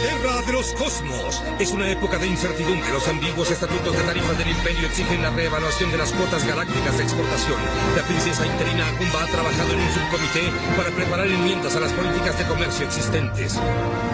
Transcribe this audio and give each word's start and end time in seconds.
guerra 0.00 0.42
de 0.42 0.52
los 0.52 0.72
cosmos. 0.74 1.42
Es 1.58 1.70
una 1.72 1.90
época 1.90 2.18
de 2.18 2.26
incertidumbre. 2.26 2.90
Los 2.92 3.06
ambiguos 3.08 3.50
estatutos 3.50 3.96
de 3.96 4.02
tarifas 4.02 4.38
del 4.38 4.48
imperio 4.48 4.86
exigen 4.86 5.22
la 5.22 5.30
reevaluación 5.30 5.90
de 5.90 5.98
las 5.98 6.12
cuotas 6.12 6.46
galácticas 6.46 6.96
de 6.98 7.04
exportación. 7.04 7.58
La 7.96 8.02
princesa 8.02 8.46
interina 8.46 8.86
Akumba 8.88 9.22
ha 9.22 9.26
trabajado 9.26 9.72
en 9.72 9.80
un 9.80 9.92
subcomité 9.92 10.52
para 10.76 10.90
preparar 10.90 11.26
enmiendas 11.26 11.76
a 11.76 11.80
las 11.80 11.92
políticas 11.92 12.38
de 12.38 12.46
comercio 12.46 12.86
existentes. 12.86 13.58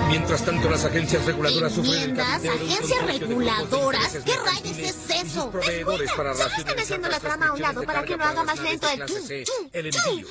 Mientras 0.09 0.45
tanto, 0.45 0.69
las 0.71 0.85
agencias 0.85 1.25
reguladoras 1.25 1.73
sufren 1.73 1.95
el 1.95 2.11
¿Enmiendas? 2.11 2.43
un 2.43 2.49
¿Agencias 2.49 3.07
reguladoras? 3.07 4.13
de 4.13 4.23
¿Qué 4.23 4.37
rayos 4.37 4.79
es 4.79 4.97
eso? 5.25 5.51
proveedores 5.51 6.13
para 6.13 6.35
Solo 6.35 6.51
están 6.57 6.79
haciendo 6.79 7.09
la 7.09 7.21
trama 7.21 7.47
a 7.49 7.53
un 7.53 7.61
lado 7.61 7.83
para 7.83 8.05
que 8.05 8.17
no 8.17 8.25
haga 8.25 8.45
más 8.45 8.59
lento 8.61 8.89
el 8.89 9.09
C, 9.09 9.45
el 9.73 9.87
envío. 9.87 10.27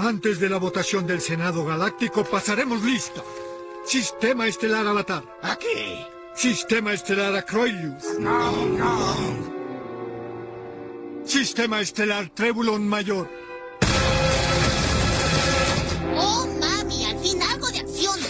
Antes 0.00 0.38
de 0.38 0.48
la 0.48 0.58
votación 0.58 1.08
del 1.08 1.20
Senado 1.20 1.64
Galáctico 1.64 2.24
pasaremos 2.24 2.84
lista. 2.84 3.20
Sistema 3.84 4.46
estelar 4.46 4.86
Avatar. 4.86 5.24
Aquí. 5.42 6.06
Sistema 6.36 6.92
estelar 6.92 7.34
Acroilius. 7.34 8.04
No, 8.20 8.66
no. 8.66 9.16
Sistema 11.24 11.80
estelar 11.80 12.30
Trébulon 12.30 12.86
Mayor. 12.86 13.28
¡Oh, 16.16 16.46
mami! 16.60 17.04
Al 17.04 17.18
fin 17.18 17.42
algo 17.42 17.68
de 17.72 17.80
acción. 17.80 18.20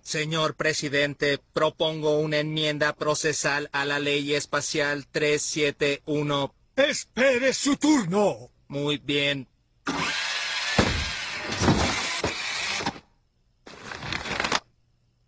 Señor 0.00 0.54
presidente, 0.54 1.40
propongo 1.52 2.20
una 2.20 2.38
enmienda 2.38 2.94
procesal 2.94 3.68
a 3.72 3.84
la 3.84 3.98
ley 3.98 4.32
espacial 4.32 5.08
371. 5.08 6.54
Espere 6.76 7.52
su 7.52 7.76
turno. 7.76 8.50
Muy 8.70 8.98
bien. 9.04 9.48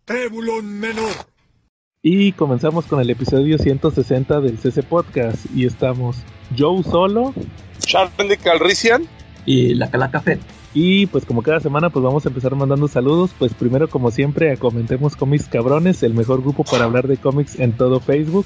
Trébulon 0.05 0.79
Menor. 0.79 1.11
Y 2.01 2.31
comenzamos 2.31 2.85
con 2.85 3.01
el 3.01 3.09
episodio 3.09 3.57
160 3.57 4.39
del 4.39 4.57
CC 4.57 4.81
Podcast. 4.81 5.45
Y 5.53 5.65
estamos 5.65 6.19
Joe 6.57 6.83
solo. 6.83 7.33
Charlie 7.79 8.37
Calrissian. 8.37 9.09
Y 9.45 9.73
la 9.73 9.91
Calaca 9.91 10.21
Fed. 10.21 10.39
Y 10.73 11.07
pues 11.07 11.25
como 11.25 11.41
cada 11.41 11.59
semana 11.59 11.89
pues 11.89 12.01
vamos 12.01 12.25
a 12.25 12.29
empezar 12.29 12.55
mandando 12.55 12.87
saludos. 12.87 13.31
Pues 13.37 13.53
primero 13.53 13.89
como 13.89 14.09
siempre 14.09 14.53
a 14.53 14.55
Comentemos 14.55 15.17
Cómics 15.17 15.49
Cabrones, 15.49 16.01
el 16.03 16.13
mejor 16.13 16.41
grupo 16.41 16.63
para 16.63 16.85
hablar 16.85 17.09
de 17.09 17.17
cómics 17.17 17.59
en 17.59 17.73
todo 17.73 17.99
Facebook. 17.99 18.45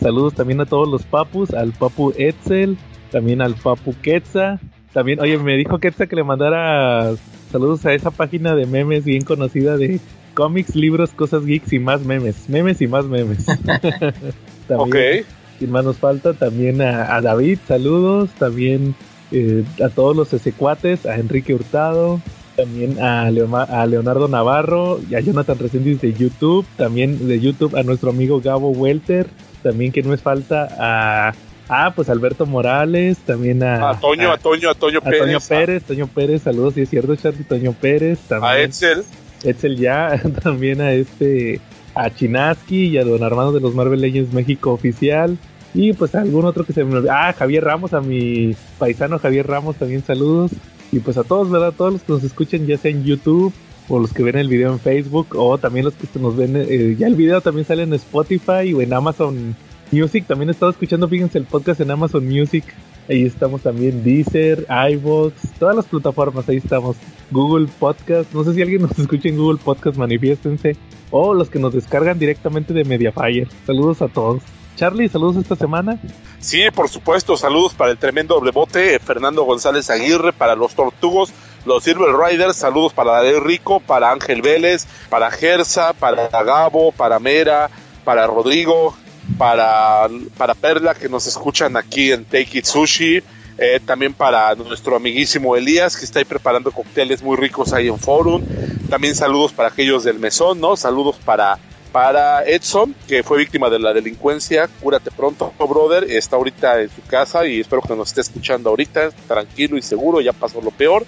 Saludos 0.00 0.34
también 0.34 0.60
a 0.60 0.66
todos 0.66 0.86
los 0.86 1.02
papus, 1.02 1.52
al 1.54 1.72
papu 1.72 2.12
Etzel, 2.16 2.78
también 3.10 3.40
al 3.42 3.54
papu 3.54 3.94
Quetza. 4.02 4.58
También, 4.92 5.20
oye, 5.20 5.38
me 5.38 5.56
dijo 5.56 5.78
Quetza 5.78 6.06
que 6.06 6.16
le 6.16 6.24
mandara 6.24 7.12
saludos 7.52 7.84
a 7.86 7.92
esa 7.94 8.10
página 8.10 8.54
de 8.54 8.66
memes 8.66 9.04
bien 9.04 9.22
conocida 9.22 9.76
de 9.76 10.00
cómics, 10.34 10.74
libros, 10.76 11.10
cosas 11.10 11.44
geeks 11.44 11.72
y 11.72 11.78
más 11.78 12.02
memes. 12.02 12.48
Memes 12.48 12.80
y 12.80 12.86
más 12.86 13.04
memes. 13.06 13.44
también, 14.68 15.20
Ok. 15.20 15.26
Sin 15.58 15.70
más 15.72 15.84
nos 15.84 15.96
falta 15.96 16.34
también 16.34 16.80
a, 16.82 17.16
a 17.16 17.20
David, 17.20 17.58
saludos. 17.66 18.30
También 18.38 18.94
eh, 19.32 19.64
a 19.84 19.88
todos 19.88 20.16
los 20.16 20.28
secuates, 20.28 21.04
a 21.06 21.16
Enrique 21.16 21.52
Hurtado, 21.54 22.20
también 22.56 23.00
a, 23.02 23.28
Leoma- 23.30 23.68
a 23.68 23.84
Leonardo 23.86 24.28
Navarro 24.28 25.00
y 25.10 25.14
a 25.16 25.20
Jonathan 25.20 25.58
Resendiz 25.58 26.00
de 26.00 26.12
YouTube, 26.12 26.64
también 26.76 27.26
de 27.26 27.40
YouTube 27.40 27.76
a 27.76 27.82
nuestro 27.82 28.10
amigo 28.10 28.40
Gabo 28.40 28.70
Welter, 28.70 29.26
también 29.62 29.90
que 29.92 30.02
no 30.02 30.14
es 30.14 30.22
falta 30.22 30.68
a, 30.78 31.34
ah, 31.68 31.92
pues 31.94 32.08
Alberto 32.08 32.46
Morales, 32.46 33.18
también 33.18 33.62
a, 33.62 33.90
A 33.90 34.00
Toño, 34.00 34.30
a, 34.30 34.34
a 34.34 34.38
Toño, 34.38 34.70
a 34.70 34.74
Toño 34.74 34.98
a 34.98 35.02
Pérez. 35.02 35.20
Toño 35.20 35.38
Pérez, 35.48 35.82
Toño 35.84 36.06
Pérez, 36.06 36.42
saludos, 36.42 36.74
si 36.74 36.82
es 36.82 36.90
cierto, 36.90 37.16
Charlie, 37.16 37.44
Toño 37.44 37.72
Pérez, 37.72 38.18
A, 38.26 38.28
también 38.28 38.52
a 38.52 38.58
Edsel. 38.58 39.04
Edsel 39.44 39.76
ya, 39.76 40.20
también 40.42 40.80
a 40.80 40.92
este, 40.92 41.60
a 41.94 42.10
Chinaski 42.10 42.86
y 42.86 42.98
a 42.98 43.04
Don 43.04 43.22
Armando 43.22 43.52
de 43.52 43.60
los 43.60 43.74
Marvel 43.74 44.00
Legends 44.00 44.32
México 44.32 44.72
oficial. 44.72 45.36
Y 45.74 45.92
pues 45.92 46.14
a 46.14 46.22
algún 46.22 46.44
otro 46.44 46.64
que 46.64 46.72
se 46.72 46.82
me 46.82 46.96
olvidó. 46.96 47.12
Ah, 47.12 47.34
Javier 47.38 47.64
Ramos, 47.64 47.92
a 47.92 48.00
mi 48.00 48.56
paisano 48.78 49.18
Javier 49.18 49.46
Ramos 49.46 49.76
también 49.76 50.02
saludos. 50.02 50.50
Y 50.90 51.00
pues 51.00 51.18
a 51.18 51.24
todos, 51.24 51.50
¿verdad? 51.50 51.74
Todos 51.76 51.92
los 51.92 52.02
que 52.02 52.12
nos 52.12 52.24
escuchen, 52.24 52.66
ya 52.66 52.78
sea 52.78 52.90
en 52.90 53.04
YouTube 53.04 53.52
o 53.88 53.98
los 53.98 54.12
que 54.12 54.22
ven 54.22 54.36
el 54.36 54.48
video 54.48 54.72
en 54.72 54.80
Facebook 54.80 55.28
o 55.34 55.58
también 55.58 55.84
los 55.84 55.94
que 55.94 56.06
nos 56.18 56.36
ven, 56.36 56.56
eh, 56.56 56.96
ya 56.98 57.06
el 57.06 57.14
video 57.14 57.40
también 57.40 57.66
sale 57.66 57.82
en 57.82 57.94
Spotify 57.94 58.72
o 58.74 58.80
en 58.80 58.92
Amazon 58.92 59.56
Music. 59.92 60.24
También 60.26 60.48
he 60.48 60.52
estado 60.52 60.70
escuchando, 60.70 61.08
fíjense, 61.08 61.38
el 61.38 61.44
podcast 61.44 61.80
en 61.80 61.90
Amazon 61.90 62.26
Music. 62.26 62.64
Ahí 63.08 63.24
estamos 63.24 63.62
también 63.62 64.04
Deezer, 64.04 64.66
iVoox, 64.90 65.32
todas 65.58 65.74
las 65.74 65.86
plataformas, 65.86 66.48
ahí 66.48 66.58
estamos. 66.58 66.96
Google 67.30 67.68
Podcast, 67.78 68.32
no 68.34 68.44
sé 68.44 68.54
si 68.54 68.62
alguien 68.62 68.82
nos 68.88 68.98
escucha 68.98 69.28
en 69.28 69.36
Google 69.38 69.58
Podcast, 69.62 69.96
manifiéstense. 69.96 70.76
O 71.10 71.32
los 71.32 71.48
que 71.48 71.58
nos 71.58 71.72
descargan 71.72 72.18
directamente 72.18 72.74
de 72.74 72.84
Mediafire. 72.84 73.48
Saludos 73.66 74.02
a 74.02 74.08
todos. 74.08 74.42
Charlie, 74.76 75.08
saludos 75.08 75.36
esta 75.36 75.56
semana. 75.56 75.98
Sí, 76.38 76.60
por 76.72 76.88
supuesto. 76.88 77.36
Saludos 77.36 77.74
para 77.74 77.90
el 77.90 77.98
tremendo 77.98 78.34
doble 78.36 78.52
bote. 78.52 78.94
eh, 78.94 78.98
Fernando 79.00 79.42
González 79.44 79.90
Aguirre. 79.90 80.32
Para 80.32 80.54
los 80.54 80.74
Tortugos. 80.74 81.32
Los 81.66 81.82
Silver 81.82 82.10
Riders. 82.14 82.56
Saludos 82.56 82.92
para 82.92 83.12
Darío 83.12 83.40
Rico. 83.40 83.80
Para 83.80 84.12
Ángel 84.12 84.40
Vélez. 84.42 84.86
Para 85.10 85.30
Gersa. 85.30 85.94
Para 85.94 86.28
Gabo. 86.28 86.92
Para 86.92 87.18
Mera. 87.18 87.70
Para 88.04 88.26
Rodrigo. 88.28 88.94
Para, 89.36 90.08
para 90.36 90.54
Perla 90.54 90.94
que 90.94 91.08
nos 91.08 91.26
escuchan 91.26 91.76
aquí 91.76 92.12
en 92.12 92.24
Take 92.24 92.58
It 92.58 92.64
Sushi. 92.64 93.22
eh, 93.58 93.80
también 93.84 94.14
para 94.14 94.54
nuestro 94.54 94.94
amiguísimo 94.96 95.56
Elías 95.56 95.96
que 95.96 96.04
está 96.04 96.20
ahí 96.20 96.24
preparando 96.24 96.70
cócteles 96.70 97.22
muy 97.22 97.36
ricos 97.36 97.72
ahí 97.72 97.88
en 97.88 97.98
Forum. 97.98 98.42
También 98.88 99.14
saludos 99.14 99.52
para 99.52 99.68
aquellos 99.68 100.04
del 100.04 100.18
mesón, 100.18 100.60
¿no? 100.60 100.76
Saludos 100.76 101.16
para 101.24 101.58
para 101.92 102.44
Edson, 102.44 102.94
que 103.06 103.22
fue 103.22 103.38
víctima 103.38 103.70
de 103.70 103.78
la 103.78 103.92
delincuencia. 103.92 104.68
Cúrate 104.80 105.10
pronto, 105.10 105.52
brother. 105.58 106.04
Está 106.04 106.36
ahorita 106.36 106.80
en 106.82 106.90
su 106.90 107.02
casa 107.02 107.46
y 107.46 107.60
espero 107.60 107.82
que 107.82 107.96
nos 107.96 108.08
esté 108.08 108.20
escuchando 108.20 108.70
ahorita. 108.70 109.10
Tranquilo 109.26 109.76
y 109.76 109.82
seguro, 109.82 110.20
ya 110.20 110.32
pasó 110.32 110.60
lo 110.60 110.70
peor. 110.70 111.06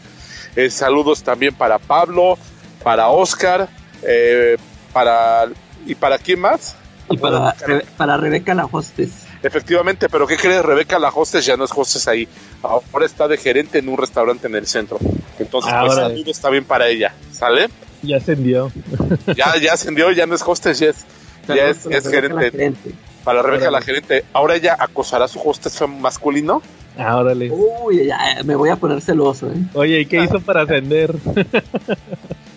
Eh, 0.56 0.70
saludos 0.70 1.22
también 1.22 1.54
para 1.54 1.78
Pablo, 1.78 2.38
para 2.82 3.08
Oscar, 3.08 3.68
eh, 4.02 4.56
para. 4.92 5.48
¿Y 5.86 5.94
para 5.94 6.18
quién 6.18 6.40
más? 6.40 6.76
Y 7.10 7.16
para, 7.18 7.54
Rebe- 7.56 7.84
para 7.96 8.16
Rebeca 8.16 8.54
la 8.54 8.66
hostess. 8.66 9.26
Efectivamente, 9.42 10.08
pero 10.08 10.26
¿qué 10.26 10.36
crees? 10.36 10.62
Rebeca 10.64 10.98
la 10.98 11.08
hostess 11.08 11.44
ya 11.46 11.56
no 11.56 11.64
es 11.64 11.70
hostess 11.74 12.06
ahí. 12.08 12.28
Ahora 12.62 13.06
está 13.06 13.26
de 13.26 13.36
gerente 13.36 13.78
en 13.78 13.88
un 13.88 13.96
restaurante 13.98 14.46
en 14.46 14.54
el 14.54 14.66
centro. 14.66 14.98
Entonces, 15.38 15.72
pues 15.72 15.92
Ahora. 15.92 16.08
saludos 16.08 16.40
también 16.40 16.64
para 16.64 16.88
ella. 16.88 17.14
¿Sale? 17.32 17.68
Ya 18.02 18.18
ascendió. 18.18 18.70
Ya, 19.36 19.56
ya 19.60 19.72
ascendió, 19.74 20.10
ya 20.12 20.26
no 20.26 20.34
es 20.34 20.42
hostess, 20.46 20.78
ya 20.78 20.88
es, 20.90 21.04
ya 21.48 21.66
es, 21.68 22.08
gerente. 22.08 22.50
gerente. 22.50 22.90
Para 23.24 23.42
Rebeca 23.42 23.64
Órale. 23.68 23.78
la 23.78 23.82
gerente. 23.82 24.24
Ahora 24.32 24.54
ella 24.56 24.76
acosará 24.78 25.24
a 25.24 25.28
su 25.28 25.40
hostess 25.40 25.82
masculino. 25.88 26.62
Ah, 26.98 27.16
órale. 27.16 27.50
Uy, 27.50 28.06
ya, 28.06 28.18
me 28.44 28.54
voy 28.56 28.68
a 28.70 28.76
poner 28.76 29.00
celoso, 29.00 29.48
¿eh? 29.50 29.56
Oye, 29.74 30.00
¿y 30.00 30.06
qué 30.06 30.22
hizo 30.22 30.40
para 30.40 30.62
ascender? 30.62 31.14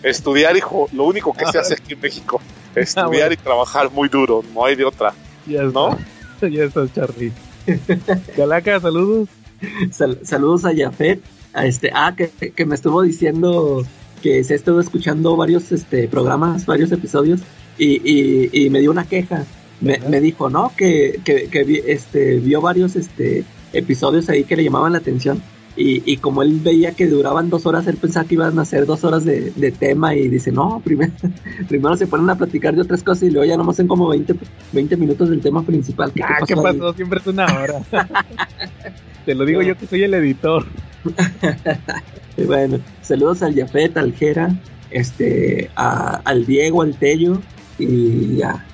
Estudiar, 0.03 0.55
hijo, 0.57 0.87
lo 0.93 1.05
único 1.05 1.33
que 1.33 1.45
se 1.45 1.57
hace 1.57 1.73
aquí 1.75 1.93
en 1.93 2.01
México. 2.01 2.41
Estudiar 2.75 3.05
Ah, 3.05 3.07
bueno. 3.07 3.33
y 3.33 3.37
trabajar 3.37 3.91
muy 3.91 4.09
duro, 4.09 4.43
no 4.53 4.65
hay 4.65 4.75
de 4.75 4.85
otra. 4.85 5.13
Ya 5.47 5.63
está. 5.63 5.71
¿No? 5.79 5.97
Ya 6.49 6.65
está, 6.65 6.85
Charlie. 6.93 7.31
Calaca, 8.35 8.79
saludos. 8.79 9.29
Sal- 9.91 10.19
saludos 10.23 10.65
a 10.65 10.71
Jafet. 10.75 11.21
A 11.53 11.65
este, 11.67 11.89
ah, 11.93 12.13
que, 12.17 12.29
que 12.51 12.65
me 12.65 12.75
estuvo 12.75 13.01
diciendo 13.01 13.83
que 14.21 14.43
se 14.43 14.55
estuvo 14.55 14.79
escuchando 14.79 15.35
varios 15.37 15.71
este, 15.71 16.07
programas, 16.07 16.65
varios 16.65 16.91
episodios, 16.91 17.41
y, 17.77 18.01
y, 18.03 18.49
y 18.51 18.69
me 18.69 18.79
dio 18.79 18.91
una 18.91 19.05
queja. 19.05 19.45
Me, 19.81 19.99
me 20.09 20.19
dijo, 20.19 20.49
¿no? 20.49 20.71
Que, 20.75 21.19
que, 21.23 21.47
que 21.49 21.63
vi- 21.63 21.81
este, 21.85 22.39
vio 22.39 22.59
varios 22.61 22.95
este, 22.95 23.43
episodios 23.71 24.27
ahí 24.29 24.43
que 24.45 24.55
le 24.55 24.63
llamaban 24.63 24.91
la 24.93 24.97
atención. 24.97 25.41
Y, 25.75 26.03
y 26.11 26.17
como 26.17 26.43
él 26.43 26.59
veía 26.61 26.93
que 26.93 27.07
duraban 27.07 27.49
dos 27.49 27.65
horas, 27.65 27.87
él 27.87 27.97
pensaba 27.97 28.27
que 28.27 28.35
iban 28.35 28.57
a 28.59 28.65
ser 28.65 28.85
dos 28.85 29.03
horas 29.03 29.25
de, 29.25 29.51
de 29.55 29.71
tema 29.71 30.15
y 30.15 30.27
dice, 30.29 30.51
no, 30.51 30.81
primero, 30.85 31.11
primero 31.67 31.95
se 31.95 32.05
ponen 32.07 32.29
a 32.29 32.35
platicar 32.37 32.75
de 32.75 32.81
otras 32.81 33.03
cosas 33.03 33.23
y 33.23 33.31
luego 33.31 33.45
ya 33.45 33.57
nomás 33.57 33.79
en 33.79 33.87
como 33.87 34.07
20, 34.09 34.35
20 34.71 34.97
minutos 34.97 35.29
del 35.29 35.41
tema 35.41 35.65
principal. 35.65 36.11
¿Qué, 36.13 36.21
Ah, 36.23 36.37
¿qué 36.45 36.55
pasó? 36.55 36.93
Siempre 36.93 37.19
es 37.19 37.27
una 37.27 37.45
hora. 37.45 37.79
Te 39.25 39.33
lo 39.35 39.45
digo 39.45 39.61
yo 39.61 39.75
que 39.77 39.87
soy 39.87 40.03
el 40.03 40.13
editor. 40.13 40.65
Bueno, 42.47 42.79
saludos 43.01 43.43
al 43.43 43.53
Jafet, 43.55 43.95
al 43.97 44.13
Jera, 44.13 44.55
este, 44.89 45.69
a- 45.75 46.19
al 46.25 46.45
Diego, 46.45 46.81
al 46.81 46.97
Tello 46.97 47.41
y 47.77 48.37
ya. 48.37 48.65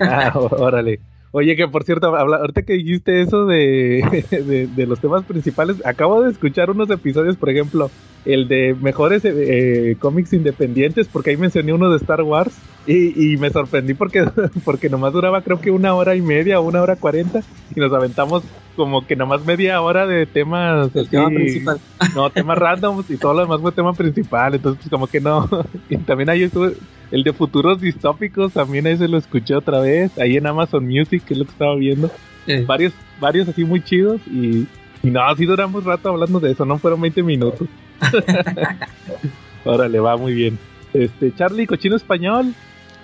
Ah, 0.00 0.32
órale. 0.36 1.00
Oye, 1.32 1.54
que 1.54 1.68
por 1.68 1.84
cierto, 1.84 2.14
habla, 2.16 2.38
ahorita 2.38 2.62
que 2.62 2.72
dijiste 2.72 3.20
eso 3.20 3.46
de, 3.46 4.26
de, 4.30 4.66
de, 4.66 4.86
los 4.86 5.00
temas 5.00 5.24
principales, 5.24 5.76
acabo 5.86 6.22
de 6.22 6.30
escuchar 6.30 6.70
unos 6.70 6.90
episodios, 6.90 7.36
por 7.36 7.50
ejemplo, 7.50 7.90
el 8.24 8.48
de 8.48 8.76
mejores 8.80 9.22
eh, 9.24 9.96
cómics 9.98 10.32
independientes, 10.32 11.08
porque 11.08 11.30
ahí 11.30 11.36
mencioné 11.36 11.72
uno 11.72 11.88
de 11.88 11.98
Star 11.98 12.22
Wars 12.22 12.54
y, 12.86 13.32
y, 13.32 13.36
me 13.36 13.50
sorprendí 13.50 13.94
porque, 13.94 14.24
porque 14.64 14.88
nomás 14.88 15.12
duraba 15.12 15.42
creo 15.42 15.60
que 15.60 15.70
una 15.70 15.94
hora 15.94 16.16
y 16.16 16.22
media 16.22 16.58
o 16.58 16.64
una 16.64 16.82
hora 16.82 16.96
cuarenta 16.96 17.42
y 17.74 17.78
nos 17.78 17.92
aventamos 17.92 18.42
como 18.74 19.06
que 19.06 19.14
nomás 19.14 19.44
media 19.44 19.80
hora 19.82 20.06
de 20.06 20.26
temas... 20.26 20.90
El 20.94 21.08
tema 21.08 21.28
principal. 21.28 21.78
No, 22.14 22.30
temas 22.30 22.58
random 22.58 23.04
y 23.08 23.16
todo 23.16 23.34
lo 23.34 23.42
demás 23.42 23.60
fue 23.60 23.72
tema 23.72 23.92
principal, 23.92 24.54
entonces 24.54 24.80
pues 24.82 24.90
como 24.90 25.06
que 25.06 25.20
no. 25.20 25.48
Y 25.88 25.96
también 25.98 26.30
ahí 26.30 26.42
estuve 26.42 26.74
el 27.10 27.22
de 27.22 27.32
futuros 27.32 27.80
distópicos 27.80 28.52
también 28.52 28.86
ese 28.86 29.08
lo 29.08 29.18
escuché 29.18 29.54
otra 29.54 29.80
vez, 29.80 30.16
ahí 30.18 30.36
en 30.36 30.46
Amazon 30.46 30.86
Music, 30.86 31.24
que 31.24 31.34
es 31.34 31.38
lo 31.38 31.44
que 31.44 31.52
estaba 31.52 31.74
viendo. 31.74 32.10
Eh. 32.46 32.64
Varios, 32.66 32.92
varios 33.20 33.48
así 33.48 33.64
muy 33.64 33.82
chidos 33.82 34.20
y, 34.26 34.66
y 35.02 35.10
no, 35.10 35.22
así 35.22 35.44
duramos 35.44 35.84
rato 35.84 36.08
hablando 36.08 36.40
de 36.40 36.52
eso, 36.52 36.64
no 36.64 36.78
fueron 36.78 37.00
20 37.00 37.22
minutos. 37.22 37.68
Órale, 39.64 40.00
va 40.00 40.16
muy 40.16 40.34
bien. 40.34 40.58
Este, 40.92 41.34
Charlie, 41.34 41.66
cochino 41.66 41.96
español. 41.96 42.54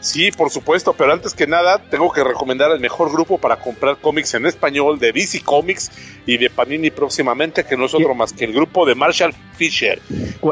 Sí, 0.00 0.31
por 0.31 0.50
supuesto, 0.50 0.93
pero 0.93 1.12
antes 1.12 1.34
que 1.34 1.46
nada 1.46 1.78
tengo 1.78 2.12
que 2.12 2.22
recomendar 2.22 2.70
el 2.70 2.81
mejor 2.81 3.10
grupo 3.10 3.38
para 3.38 3.56
comprar 3.56 3.96
cómics 3.96 4.34
en 4.34 4.46
español 4.46 4.98
de 4.98 5.12
DC 5.12 5.43
Comics 5.43 5.90
y 6.26 6.37
de 6.37 6.50
Panini 6.50 6.90
próximamente, 6.90 7.64
que 7.64 7.76
no 7.76 7.87
es 7.87 7.94
otro 7.94 8.14
más 8.14 8.32
que 8.32 8.44
el 8.44 8.52
grupo 8.52 8.87
de 8.87 8.94
Marshall 8.94 9.34
Fisher. 9.56 10.00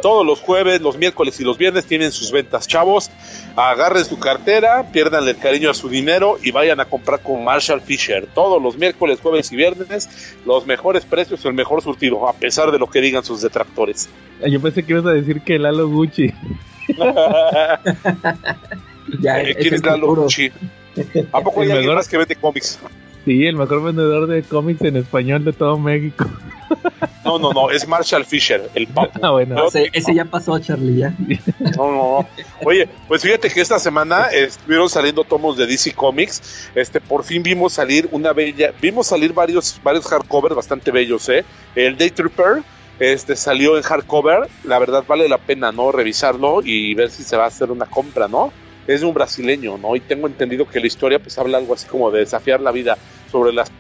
Todos 0.02 0.26
los 0.26 0.41
jueves, 0.41 0.81
los 0.81 0.96
miércoles 0.96 1.38
y 1.41 1.44
los 1.44 1.58
viernes 1.58 1.87
tienen 1.87 2.11
sus 2.11 2.32
ventas, 2.32 2.67
chavos. 2.67 3.11
Agarren 3.55 4.05
su 4.05 4.19
cartera, 4.19 4.91
pierdan 4.91 5.29
el 5.29 5.37
cariño 5.37 5.70
a 5.70 5.75
su 5.75 5.88
dinero 5.88 6.38
y 6.43 6.50
vayan 6.50 6.81
a 6.81 6.87
comprar 6.87 7.23
con 7.23 7.44
Marshall 7.44 7.81
Fisher. 7.81 8.26
Todos 8.35 8.61
los 8.62 8.76
miércoles, 8.76 9.20
jueves 9.23 9.52
y 9.52 9.56
viernes, 9.56 10.37
los 10.44 10.67
mejores 10.67 11.05
precios 11.05 11.44
y 11.44 11.49
el 11.49 11.55
mejor 11.55 11.82
surtido, 11.82 12.29
a 12.29 12.32
pesar 12.32 12.73
de 12.73 12.79
lo 12.79 12.88
que 12.88 13.00
digan 13.00 13.25
sus 13.25 13.43
detractores. 13.43 14.08
Yo 14.44 14.61
pensé 14.61 14.82
que 14.82 14.94
ibas 14.94 15.06
a 15.06 15.12
decir 15.12 15.43
que 15.43 15.58
Lalo 15.58 15.88
Gucci. 15.88 16.32
ya, 19.21 19.41
Eh, 19.41 19.55
¿Quién 19.55 19.75
es 19.75 19.85
Lalo 19.85 20.15
Gucci? 20.15 20.51
¿A 21.33 21.41
poco 21.41 21.61
hay 21.61 21.67
El 21.67 21.73
alguien 21.73 21.81
mejor- 21.81 21.97
más 21.97 22.09
que 22.09 22.19
vende 22.19 22.37
cómics? 22.37 22.79
Sí, 23.25 23.47
el 23.47 23.56
mejor 23.56 23.83
vendedor 23.83 24.27
de 24.27 24.43
cómics 24.43 24.83
en 24.83 24.97
español 24.97 25.45
de 25.45 25.55
todo 25.55 25.79
México. 25.79 26.27
No, 27.25 27.39
no, 27.39 27.53
no, 27.55 27.71
es 27.71 27.89
Marshall 27.89 28.27
Fisher, 28.27 28.69
el 28.75 28.87
papo. 28.87 29.19
Ah, 29.23 29.31
bueno. 29.31 29.55
No, 29.55 29.69
Ese, 29.69 29.89
ese 29.95 30.15
ya 30.15 30.27
pasó, 30.27 30.59
Charlie, 30.59 30.99
ya. 30.99 31.15
No, 31.77 31.91
no, 31.91 32.21
no. 32.21 32.29
Oye, 32.67 32.87
pues 33.09 33.23
fíjate 33.23 33.49
que 33.49 33.62
esta 33.62 33.79
semana 33.79 34.27
estuvieron 34.27 34.91
saliendo 34.91 35.25
tomos 35.25 35.56
de 35.56 35.67
DC 35.67 35.95
Comics. 35.95 36.71
Este, 36.75 37.01
por 37.01 37.25
fin 37.25 37.43
vimos 37.43 37.73
salir 37.73 38.09
una 38.12 38.35
bella, 38.35 38.75
vimos 38.83 39.06
salir 39.06 39.33
varios, 39.33 39.81
varios 39.83 40.05
hardcovers 40.06 40.55
bastante 40.55 40.91
bellos, 40.91 41.27
¿eh? 41.31 41.47
El 41.75 41.97
Day 41.97 42.11
Trooper, 42.11 42.62
este, 42.99 43.37
salió 43.37 43.79
en 43.79 43.83
hardcover. 43.85 44.49
La 44.65 44.79
verdad 44.79 45.03
vale 45.09 45.31
la 45.31 45.39
pena, 45.39 45.73
¿no? 45.73 45.93
Revisarlo 45.93 46.61
y 46.62 46.93
ver 46.95 47.11
si 47.11 47.23
se 47.25 47.39
va 47.39 47.45
a 47.45 47.49
hacer 47.49 47.71
una 47.71 47.87
compra, 47.87 48.29
¿no? 48.29 48.53
Es 48.86 49.00
de 49.00 49.06
un 49.06 49.14
brasileño, 49.14 49.78
¿no? 49.78 49.96
Y 49.96 50.00
tengo 50.00 50.26
entendido 50.26 50.66
que 50.69 50.81
la 50.81 50.86
historia, 50.86 51.19
pues, 51.19 51.38
habla 51.38 51.58
algo 51.58 51.75
así 51.75 51.86
como 51.86 52.10
de 52.10 52.20
desafiar 52.20 52.60
la 52.60 52.70
vida 52.70 52.98
sobre 53.31 53.52
las, 53.52 53.70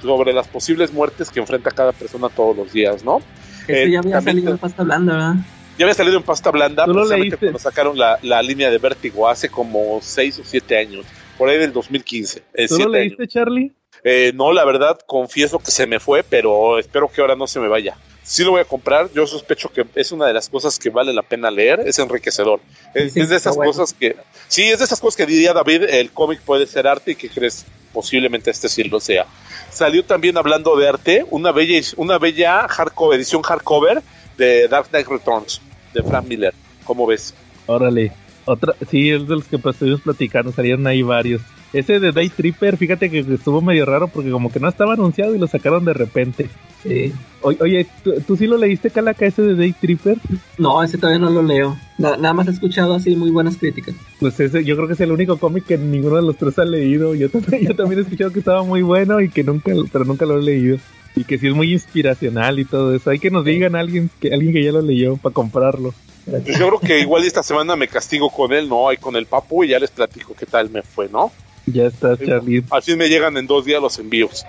sobre 0.00 0.32
las 0.32 0.48
posibles 0.48 0.92
muertes 0.92 1.30
que 1.30 1.40
enfrenta 1.40 1.70
cada 1.70 1.92
persona 1.92 2.28
todos 2.28 2.56
los 2.56 2.72
días, 2.72 3.04
¿no? 3.04 3.20
Eh, 3.68 3.90
ya 3.90 3.98
había 3.98 4.12
también 4.12 4.36
salido 4.36 4.52
en 4.52 4.58
pasta 4.58 4.82
blanda, 4.82 5.12
¿verdad? 5.12 5.34
Ya 5.78 5.84
había 5.84 5.94
salido 5.94 6.16
en 6.16 6.22
pasta 6.22 6.50
blanda, 6.50 6.84
¿Tú 6.84 6.92
lo 6.92 7.00
precisamente 7.00 7.30
leíste? 7.30 7.46
cuando 7.46 7.58
sacaron 7.58 7.98
la, 7.98 8.18
la 8.22 8.40
línea 8.42 8.70
de 8.70 8.78
Vértigo 8.78 9.28
hace 9.28 9.50
como 9.50 9.98
6 10.00 10.38
o 10.38 10.42
7 10.44 10.78
años, 10.78 11.04
por 11.36 11.48
ahí 11.48 11.58
del 11.58 11.72
2015. 11.72 12.42
Eh, 12.54 12.66
¿Tú 12.66 12.74
lo 12.74 12.76
siete 12.76 12.90
leíste, 12.90 13.28
Charlie? 13.28 13.72
Eh, 14.02 14.32
no, 14.34 14.52
la 14.52 14.64
verdad, 14.64 14.98
confieso 15.06 15.58
que 15.58 15.70
se 15.70 15.86
me 15.86 16.00
fue, 16.00 16.22
pero 16.22 16.78
espero 16.78 17.08
que 17.08 17.20
ahora 17.20 17.36
no 17.36 17.46
se 17.46 17.60
me 17.60 17.68
vaya. 17.68 17.96
Sí 18.26 18.42
lo 18.42 18.50
voy 18.50 18.60
a 18.60 18.64
comprar, 18.64 19.08
yo 19.14 19.24
sospecho 19.24 19.68
que 19.72 19.86
es 19.94 20.10
una 20.10 20.26
de 20.26 20.32
las 20.32 20.48
cosas 20.48 20.80
que 20.80 20.90
vale 20.90 21.12
la 21.12 21.22
pena 21.22 21.48
leer, 21.48 21.80
es 21.86 22.00
enriquecedor. 22.00 22.58
Es, 22.92 23.12
Sí, 23.12 23.20
es 23.20 23.28
de 23.28 23.36
esas 23.36 23.54
bueno. 23.54 23.70
cosas 23.70 23.92
que... 23.92 24.16
Sí, 24.48 24.64
es 24.64 24.80
de 24.80 24.84
esas 24.84 25.00
cosas 25.00 25.16
que 25.16 25.26
diría 25.26 25.52
David, 25.52 25.84
el 25.84 26.10
cómic 26.10 26.40
puede 26.40 26.66
ser 26.66 26.88
arte 26.88 27.12
y 27.12 27.14
que 27.14 27.28
crees 27.28 27.64
posiblemente 27.92 28.50
este 28.50 28.68
sí 28.68 28.82
lo 28.82 28.98
sea. 28.98 29.26
Salió 29.70 30.04
también 30.04 30.36
hablando 30.36 30.76
de 30.76 30.88
arte, 30.88 31.24
una 31.30 31.52
bella, 31.52 31.80
una 31.96 32.18
bella 32.18 32.66
hardcover, 32.66 33.16
edición 33.16 33.42
hardcover 33.42 34.02
de 34.36 34.66
Dark 34.66 34.88
Knight 34.88 35.06
Returns, 35.06 35.60
de 35.94 36.02
Frank 36.02 36.26
Miller. 36.26 36.52
¿Cómo 36.84 37.06
ves? 37.06 37.32
Órale. 37.66 38.12
Otra, 38.44 38.74
sí, 38.90 39.10
es 39.10 39.26
de 39.26 39.36
los 39.36 39.44
que 39.44 39.58
pues, 39.58 39.76
estuvimos 39.76 40.00
platicando, 40.00 40.50
salieron 40.50 40.86
ahí 40.88 41.02
varios. 41.02 41.42
Ese 41.72 42.00
de 42.00 42.12
Day 42.12 42.28
Tripper, 42.28 42.76
fíjate 42.76 43.08
que 43.08 43.20
estuvo 43.20 43.60
medio 43.60 43.86
raro 43.86 44.08
porque 44.08 44.30
como 44.30 44.50
que 44.50 44.60
no 44.60 44.68
estaba 44.68 44.94
anunciado 44.94 45.34
y 45.34 45.38
lo 45.38 45.46
sacaron 45.46 45.84
de 45.84 45.92
repente. 45.92 46.48
Sí. 46.88 47.12
Oye, 47.42 47.86
¿tú, 48.02 48.14
tú 48.26 48.36
sí 48.36 48.46
lo 48.46 48.56
leíste, 48.56 48.90
Calaca, 48.90 49.24
ese 49.24 49.42
de 49.42 49.54
Day 49.54 49.72
Tripper? 49.72 50.16
No, 50.58 50.82
ese 50.82 50.98
todavía 50.98 51.20
no 51.20 51.30
lo 51.30 51.42
leo. 51.42 51.76
Na- 51.96 52.16
nada 52.16 52.34
más 52.34 52.48
he 52.48 52.50
escuchado 52.50 52.94
así 52.94 53.14
muy 53.14 53.30
buenas 53.30 53.56
críticas. 53.56 53.94
Pues 54.18 54.40
ese, 54.40 54.64
yo 54.64 54.74
creo 54.74 54.88
que 54.88 54.94
es 54.94 55.00
el 55.00 55.12
único 55.12 55.36
cómic 55.36 55.64
que 55.66 55.78
ninguno 55.78 56.16
de 56.16 56.22
los 56.22 56.36
tres 56.36 56.58
ha 56.58 56.64
leído. 56.64 57.14
Yo 57.14 57.28
también, 57.30 57.62
yo 57.68 57.76
también 57.76 58.00
he 58.00 58.02
escuchado 58.02 58.32
que 58.32 58.40
estaba 58.40 58.64
muy 58.64 58.82
bueno 58.82 59.20
y 59.20 59.28
que 59.28 59.44
nunca, 59.44 59.72
pero 59.92 60.04
nunca 60.04 60.26
lo 60.26 60.38
he 60.38 60.42
leído. 60.42 60.78
Y 61.14 61.24
que 61.24 61.38
sí 61.38 61.46
es 61.46 61.54
muy 61.54 61.72
inspiracional 61.72 62.58
y 62.58 62.64
todo 62.64 62.94
eso. 62.94 63.10
Hay 63.10 63.18
que 63.18 63.30
nos 63.30 63.44
digan 63.44 63.76
alguien 63.76 64.10
que 64.20 64.34
alguien 64.34 64.52
que 64.52 64.64
ya 64.64 64.72
lo 64.72 64.82
leyó 64.82 65.16
para 65.16 65.32
comprarlo. 65.32 65.94
Pues 66.28 66.44
yo 66.58 66.66
creo 66.68 66.80
que 66.80 67.00
igual 67.00 67.24
esta 67.24 67.42
semana 67.44 67.76
me 67.76 67.86
castigo 67.86 68.28
con 68.30 68.52
él, 68.52 68.68
¿no? 68.68 68.92
Y 68.92 68.96
con 68.96 69.14
el 69.14 69.26
papu 69.26 69.62
y 69.62 69.68
ya 69.68 69.78
les 69.78 69.90
platico 69.90 70.34
qué 70.38 70.44
tal 70.46 70.68
me 70.70 70.82
fue, 70.82 71.08
¿no? 71.08 71.30
Ya 71.66 71.86
está, 71.86 72.16
Charlie. 72.18 72.64
Así 72.70 72.96
me 72.96 73.08
llegan 73.08 73.36
en 73.36 73.46
dos 73.46 73.64
días 73.64 73.80
los 73.80 73.98
envíos. 73.98 74.44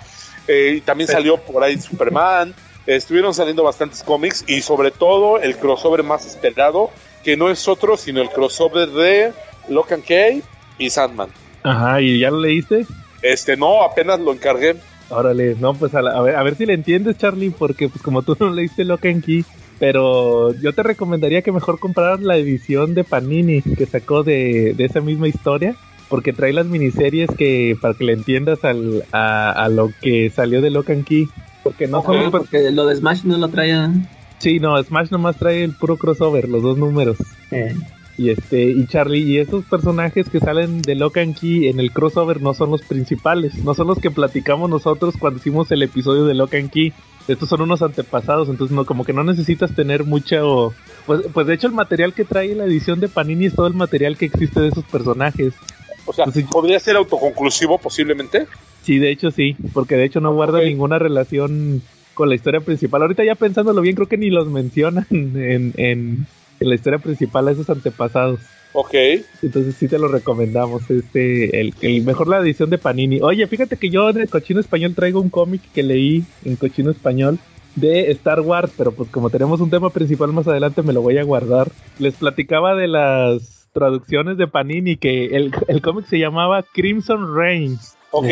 Eh, 0.48 0.76
y 0.78 0.82
también 0.82 1.08
salió 1.10 1.38
por 1.38 1.64
ahí 1.64 1.78
Superman. 1.80 2.54
estuvieron 2.86 3.34
saliendo 3.34 3.64
bastantes 3.64 4.02
cómics 4.04 4.46
y 4.48 4.62
sobre 4.62 4.92
todo 4.92 5.40
el 5.40 5.58
crossover 5.58 6.04
más 6.04 6.26
esperado, 6.26 6.90
que 7.24 7.36
no 7.36 7.50
es 7.50 7.68
otro 7.68 7.98
sino 7.98 8.22
el 8.22 8.30
crossover 8.30 8.90
de 8.90 9.34
Locan 9.70 10.02
Kay 10.02 10.42
y 10.78 10.90
Sandman. 10.90 11.30
Ajá, 11.64 12.00
¿y 12.02 12.20
ya 12.20 12.32
lo 12.32 12.40
leíste? 12.40 12.86
Este, 13.22 13.58
no, 13.58 13.84
apenas 13.84 14.20
lo 14.22 14.32
encargué. 14.32 14.76
Órale, 15.10 15.56
no, 15.60 15.74
pues 15.74 15.94
a, 15.96 16.02
la- 16.02 16.12
a 16.18 16.22
ver, 16.22 16.36
a 16.36 16.44
ver 16.44 16.56
si 16.56 16.66
le 16.66 16.74
entiendes, 16.74 17.18
Charlie, 17.18 17.50
porque 17.50 17.90
pues 17.90 18.02
como 18.02 18.22
tú 18.22 18.38
no 18.40 18.50
leíste 18.50 18.86
Locan 18.86 19.22
Key, 19.22 19.44
pero 19.80 20.54
yo 20.56 20.74
te 20.74 20.84
recomendaría 20.84 21.42
que 21.42 21.52
mejor 21.52 21.80
compraras 21.80 22.22
la 22.22 22.38
edición 22.38 22.94
de 22.94 23.04
Panini 23.04 23.62
que 23.62 23.86
sacó 23.86 24.24
de, 24.24 24.74
de 24.76 24.86
esa 24.86 25.02
misma 25.02 25.28
historia, 25.28 25.76
porque 26.10 26.34
trae 26.34 26.54
las 26.54 26.66
miniseries 26.68 27.30
que 27.38 27.76
para 27.82 27.94
que 27.94 28.04
le 28.04 28.14
entiendas 28.14 28.64
al, 28.64 29.04
a, 29.12 29.52
a 29.52 29.70
lo 29.70 29.92
que 30.02 30.30
salió 30.30 30.62
de 30.62 30.70
Locan 30.70 31.04
Key, 31.04 31.28
porque 31.64 31.88
no 31.88 32.04
Ah, 32.06 32.28
porque 32.32 32.72
lo 32.72 32.86
de 32.86 32.96
Smash 32.96 33.24
no 33.24 33.38
lo 33.38 33.48
traía. 33.50 33.92
Sí, 34.40 34.60
no, 34.60 34.82
Smash 34.82 35.10
nomás 35.10 35.38
trae 35.38 35.64
el 35.64 35.74
puro 35.74 35.98
crossover, 35.98 36.48
los 36.48 36.62
dos 36.62 36.78
números. 36.78 37.18
Eh, 37.52 37.76
Y 38.20 38.30
este, 38.32 38.64
y 38.64 38.88
Charlie, 38.88 39.22
y 39.22 39.38
esos 39.38 39.64
personajes 39.66 40.28
que 40.30 40.40
salen 40.40 40.82
de 40.82 40.96
Locan 40.96 41.34
Key 41.36 41.68
en 41.68 41.80
el 41.80 41.92
crossover 41.92 42.42
no 42.42 42.56
son 42.56 42.72
los 42.72 42.82
principales, 42.82 43.64
no 43.64 43.76
son 43.76 43.86
los 43.88 44.00
que 44.00 44.10
platicamos 44.10 44.70
nosotros 44.72 45.16
cuando 45.20 45.40
hicimos 45.40 45.70
el 45.72 45.84
episodio 45.84 46.26
de 46.26 46.34
Locan 46.34 46.70
Key. 46.70 46.94
Estos 47.28 47.50
son 47.50 47.62
unos 47.62 47.82
antepasados, 47.82 48.48
entonces 48.50 48.74
no, 48.74 48.86
como 48.86 49.04
que 49.04 49.12
no 49.14 49.24
necesitas 49.24 49.76
tener 49.76 50.04
mucho. 50.06 50.74
Pues, 51.06 51.22
pues 51.34 51.46
de 51.46 51.54
hecho, 51.56 51.68
el 51.68 51.74
material 51.74 52.14
que 52.14 52.24
trae 52.24 52.56
la 52.56 52.64
edición 52.66 53.00
de 53.02 53.10
Panini 53.10 53.48
es 53.48 53.54
todo 53.56 53.68
el 53.68 53.74
material 53.74 54.18
que 54.18 54.26
existe 54.26 54.62
de 54.62 54.70
esos 54.70 54.86
personajes. 54.86 55.54
O 56.08 56.14
sea, 56.14 56.26
podría 56.50 56.80
ser 56.80 56.96
autoconclusivo 56.96 57.78
posiblemente. 57.78 58.48
Sí, 58.84 58.98
de 58.98 59.12
hecho 59.12 59.30
sí, 59.30 59.56
porque 59.74 59.96
de 59.96 60.06
hecho 60.06 60.22
no 60.22 60.34
guarda 60.34 60.62
ninguna 60.62 60.98
relación 60.98 61.82
con 62.14 62.30
la 62.30 62.36
historia 62.36 62.62
principal. 62.62 63.04
Ahorita 63.04 63.24
ya 63.24 63.36
pensándolo 63.36 63.82
bien, 63.82 63.96
creo 63.96 64.08
que 64.08 64.18
ni 64.18 64.30
los 64.30 64.48
mencionan 64.48 65.06
en, 65.12 65.74
en, 65.78 66.26
en 66.60 66.70
la 66.70 66.76
historia 66.76 67.00
principal 67.00 67.48
a 67.48 67.52
esos 67.52 67.70
antepasados. 67.70 68.40
Ok. 68.74 68.94
Entonces 69.42 69.76
sí 69.76 69.88
te 69.88 70.00
lo 70.00 70.08
recomendamos. 70.08 70.90
Este, 70.90 71.60
el, 71.60 71.74
el 71.82 72.04
mejor 72.04 72.28
la 72.28 72.40
edición 72.40 72.70
de 72.70 72.78
Panini. 72.78 73.20
Oye, 73.22 73.46
fíjate 73.48 73.78
que 73.78 73.90
yo 73.90 74.10
en 74.10 74.18
el 74.18 74.30
cochino 74.30 74.60
español 74.60 74.96
traigo 74.96 75.20
un 75.20 75.30
cómic 75.30 75.62
que 75.74 75.84
leí 75.84 76.24
en 76.46 76.56
cochino 76.56 76.92
español 76.92 77.40
de 77.76 78.12
Star 78.12 78.42
Wars, 78.42 78.72
pero 78.78 78.92
pues 78.92 79.10
como 79.10 79.30
tenemos 79.30 79.62
un 79.62 79.70
tema 79.70 79.92
principal 79.92 80.34
más 80.34 80.48
adelante 80.48 80.82
me 80.82 80.94
lo 80.94 81.02
voy 81.02 81.18
a 81.18 81.24
guardar. 81.24 81.72
Les 82.00 82.16
platicaba 82.16 82.76
de 82.76 82.88
las 82.88 83.57
traducciones 83.78 84.38
de 84.38 84.48
Panini 84.48 84.98
que 84.98 85.36
el, 85.36 85.52
el 85.68 85.82
cómic 85.82 86.08
se 86.08 86.18
llamaba 86.18 86.64
Crimson 86.64 87.36
Reign, 87.36 87.78
Ok. 88.12 88.26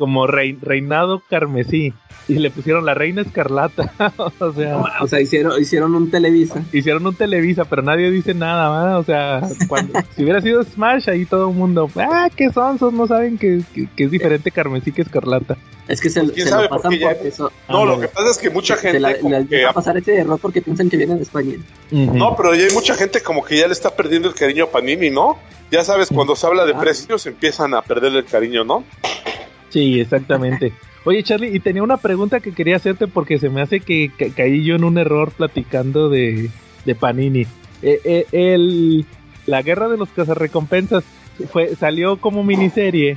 Como 0.00 0.26
rei- 0.26 0.58
reinado 0.60 1.22
carmesí. 1.28 1.92
Y 2.26 2.34
le 2.38 2.50
pusieron 2.50 2.86
la 2.86 2.94
reina 2.94 3.22
escarlata. 3.22 3.92
o 4.16 4.52
sea, 4.52 4.78
o 5.00 5.06
sea, 5.08 5.20
hicieron, 5.20 5.60
hicieron 5.60 5.94
un 5.96 6.10
Televisa. 6.10 6.62
hicieron 6.72 7.04
un 7.06 7.14
Televisa, 7.14 7.64
pero 7.66 7.82
nadie 7.82 8.10
dice 8.10 8.34
nada, 8.34 8.70
¿verdad? 8.70 8.98
O 9.00 9.04
sea, 9.04 9.40
cuando, 9.68 9.94
si 10.16 10.22
hubiera 10.22 10.40
sido 10.40 10.62
Smash, 10.62 11.08
ahí 11.10 11.24
todo 11.26 11.50
el 11.50 11.56
mundo, 11.56 11.90
ah, 11.96 12.28
¿qué 12.34 12.50
son? 12.52 12.78
Son 12.78 12.96
no 12.96 13.06
saben 13.06 13.36
que, 13.36 13.62
que- 13.74 13.88
que 13.96 14.04
es 14.04 14.10
diferente 14.10 14.50
carmesí 14.50 14.92
que 14.92 15.02
escarlata. 15.02 15.56
Es 15.88 16.00
que 16.00 16.08
se, 16.08 16.22
Pues, 16.22 16.34
se 16.36 16.46
sabe, 16.48 16.64
lo 16.64 16.70
pasan 16.70 16.92
porque 17.00 17.28
eso. 17.28 17.50
No, 17.68 17.82
Ah, 17.82 17.84
lo 17.84 18.00
que 18.00 18.06
pasa 18.08 18.30
es 18.30 18.38
que 18.38 18.48
mucha 18.50 18.76
se 18.76 18.82
gente 18.82 19.00
la, 19.00 19.18
como 19.18 19.36
les 19.36 19.48
que 19.48 19.56
deja 19.56 19.72
pasar 19.72 19.96
ese 19.96 20.16
error 20.16 20.38
porque 20.40 20.62
piensan 20.62 20.88
que 20.88 20.96
vienen 20.96 21.16
de 21.16 21.24
España. 21.24 21.54
No, 21.90 22.36
pero 22.36 22.54
ya 22.54 22.64
hay 22.66 22.72
mucha 22.72 22.94
gente 22.94 23.22
como 23.22 23.44
que 23.44 23.58
ya 23.58 23.66
le 23.66 23.72
está 23.72 23.90
perdiendo 23.96 24.28
el 24.28 24.34
cariño 24.34 24.64
a 24.64 24.70
Panini, 24.70 25.10
¿no? 25.10 25.36
Ya 25.72 25.82
sabes, 25.84 26.08
cuando 26.14 26.34
se 26.36 26.46
habla 26.46 26.64
de 26.64 26.74
precios 26.74 27.26
empiezan 27.26 27.74
a 27.74 27.82
perderle 27.82 28.20
el 28.20 28.24
cariño, 28.24 28.62
¿no? 28.64 28.84
Sí, 29.70 30.00
exactamente. 30.00 30.72
Oye, 31.04 31.22
Charlie, 31.22 31.54
y 31.56 31.60
tenía 31.60 31.82
una 31.82 31.96
pregunta 31.96 32.40
que 32.40 32.52
quería 32.52 32.76
hacerte 32.76 33.06
porque 33.06 33.38
se 33.38 33.48
me 33.48 33.62
hace 33.62 33.80
que, 33.80 34.10
ca- 34.18 34.26
caí 34.36 34.62
yo 34.64 34.74
en 34.76 34.84
un 34.84 34.98
error 34.98 35.30
platicando 35.30 36.10
de, 36.10 36.50
de 36.84 36.94
Panini. 36.94 37.46
Eh, 37.82 38.00
eh, 38.04 38.26
el, 38.32 39.06
la 39.46 39.62
guerra 39.62 39.88
de 39.88 39.96
los 39.96 40.10
cazarrecompensas 40.10 41.02
fue, 41.50 41.74
salió 41.76 42.18
como 42.18 42.44
miniserie. 42.44 43.16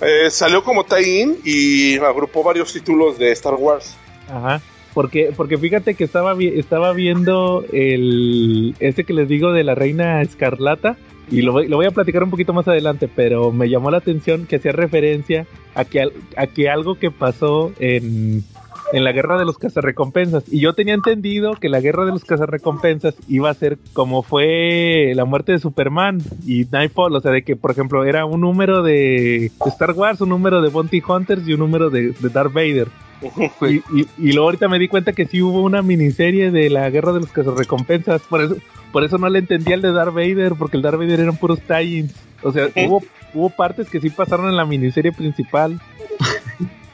Eh, 0.00 0.30
salió 0.30 0.64
como 0.64 0.84
tie-in 0.84 1.36
y 1.44 1.96
agrupó 1.98 2.42
varios 2.42 2.72
títulos 2.72 3.18
de 3.18 3.30
Star 3.32 3.54
Wars. 3.54 3.96
Ajá. 4.28 4.60
Porque, 4.94 5.32
porque 5.36 5.56
fíjate 5.56 5.94
que 5.94 6.04
estaba, 6.04 6.34
vi- 6.34 6.58
estaba 6.58 6.92
viendo 6.92 7.64
el 7.72 8.74
este 8.80 9.04
que 9.04 9.12
les 9.14 9.28
digo 9.28 9.52
de 9.52 9.62
la 9.64 9.74
reina 9.74 10.20
escarlata. 10.22 10.96
Y 11.30 11.42
lo, 11.42 11.62
lo 11.62 11.76
voy 11.76 11.86
a 11.86 11.90
platicar 11.90 12.22
un 12.22 12.30
poquito 12.30 12.52
más 12.52 12.68
adelante, 12.68 13.08
pero 13.08 13.52
me 13.52 13.68
llamó 13.68 13.90
la 13.90 13.98
atención 13.98 14.46
que 14.46 14.56
hacía 14.56 14.72
referencia 14.72 15.46
a 15.74 15.84
que, 15.84 16.10
a 16.36 16.46
que 16.46 16.68
algo 16.68 16.96
que 16.96 17.10
pasó 17.10 17.72
en, 17.78 18.44
en 18.92 19.04
la 19.04 19.12
guerra 19.12 19.38
de 19.38 19.44
los 19.44 19.58
cazarrecompensas. 19.58 20.44
Y 20.52 20.60
yo 20.60 20.74
tenía 20.74 20.94
entendido 20.94 21.54
que 21.54 21.68
la 21.68 21.80
guerra 21.80 22.04
de 22.04 22.12
los 22.12 22.24
cazarrecompensas 22.24 23.14
iba 23.28 23.50
a 23.50 23.54
ser 23.54 23.78
como 23.92 24.22
fue 24.22 25.12
la 25.14 25.24
muerte 25.24 25.52
de 25.52 25.58
Superman 25.58 26.18
y 26.46 26.66
Nightfall. 26.70 27.16
O 27.16 27.20
sea, 27.20 27.32
de 27.32 27.42
que, 27.42 27.56
por 27.56 27.70
ejemplo, 27.70 28.04
era 28.04 28.26
un 28.26 28.42
número 28.42 28.82
de 28.82 29.50
Star 29.66 29.92
Wars, 29.92 30.20
un 30.20 30.28
número 30.28 30.60
de 30.60 30.68
Bounty 30.68 31.02
Hunters 31.06 31.48
y 31.48 31.54
un 31.54 31.60
número 31.60 31.90
de, 31.90 32.10
de 32.10 32.28
Darth 32.28 32.52
Vader. 32.52 32.88
Y, 33.62 33.76
y, 34.00 34.08
y 34.18 34.32
luego 34.32 34.48
ahorita 34.48 34.68
me 34.68 34.78
di 34.78 34.88
cuenta 34.88 35.12
que 35.12 35.26
sí 35.26 35.40
hubo 35.42 35.62
una 35.62 35.82
miniserie 35.82 36.50
de 36.50 36.70
la 36.70 36.88
guerra 36.90 37.12
de 37.12 37.20
los 37.20 37.30
cazarrecompensas. 37.30 38.22
Por 38.22 38.42
eso, 38.42 38.56
por 38.90 39.04
eso 39.04 39.18
no 39.18 39.28
le 39.28 39.38
entendía 39.38 39.74
el 39.74 39.82
de 39.82 39.92
Darth 39.92 40.14
Vader, 40.14 40.54
porque 40.58 40.76
el 40.76 40.82
Darth 40.82 40.98
Vader 40.98 41.20
eran 41.20 41.36
puros 41.36 41.60
tie-ins. 41.60 42.12
O 42.42 42.52
sea, 42.52 42.68
hubo, 42.86 43.02
hubo 43.34 43.50
partes 43.50 43.88
que 43.88 44.00
sí 44.00 44.10
pasaron 44.10 44.48
en 44.48 44.56
la 44.56 44.66
miniserie 44.66 45.12
principal. 45.12 45.80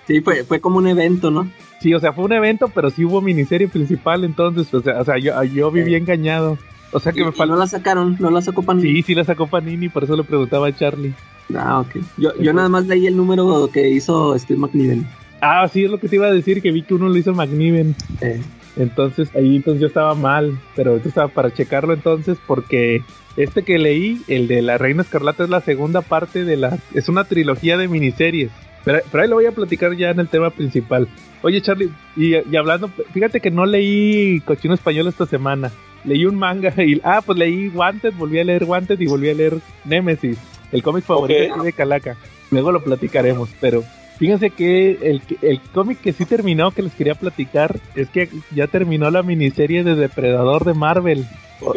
Sí, 0.06 0.20
fue, 0.20 0.44
fue 0.44 0.60
como 0.60 0.78
un 0.78 0.86
evento, 0.86 1.30
¿no? 1.30 1.50
Sí, 1.80 1.94
o 1.94 2.00
sea, 2.00 2.12
fue 2.12 2.24
un 2.24 2.32
evento, 2.32 2.68
pero 2.68 2.90
sí 2.90 3.04
hubo 3.04 3.20
miniserie 3.20 3.68
principal, 3.68 4.24
entonces, 4.24 4.72
o 4.74 4.80
sea, 4.80 5.00
o 5.00 5.04
sea 5.04 5.18
yo, 5.18 5.42
yo 5.44 5.70
viví 5.70 5.94
engañado. 5.94 6.58
O 6.92 7.00
sea 7.00 7.12
que 7.12 7.20
Y, 7.20 7.24
me 7.24 7.30
y 7.30 7.32
falta... 7.32 7.54
no 7.54 7.58
la 7.60 7.66
sacaron, 7.66 8.16
no 8.18 8.30
la 8.30 8.40
sacó 8.42 8.62
Panini. 8.62 8.88
Sí, 8.88 9.02
sí 9.02 9.14
la 9.14 9.24
sacó 9.24 9.46
Panini, 9.46 9.88
por 9.88 10.04
eso 10.04 10.16
le 10.16 10.24
preguntaba 10.24 10.68
a 10.68 10.74
Charlie. 10.74 11.14
Ah, 11.54 11.80
ok. 11.80 11.96
Yo, 12.16 12.36
yo 12.40 12.52
nada 12.52 12.68
más 12.68 12.86
leí 12.86 13.06
el 13.06 13.16
número 13.16 13.70
que 13.72 13.88
hizo 13.88 14.38
Steve 14.38 14.58
McNiven. 14.58 15.06
Ah, 15.40 15.68
sí, 15.72 15.84
es 15.84 15.90
lo 15.90 15.98
que 15.98 16.08
te 16.08 16.16
iba 16.16 16.26
a 16.26 16.32
decir, 16.32 16.60
que 16.62 16.72
vi 16.72 16.82
que 16.82 16.94
uno 16.94 17.08
lo 17.08 17.16
hizo 17.16 17.32
McNiven. 17.32 17.94
Eh, 18.20 18.40
Entonces 18.76 19.28
ahí 19.34 19.56
entonces 19.56 19.80
yo 19.80 19.86
estaba 19.88 20.14
mal, 20.14 20.58
pero 20.76 20.96
esto 20.96 21.08
estaba 21.08 21.28
para 21.28 21.52
checarlo 21.52 21.92
entonces 21.94 22.38
porque 22.46 23.02
este 23.36 23.62
que 23.62 23.78
leí, 23.78 24.20
el 24.28 24.46
de 24.48 24.62
la 24.62 24.78
Reina 24.78 25.02
Escarlata 25.02 25.44
es 25.44 25.50
la 25.50 25.60
segunda 25.60 26.00
parte 26.00 26.44
de 26.44 26.56
la 26.56 26.78
es 26.94 27.08
una 27.08 27.24
trilogía 27.24 27.76
de 27.76 27.88
miniseries. 27.88 28.50
Pero, 28.84 29.00
pero 29.10 29.22
ahí 29.24 29.28
lo 29.28 29.36
voy 29.36 29.46
a 29.46 29.52
platicar 29.52 29.94
ya 29.96 30.10
en 30.10 30.20
el 30.20 30.28
tema 30.28 30.50
principal. 30.50 31.08
Oye 31.42 31.60
Charlie, 31.60 31.90
y, 32.16 32.36
y 32.36 32.56
hablando, 32.56 32.88
fíjate 33.12 33.40
que 33.40 33.50
no 33.50 33.66
leí 33.66 34.40
Cochino 34.40 34.74
Español 34.74 35.08
esta 35.08 35.26
semana. 35.26 35.70
Leí 36.04 36.24
un 36.24 36.36
manga 36.36 36.72
y 36.82 37.00
ah, 37.04 37.20
pues 37.24 37.36
leí 37.38 37.68
Wanted, 37.68 38.12
volví 38.14 38.38
a 38.38 38.44
leer 38.44 38.62
Wanted 38.64 39.00
y 39.00 39.06
volví 39.06 39.28
a 39.30 39.34
leer 39.34 39.54
Nemesis, 39.84 40.38
el 40.70 40.82
cómic 40.84 41.04
favorito 41.04 41.54
Ok. 41.56 41.64
de 41.64 41.72
Calaca. 41.72 42.16
Luego 42.52 42.70
lo 42.72 42.82
platicaremos, 42.82 43.50
pero 43.60 43.82
Fíjense 44.18 44.50
que 44.50 44.90
el, 45.02 45.22
el 45.42 45.60
cómic 45.72 46.00
que 46.00 46.12
sí 46.12 46.24
terminó, 46.24 46.72
que 46.72 46.82
les 46.82 46.92
quería 46.94 47.14
platicar, 47.14 47.78
es 47.94 48.08
que 48.10 48.28
ya 48.54 48.66
terminó 48.66 49.10
la 49.10 49.22
miniserie 49.22 49.84
de 49.84 49.94
Depredador 49.94 50.64
de 50.64 50.74
Marvel. 50.74 51.24
Ok. 51.60 51.76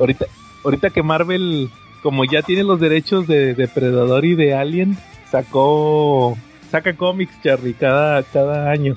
Ahorita, 0.00 0.24
ahorita 0.64 0.90
que 0.90 1.02
Marvel, 1.02 1.68
como 2.02 2.24
ya 2.24 2.40
tiene 2.42 2.64
los 2.64 2.80
derechos 2.80 3.26
de 3.26 3.54
Depredador 3.54 4.24
y 4.24 4.34
de 4.34 4.54
Alien, 4.54 4.96
sacó 5.30 6.36
saca 6.70 6.96
cómics, 6.96 7.40
Charlie, 7.42 7.74
cada, 7.74 8.22
cada 8.22 8.70
año. 8.70 8.94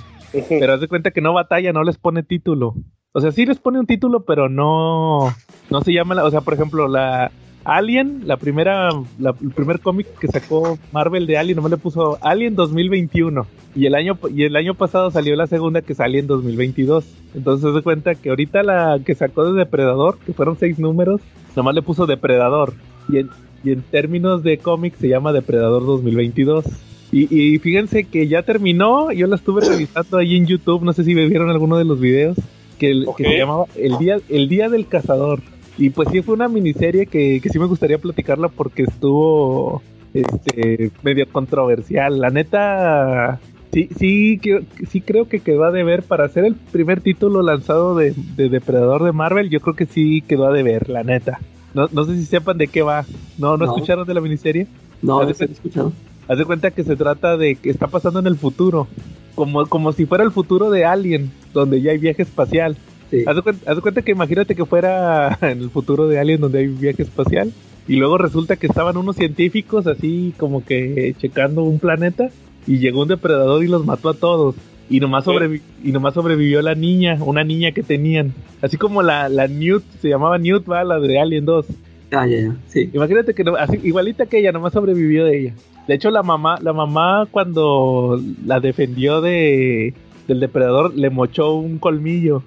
Pero 0.48 0.74
haz 0.74 0.82
de 0.82 0.88
cuenta 0.88 1.12
que 1.12 1.22
no 1.22 1.34
batalla, 1.34 1.72
no 1.74 1.84
les 1.84 1.98
pone 1.98 2.24
título. 2.24 2.76
O 3.12 3.20
sea, 3.22 3.32
sí 3.32 3.46
les 3.46 3.58
pone 3.60 3.80
un 3.80 3.88
título, 3.88 4.24
pero 4.26 4.48
no, 4.50 5.34
no 5.70 5.82
se 5.82 5.92
llama, 5.92 6.16
la- 6.16 6.26
o 6.26 6.32
sea, 6.32 6.42
por 6.42 6.54
ejemplo, 6.54 6.88
la 6.88 7.32
Alien, 7.66 8.22
la 8.26 8.38
primera, 8.38 8.90
la- 9.20 9.36
el 9.42 9.52
primer 9.52 9.80
cómic 9.80 10.08
que 10.20 10.28
sacó 10.28 10.78
Marvel 10.92 11.28
de 11.28 11.38
Alien, 11.38 11.58
nomás 11.58 11.72
le 11.72 11.78
puso 11.78 12.18
Alien 12.22 12.56
2021. 12.56 13.46
Y 13.76 13.86
el 13.86 13.96
año, 13.96 14.18
y 14.34 14.44
el 14.44 14.56
año 14.56 14.74
pasado 14.74 15.12
salió 15.12 15.36
la 15.36 15.46
segunda 15.48 15.82
que 15.82 15.94
salió 15.94 16.20
en 16.20 16.28
2022. 16.28 17.06
Entonces 17.36 17.74
de 17.74 17.82
cuenta 17.82 18.16
que 18.16 18.30
ahorita 18.30 18.64
la 18.64 19.00
que 19.06 19.14
sacó 19.14 19.52
de 19.52 19.58
Depredador, 19.60 20.18
que 20.26 20.34
fueron 20.34 20.58
seis 20.58 20.80
números, 20.80 21.22
nomás 21.56 21.76
le 21.76 21.82
puso 21.82 22.06
Depredador. 22.08 22.74
Y 23.12 23.18
en, 23.20 23.30
y 23.64 23.72
en 23.72 23.82
términos 23.84 24.42
de 24.42 24.58
cómic 24.58 24.96
se 24.96 25.08
llama 25.10 25.34
Depredador 25.34 25.86
2022. 25.86 26.66
Y, 27.12 27.36
y 27.36 27.58
fíjense 27.60 28.06
que 28.06 28.28
ya 28.28 28.44
terminó, 28.44 29.12
yo 29.12 29.28
la 29.28 29.36
estuve 29.36 29.62
revisando 29.68 30.18
ahí 30.18 30.36
en 30.38 30.46
YouTube, 30.48 30.84
no 30.84 30.94
sé 30.94 31.04
si 31.04 31.14
vieron 31.14 31.50
alguno 31.50 31.78
de 31.78 31.84
los 31.86 32.00
videos, 32.00 32.38
que, 32.80 32.92
el- 32.92 33.06
que 33.18 33.24
se 33.24 33.38
llamaba 33.38 33.66
el 33.76 33.98
día, 33.98 34.18
el 34.30 34.48
día 34.50 34.70
del 34.70 34.88
Cazador. 34.88 35.42
Y 35.80 35.90
pues 35.92 36.10
sí 36.12 36.22
fue 36.22 36.36
una 36.36 36.48
miniserie 36.50 37.06
que, 37.06 37.40
que 37.42 37.50
sí 37.50 37.58
me 37.58 37.66
gustaría 37.66 37.98
platicarla 37.98 38.50
porque 38.50 38.84
estuvo 38.84 39.82
este 40.14 40.92
medio 41.04 41.26
controversial. 41.32 42.20
La 42.20 42.30
neta, 42.30 43.40
sí, 43.72 43.90
sí, 43.98 44.40
que- 44.40 44.64
sí 44.90 45.00
creo 45.02 45.30
que 45.30 45.40
quedó 45.40 45.64
a 45.64 45.72
deber 45.72 46.04
para 46.04 46.28
ser 46.28 46.44
el 46.46 46.56
primer 46.56 47.00
título 47.02 47.42
lanzado 47.42 47.96
de, 47.96 48.14
de 48.36 48.50
Depredador 48.50 49.04
de 49.04 49.14
Marvel, 49.14 49.50
yo 49.50 49.62
creo 49.62 49.76
que 49.76 49.86
sí 49.86 50.22
quedó 50.28 50.48
a 50.48 50.52
deber, 50.54 50.90
la 50.90 51.04
neta. 51.04 51.40
No, 51.74 51.88
no 51.92 52.04
sé 52.04 52.16
si 52.16 52.26
sepan 52.26 52.58
de 52.58 52.68
qué 52.68 52.82
va. 52.82 53.06
¿No, 53.38 53.56
no, 53.56 53.66
No. 53.66 53.76
escucharon 53.76 54.06
de 54.08 54.14
la 54.14 54.22
miniserie? 54.22 54.68
no, 55.02 55.24
no 55.24 55.34
se 55.34 55.46
he 55.46 55.52
escuchado. 55.52 55.94
Haz 56.28 56.38
de 56.38 56.46
cuenta 56.46 56.72
que 56.72 56.84
se 56.84 56.96
trata 56.98 57.38
de 57.38 57.56
que 57.56 57.70
está 57.70 57.88
pasando 57.88 58.20
en 58.20 58.28
el 58.28 58.36
futuro. 58.36 58.88
Como, 59.34 59.66
como 59.68 59.94
si 59.94 60.06
fuera 60.06 60.24
el 60.26 60.32
futuro 60.32 60.70
de 60.70 60.84
Alien, 60.86 61.32
donde 61.54 61.82
ya 61.82 61.92
hay 61.92 61.98
viaje 61.98 62.24
espacial. 62.24 62.76
Sí. 63.12 63.24
Haz 63.26 63.36
de, 63.36 63.42
cuen- 63.42 63.60
haz 63.66 63.76
de 63.76 63.82
cuenta 63.82 64.02
que 64.02 64.12
imagínate 64.12 64.56
que 64.56 64.66
fuera 64.66 65.38
en 65.42 65.60
el 65.60 65.70
futuro 65.70 66.08
de 66.08 66.20
Alien 66.20 66.42
donde 66.42 66.60
hay 66.60 66.68
viaje 66.68 67.04
espacial. 67.04 67.52
Y 67.88 67.96
luego 67.96 68.18
resulta 68.20 68.56
que 68.56 68.68
estaban 68.68 68.98
unos 68.98 69.16
científicos 69.16 69.88
así 69.88 70.34
como 70.38 70.64
que 70.64 71.16
checando 71.18 71.64
un 71.64 71.80
planeta. 71.80 72.30
Y 72.68 72.78
llegó 72.78 73.02
un 73.02 73.08
depredador 73.08 73.64
y 73.64 73.68
los 73.68 73.86
mató 73.86 74.10
a 74.10 74.14
todos. 74.14 74.56
Y 74.92 75.00
nomás, 75.00 75.24
Sí. 75.24 75.32
sobrevi- 75.32 75.62
y 75.84 75.92
nomás 75.92 76.14
sobrevivió 76.14 76.62
la 76.62 76.76
niña, 76.76 77.18
una 77.22 77.44
niña 77.44 77.72
que 77.72 77.82
tenían. 77.84 78.34
Así 78.62 78.78
como 78.78 79.02
la, 79.02 79.28
la 79.30 79.48
Newt, 79.48 79.84
se 80.02 80.10
llamaba 80.10 80.38
Newt, 80.38 80.70
va, 80.70 80.84
la 80.84 81.00
de 81.00 81.20
Alien 81.20 81.46
2. 81.46 81.66
Ah, 82.12 82.28
ya, 82.28 82.40
ya. 82.42 82.56
Sí. 82.68 82.90
Imagínate 82.94 83.34
que 83.34 83.44
no- 83.44 83.56
así, 83.56 83.80
igualita 83.84 84.26
que 84.28 84.40
ella, 84.40 84.52
nomás 84.52 84.74
sobrevivió 84.74 85.26
de 85.26 85.40
ella. 85.40 85.54
De 85.88 85.96
hecho, 85.96 86.12
la 86.12 86.22
mamá, 86.24 86.60
la 86.62 86.74
mamá 86.74 87.28
cuando 87.32 88.22
la 88.46 88.60
defendió 88.60 89.22
de 89.22 89.94
del 90.28 90.40
depredador, 90.40 90.96
le 90.96 91.10
mochó 91.10 91.54
un 91.56 91.80
colmillo. 91.80 92.44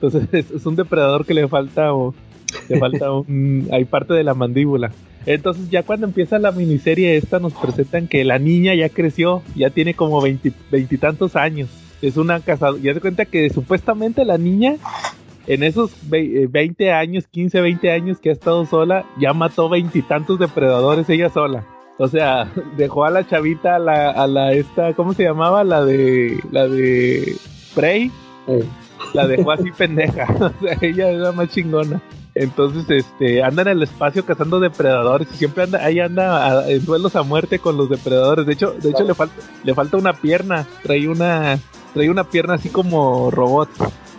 Entonces 0.00 0.28
es, 0.54 0.66
un 0.66 0.76
depredador 0.76 1.26
que 1.26 1.34
le 1.34 1.46
falta 1.48 1.90
le 2.68 2.78
falta 2.78 3.12
un, 3.12 3.68
hay 3.72 3.84
parte 3.84 4.14
de 4.14 4.24
la 4.24 4.34
mandíbula. 4.34 4.90
Entonces 5.26 5.68
ya 5.70 5.82
cuando 5.82 6.06
empieza 6.06 6.38
la 6.38 6.50
miniserie 6.50 7.16
esta 7.16 7.38
nos 7.38 7.52
presentan 7.52 8.08
que 8.08 8.24
la 8.24 8.38
niña 8.38 8.74
ya 8.74 8.88
creció, 8.88 9.42
ya 9.54 9.68
tiene 9.70 9.92
como 9.94 10.20
veinti- 10.22 10.54
veintitantos 10.70 11.36
años. 11.36 11.68
Es 12.00 12.16
una 12.16 12.40
cazadora. 12.40 12.82
Ya 12.82 12.94
se 12.94 13.00
cuenta 13.00 13.26
que 13.26 13.50
supuestamente 13.50 14.24
la 14.24 14.38
niña 14.38 14.76
en 15.46 15.62
esos 15.62 15.90
ve- 16.08 16.44
eh, 16.44 16.46
20 16.50 16.92
años, 16.92 17.26
15, 17.26 17.60
20 17.60 17.90
años 17.90 18.18
que 18.18 18.30
ha 18.30 18.32
estado 18.32 18.64
sola, 18.64 19.04
ya 19.20 19.34
mató 19.34 19.68
veintitantos 19.68 20.38
depredadores 20.38 21.08
ella 21.10 21.28
sola. 21.28 21.64
O 21.98 22.08
sea, 22.08 22.50
dejó 22.78 23.04
a 23.04 23.10
la 23.10 23.26
chavita, 23.26 23.76
a 23.76 23.78
la, 23.78 24.10
a 24.10 24.26
la 24.26 24.52
esta, 24.54 24.94
¿cómo 24.94 25.12
se 25.12 25.24
llamaba? 25.24 25.62
La 25.64 25.84
de, 25.84 26.40
la 26.50 26.66
de 26.66 27.36
Prey, 27.74 28.10
Eh, 28.48 28.64
la 29.12 29.26
dejó 29.26 29.52
así 29.52 29.70
pendeja. 29.70 30.26
O 30.40 30.64
sea, 30.64 30.78
ella 30.80 31.10
era 31.10 31.32
más 31.32 31.48
chingona. 31.48 32.00
Entonces, 32.34 32.88
este, 32.88 33.42
anda 33.42 33.62
en 33.62 33.68
el 33.68 33.82
espacio 33.82 34.24
cazando 34.24 34.60
depredadores 34.60 35.28
y 35.32 35.36
siempre 35.36 35.64
anda, 35.64 35.84
ahí 35.84 35.98
anda 35.98 36.70
en 36.70 36.84
duelos 36.84 37.16
a 37.16 37.22
muerte 37.22 37.58
con 37.58 37.76
los 37.76 37.90
depredadores. 37.90 38.46
De 38.46 38.52
hecho, 38.52 38.72
de 38.72 38.90
hecho 38.90 39.04
le 39.04 39.14
falta, 39.14 39.34
le 39.64 39.74
falta 39.74 39.96
una 39.96 40.12
pierna. 40.12 40.66
Trae 40.82 41.08
una, 41.08 41.58
trae 41.92 42.08
una 42.08 42.24
pierna 42.24 42.54
así 42.54 42.68
como 42.68 43.30
robot. 43.30 43.68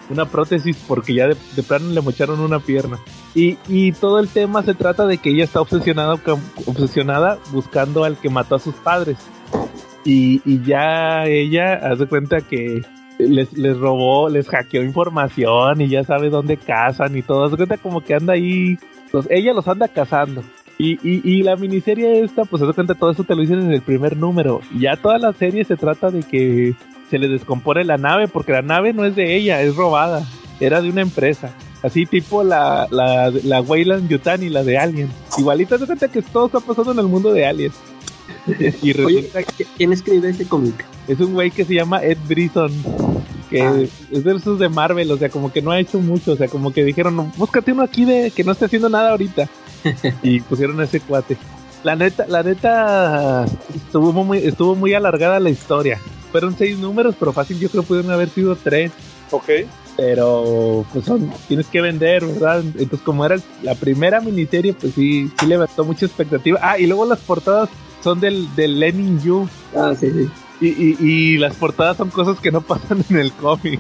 Una 0.10 0.26
prótesis 0.26 0.76
porque 0.90 1.14
ya 1.14 1.28
de, 1.30 1.38
de 1.56 1.64
plano 1.64 1.90
le 1.90 2.02
mocharon 2.02 2.42
una 2.42 2.60
pierna. 2.60 3.00
Y, 3.34 3.58
y 3.70 3.94
todo 3.94 4.20
el 4.20 4.28
tema 4.28 4.62
se 4.62 4.74
trata 4.74 5.08
de 5.08 5.18
que 5.18 5.30
ella 5.30 5.46
está 5.46 5.62
obsesionada, 5.62 6.16
obsesionada 6.66 7.40
buscando 7.52 8.04
al 8.04 8.18
que 8.18 8.30
mató 8.30 8.56
a 8.56 8.60
sus 8.60 8.76
padres. 8.76 9.18
Y, 10.04 10.42
y 10.44 10.62
ya 10.66 11.24
ella 11.28 11.76
hace 11.76 12.08
cuenta 12.08 12.42
que 12.42 12.82
les, 13.28 13.54
les 13.54 13.78
robó, 13.78 14.30
les 14.30 14.48
hackeó 14.48 14.84
información 14.84 15.82
y 15.82 15.88
ya 15.88 16.04
sabe 16.04 16.30
dónde 16.30 16.58
cazan 16.58 17.16
y 17.18 17.22
todo. 17.22 17.46
Hace 17.46 17.58
cuenta 17.58 17.78
como 17.78 18.02
que 18.02 18.14
anda 18.14 18.34
ahí, 18.34 18.78
ella 19.30 19.54
los 19.54 19.68
anda 19.68 19.88
cazando. 19.88 20.44
Y, 20.78 20.94
y, 21.08 21.22
y 21.24 21.44
la 21.44 21.56
miniserie 21.56 22.22
esta, 22.24 22.46
pues 22.46 22.64
hace 22.64 22.74
cuenta 22.74 22.96
todo 22.96 23.12
eso 23.12 23.24
te 23.24 23.36
lo 23.36 23.42
dicen 23.42 23.62
en 23.62 23.72
el 23.72 23.82
primer 23.82 24.18
número. 24.18 24.62
Ya 24.78 24.96
toda 24.96 25.20
la 25.20 25.32
serie 25.34 25.64
se 25.64 25.78
trata 25.78 26.10
de 26.10 26.24
que 26.24 26.74
se 27.10 27.20
le 27.20 27.28
descompone 27.28 27.84
la 27.84 27.98
nave, 27.98 28.28
porque 28.28 28.52
la 28.52 28.62
nave 28.62 28.94
no 28.94 29.06
es 29.06 29.16
de 29.16 29.36
ella, 29.36 29.62
es 29.62 29.76
robada. 29.76 30.26
Era 30.60 30.82
de 30.82 30.90
una 30.90 31.02
empresa. 31.02 31.54
Así 31.84 32.06
tipo 32.06 32.44
la, 32.44 32.88
la, 32.92 33.32
la 33.44 33.62
Weyland 33.62 34.08
Yutani, 34.08 34.50
la 34.50 34.64
de 34.64 34.78
Alien. 34.78 35.10
Igualita, 35.38 35.78
se 35.78 35.86
cuenta 35.86 36.08
que 36.08 36.22
todo 36.22 36.46
está 36.46 36.60
pasando 36.60 36.92
en 36.92 37.00
el 37.00 37.08
mundo 37.08 37.34
de 37.34 37.46
Alien. 37.46 37.72
Y 38.48 38.92
Oye, 39.04 39.22
resulta 39.30 39.40
¿quién 39.78 39.94
escribe 39.94 40.30
ese 40.30 40.46
cómic? 40.48 40.86
es 41.08 41.20
un 41.20 41.34
güey 41.34 41.52
que 41.52 41.66
se 41.66 41.74
llama 41.76 42.04
Ed 42.04 42.18
Brisson. 42.28 42.72
Que 43.50 43.62
Ah. 43.64 43.74
es 44.12 44.24
de 44.24 44.36
esos 44.36 44.60
de 44.60 44.70
Marvel, 44.70 45.12
o 45.12 45.18
sea, 45.18 45.30
como 45.30 45.52
que 45.52 45.62
no 45.62 45.72
ha 45.72 45.80
hecho 45.80 46.00
mucho, 46.00 46.32
o 46.34 46.36
sea, 46.38 46.48
como 46.48 46.72
que 46.72 46.86
dijeron, 46.86 47.16
"No, 47.18 47.32
búscate 47.38 47.74
uno 47.74 47.84
aquí 47.84 48.06
de 48.06 48.32
que 48.32 48.44
no 48.46 48.54
esté 48.54 48.66
haciendo 48.66 48.88
nada 48.90 49.12
ahorita. 49.12 49.50
y 50.24 50.40
pusieron 50.42 50.80
a 50.80 50.86
ese 50.86 51.00
cuate. 51.02 51.36
La 51.84 51.96
neta, 51.96 52.26
la 52.28 52.44
neta, 52.44 53.46
estuvo 53.76 54.14
muy, 54.24 54.38
estuvo 54.38 54.76
muy 54.76 54.94
alargada 54.94 55.40
la 55.40 55.50
historia. 55.50 56.00
Fueron 56.32 56.56
seis 56.58 56.78
números, 56.78 57.16
pero 57.20 57.34
fácil 57.34 57.60
yo 57.60 57.70
creo 57.70 57.82
que 57.84 57.88
pudieron 57.90 58.12
haber 58.12 58.30
sido 58.30 58.56
tres. 58.56 58.92
Ok. 59.32 59.50
Pero 59.98 60.86
pues 60.94 61.06
son, 61.06 61.30
tienes 61.48 61.68
que 61.68 61.82
vender, 61.82 62.26
¿verdad? 62.26 62.60
Entonces 62.62 63.02
como 63.02 63.26
era 63.26 63.36
la 63.64 63.76
primera 63.76 64.22
miniserie, 64.22 64.74
pues 64.74 64.94
sí, 64.94 65.30
sí 65.40 65.46
levantó 65.46 65.84
mucha 65.84 66.06
expectativa. 66.06 66.60
Ah, 66.62 66.80
y 66.80 66.88
luego 66.88 67.06
las 67.06 67.20
portadas 67.20 67.70
son 68.04 68.20
del, 68.20 68.54
del 68.56 68.80
Lenin 68.80 69.20
Yu. 69.22 69.48
Ah, 69.76 69.94
sí, 70.00 70.10
sí. 70.12 70.30
Y, 70.60 70.68
y, 70.68 70.98
y 71.00 71.38
las 71.40 71.56
portadas 71.56 71.98
son 71.98 72.10
cosas 72.12 72.40
que 72.40 72.52
no 72.52 72.62
pasan 72.62 73.04
en 73.10 73.18
el 73.18 73.32
cómic. 73.34 73.80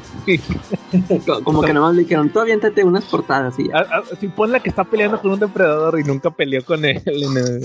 Co- 1.27 1.43
Como 1.43 1.61
que 1.61 1.73
nomás 1.73 1.93
le 1.95 2.01
dijeron, 2.03 2.29
tú 2.29 2.39
aviéntate 2.39 2.83
unas 2.83 3.05
portadas 3.05 3.57
y 3.59 3.67
ya. 3.67 3.77
Ah, 3.91 4.01
sí, 4.19 4.27
pon 4.29 4.51
la 4.51 4.59
que 4.61 4.69
está 4.69 4.83
peleando 4.83 5.21
con 5.21 5.31
un 5.31 5.39
depredador 5.39 5.99
y 5.99 6.03
nunca 6.03 6.31
peleó 6.31 6.65
con 6.65 6.83
él. 6.83 6.99
el- 7.05 7.61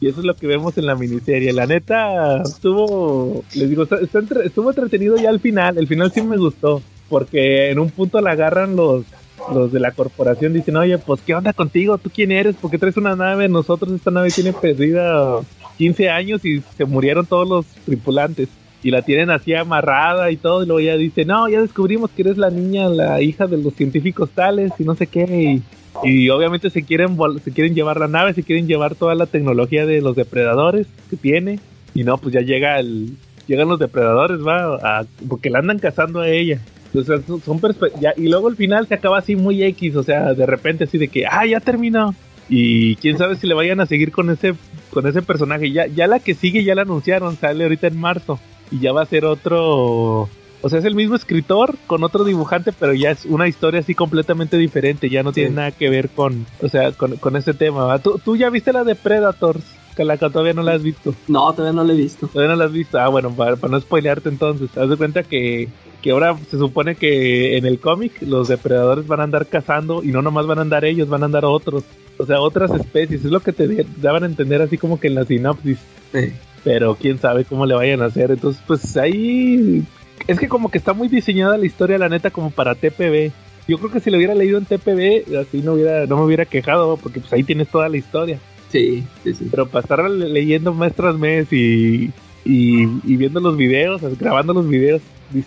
y 0.00 0.08
eso 0.08 0.20
es 0.20 0.26
lo 0.26 0.34
que 0.36 0.46
vemos 0.46 0.76
en 0.78 0.86
la 0.86 0.94
miniserie. 0.96 1.52
La 1.52 1.66
neta, 1.66 2.42
estuvo, 2.42 3.44
les 3.54 3.68
digo, 3.68 3.84
está- 3.84 4.00
está 4.00 4.18
entre- 4.20 4.46
estuvo 4.46 4.70
entretenido 4.70 5.16
ya 5.16 5.30
al 5.30 5.40
final. 5.40 5.78
El 5.78 5.86
final 5.86 6.10
sí 6.12 6.22
me 6.22 6.36
gustó. 6.36 6.82
Porque 7.08 7.70
en 7.70 7.78
un 7.78 7.90
punto 7.90 8.20
la 8.20 8.32
agarran 8.32 8.76
los, 8.76 9.04
los 9.52 9.72
de 9.72 9.80
la 9.80 9.92
corporación. 9.92 10.52
Dicen, 10.52 10.76
oye, 10.76 10.98
pues, 10.98 11.20
¿qué 11.22 11.34
onda 11.34 11.52
contigo? 11.52 11.98
¿Tú 11.98 12.10
quién 12.10 12.32
eres? 12.32 12.56
¿Por 12.56 12.70
qué 12.70 12.78
traes 12.78 12.96
una 12.96 13.16
nave? 13.16 13.48
Nosotros 13.48 13.92
esta 13.92 14.10
nave 14.10 14.30
tiene 14.30 14.52
perdida 14.52 15.40
15 15.78 16.10
años 16.10 16.44
y 16.44 16.62
se 16.76 16.84
murieron 16.84 17.26
todos 17.26 17.48
los 17.48 17.66
tripulantes. 17.84 18.48
Y 18.82 18.90
la 18.90 19.02
tienen 19.02 19.30
así 19.30 19.54
amarrada 19.54 20.30
y 20.30 20.36
todo. 20.36 20.62
Y 20.62 20.66
luego 20.66 20.80
ya 20.80 20.96
dice, 20.96 21.24
no, 21.24 21.48
ya 21.48 21.60
descubrimos 21.60 22.10
que 22.10 22.22
eres 22.22 22.38
la 22.38 22.50
niña, 22.50 22.88
la 22.88 23.20
hija 23.20 23.46
de 23.46 23.58
los 23.58 23.74
científicos 23.74 24.30
tales 24.30 24.72
y 24.78 24.84
no 24.84 24.94
sé 24.94 25.06
qué. 25.06 25.60
Y, 26.04 26.28
obviamente 26.30 26.70
se 26.70 26.84
quieren, 26.84 27.16
se 27.42 27.50
quieren 27.50 27.74
llevar 27.74 27.98
la 27.98 28.06
nave, 28.06 28.34
se 28.34 28.44
quieren 28.44 28.68
llevar 28.68 28.94
toda 28.94 29.16
la 29.16 29.26
tecnología 29.26 29.84
de 29.84 30.00
los 30.00 30.14
depredadores 30.14 30.86
que 31.10 31.16
tiene. 31.16 31.58
Y 31.94 32.04
no, 32.04 32.18
pues 32.18 32.34
ya 32.34 32.40
llega 32.40 32.78
el, 32.78 33.16
llegan 33.48 33.68
los 33.68 33.80
depredadores, 33.80 34.38
va, 34.46 35.04
porque 35.28 35.50
la 35.50 35.58
andan 35.58 35.80
cazando 35.80 36.20
a 36.20 36.28
ella. 36.28 36.60
O 36.98 37.04
sea, 37.04 37.16
son, 37.44 37.60
ya- 38.00 38.14
y 38.16 38.28
luego 38.28 38.48
el 38.48 38.56
final 38.56 38.86
se 38.86 38.94
acaba 38.94 39.18
así 39.18 39.36
muy 39.36 39.62
X, 39.62 39.96
o 39.96 40.02
sea, 40.02 40.34
de 40.34 40.46
repente 40.46 40.84
así 40.84 40.98
de 40.98 41.08
que, 41.08 41.24
ah, 41.26 41.46
ya 41.46 41.60
terminó. 41.60 42.14
Y 42.48 42.96
quién 42.96 43.18
sabe 43.18 43.36
si 43.36 43.46
le 43.46 43.54
vayan 43.54 43.80
a 43.80 43.86
seguir 43.86 44.10
con 44.10 44.30
ese, 44.30 44.54
con 44.90 45.06
ese 45.06 45.20
personaje. 45.22 45.70
Ya, 45.70 45.86
ya 45.86 46.06
la 46.06 46.18
que 46.18 46.34
sigue 46.34 46.64
ya 46.64 46.74
la 46.74 46.82
anunciaron, 46.82 47.36
sale 47.36 47.64
ahorita 47.64 47.88
en 47.88 48.00
marzo. 48.00 48.40
Y 48.70 48.80
ya 48.80 48.92
va 48.92 49.02
a 49.02 49.06
ser 49.06 49.24
otro. 49.26 50.28
O 50.60 50.68
sea, 50.68 50.78
es 50.80 50.84
el 50.84 50.94
mismo 50.94 51.14
escritor 51.14 51.76
con 51.86 52.02
otro 52.04 52.24
dibujante, 52.24 52.72
pero 52.72 52.92
ya 52.94 53.10
es 53.10 53.26
una 53.26 53.46
historia 53.48 53.80
así 53.80 53.94
completamente 53.94 54.56
diferente. 54.56 55.08
Ya 55.10 55.22
no 55.22 55.32
tiene 55.32 55.50
nada 55.56 55.70
que 55.72 55.88
ver 55.90 56.08
con, 56.08 56.46
o 56.62 56.68
sea, 56.68 56.90
con, 56.92 57.16
con 57.18 57.36
ese 57.36 57.54
tema. 57.54 57.98
¿Tú, 58.00 58.20
tú 58.24 58.36
ya 58.36 58.50
viste 58.50 58.72
la 58.72 58.82
de 58.84 58.94
Predators, 58.94 59.62
Calaca, 59.98 60.30
todavía 60.30 60.52
no 60.52 60.62
la 60.62 60.74
has 60.74 60.82
visto. 60.84 61.12
No, 61.26 61.52
todavía 61.52 61.72
no 61.72 61.82
lo 61.82 61.92
he 61.92 61.96
visto. 61.96 62.28
Todavía 62.28 62.52
no 62.52 62.56
la 62.56 62.66
has 62.66 62.72
visto. 62.72 63.00
Ah, 63.00 63.08
bueno, 63.08 63.32
para, 63.32 63.56
para 63.56 63.72
no 63.72 63.80
spoilearte 63.80 64.28
entonces. 64.28 64.70
Haz 64.78 64.88
de 64.88 64.96
cuenta 64.96 65.24
que, 65.24 65.68
que 66.00 66.12
ahora 66.12 66.38
se 66.48 66.56
supone 66.56 66.94
que 66.94 67.56
en 67.56 67.66
el 67.66 67.80
cómic 67.80 68.12
los 68.22 68.46
depredadores 68.46 69.08
van 69.08 69.18
a 69.18 69.24
andar 69.24 69.46
cazando 69.46 70.04
y 70.04 70.08
no 70.08 70.22
nomás 70.22 70.46
van 70.46 70.58
a 70.58 70.62
andar 70.62 70.84
ellos, 70.84 71.08
van 71.08 71.22
a 71.22 71.26
andar 71.26 71.44
otros. 71.44 71.82
O 72.16 72.24
sea, 72.24 72.40
otras 72.40 72.70
especies. 72.70 73.24
Es 73.24 73.30
lo 73.32 73.40
que 73.40 73.52
te 73.52 73.84
daban 73.96 74.22
a 74.22 74.26
entender 74.26 74.62
así 74.62 74.78
como 74.78 75.00
que 75.00 75.08
en 75.08 75.16
la 75.16 75.24
sinopsis. 75.24 75.78
Sí. 76.12 76.32
Pero 76.62 76.94
quién 76.94 77.18
sabe 77.18 77.44
cómo 77.44 77.66
le 77.66 77.74
vayan 77.74 78.00
a 78.00 78.06
hacer. 78.06 78.30
Entonces, 78.30 78.62
pues 78.68 78.96
ahí... 78.96 79.84
Es 80.28 80.38
que 80.38 80.48
como 80.48 80.70
que 80.70 80.78
está 80.78 80.92
muy 80.92 81.08
diseñada 81.08 81.58
la 81.58 81.66
historia, 81.66 81.98
la 81.98 82.08
neta, 82.08 82.30
como 82.30 82.52
para 82.52 82.76
TPB. 82.76 83.32
Yo 83.66 83.78
creo 83.78 83.90
que 83.90 83.98
si 83.98 84.10
lo 84.10 84.16
hubiera 84.16 84.36
leído 84.36 84.58
en 84.58 84.64
TPB, 84.64 85.36
así 85.36 85.60
no 85.60 85.72
hubiera, 85.72 86.06
no 86.06 86.18
me 86.18 86.22
hubiera 86.22 86.44
quejado, 86.44 86.96
porque 86.98 87.18
pues 87.18 87.32
ahí 87.32 87.42
tienes 87.42 87.68
toda 87.68 87.88
la 87.88 87.96
historia. 87.96 88.38
Sí, 88.68 89.04
sí, 89.24 89.34
sí. 89.34 89.48
Pero 89.50 90.08
le- 90.08 90.28
leyendo 90.28 90.74
mes 90.74 90.94
tras 90.94 91.18
mes 91.18 91.52
y, 91.52 92.10
y, 92.44 92.82
y 93.04 93.16
viendo 93.16 93.40
los 93.40 93.56
videos, 93.56 94.02
grabando 94.18 94.52
los 94.52 94.68
videos, 94.68 95.02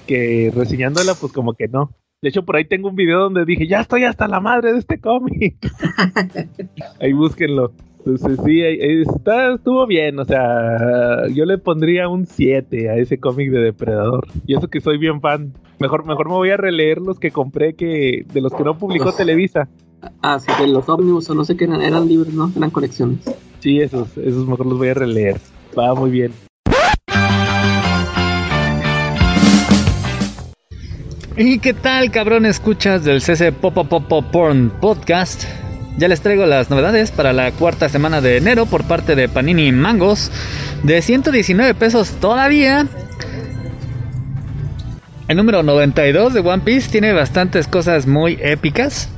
que 0.07 0.51
reseñándola, 0.55 1.13
pues 1.15 1.31
como 1.31 1.53
que 1.53 1.67
no. 1.67 1.91
De 2.21 2.29
hecho, 2.29 2.43
por 2.45 2.55
ahí 2.55 2.65
tengo 2.65 2.89
un 2.89 2.95
video 2.95 3.19
donde 3.19 3.45
dije, 3.45 3.67
ya 3.67 3.81
estoy 3.81 4.03
hasta 4.03 4.27
la 4.27 4.39
madre 4.39 4.73
de 4.73 4.79
este 4.79 4.99
cómic. 4.99 5.55
ahí 6.99 7.13
búsquenlo. 7.13 7.71
Entonces 8.03 8.39
sí, 8.43 8.61
está, 8.61 9.53
estuvo 9.53 9.85
bien, 9.85 10.17
o 10.17 10.25
sea, 10.25 11.27
yo 11.27 11.45
le 11.45 11.59
pondría 11.59 12.09
un 12.09 12.25
7 12.25 12.89
a 12.89 12.95
ese 12.95 13.19
cómic 13.19 13.51
de 13.51 13.59
Depredador. 13.59 14.27
Y 14.47 14.55
eso 14.57 14.67
que 14.69 14.81
soy 14.81 14.97
bien 14.97 15.21
fan. 15.21 15.53
Mejor, 15.79 16.05
mejor 16.07 16.27
me 16.27 16.33
voy 16.35 16.49
a 16.49 16.57
releer 16.57 16.97
los 16.99 17.19
que 17.19 17.29
compré 17.29 17.75
que 17.75 18.25
de 18.33 18.41
los 18.41 18.53
que 18.53 18.63
no 18.63 18.75
publicó 18.77 19.11
Televisa. 19.13 19.69
Ah, 20.21 20.39
sí, 20.39 20.51
de 20.59 20.67
los 20.67 20.87
ómnibus 20.89 21.29
o 21.29 21.35
no 21.35 21.45
sé 21.45 21.55
qué 21.55 21.65
eran, 21.65 21.81
eran 21.81 22.07
libros, 22.07 22.33
¿no? 22.33 22.51
Eran 22.55 22.71
colecciones. 22.71 23.19
Sí, 23.59 23.79
esos, 23.79 24.17
esos 24.17 24.47
mejor 24.47 24.65
los 24.65 24.77
voy 24.77 24.89
a 24.89 24.93
releer. 24.93 25.39
Va 25.77 25.93
muy 25.93 26.09
bien. 26.09 26.31
¿Y 31.37 31.59
qué 31.59 31.73
tal, 31.73 32.11
cabrón? 32.11 32.45
Escuchas 32.45 33.03
del 33.03 33.21
CC 33.21 33.51
Popo 33.51 33.85
Popo 33.85 34.21
Porn 34.21 34.69
Podcast. 34.69 35.45
Ya 35.97 36.07
les 36.07 36.21
traigo 36.21 36.45
las 36.45 36.69
novedades 36.69 37.11
para 37.11 37.33
la 37.33 37.51
cuarta 37.51 37.89
semana 37.89 38.21
de 38.21 38.37
enero 38.37 38.65
por 38.65 38.83
parte 38.83 39.15
de 39.15 39.29
Panini 39.29 39.71
Mangos. 39.71 40.31
De 40.83 41.01
119 41.01 41.73
pesos 41.75 42.11
todavía. 42.19 42.87
El 45.27 45.37
número 45.37 45.63
92 45.63 46.33
de 46.33 46.39
One 46.41 46.63
Piece 46.63 46.89
tiene 46.89 47.13
bastantes 47.13 47.67
cosas 47.67 48.07
muy 48.07 48.37
épicas. 48.41 49.09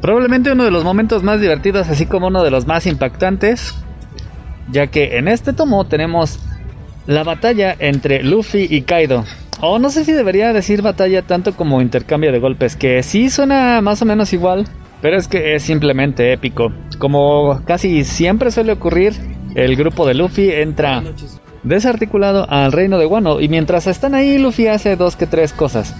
Probablemente 0.00 0.52
uno 0.52 0.64
de 0.64 0.70
los 0.70 0.84
momentos 0.84 1.22
más 1.22 1.40
divertidos, 1.40 1.88
así 1.88 2.06
como 2.06 2.28
uno 2.28 2.42
de 2.42 2.50
los 2.50 2.66
más 2.66 2.86
impactantes. 2.86 3.74
Ya 4.70 4.86
que 4.88 5.18
en 5.18 5.28
este 5.28 5.52
tomo 5.52 5.86
tenemos 5.86 6.38
la 7.06 7.24
batalla 7.24 7.74
entre 7.78 8.22
Luffy 8.22 8.66
y 8.68 8.82
Kaido. 8.82 9.24
O 9.60 9.78
no 9.78 9.90
sé 9.90 10.04
si 10.04 10.12
debería 10.12 10.52
decir 10.52 10.82
batalla 10.82 11.22
tanto 11.22 11.54
como 11.56 11.80
intercambio 11.80 12.30
de 12.30 12.38
golpes, 12.38 12.76
que 12.76 13.02
sí 13.02 13.28
suena 13.28 13.80
más 13.80 14.00
o 14.02 14.04
menos 14.04 14.32
igual, 14.32 14.66
pero 15.00 15.16
es 15.16 15.26
que 15.26 15.54
es 15.54 15.62
simplemente 15.62 16.32
épico. 16.32 16.72
Como 16.98 17.62
casi 17.64 18.04
siempre 18.04 18.50
suele 18.52 18.72
ocurrir, 18.72 19.14
el 19.54 19.74
grupo 19.74 20.06
de 20.06 20.14
Luffy 20.14 20.50
entra 20.50 21.02
desarticulado 21.62 22.48
al 22.48 22.70
reino 22.70 22.98
de 22.98 23.06
Wano 23.06 23.40
y 23.40 23.48
mientras 23.48 23.86
están 23.88 24.14
ahí 24.14 24.38
Luffy 24.38 24.68
hace 24.68 24.94
dos 24.94 25.16
que 25.16 25.26
tres 25.26 25.52
cosas. 25.52 25.94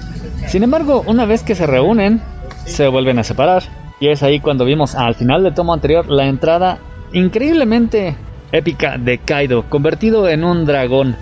Sin 0.47 0.63
embargo, 0.63 1.03
una 1.07 1.27
vez 1.27 1.43
que 1.43 1.55
se 1.55 1.67
reúnen, 1.67 2.21
se 2.65 2.87
vuelven 2.87 3.19
a 3.19 3.25
separar. 3.25 3.65
Y 4.01 4.09
es 4.09 4.23
ahí 4.23 4.41
cuando 4.41 4.65
vimos 4.65 4.95
al 4.95 5.15
final 5.15 5.43
del 5.43 5.55
tomo 5.55 5.75
anterior 5.75 6.09
la 6.09 6.27
entrada 6.27 6.79
increíblemente 7.13 8.17
épica 8.53 8.97
de 8.99 9.19
Kaido, 9.19 9.65
convertido 9.69 10.29
en 10.29 10.45
un 10.45 10.65
dragón. 10.65 11.17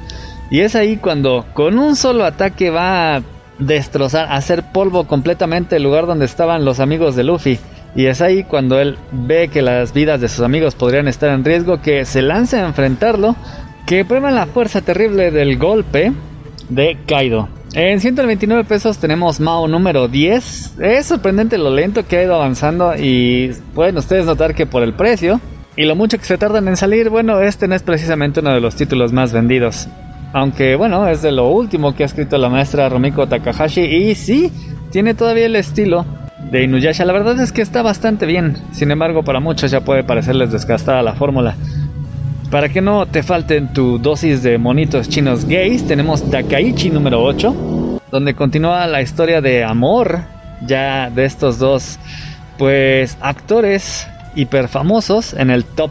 Y 0.50 0.60
es 0.60 0.76
ahí 0.76 0.96
cuando 0.96 1.44
con 1.54 1.78
un 1.78 1.96
solo 1.96 2.24
ataque 2.24 2.70
va 2.70 3.16
a 3.16 3.22
destrozar, 3.58 4.26
a 4.26 4.36
hacer 4.36 4.72
polvo 4.72 5.06
completamente 5.06 5.76
el 5.76 5.82
lugar 5.82 6.06
donde 6.06 6.26
estaban 6.26 6.64
los 6.64 6.80
amigos 6.80 7.16
de 7.16 7.24
Luffy. 7.24 7.58
Y 7.94 8.06
es 8.06 8.20
ahí 8.20 8.44
cuando 8.44 8.78
él 8.78 8.98
ve 9.10 9.48
que 9.48 9.62
las 9.62 9.94
vidas 9.94 10.20
de 10.20 10.28
sus 10.28 10.40
amigos 10.40 10.74
podrían 10.74 11.08
estar 11.08 11.30
en 11.30 11.44
riesgo, 11.44 11.80
que 11.80 12.04
se 12.04 12.20
lanza 12.20 12.58
a 12.58 12.66
enfrentarlo, 12.66 13.34
que 13.86 14.04
prueba 14.04 14.30
la 14.30 14.46
fuerza 14.46 14.82
terrible 14.82 15.30
del 15.30 15.56
golpe 15.56 16.12
de 16.68 16.98
Kaido. 17.06 17.48
En 17.72 18.00
129 18.00 18.64
pesos 18.64 18.98
tenemos 18.98 19.40
Mao 19.40 19.68
número 19.68 20.09
10. 20.09 20.79
Es 20.81 21.07
sorprendente 21.07 21.59
lo 21.59 21.70
lento 21.70 22.07
que 22.07 22.18
ha 22.18 22.22
ido 22.22 22.35
avanzando 22.35 22.94
y 22.96 23.50
pueden 23.74 23.98
ustedes 23.98 24.24
notar 24.24 24.55
que 24.55 24.66
por 24.66 24.83
el 24.83 24.94
precio 24.94 25.40
y 25.76 25.85
lo 25.85 25.94
mucho 25.94 26.16
que 26.16 26.24
se 26.24 26.38
tardan 26.38 26.68
en 26.68 26.76
salir, 26.76 27.11
bueno, 27.11 27.40
este 27.40 27.68
no 27.68 27.74
es 27.74 27.83
precisamente 27.83 28.40
uno 28.40 28.55
de 28.55 28.61
los 28.61 28.76
títulos 28.76 29.12
más 29.12 29.33
vendidos. 29.33 29.88
Aunque 30.33 30.74
bueno, 30.76 31.07
es 31.09 31.22
de 31.22 31.33
lo 31.33 31.48
último 31.48 31.94
que 31.94 32.02
ha 32.02 32.07
escrito 32.07 32.38
la 32.38 32.48
maestra 32.48 32.88
Romiko 32.88 33.26
Takahashi 33.26 33.83
y 33.83 34.14
sí, 34.14 34.50
tiene 34.90 35.14
todavía 35.14 35.46
el 35.46 35.57
estilo 35.57 36.07
de 36.50 36.62
Inuyasha. 36.64 37.05
La 37.05 37.12
verdad 37.12 37.38
es 37.40 37.52
que 37.52 37.62
está 37.62 37.83
bastante 37.83 38.24
bien. 38.26 38.57
Sin 38.72 38.90
embargo, 38.90 39.22
para 39.22 39.40
muchos 39.40 39.70
ya 39.70 39.83
puede 39.83 40.05
parecerles 40.05 40.52
desgastada 40.52 41.02
la 41.02 41.14
fórmula. 41.14 41.57
Para 42.50 42.68
que 42.68 42.80
no 42.80 43.06
te 43.06 43.22
falten 43.24 43.72
tu 43.72 43.98
dosis 43.98 44.42
de 44.42 44.56
monitos 44.56 45.09
chinos 45.09 45.46
gays, 45.46 45.87
tenemos 45.87 46.30
Takaichi 46.30 46.90
número 46.90 47.22
8, 47.22 48.00
donde 48.12 48.35
continúa 48.35 48.87
la 48.87 49.02
historia 49.02 49.40
de 49.40 49.64
amor 49.64 50.20
ya 50.64 51.11
de 51.11 51.24
estos 51.24 51.59
dos 51.59 51.98
pues 52.56 53.18
actores 53.20 54.06
hiper 54.37 54.68
famosos 54.68 55.35
en 55.35 55.50
el 55.50 55.64
top 55.64 55.90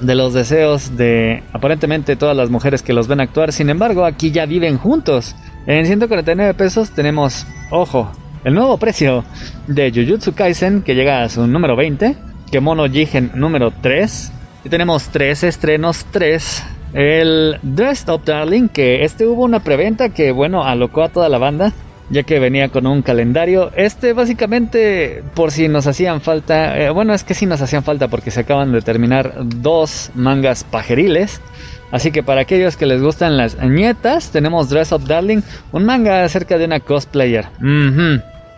de 0.00 0.14
los 0.14 0.34
deseos 0.34 0.96
de 0.96 1.42
aparentemente 1.52 2.16
todas 2.16 2.36
las 2.36 2.50
mujeres 2.50 2.82
que 2.82 2.92
los 2.92 3.08
ven 3.08 3.20
actuar. 3.20 3.52
Sin 3.52 3.70
embargo, 3.70 4.04
aquí 4.04 4.30
ya 4.30 4.44
viven 4.44 4.76
juntos. 4.76 5.34
En 5.66 5.86
149 5.86 6.52
pesos 6.52 6.90
tenemos, 6.90 7.46
ojo, 7.70 8.12
el 8.44 8.54
nuevo 8.54 8.76
precio 8.76 9.24
de 9.66 9.90
Jujutsu 9.90 10.34
Kaisen 10.34 10.82
que 10.82 10.94
llega 10.94 11.22
a 11.22 11.28
su 11.30 11.46
número 11.46 11.76
20, 11.76 12.14
Kemono 12.50 12.86
Jigen 12.88 13.30
número 13.34 13.72
3, 13.80 14.32
Y 14.64 14.70
tenemos 14.70 15.08
tres 15.10 15.44
estrenos, 15.44 16.06
tres. 16.10 16.64
El 16.94 17.58
Dressed 17.62 18.08
Up 18.08 18.24
Darling, 18.24 18.68
que 18.68 19.04
este 19.04 19.26
hubo 19.26 19.44
una 19.44 19.60
preventa 19.60 20.08
que, 20.08 20.32
bueno, 20.32 20.64
alocó 20.64 21.02
a 21.02 21.10
toda 21.10 21.28
la 21.28 21.38
banda, 21.38 21.72
ya 22.08 22.22
que 22.22 22.38
venía 22.38 22.70
con 22.70 22.86
un 22.86 23.02
calendario. 23.02 23.72
Este, 23.76 24.14
básicamente, 24.14 25.22
por 25.34 25.50
si 25.50 25.68
nos 25.68 25.86
hacían 25.86 26.22
falta, 26.22 26.78
eh, 26.78 26.90
bueno, 26.90 27.12
es 27.12 27.24
que 27.24 27.34
sí 27.34 27.44
nos 27.44 27.60
hacían 27.60 27.82
falta 27.82 28.08
porque 28.08 28.30
se 28.30 28.40
acaban 28.40 28.72
de 28.72 28.80
terminar 28.80 29.34
dos 29.44 30.10
mangas 30.14 30.64
pajeriles. 30.64 31.42
Así 31.90 32.10
que 32.10 32.22
para 32.22 32.40
aquellos 32.40 32.76
que 32.76 32.86
les 32.86 33.02
gustan 33.02 33.36
las 33.36 33.62
nietas, 33.62 34.30
tenemos 34.30 34.70
Dress 34.70 34.92
Up 34.92 35.06
Darling, 35.06 35.42
un 35.72 35.84
manga 35.84 36.24
acerca 36.24 36.56
de 36.56 36.64
una 36.64 36.80
cosplayer. 36.80 37.46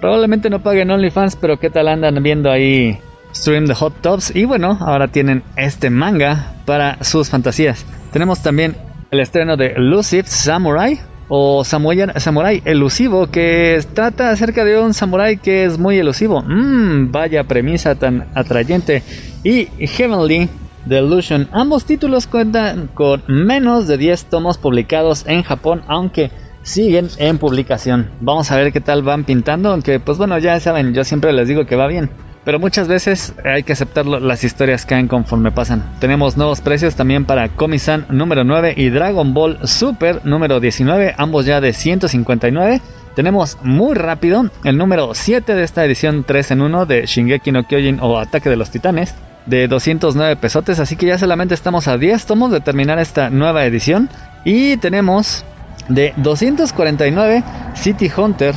Probablemente 0.01 0.51
no 0.51 0.63
paguen 0.63 0.91
OnlyFans, 0.91 1.37
pero 1.37 1.59
qué 1.59 1.69
tal 1.69 1.89
andan 1.89 2.23
viendo 2.23 2.51
ahí 2.51 3.01
Stream 3.35 3.67
de 3.67 3.75
Hot 3.75 4.01
Tops. 4.01 4.35
Y 4.35 4.45
bueno, 4.45 4.79
ahora 4.81 5.09
tienen 5.09 5.43
este 5.57 5.91
manga 5.91 6.55
para 6.65 7.03
sus 7.05 7.29
fantasías. 7.29 7.85
Tenemos 8.13 8.43
también 8.43 8.77
el 9.11 9.21
estreno 9.21 9.57
de 9.57 9.69
Elusive 9.77 10.27
Samurai 10.27 11.01
o 11.29 11.65
Samurai, 11.65 12.63
Elusivo 12.65 13.27
que 13.29 13.85
trata 13.95 14.31
acerca 14.31 14.65
de 14.65 14.79
un 14.79 14.95
samurai 14.95 15.39
que 15.39 15.65
es 15.65 15.79
muy 15.79 15.99
elusivo. 15.99 16.43
Mmm, 16.43 17.11
vaya 17.11 17.45
premisa 17.45 17.95
tan 17.97 18.29
atrayente. 18.35 19.03
Y 19.43 19.67
Heavenly 19.79 20.49
Delusion. 20.87 21.49
Ambos 21.53 21.85
títulos 21.85 22.27
cuentan 22.27 22.89
con 22.95 23.23
menos 23.27 23.89
de 23.89 23.99
10 23.99 24.27
tomos 24.27 24.57
publicados 24.57 25.25
en 25.27 25.43
Japón, 25.43 25.83
aunque 25.89 26.31
siguen 26.63 27.09
en 27.19 27.39
publicación. 27.39 28.11
Vamos 28.21 28.51
a 28.51 28.57
ver 28.57 28.73
qué 28.73 28.81
tal 28.81 29.03
van 29.03 29.25
pintando, 29.25 29.71
aunque 29.71 30.01
pues 30.01 30.19
bueno, 30.19 30.39
ya 30.39 30.59
saben, 30.61 30.95
yo 30.95 31.05
siempre 31.05 31.33
les 31.33 31.49
digo 31.49 31.67
que 31.67 31.77
va 31.77 31.87
bien. 31.87 32.11
Pero 32.47 32.61
muchas 32.61 32.87
veces 32.87 33.35
hay 33.45 33.65
que 33.65 33.73
aceptar 33.73 34.07
las 34.07 34.45
historias 34.45 34.87
caen 34.87 35.09
conforme 35.09 35.51
pasan. 35.51 35.83
Tenemos 35.99 36.37
nuevos 36.37 36.61
precios 36.61 36.95
también 36.95 37.25
para 37.25 37.49
Komi-san 37.49 38.07
número 38.09 38.45
9 38.45 38.75
y 38.77 38.89
Dragon 38.89 39.35
Ball 39.35 39.59
Super 39.67 40.25
número 40.25 40.61
19, 40.61 41.17
ambos 41.19 41.45
ya 41.45 41.61
de 41.61 41.73
159. 41.73 42.81
Tenemos 43.17 43.59
muy 43.63 43.97
rápido 43.97 44.49
el 44.63 44.79
número 44.79 45.13
7 45.13 45.57
de 45.57 45.65
esta 45.65 45.85
edición 45.85 46.23
3 46.23 46.53
en 46.53 46.61
1 46.61 46.87
de 46.87 47.07
Shingeki 47.07 47.51
no 47.51 47.65
Kyojin 47.65 47.99
o 48.01 48.17
Ataque 48.17 48.49
de 48.49 48.57
los 48.57 48.71
Titanes 48.71 49.13
de 49.47 49.67
209 49.67 50.37
pesotes, 50.37 50.79
así 50.79 50.95
que 50.95 51.07
ya 51.07 51.19
solamente 51.19 51.55
estamos 51.55 51.89
a 51.89 51.99
10 51.99 52.27
tomos 52.27 52.53
de 52.53 52.61
terminar 52.61 53.01
esta 53.01 53.29
nueva 53.29 53.65
edición. 53.65 54.09
Y 54.45 54.77
tenemos 54.77 55.45
de 55.89 56.15
249 56.17 57.43
City 57.75 58.09
Hunter 58.17 58.55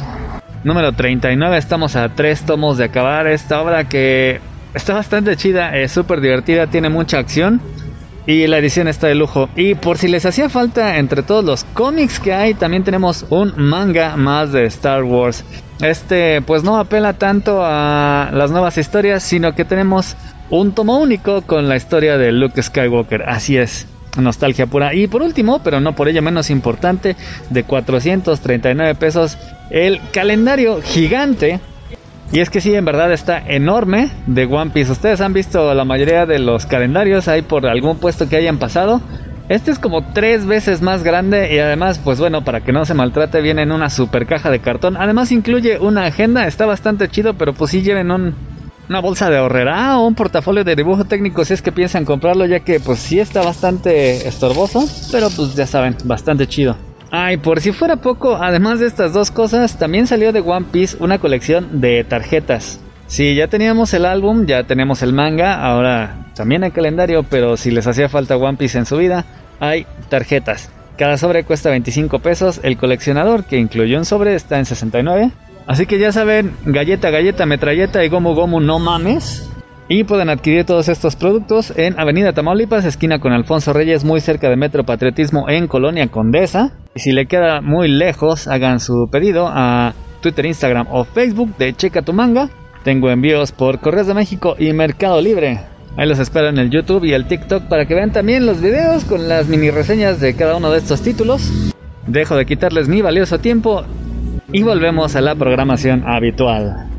número 0.64 0.92
39. 0.94 1.58
Estamos 1.58 1.96
a 1.96 2.10
3 2.10 2.46
tomos 2.46 2.78
de 2.78 2.86
acabar 2.86 3.28
esta 3.28 3.62
obra 3.62 3.88
que 3.88 4.40
está 4.74 4.94
bastante 4.94 5.36
chida, 5.36 5.76
es 5.76 5.92
súper 5.92 6.22
divertida, 6.22 6.68
tiene 6.68 6.90
mucha 6.90 7.20
acción. 7.20 7.62
Y 8.26 8.46
la 8.46 8.60
edición 8.60 8.88
está 8.88 9.08
de 9.08 9.16
lujo. 9.16 9.50
Y 9.56 9.74
por 9.74 9.98
si 9.98 10.08
les 10.08 10.24
hacía 10.26 10.50
falta 10.50 10.98
entre 10.98 11.24
todos 11.24 11.44
los 11.44 11.64
cómics 11.64 12.20
que 12.20 12.34
hay, 12.34 12.54
también 12.54 12.84
tenemos 12.84 13.26
un 13.30 13.54
manga 13.58 14.18
más 14.18 14.52
de 14.52 14.66
Star 14.66 15.04
Wars. 15.04 15.44
Este 15.82 16.42
pues 16.42 16.64
no 16.64 16.78
apela 16.78 17.14
tanto 17.14 17.62
a 17.64 18.30
las 18.32 18.52
nuevas 18.52 18.78
historias, 18.78 19.24
sino 19.24 19.56
que 19.56 19.66
tenemos 19.66 20.16
un 20.52 20.74
tomo 20.74 21.00
único 21.00 21.42
con 21.42 21.70
la 21.70 21.76
historia 21.76 22.18
de 22.18 22.32
Luke 22.32 22.62
Skywalker. 22.62 23.24
Así 23.28 23.58
es, 23.58 23.88
nostalgia 24.18 24.66
pura. 24.66 24.94
Y 24.94 25.08
por 25.08 25.22
último, 25.22 25.62
pero 25.64 25.80
no 25.80 25.96
por 25.96 26.08
ello 26.08 26.22
menos 26.22 26.50
importante, 26.50 27.16
de 27.50 27.64
439 27.64 28.96
pesos, 28.96 29.38
el 29.70 30.00
calendario 30.12 30.82
gigante. 30.82 31.60
Y 32.32 32.42
es 32.42 32.50
que 32.50 32.62
sí, 32.62 32.76
en 32.76 32.86
verdad 32.86 33.12
está 33.12 33.40
enorme 33.40 34.10
de 34.28 34.46
One 34.46 34.72
Piece. 34.72 34.92
Ustedes 34.92 35.20
han 35.22 35.34
visto 35.34 35.74
la 35.74 35.84
mayoría 35.84 36.26
de 36.26 36.40
los 36.40 36.66
calendarios 36.66 37.28
ahí 37.28 37.42
por 37.42 37.66
algún 37.66 37.98
puesto 37.98 38.30
que 38.30 38.36
hayan 38.36 38.60
pasado. 38.60 39.02
Este 39.50 39.72
es 39.72 39.80
como 39.80 40.14
tres 40.14 40.46
veces 40.46 40.84
más 40.84 41.02
grande 41.02 41.52
y 41.52 41.58
además, 41.58 42.00
pues 42.04 42.20
bueno, 42.20 42.44
para 42.44 42.62
que 42.62 42.72
no 42.72 42.86
se 42.86 42.94
maltrate, 42.94 43.42
viene 43.42 43.64
en 43.64 43.72
una 43.72 43.90
super 43.90 44.28
caja 44.28 44.52
de 44.52 44.60
cartón. 44.60 44.96
Además 44.96 45.32
incluye 45.32 45.80
una 45.80 46.06
agenda, 46.06 46.46
está 46.46 46.68
bastante 46.68 47.08
chido, 47.08 47.34
pero 47.34 47.54
pues 47.54 47.72
sí 47.72 47.82
lleven 47.82 48.12
un, 48.12 48.36
una 48.90 49.00
bolsa 49.00 49.30
de 49.30 49.38
ahorrera 49.38 50.00
o 50.00 50.08
un 50.08 50.16
portafolio 50.16 50.64
de 50.64 50.76
dibujo 50.76 51.06
técnico 51.06 51.46
si 51.46 51.54
es 51.54 51.62
que 51.62 51.72
piensan 51.72 52.06
comprarlo, 52.06 52.46
ya 52.48 52.62
que 52.62 52.80
pues 52.80 53.00
sí 53.00 53.20
está 53.20 53.44
bastante 53.44 54.28
estorboso, 54.28 54.84
pero 55.12 55.30
pues 55.30 55.54
ya 55.56 55.68
saben, 55.68 55.96
bastante 56.06 56.48
chido. 56.48 56.76
Ay, 57.12 57.38
por 57.38 57.62
si 57.62 57.72
fuera 57.72 57.98
poco, 57.98 58.36
además 58.36 58.80
de 58.80 58.88
estas 58.88 59.14
dos 59.14 59.32
cosas, 59.32 59.78
también 59.78 60.08
salió 60.08 60.32
de 60.32 60.42
One 60.42 60.68
Piece 60.72 60.98
una 61.00 61.20
colección 61.20 61.82
de 61.82 62.04
tarjetas. 62.04 62.80
Si 63.08 63.36
ya 63.36 63.48
teníamos 63.48 63.94
el 63.94 64.06
álbum, 64.06 64.46
ya 64.46 64.64
tenemos 64.64 65.02
el 65.02 65.14
manga, 65.14 65.64
ahora 65.64 66.32
también 66.36 66.64
hay 66.64 66.72
calendario, 66.72 67.24
pero 67.24 67.58
si 67.58 67.72
les 67.72 67.88
hacía 67.88 68.10
falta 68.10 68.38
One 68.38 68.58
Piece 68.58 68.78
en 68.78 68.86
su 68.86 68.98
vida, 68.98 69.26
hay 69.60 69.86
tarjetas. 70.10 70.72
Cada 70.98 71.18
sobre 71.18 71.44
cuesta 71.44 71.70
25 71.70 72.20
pesos, 72.20 72.60
el 72.64 72.78
coleccionador 72.78 73.44
que 73.44 73.58
incluyó 73.58 73.98
un 73.98 74.06
sobre 74.06 74.36
está 74.36 74.60
en 74.60 74.66
69 74.66 75.32
Así 75.70 75.86
que 75.86 76.00
ya 76.00 76.12
saben, 76.12 76.56
galleta, 76.66 77.12
galleta, 77.12 77.46
metralleta 77.46 78.04
y 78.04 78.10
gomu 78.10 78.34
gomu 78.34 78.60
no 78.60 78.80
mames. 78.80 79.48
Y 79.88 80.04
pueden 80.04 80.30
adquirir 80.30 80.66
todos 80.66 80.90
estos 80.90 81.16
productos 81.16 81.72
en 81.78 82.00
Avenida 82.00 82.34
Tamaulipas, 82.34 82.86
esquina 82.86 83.20
con 83.20 83.34
Alfonso 83.34 83.72
Reyes, 83.72 84.04
muy 84.04 84.20
cerca 84.20 84.50
de 84.50 84.56
Metro 84.56 84.84
Patriotismo 84.84 85.48
en 85.48 85.68
Colonia 85.68 86.08
Condesa. 86.08 86.72
Y 86.96 87.02
si 87.02 87.12
le 87.12 87.28
queda 87.28 87.62
muy 87.62 87.88
lejos, 87.88 88.48
hagan 88.48 88.80
su 88.80 89.10
pedido 89.12 89.48
a 89.48 89.94
Twitter, 90.22 90.48
Instagram 90.48 90.88
o 90.90 91.04
Facebook 91.04 91.56
de 91.60 91.76
Checa 91.76 92.02
tu 92.02 92.14
manga. 92.14 92.50
Tengo 92.84 93.12
envíos 93.12 93.52
por 93.52 93.80
Correos 93.80 94.08
de 94.08 94.16
México 94.16 94.56
y 94.58 94.74
Mercado 94.74 95.22
Libre. 95.22 95.60
Ahí 95.98 96.10
los 96.10 96.18
espero 96.18 96.50
en 96.50 96.58
el 96.58 96.72
YouTube 96.72 97.06
y 97.06 97.14
el 97.14 97.28
TikTok 97.28 97.66
para 97.66 97.86
que 97.86 97.94
vean 97.94 98.12
también 98.12 98.48
los 98.48 98.60
videos 98.60 99.06
con 99.06 99.30
las 99.30 99.48
mini 99.48 99.70
reseñas 99.70 100.20
de 100.20 100.36
cada 100.36 100.56
uno 100.56 100.72
de 100.72 100.80
estos 100.80 101.04
títulos. 101.04 101.72
Dejo 102.08 102.36
de 102.36 102.48
quitarles 102.48 102.88
mi 102.88 103.04
valioso 103.04 103.38
tiempo 103.38 103.86
y 104.52 104.64
volvemos 104.64 105.16
a 105.16 105.22
la 105.22 105.36
programación 105.36 106.04
habitual. 106.08 106.90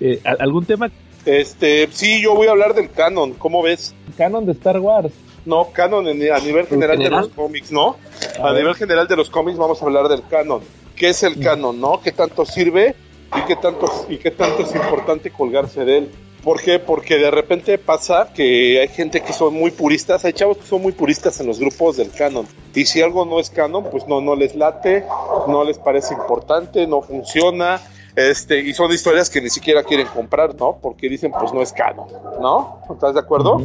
Eh, 0.00 0.20
¿Algún 0.24 0.64
tema? 0.64 0.90
Este, 1.24 1.88
sí, 1.92 2.22
yo 2.22 2.34
voy 2.34 2.48
a 2.48 2.52
hablar 2.52 2.74
del 2.74 2.90
canon, 2.90 3.34
¿cómo 3.34 3.62
ves? 3.62 3.94
Canon 4.16 4.46
de 4.46 4.52
Star 4.52 4.80
Wars. 4.80 5.12
No, 5.44 5.70
canon 5.72 6.06
a 6.06 6.12
nivel 6.12 6.66
general, 6.66 6.98
de 6.98 7.10
los 7.10 7.28
cómics, 7.28 7.70
¿no? 7.70 7.96
A, 8.42 8.52
nivel 8.52 8.74
general 8.74 9.06
de 9.06 9.16
los 9.16 9.30
cómics 9.30 9.58
vamos 9.58 9.80
a 9.82 9.86
hablar 9.86 10.08
del 10.08 10.22
canon. 10.28 10.62
¿Qué 10.96 11.10
es 11.10 11.22
el 11.22 11.36
mm. 11.38 11.42
canon, 11.42 11.80
no? 11.80 12.00
¿Qué 12.02 12.12
tanto 12.12 12.44
sirve 12.44 12.94
y 13.36 13.40
qué 13.46 13.56
tanto, 13.56 13.86
y 14.08 14.18
qué 14.18 14.30
tanto 14.30 14.62
es 14.62 14.74
importante 14.74 15.30
colgarse 15.30 15.84
de 15.84 15.98
él? 15.98 16.10
¿Por 16.42 16.62
qué? 16.62 16.78
Porque 16.78 17.18
de 17.18 17.30
repente 17.30 17.76
pasa 17.76 18.32
que 18.32 18.80
hay 18.80 18.88
gente 18.88 19.20
que 19.20 19.32
son 19.32 19.54
muy 19.54 19.70
puristas, 19.70 20.24
hay 20.24 20.32
chavos 20.32 20.56
que 20.56 20.66
son 20.66 20.80
muy 20.80 20.92
puristas 20.92 21.38
en 21.40 21.46
los 21.46 21.60
grupos 21.60 21.98
del 21.98 22.10
canon. 22.10 22.46
Y 22.74 22.86
si 22.86 23.02
algo 23.02 23.26
no 23.26 23.40
es 23.40 23.50
canon, 23.50 23.84
pues 23.90 24.06
no, 24.06 24.20
no 24.20 24.34
les 24.34 24.54
late, 24.54 25.04
no 25.48 25.64
les 25.64 25.78
parece 25.78 26.14
importante, 26.14 26.86
no 26.86 27.02
funciona. 27.02 27.80
Este, 28.16 28.60
y 28.60 28.72
son 28.72 28.90
historias 28.90 29.28
que 29.28 29.40
ni 29.40 29.50
siquiera 29.50 29.82
quieren 29.84 30.06
comprar, 30.06 30.54
¿no? 30.54 30.78
Porque 30.80 31.08
dicen, 31.08 31.30
pues 31.38 31.52
no 31.52 31.60
es 31.60 31.72
canon, 31.72 32.06
¿no? 32.40 32.80
¿Estás 32.90 33.14
de 33.14 33.20
acuerdo? 33.20 33.62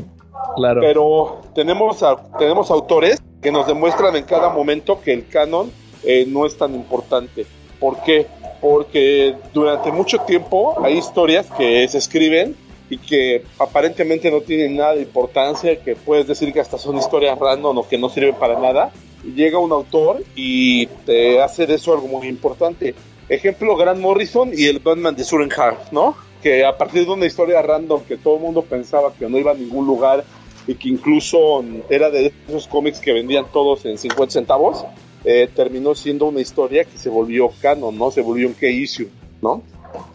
Claro. 0.58 0.82
Pero 0.82 1.42
tenemos, 1.56 2.04
tenemos 2.38 2.72
autores 2.72 3.22
que 3.42 3.52
nos 3.52 3.68
demuestran 3.68 4.16
en 4.18 4.26
cada 4.26 4.50
momento 4.50 5.00
que 5.02 5.14
el 5.14 5.28
canon 5.28 5.72
eh, 6.04 6.26
no 6.28 6.46
es 6.46 6.58
tan 6.58 6.76
importante. 6.76 7.46
¿Por 7.80 8.02
qué? 8.04 8.28
Porque 8.60 9.36
durante 9.54 9.92
mucho 9.92 10.20
tiempo 10.20 10.76
hay 10.84 10.98
historias 10.98 11.48
que 11.58 11.88
se 11.88 11.98
escriben 11.98 12.56
y 12.90 12.98
que 12.98 13.44
aparentemente 13.60 14.30
no 14.30 14.42
tienen 14.42 14.78
nada 14.78 14.96
de 14.96 15.02
importancia, 15.02 15.82
que 15.82 15.96
puedes 15.96 16.28
decir 16.28 16.54
que 16.54 16.60
hasta 16.60 16.78
son 16.78 16.98
historias 16.98 17.38
random 17.38 17.80
o 17.80 17.88
que 17.88 17.98
no 17.98 18.10
sirven 18.10 18.36
para 18.36 18.60
nada, 18.60 18.92
llega 19.36 19.58
un 19.58 19.72
autor 19.72 20.24
y 20.36 20.86
te 21.06 21.42
hace 21.42 21.66
de 21.66 21.76
eso 21.76 21.94
algo 21.94 22.08
muy 22.08 22.28
importante. 22.28 22.94
Ejemplo, 23.28 23.76
Grant 23.76 24.00
Morrison 24.00 24.52
y 24.54 24.66
el 24.66 24.80
Batman 24.80 25.16
de 25.16 25.24
Surenhart, 25.24 25.92
¿no? 25.92 26.16
Que 26.44 26.64
a 26.64 26.78
partir 26.78 27.06
de 27.06 27.12
una 27.12 27.26
historia 27.26 27.62
random 27.62 28.04
que 28.04 28.18
todo 28.18 28.36
el 28.36 28.42
mundo 28.42 28.62
pensaba 28.62 29.12
que 29.14 29.28
no 29.28 29.38
iba 29.40 29.52
a 29.52 29.56
ningún 29.56 29.88
lugar 29.88 30.24
y 30.68 30.76
que 30.76 30.90
incluso 30.90 31.64
era 31.90 32.10
de 32.12 32.32
esos 32.48 32.68
cómics 32.68 33.00
que 33.00 33.14
vendían 33.14 33.46
todos 33.52 33.86
en 33.86 33.98
50 33.98 34.32
centavos, 34.32 34.86
eh, 35.24 35.50
terminó 35.56 35.96
siendo 35.96 36.26
una 36.26 36.42
historia 36.42 36.84
que 36.84 36.98
se 37.00 37.10
volvió 37.10 37.50
canon, 37.62 37.98
¿no? 37.98 38.12
Se 38.12 38.22
volvió 38.22 38.48
un 38.48 38.54
key 38.54 38.84
issue, 38.84 39.10
¿no? 39.42 39.64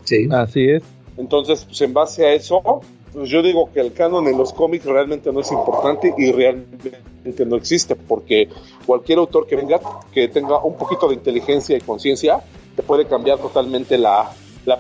Sí. 0.04 0.28
Así 0.30 0.70
es. 0.70 0.82
Entonces, 1.20 1.64
pues 1.66 1.80
en 1.82 1.92
base 1.92 2.26
a 2.26 2.32
eso, 2.32 2.80
pues 3.12 3.28
yo 3.28 3.42
digo 3.42 3.70
que 3.72 3.80
el 3.80 3.92
canon 3.92 4.26
en 4.26 4.38
los 4.38 4.52
cómics 4.52 4.86
realmente 4.86 5.30
no 5.32 5.40
es 5.40 5.52
importante 5.52 6.14
y 6.16 6.32
realmente 6.32 7.44
no 7.44 7.56
existe, 7.56 7.94
porque 7.94 8.48
cualquier 8.86 9.18
autor 9.18 9.46
que 9.46 9.56
venga, 9.56 9.80
que 10.12 10.28
tenga 10.28 10.64
un 10.64 10.76
poquito 10.76 11.08
de 11.08 11.14
inteligencia 11.14 11.76
y 11.76 11.80
conciencia, 11.80 12.40
te 12.74 12.82
puede 12.82 13.06
cambiar 13.06 13.38
totalmente 13.38 13.98
la, 13.98 14.30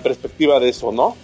perspectiva 0.02 0.60
de 0.60 0.68
eso, 0.68 0.92
¿no? 0.92 1.16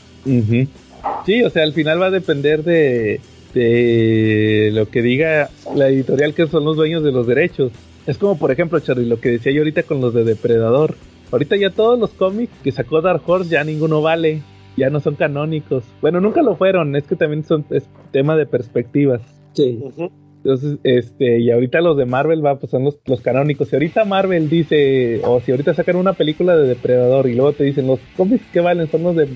Sí, 1.25 1.43
o 1.43 1.51
sea, 1.51 1.63
al 1.63 1.73
final 1.73 2.03
va 2.03 2.07
a 2.07 2.11
depender 2.11 2.65
de, 2.65 3.21
de 3.55 4.71
lo 4.73 4.89
que 4.91 5.03
diga 5.03 5.51
la 5.75 5.89
editorial 5.89 6.35
que 6.35 6.47
son 6.49 6.65
los 6.65 6.77
dueños 6.77 7.05
de 7.05 7.13
los 7.13 7.27
derechos. 7.27 7.73
Es 8.07 8.19
como, 8.19 8.37
por 8.37 8.51
ejemplo, 8.51 8.81
Charlie, 8.81 9.07
lo 9.07 9.21
que 9.21 9.31
decía 9.31 9.53
yo 9.53 9.61
ahorita 9.61 9.85
con 9.85 10.01
los 10.01 10.13
de 10.13 10.25
Depredador. 10.25 10.97
Ahorita 11.31 11.57
ya 11.57 11.71
todos 11.71 11.99
los 11.99 12.11
cómics 12.11 12.53
que 12.63 12.73
sacó 12.73 13.01
Dark 13.01 13.23
Horse 13.25 13.51
ya 13.51 13.65
ninguno 13.65 14.03
vale. 14.03 14.43
Ya 14.77 14.91
no 14.91 15.01
son 15.01 15.15
canónicos. 15.15 15.85
Bueno, 16.01 16.21
nunca 16.21 16.43
lo 16.43 16.57
fueron, 16.57 16.95
es 16.97 17.05
que 17.05 17.17
también 17.17 17.45
son 17.45 17.65
es 17.71 17.89
tema 18.13 18.37
de 18.37 18.47
perspectivas. 18.47 19.21
Sí. 19.53 19.79
Ujú. 19.83 20.11
Entonces, 20.39 20.79
este, 20.85 21.41
y 21.41 21.51
ahorita 21.51 21.81
los 21.81 21.97
de 21.97 22.07
Marvel 22.07 22.45
va, 22.45 22.57
pues 22.57 22.71
son 22.71 22.85
los, 22.85 22.99
los 23.07 23.21
canónicos. 23.21 23.69
Si 23.69 23.75
ahorita 23.75 24.05
Marvel 24.05 24.49
dice, 24.49 25.21
o 25.25 25.41
si 25.41 25.51
ahorita 25.51 25.75
sacan 25.75 25.97
una 25.97 26.13
película 26.13 26.57
de 26.57 26.69
Depredador 26.69 27.29
y 27.29 27.35
luego 27.35 27.53
te 27.53 27.65
dicen 27.65 27.89
los 27.89 27.99
cómics 28.17 28.45
que 28.53 28.61
valen 28.61 28.89
son 28.89 29.03
los 29.03 29.17
de 29.17 29.29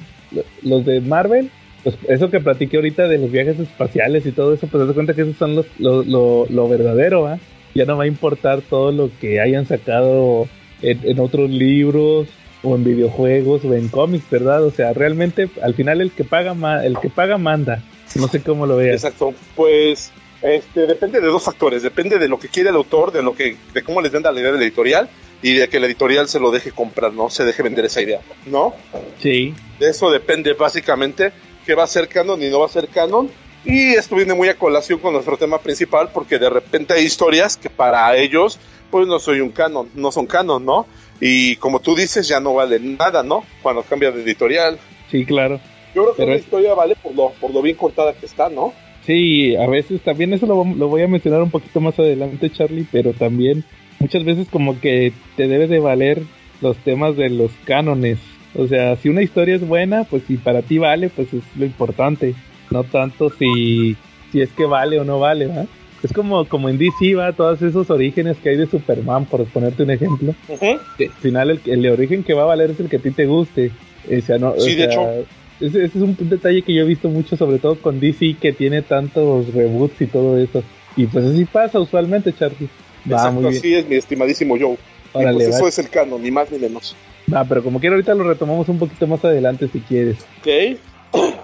los 0.62 0.84
de 0.86 1.00
Marvel, 1.00 1.50
pues 1.82 1.98
eso 2.08 2.30
que 2.30 2.38
platiqué 2.38 2.76
ahorita 2.76 3.08
de 3.08 3.18
los 3.18 3.32
viajes 3.32 3.58
espaciales 3.58 4.24
y 4.24 4.30
todo 4.30 4.54
eso, 4.54 4.68
pues 4.68 4.86
te 4.86 4.94
cuenta 4.94 5.14
que 5.14 5.22
esos 5.22 5.36
son 5.36 5.56
los, 5.56 5.66
lo, 5.80 6.04
lo, 6.04 6.46
lo 6.48 6.68
verdadero, 6.68 7.22
¿va? 7.22 7.40
Ya 7.74 7.86
no 7.86 7.96
va 7.96 8.04
a 8.04 8.08
importar 8.08 8.60
todo 8.60 8.92
lo 8.92 9.10
que 9.20 9.40
hayan 9.40 9.66
sacado 9.66 10.46
en, 10.80 11.00
en 11.02 11.18
otros 11.18 11.50
libros 11.50 12.28
o 12.62 12.74
en 12.76 12.84
videojuegos 12.84 13.64
o 13.64 13.74
en 13.74 13.88
cómics, 13.88 14.28
¿verdad? 14.30 14.62
O 14.64 14.70
sea, 14.70 14.92
realmente 14.92 15.48
al 15.62 15.74
final 15.74 16.00
el 16.00 16.10
que 16.12 16.24
paga 16.24 16.54
ma- 16.54 16.84
el 16.84 16.98
que 16.98 17.08
paga 17.10 17.38
manda. 17.38 17.82
No 18.16 18.28
sé 18.28 18.42
cómo 18.42 18.66
lo 18.66 18.76
veas. 18.76 18.96
Exacto. 19.04 19.32
Pues 19.56 20.10
este 20.42 20.86
depende 20.86 21.20
de 21.20 21.26
dos 21.28 21.42
factores, 21.44 21.82
depende 21.82 22.18
de 22.18 22.28
lo 22.28 22.38
que 22.38 22.48
quiere 22.48 22.70
el 22.70 22.76
autor, 22.76 23.12
de 23.12 23.22
lo 23.22 23.34
que 23.34 23.56
de 23.72 23.82
cómo 23.82 24.00
les 24.00 24.10
venda 24.12 24.32
la 24.32 24.40
idea 24.40 24.52
de 24.52 24.58
la 24.58 24.64
editorial 24.64 25.08
y 25.42 25.54
de 25.54 25.68
que 25.68 25.80
la 25.80 25.86
editorial 25.86 26.28
se 26.28 26.40
lo 26.40 26.50
deje 26.50 26.70
comprar, 26.72 27.12
no 27.12 27.30
se 27.30 27.44
deje 27.44 27.62
vender 27.62 27.84
esa 27.86 28.02
idea, 28.02 28.20
¿no? 28.46 28.74
Sí. 29.20 29.54
De 29.78 29.88
eso 29.90 30.10
depende 30.10 30.52
básicamente 30.54 31.32
qué 31.64 31.74
va 31.74 31.84
a 31.84 31.86
ser 31.86 32.08
canon 32.08 32.42
y 32.42 32.48
no 32.50 32.60
va 32.60 32.66
a 32.66 32.70
ser 32.70 32.88
canon. 32.88 33.30
Y 33.64 33.92
esto 33.92 34.16
viene 34.16 34.32
muy 34.34 34.48
a 34.48 34.54
colación 34.58 34.98
con 35.00 35.12
nuestro 35.12 35.36
tema 35.36 35.58
principal 35.58 36.08
porque 36.12 36.38
de 36.38 36.48
repente 36.48 36.94
hay 36.94 37.04
historias 37.04 37.56
que 37.58 37.68
para 37.70 38.16
ellos 38.16 38.58
pues 38.90 39.06
no 39.06 39.18
soy 39.20 39.40
un 39.40 39.50
canon, 39.50 39.88
no 39.94 40.10
son 40.10 40.26
canon, 40.26 40.64
¿no? 40.64 40.86
Y 41.20 41.56
como 41.56 41.80
tú 41.80 41.94
dices 41.94 42.26
ya 42.26 42.40
no 42.40 42.54
vale 42.54 42.80
nada, 42.80 43.22
¿no? 43.22 43.44
Cuando 43.62 43.82
cambia 43.82 44.10
de 44.10 44.22
editorial. 44.22 44.78
Sí, 45.10 45.24
claro. 45.24 45.60
Yo 45.94 46.04
creo 46.14 46.14
que 46.28 46.34
es- 46.34 46.40
historia 46.42 46.74
vale 46.74 46.94
por 47.02 47.14
lo, 47.14 47.30
por 47.40 47.52
lo 47.52 47.62
bien 47.62 47.76
contada 47.76 48.12
que 48.14 48.26
está, 48.26 48.48
¿no? 48.48 48.72
Sí, 49.04 49.56
a 49.56 49.66
veces 49.66 50.00
también 50.02 50.32
eso 50.32 50.46
lo, 50.46 50.64
lo 50.64 50.88
voy 50.88 51.02
a 51.02 51.08
mencionar 51.08 51.42
un 51.42 51.50
poquito 51.50 51.80
más 51.80 51.98
adelante, 51.98 52.50
Charlie, 52.50 52.86
pero 52.90 53.12
también 53.12 53.64
muchas 53.98 54.24
veces 54.24 54.48
como 54.48 54.78
que 54.80 55.12
te 55.36 55.48
debe 55.48 55.66
de 55.66 55.80
valer 55.80 56.22
los 56.60 56.76
temas 56.78 57.16
de 57.16 57.30
los 57.30 57.50
cánones. 57.64 58.18
O 58.54 58.66
sea, 58.66 58.96
si 58.96 59.08
una 59.08 59.22
historia 59.22 59.56
es 59.56 59.66
buena, 59.66 60.04
pues 60.04 60.22
si 60.26 60.36
para 60.36 60.62
ti 60.62 60.78
vale, 60.78 61.08
pues 61.08 61.32
es 61.32 61.42
lo 61.56 61.64
importante. 61.64 62.34
No 62.70 62.84
tanto 62.84 63.30
si, 63.30 63.96
si 64.32 64.40
es 64.42 64.50
que 64.52 64.64
vale 64.64 65.00
o 65.00 65.04
no 65.04 65.18
vale, 65.18 65.46
¿va? 65.46 65.66
Es 66.02 66.12
como, 66.12 66.46
como 66.48 66.68
en 66.68 66.78
DC, 66.78 67.14
va, 67.14 67.32
todos 67.34 67.60
esos 67.62 67.90
orígenes 67.90 68.38
que 68.38 68.50
hay 68.50 68.56
de 68.56 68.66
Superman, 68.66 69.26
por 69.26 69.44
ponerte 69.46 69.82
un 69.82 69.90
ejemplo. 69.90 70.34
Al 70.48 71.10
final 71.20 71.50
el, 71.50 71.60
el 71.66 71.86
origen 71.90 72.24
que 72.24 72.32
va 72.34 72.42
a 72.42 72.46
valer 72.46 72.70
es 72.70 72.80
el 72.80 72.88
que 72.88 72.96
a 72.96 73.00
ti 73.00 73.10
te 73.10 73.26
guste. 73.26 73.70
O 74.10 74.20
sea, 74.22 74.38
no, 74.38 74.52
o 74.52 74.60
Sí, 74.60 74.74
de 74.74 74.84
sea, 74.84 74.92
hecho. 74.92 75.26
Ese, 75.60 75.84
ese 75.84 75.98
es 75.98 76.02
un 76.02 76.16
detalle 76.18 76.62
que 76.62 76.74
yo 76.74 76.82
he 76.82 76.86
visto 76.86 77.10
mucho, 77.10 77.36
sobre 77.36 77.58
todo 77.58 77.78
con 77.82 78.00
DC, 78.00 78.36
que 78.40 78.54
tiene 78.54 78.80
tantos 78.80 79.52
reboots 79.52 80.00
y 80.00 80.06
todo 80.06 80.38
eso. 80.38 80.62
Y 80.96 81.06
pues 81.06 81.24
así 81.26 81.44
pasa 81.44 81.78
usualmente, 81.78 82.32
Charlie. 82.32 82.68
Va, 83.10 83.16
Exacto, 83.16 83.32
muy 83.32 83.42
bien. 83.44 83.56
así 83.58 83.74
es 83.74 83.86
mi 83.86 83.96
estimadísimo 83.96 84.56
Joe. 84.58 84.72
Y 84.72 84.78
Órale, 85.18 85.34
pues 85.34 85.48
eso 85.48 85.62
va. 85.64 85.68
es 85.68 85.78
el 85.78 85.90
canon, 85.90 86.22
ni 86.22 86.30
más 86.30 86.50
ni 86.50 86.58
menos. 86.58 86.96
Va, 87.32 87.44
pero 87.44 87.62
como 87.62 87.78
quiero 87.78 87.96
ahorita 87.96 88.14
lo 88.14 88.24
retomamos 88.24 88.68
un 88.70 88.78
poquito 88.78 89.06
más 89.06 89.22
adelante 89.22 89.68
si 89.68 89.80
quieres. 89.80 90.16
Ok. 90.38 90.78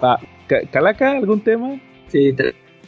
Va, 0.03 0.19
Ca- 0.47 0.61
¿Calaca, 0.71 1.11
algún 1.11 1.41
tema? 1.41 1.79
Sí, 2.07 2.33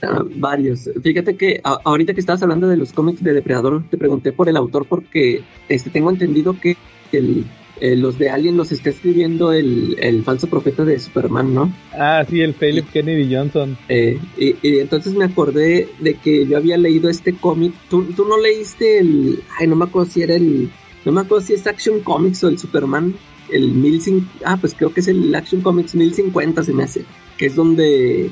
varios. 0.35 0.89
Fíjate 1.01 1.35
que 1.35 1.62
a- 1.63 1.79
ahorita 1.83 2.13
que 2.13 2.19
estabas 2.19 2.41
hablando 2.43 2.67
de 2.67 2.77
los 2.77 2.93
cómics 2.93 3.23
de 3.23 3.33
Depredador, 3.33 3.83
te 3.89 3.97
pregunté 3.97 4.31
por 4.31 4.49
el 4.49 4.57
autor 4.57 4.85
porque 4.88 5.41
este 5.67 5.89
tengo 5.89 6.09
entendido 6.09 6.55
que 6.59 6.77
el, 7.12 7.45
eh, 7.81 7.95
los 7.95 8.17
de 8.19 8.29
Alien 8.29 8.57
los 8.57 8.71
está 8.71 8.89
escribiendo 8.89 9.51
el, 9.53 9.95
el 9.99 10.23
falso 10.23 10.47
profeta 10.47 10.83
de 10.85 10.99
Superman, 10.99 11.53
¿no? 11.53 11.73
Ah, 11.93 12.23
sí, 12.29 12.41
el 12.41 12.53
Philip 12.53 12.89
Kennedy 12.91 13.33
Johnson. 13.33 13.77
Eh, 13.88 14.19
y, 14.38 14.55
y 14.62 14.79
entonces 14.79 15.13
me 15.15 15.25
acordé 15.25 15.88
de 15.99 16.13
que 16.15 16.45
yo 16.45 16.57
había 16.57 16.77
leído 16.77 17.09
este 17.09 17.33
cómic. 17.33 17.73
¿Tú, 17.89 18.03
tú 18.15 18.25
no 18.25 18.38
leíste 18.39 18.99
el... 18.99 19.39
Ay, 19.59 19.67
no 19.67 19.75
me 19.75 19.85
acuerdo 19.85 20.09
si 20.12 20.21
era 20.21 20.35
el... 20.35 20.69
No 21.05 21.13
me 21.13 21.21
acuerdo 21.21 21.45
si 21.45 21.53
es 21.53 21.65
Action 21.65 22.01
Comics 22.01 22.43
o 22.43 22.49
el 22.49 22.57
Superman. 22.59 23.15
El 23.49 23.69
1050... 23.71 24.29
Ah, 24.45 24.57
pues 24.59 24.75
creo 24.75 24.93
que 24.93 24.99
es 24.99 25.07
el 25.07 25.33
Action 25.33 25.62
Comics 25.62 25.95
1050 25.95 26.63
se 26.63 26.73
me 26.73 26.83
hace. 26.83 27.03
Que 27.38 27.45
es 27.47 27.55
donde... 27.55 28.29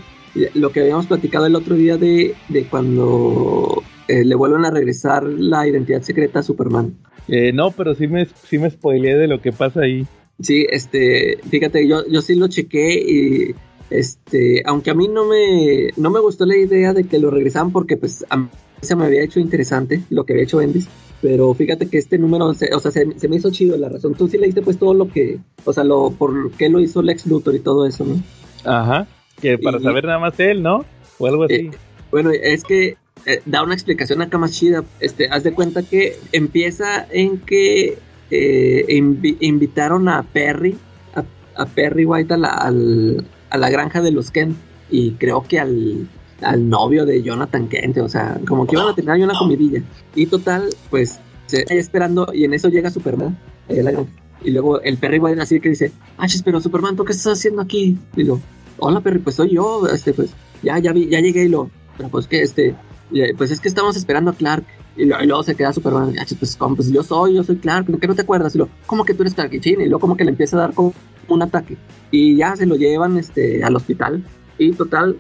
Lo 0.54 0.72
que 0.72 0.82
habíamos 0.82 1.08
platicado 1.08 1.46
el 1.46 1.56
otro 1.56 1.76
día 1.76 1.98
de, 1.98 2.36
de 2.50 2.66
cuando 2.66 3.82
eh, 4.08 4.24
le 4.24 4.36
vuelven 4.36 4.66
a 4.66 4.72
regresar 4.72 5.24
la 5.24 5.68
identidad 5.68 6.02
secreta 6.02 6.40
a 6.40 6.44
Superman. 6.44 6.96
Eh, 7.28 7.52
no, 7.54 7.72
pero 7.72 7.96
sí 7.96 8.08
me, 8.08 8.26
sí 8.48 8.58
me 8.60 8.70
spoileé 8.70 9.18
de 9.18 9.28
lo 9.28 9.42
que 9.42 9.52
pasa 9.52 9.82
ahí. 9.82 10.06
Sí, 10.40 10.68
este, 10.70 11.40
fíjate, 11.50 11.88
yo, 11.88 12.06
yo 12.08 12.22
sí 12.22 12.36
lo 12.36 12.48
chequé 12.48 12.94
y 13.00 13.56
este, 13.90 14.62
aunque 14.66 14.92
a 14.92 14.94
mí 14.94 15.08
no 15.08 15.26
me, 15.26 15.90
no 15.98 16.10
me 16.10 16.20
gustó 16.20 16.46
la 16.46 16.56
idea 16.56 16.94
de 16.94 17.06
que 17.06 17.18
lo 17.20 17.32
regresaban 17.32 17.72
porque 17.72 17.98
pues 17.98 18.26
a 18.30 18.38
mí 18.38 18.48
se 18.82 18.96
me 18.96 19.06
había 19.06 19.24
hecho 19.24 19.40
interesante 19.40 20.02
lo 20.12 20.26
que 20.26 20.34
había 20.34 20.44
hecho 20.44 20.58
Bendis, 20.58 20.88
pero 21.22 21.52
fíjate 21.56 21.88
que 21.88 21.98
este 21.98 22.20
número, 22.20 22.54
se- 22.54 22.74
o 22.76 22.80
sea, 22.80 22.92
se, 22.92 23.08
se 23.18 23.28
me 23.28 23.38
hizo 23.38 23.50
chido 23.50 23.76
la 23.78 23.90
razón. 23.90 24.14
Tú 24.14 24.28
sí 24.28 24.38
leíste 24.38 24.62
pues 24.62 24.78
todo 24.78 24.94
lo 24.94 25.10
que, 25.10 25.40
o 25.66 25.74
sea, 25.74 25.84
lo, 25.84 26.12
por 26.12 26.52
qué 26.52 26.70
lo 26.70 26.80
hizo 26.80 27.02
Lex 27.02 27.26
Luthor 27.26 27.56
y 27.56 27.60
todo 27.60 27.88
eso, 27.88 28.06
¿no? 28.06 28.22
Ajá. 28.64 29.08
Que 29.42 29.58
para 29.58 29.78
Y- 29.80 29.84
saber 29.84 30.06
nada 30.06 30.20
más 30.20 30.40
él, 30.40 30.62
¿no? 30.64 30.86
O 31.20 31.28
algo 31.28 31.44
así. 31.44 31.54
Eh, 31.54 31.72
Bueno, 32.12 32.32
es 32.32 32.64
que 32.64 32.96
eh, 33.26 33.42
da 33.46 33.62
una 33.64 33.74
explicación 33.74 34.22
acá 34.22 34.38
más 34.38 34.52
chida. 34.54 34.84
Este, 35.00 35.28
haz 35.30 35.44
de 35.44 35.52
cuenta 35.54 35.84
que 35.84 36.16
empieza 36.32 37.06
en 37.12 37.40
que 37.40 37.98
eh, 38.32 38.86
invi- 38.90 39.38
invitaron 39.42 40.08
a 40.10 40.24
Perry, 40.24 40.78
a, 41.16 41.24
a 41.62 41.66
Perry 41.66 42.06
White 42.06 42.34
a 42.34 42.38
la, 42.38 42.50
al- 42.50 43.26
a 43.50 43.58
la 43.58 43.70
granja 43.70 44.02
de 44.02 44.12
los 44.12 44.32
Kent 44.32 44.56
y 44.90 45.12
creo 45.14 45.44
que 45.48 45.60
al, 45.60 46.08
al 46.42 46.70
novio 46.70 47.06
de 47.06 47.22
Jonathan 47.24 47.68
Kent, 47.68 47.98
o 47.98 48.08
sea, 48.10 48.40
como 48.48 48.66
que 48.68 48.76
iban 48.76 48.88
a 48.88 48.96
tener 48.96 49.12
ahí 49.12 49.24
una 49.24 49.38
comidilla. 49.38 49.82
Y 50.16 50.26
total, 50.28 50.70
pues 50.90 51.20
se 51.48 51.60
está 51.62 51.74
esperando 51.74 52.30
y 52.34 52.44
en 52.46 52.54
eso 52.54 52.70
llega 52.70 52.90
Superman. 52.90 53.38
a 53.70 53.74
la. 53.74 54.06
Y 54.44 54.52
luego 54.52 54.80
el 54.82 54.98
Perry 54.98 55.20
White 55.20 55.42
así 55.42 55.60
que 55.60 55.70
dice, 55.70 55.92
ah, 56.18 56.28
pero 56.46 56.62
Superman, 56.62 56.96
¿tú 56.96 57.04
qué 57.04 57.12
estás 57.14 57.34
haciendo 57.40 57.62
aquí? 57.62 57.98
Y 58.16 58.24
lo, 58.24 58.40
hola 58.80 59.02
Perry, 59.02 59.20
pues 59.20 59.36
soy 59.36 59.52
yo, 59.54 59.88
este, 59.88 60.14
pues, 60.14 60.32
ya, 60.64 60.78
ya 60.80 60.92
vi, 60.94 61.08
ya 61.10 61.20
llegué 61.20 61.46
y 61.46 61.50
lo, 61.50 61.70
pero 61.98 62.10
pues 62.10 62.28
que 62.28 62.42
este, 62.42 62.76
y, 63.12 63.34
pues 63.34 63.52
es 63.52 63.60
que 63.60 63.68
estamos 63.70 63.96
esperando 63.98 64.32
a 64.32 64.36
Clark. 64.36 64.66
Y, 64.96 65.06
lo- 65.06 65.22
y 65.22 65.28
luego 65.28 65.44
se 65.44 65.54
queda 65.56 65.72
Superman, 65.74 66.16
ah, 66.20 66.26
chis, 66.26 66.38
pues, 66.40 66.56
¿cómo? 66.56 66.76
pues 66.76 66.92
yo 66.92 67.04
soy, 67.04 67.36
yo 67.36 67.44
soy 67.44 67.58
Clark, 67.58 67.86
¿por 67.86 68.00
qué 68.00 68.08
no 68.08 68.16
te 68.16 68.24
acuerdas? 68.24 68.56
Y 68.56 68.58
lo, 68.58 68.68
¿cómo 68.88 69.06
que 69.06 69.14
tú 69.14 69.22
eres 69.22 69.36
Clark? 69.36 69.54
Y, 69.54 69.70
y 69.70 69.76
luego 69.76 70.00
como 70.00 70.18
que 70.18 70.24
le 70.24 70.32
empieza 70.32 70.58
a 70.58 70.62
dar 70.62 70.74
como 70.74 70.94
un 71.28 71.42
ataque. 71.44 71.78
Y 72.10 72.36
ya 72.36 72.56
se 72.56 72.66
lo 72.66 72.76
llevan, 72.76 73.16
este, 73.18 73.64
al 73.64 73.76
hospital. 73.76 74.24
Y 74.58 74.72
total, 74.72 75.18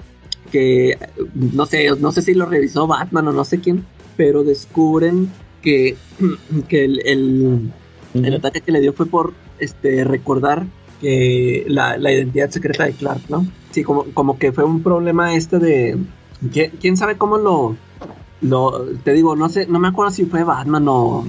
que, 0.51 0.97
no 1.35 1.65
sé, 1.67 1.89
no 1.99 2.11
sé 2.11 2.23
si 2.23 2.33
lo 2.33 2.47
revisó 2.47 2.87
Batman 2.87 3.27
o 3.27 3.31
no 3.33 3.45
sé 3.45 3.59
quién, 3.59 3.85
pero 4.15 4.43
descubren 4.43 5.31
que, 5.61 5.95
que 6.67 6.85
el, 6.85 7.01
el, 7.05 7.71
el 8.15 8.33
ataque 8.35 8.61
que 8.61 8.71
le 8.71 8.79
dio 8.81 8.93
fue 8.93 9.05
por 9.05 9.33
este 9.59 10.03
recordar 10.03 10.65
que 11.01 11.65
la, 11.67 11.97
identidad 12.11 12.49
secreta 12.49 12.85
de 12.85 12.93
Clark, 12.93 13.21
¿no? 13.29 13.45
Sí, 13.71 13.83
como, 13.83 14.05
como 14.13 14.37
que 14.37 14.51
fue 14.51 14.63
un 14.63 14.83
problema 14.83 15.35
este 15.35 15.59
de. 15.59 15.97
¿Quién, 16.51 16.97
sabe 16.97 17.17
cómo 17.17 17.37
lo, 17.37 17.75
lo. 18.41 18.85
Te 19.03 19.13
digo, 19.13 19.35
no 19.35 19.49
sé, 19.49 19.67
no 19.67 19.79
me 19.79 19.87
acuerdo 19.87 20.11
si 20.11 20.25
fue 20.25 20.43
Batman 20.43 20.87
o 20.87 21.25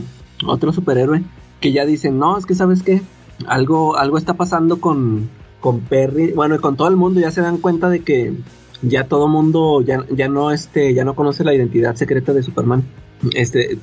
otro 0.47 0.73
superhéroe. 0.73 1.23
Que 1.61 1.73
ya 1.73 1.85
dicen, 1.85 2.19
no, 2.19 2.39
es 2.39 2.47
que 2.47 2.55
sabes 2.55 2.83
qué, 2.83 3.03
algo, 3.47 3.97
algo 3.97 4.19
está 4.19 4.35
pasando 4.35 4.81
con, 4.81 5.29
con 5.61 5.81
Perry, 5.81 6.33
bueno, 6.33 6.55
y 6.55 6.59
con 6.59 6.77
todo 6.77 6.89
el 6.89 6.97
mundo, 6.97 7.21
ya 7.21 7.31
se 7.31 7.41
dan 7.41 7.59
cuenta 7.59 7.89
de 7.89 8.01
que 8.01 8.33
ya 8.83 9.05
todo 9.05 9.27
mundo 9.29 9.83
ya, 9.83 10.05
ya 10.11 10.29
no 10.29 10.53
este, 10.53 10.95
ya 10.95 11.05
no 11.05 11.15
conoce 11.15 11.45
la 11.45 11.55
identidad 11.55 11.97
secreta 11.97 12.33
de 12.33 12.43
Superman. 12.43 12.85
Este, 13.35 13.77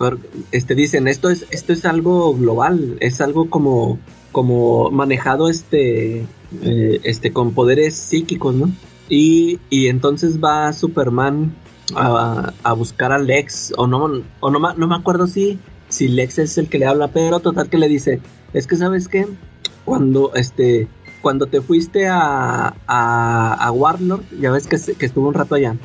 este 0.51 0.75
dicen, 0.75 1.07
esto 1.07 1.29
es, 1.29 1.45
esto 1.51 1.73
es 1.73 1.85
algo 1.85 2.33
global, 2.33 2.97
es 3.01 3.19
algo 3.19 3.49
como, 3.49 3.99
como 4.35 4.91
manejado 4.91 5.47
este, 5.47 6.25
eh, 6.61 6.99
este, 7.03 7.31
con 7.31 7.53
poderes 7.53 7.95
psíquicos, 7.95 8.53
¿no? 8.53 8.69
Y, 9.07 9.61
y 9.69 9.87
entonces 9.87 10.43
va 10.43 10.73
Superman 10.73 11.55
a, 11.95 12.51
a 12.61 12.73
buscar 12.73 13.13
a 13.13 13.17
Lex, 13.17 13.71
o 13.77 13.87
no, 13.87 14.23
o 14.41 14.51
no, 14.51 14.73
no 14.73 14.87
me 14.87 14.95
acuerdo 14.95 15.27
si, 15.27 15.57
si 15.87 16.09
Lex 16.09 16.39
es 16.39 16.57
el 16.57 16.67
que 16.67 16.79
le 16.79 16.85
habla, 16.85 17.07
pero 17.07 17.39
total 17.39 17.69
que 17.69 17.77
le 17.77 17.87
dice, 17.87 18.19
es 18.51 18.67
que 18.67 18.75
sabes 18.75 19.07
qué, 19.07 19.25
cuando 19.85 20.33
este, 20.35 20.89
cuando 21.21 21.45
te 21.45 21.61
fuiste 21.61 22.09
a, 22.09 22.75
a, 22.87 23.53
a 23.53 23.71
Warlord, 23.71 24.23
ya 24.37 24.51
ves 24.51 24.67
que, 24.67 24.77
que 24.95 25.05
estuvo 25.05 25.29
un 25.29 25.33
rato 25.33 25.55
allá, 25.55 25.77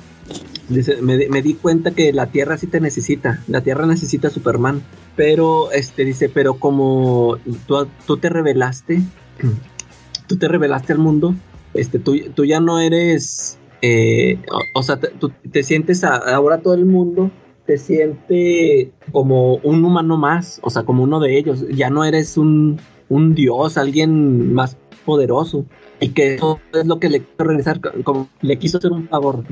Dice, 0.70 1.02
me, 1.02 1.16
di- 1.42 1.54
cuenta 1.54 1.90
que 1.90 2.12
la 2.12 2.26
Tierra 2.26 2.56
sí 2.56 2.68
te 2.68 2.80
necesita, 2.80 3.42
la 3.48 3.60
Tierra 3.60 3.86
necesita 3.86 4.28
a 4.28 4.30
Superman, 4.30 4.82
pero 5.16 5.72
este 5.72 6.04
dice, 6.04 6.28
pero 6.28 6.54
como 6.54 7.38
tú, 7.66 7.88
tú 8.06 8.16
te 8.18 8.28
revelaste, 8.28 9.02
tú 10.28 10.36
te 10.38 10.46
revelaste 10.46 10.92
al 10.92 11.00
mundo, 11.00 11.34
este, 11.74 11.98
tú, 11.98 12.16
tú 12.34 12.44
ya 12.44 12.60
no 12.60 12.78
eres, 12.78 13.58
eh, 13.82 14.38
o, 14.74 14.82
sea, 14.84 14.98
tú 15.00 15.32
te 15.50 15.64
sientes 15.64 16.04
a- 16.04 16.16
ahora 16.34 16.58
todo 16.62 16.74
el 16.74 16.86
mundo 16.86 17.32
te 17.66 17.76
siente 17.76 18.92
como 19.12 19.56
un 19.56 19.84
humano 19.84 20.16
más, 20.16 20.60
o 20.62 20.70
sea, 20.70 20.84
como 20.84 21.02
uno 21.02 21.18
de 21.20 21.36
ellos, 21.36 21.64
ya 21.68 21.90
no 21.90 22.04
eres 22.04 22.36
un, 22.36 22.80
un 23.08 23.34
dios, 23.34 23.76
alguien 23.76 24.54
más 24.54 24.76
poderoso 25.04 25.64
y 26.00 26.08
que 26.10 26.34
eso 26.34 26.60
es 26.72 26.86
lo 26.86 26.98
que 26.98 27.08
le 27.08 27.20
quiso 27.20 27.44
regresar, 27.44 27.80
como 28.02 28.28
le 28.40 28.58
quiso 28.58 28.78
hacer 28.78 28.92
un 28.92 29.08
favor, 29.08 29.44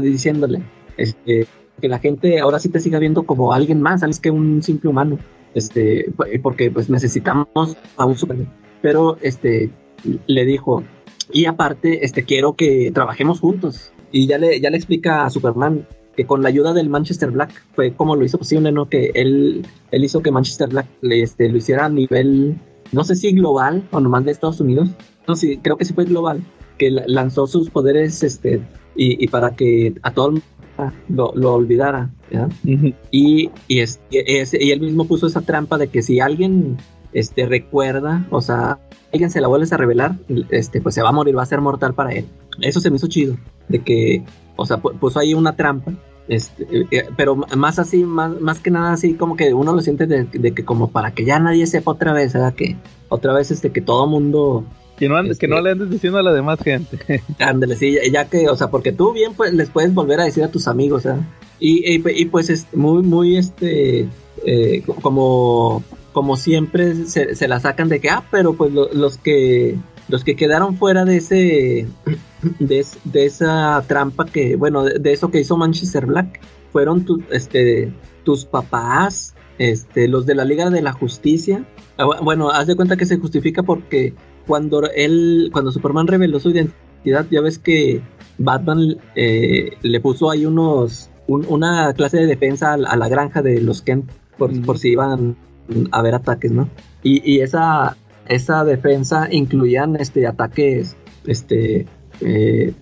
diciéndole 0.00 0.62
este, 0.96 1.46
que 1.80 1.88
la 1.88 1.98
gente 1.98 2.40
ahora 2.40 2.58
sí 2.58 2.68
te 2.68 2.80
siga 2.80 2.98
viendo 2.98 3.24
como 3.24 3.52
alguien 3.52 3.82
más, 3.82 4.00
sabes 4.00 4.20
que 4.20 4.30
un 4.30 4.62
simple 4.62 4.90
humano, 4.90 5.18
este, 5.54 6.12
porque 6.42 6.70
pues 6.70 6.88
necesitamos 6.88 7.76
a 7.96 8.04
un 8.04 8.16
Superman. 8.16 8.52
Pero 8.82 9.18
este, 9.20 9.70
le 10.26 10.44
dijo, 10.44 10.84
y 11.32 11.46
aparte, 11.46 12.04
este, 12.04 12.24
quiero 12.24 12.54
que 12.54 12.90
trabajemos 12.92 13.40
juntos. 13.40 13.92
Y 14.12 14.26
ya 14.26 14.38
le, 14.38 14.60
ya 14.60 14.70
le 14.70 14.76
explica 14.76 15.24
a 15.24 15.30
Superman 15.30 15.86
que 16.16 16.24
con 16.24 16.42
la 16.42 16.48
ayuda 16.48 16.72
del 16.72 16.88
Manchester 16.88 17.30
Black 17.30 17.50
fue 17.74 17.92
como 17.92 18.16
lo 18.16 18.24
hizo 18.24 18.38
posible, 18.38 18.72
¿no? 18.72 18.88
Que 18.88 19.10
él, 19.14 19.66
él 19.90 20.04
hizo 20.04 20.22
que 20.22 20.30
Manchester 20.30 20.68
Black 20.68 20.86
le, 21.02 21.22
este, 21.22 21.48
lo 21.48 21.58
hiciera 21.58 21.86
a 21.86 21.88
nivel, 21.88 22.56
no 22.92 23.04
sé 23.04 23.16
si 23.16 23.32
global 23.32 23.86
o 23.90 24.00
nomás 24.00 24.24
de 24.24 24.30
Estados 24.30 24.60
Unidos. 24.60 24.88
No, 25.26 25.36
sí, 25.36 25.58
creo 25.58 25.76
que 25.76 25.84
sí 25.84 25.92
fue 25.92 26.04
global. 26.04 26.42
Que 26.78 26.90
lanzó 26.90 27.46
sus 27.46 27.70
poderes, 27.70 28.22
este, 28.22 28.60
y, 28.94 29.22
y 29.22 29.28
para 29.28 29.56
que 29.56 29.94
a 30.02 30.12
todo 30.12 30.28
el 30.28 30.32
mundo 30.32 31.32
lo, 31.34 31.54
olvidara. 31.54 32.10
y, 33.10 33.50
y, 33.68 33.80
es, 33.80 34.00
y, 34.10 34.70
él 34.70 34.80
mismo 34.80 35.06
puso 35.06 35.26
esa 35.26 35.40
trampa 35.40 35.78
de 35.78 35.88
que 35.88 36.02
si 36.02 36.20
alguien 36.20 36.76
este, 37.12 37.46
recuerda, 37.46 38.26
o 38.30 38.40
sea, 38.40 38.78
alguien 39.12 39.30
se 39.30 39.40
la 39.40 39.48
vuelve 39.48 39.66
a 39.70 39.76
revelar, 39.76 40.16
este, 40.50 40.80
pues 40.80 40.94
se 40.94 41.02
va 41.02 41.08
a 41.10 41.12
morir, 41.12 41.36
va 41.36 41.42
a 41.42 41.46
ser 41.46 41.60
mortal 41.60 41.94
para 41.94 42.12
él. 42.12 42.26
Eso 42.60 42.80
se 42.80 42.90
me 42.90 42.96
hizo 42.96 43.06
chido, 43.06 43.36
de 43.68 43.82
que, 43.82 44.24
o 44.56 44.66
sea, 44.66 44.78
puso 44.78 45.18
ahí 45.18 45.34
una 45.34 45.56
trampa, 45.56 45.92
este, 46.28 46.66
eh, 46.90 47.06
pero 47.16 47.36
más 47.36 47.78
así, 47.78 48.04
más, 48.04 48.40
más 48.40 48.58
que 48.60 48.70
nada 48.70 48.92
así, 48.92 49.14
como 49.14 49.36
que 49.36 49.54
uno 49.54 49.72
lo 49.72 49.80
siente 49.80 50.06
de, 50.06 50.26
que 50.54 50.64
como 50.64 50.90
para 50.90 51.12
que 51.12 51.24
ya 51.24 51.38
nadie 51.38 51.66
sepa 51.66 51.92
otra 51.92 52.12
vez, 52.12 52.32
¿verdad? 52.32 52.54
Que 52.54 52.76
otra 53.08 53.32
vez, 53.32 53.50
este, 53.50 53.72
que 53.72 53.80
todo 53.80 54.06
mundo... 54.06 54.64
Que 54.98 55.08
no, 55.08 55.16
que 55.16 55.48
no 55.48 55.56
este, 55.58 55.62
le 55.62 55.70
andes 55.70 55.90
diciendo 55.90 56.18
a 56.18 56.22
la 56.22 56.32
demás 56.32 56.58
gente. 56.60 57.22
Ándale, 57.38 57.76
sí, 57.76 57.96
ya, 58.10 58.28
que, 58.28 58.48
o 58.48 58.56
sea, 58.56 58.68
porque 58.68 58.92
tú 58.92 59.12
bien 59.12 59.34
pues 59.34 59.52
les 59.52 59.68
puedes 59.70 59.92
volver 59.92 60.20
a 60.20 60.24
decir 60.24 60.42
a 60.42 60.50
tus 60.50 60.68
amigos, 60.68 61.04
¿verdad? 61.04 61.22
Y, 61.58 61.94
y, 61.94 62.24
pues 62.26 62.50
es 62.50 62.66
muy, 62.74 63.02
muy, 63.02 63.36
este, 63.36 64.08
eh, 64.44 64.82
como 65.02 65.82
como 66.16 66.38
siempre 66.38 66.94
se, 67.04 67.46
la 67.46 67.60
sacan 67.60 67.90
de 67.90 68.00
que, 68.00 68.08
ah, 68.08 68.24
pero 68.30 68.54
pues 68.54 68.72
los 68.72 69.18
que 69.18 69.76
los 70.08 70.24
que 70.24 70.34
quedaron 70.34 70.78
fuera 70.78 71.04
de 71.04 71.18
ese 71.18 71.86
de, 72.58 72.86
esa 73.12 73.84
trampa 73.86 74.24
que, 74.24 74.56
bueno, 74.56 74.84
de, 74.84 75.12
eso 75.12 75.30
que 75.30 75.40
hizo 75.40 75.58
Manchester 75.58 76.06
Black, 76.06 76.40
fueron 76.72 77.04
tu, 77.04 77.22
este, 77.30 77.92
tus 78.24 78.46
papás, 78.46 79.34
este, 79.58 80.08
los 80.08 80.24
de 80.24 80.34
la 80.34 80.46
Liga 80.46 80.70
de 80.70 80.80
la 80.80 80.92
Justicia. 80.92 81.66
Ah, 81.98 82.06
bueno, 82.22 82.50
haz 82.50 82.66
de 82.66 82.76
cuenta 82.76 82.96
que 82.96 83.04
se 83.04 83.18
justifica 83.18 83.62
porque 83.62 84.14
cuando 84.46 84.82
él, 84.90 85.50
cuando 85.52 85.72
Superman 85.72 86.06
reveló 86.06 86.40
su 86.40 86.50
identidad, 86.50 87.26
ya 87.30 87.40
ves 87.40 87.58
que 87.58 88.02
Batman 88.38 88.96
eh, 89.14 89.72
le 89.82 90.00
puso 90.00 90.30
ahí 90.30 90.46
unos, 90.46 91.10
una 91.26 91.92
clase 91.94 92.18
de 92.18 92.26
defensa 92.26 92.74
a, 92.74 92.96
la 92.96 93.08
granja 93.08 93.42
de 93.42 93.60
los 93.60 93.82
Kent 93.82 94.10
por, 94.38 94.60
por 94.64 94.78
si 94.78 94.90
iban 94.90 95.36
haber 95.90 96.14
ataques, 96.14 96.52
¿no? 96.52 96.68
Y, 97.02 97.40
esa, 97.40 97.96
esa 98.26 98.64
defensa 98.64 99.28
incluían 99.30 99.94
este, 99.96 100.26
ataques 100.26 100.96
este, 101.24 101.86
eh, 102.20 102.72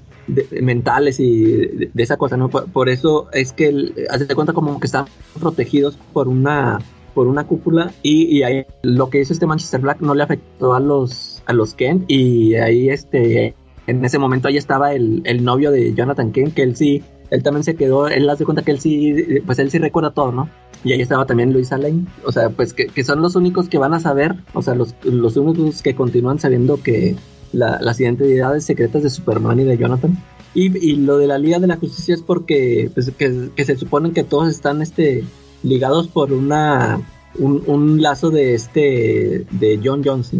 mentales 0.63 1.21
y 1.21 1.45
de, 1.45 1.91
esa 1.97 2.17
cosa, 2.17 2.37
¿no? 2.37 2.49
Por, 2.49 2.89
eso 2.89 3.29
es 3.33 3.53
que, 3.53 3.93
hace 4.11 4.25
de 4.25 4.35
cuenta 4.35 4.55
como 4.55 4.81
que 4.81 4.87
están 4.87 5.07
protegidos 5.39 5.99
por 6.13 6.29
una 6.29 6.79
por 7.13 7.29
una 7.29 7.47
cúpula 7.47 7.93
y, 8.03 8.43
ahí 8.43 8.65
lo 8.83 9.09
que 9.09 9.21
hizo 9.21 9.33
este 9.33 9.47
Manchester 9.47 9.81
Black 9.81 10.01
no 10.01 10.17
le 10.17 10.25
afectó 10.25 10.75
a 10.75 10.81
los 10.81 11.34
a 11.47 11.53
los 11.53 11.75
Kent 11.75 12.05
y 12.09 12.55
ahí 12.57 12.91
este 12.91 13.55
en 13.87 14.05
ese 14.05 14.19
momento 14.19 14.49
ahí 14.49 14.57
estaba 14.57 14.93
el, 14.93 15.23
el 15.25 15.45
novio 15.45 15.71
de 15.71 15.95
Jonathan 15.95 16.33
Kent 16.33 16.55
que 16.55 16.63
él 16.63 16.77
sí 16.77 17.03
él 17.31 17.43
también 17.43 17.65
se 17.65 17.77
quedó 17.77 18.09
él 18.09 18.29
hace 18.29 18.45
cuenta 18.45 18.63
que 18.63 18.71
él 18.71 18.81
sí 18.81 19.15
pues 19.47 19.59
él 19.59 19.71
sí 19.71 19.79
recuerda 19.79 20.11
todo 20.13 20.33
no 20.33 20.49
y 20.85 20.93
ahí 20.93 21.01
estaba 21.01 21.25
también 21.25 21.53
Luisa 21.53 21.79
Lane. 21.79 22.05
O 22.25 22.31
sea, 22.31 22.51
pues 22.51 22.75
que, 22.75 23.05
son 23.05 23.23
los 23.23 23.35
únicos 23.37 23.69
que 23.69 23.79
van 23.79 23.95
a 23.95 24.01
saber, 24.01 24.35
o 24.53 24.63
sea, 24.63 24.75
los, 24.75 24.95
los 25.03 25.37
únicos 25.37 25.83
que 25.83 25.95
continúan 25.95 26.39
sabiendo 26.39 26.81
que 26.83 27.17
las 27.53 28.01
identidades 28.01 28.65
secretas 28.65 29.03
de 29.03 29.11
Superman 29.11 29.61
y 29.61 29.65
de 29.65 29.79
Jonathan. 29.79 30.23
Y, 30.55 30.97
lo 30.97 31.19
de 31.19 31.27
la 31.27 31.39
Liga 31.39 31.59
de 31.59 31.67
la 31.67 31.77
Justicia 31.77 32.15
es 32.15 32.23
porque 32.23 32.91
pues, 32.93 33.11
que, 33.11 33.65
se 33.65 33.77
suponen 33.77 34.13
que 34.13 34.23
todos 34.23 34.49
están 34.49 34.83
este, 34.83 35.25
ligados 35.63 36.07
por 36.07 36.33
una 36.33 37.01
un, 37.37 38.01
lazo 38.01 38.31
de 38.31 38.55
este 38.55 39.47
de 39.51 39.81
John 39.83 40.03
Jones, 40.05 40.33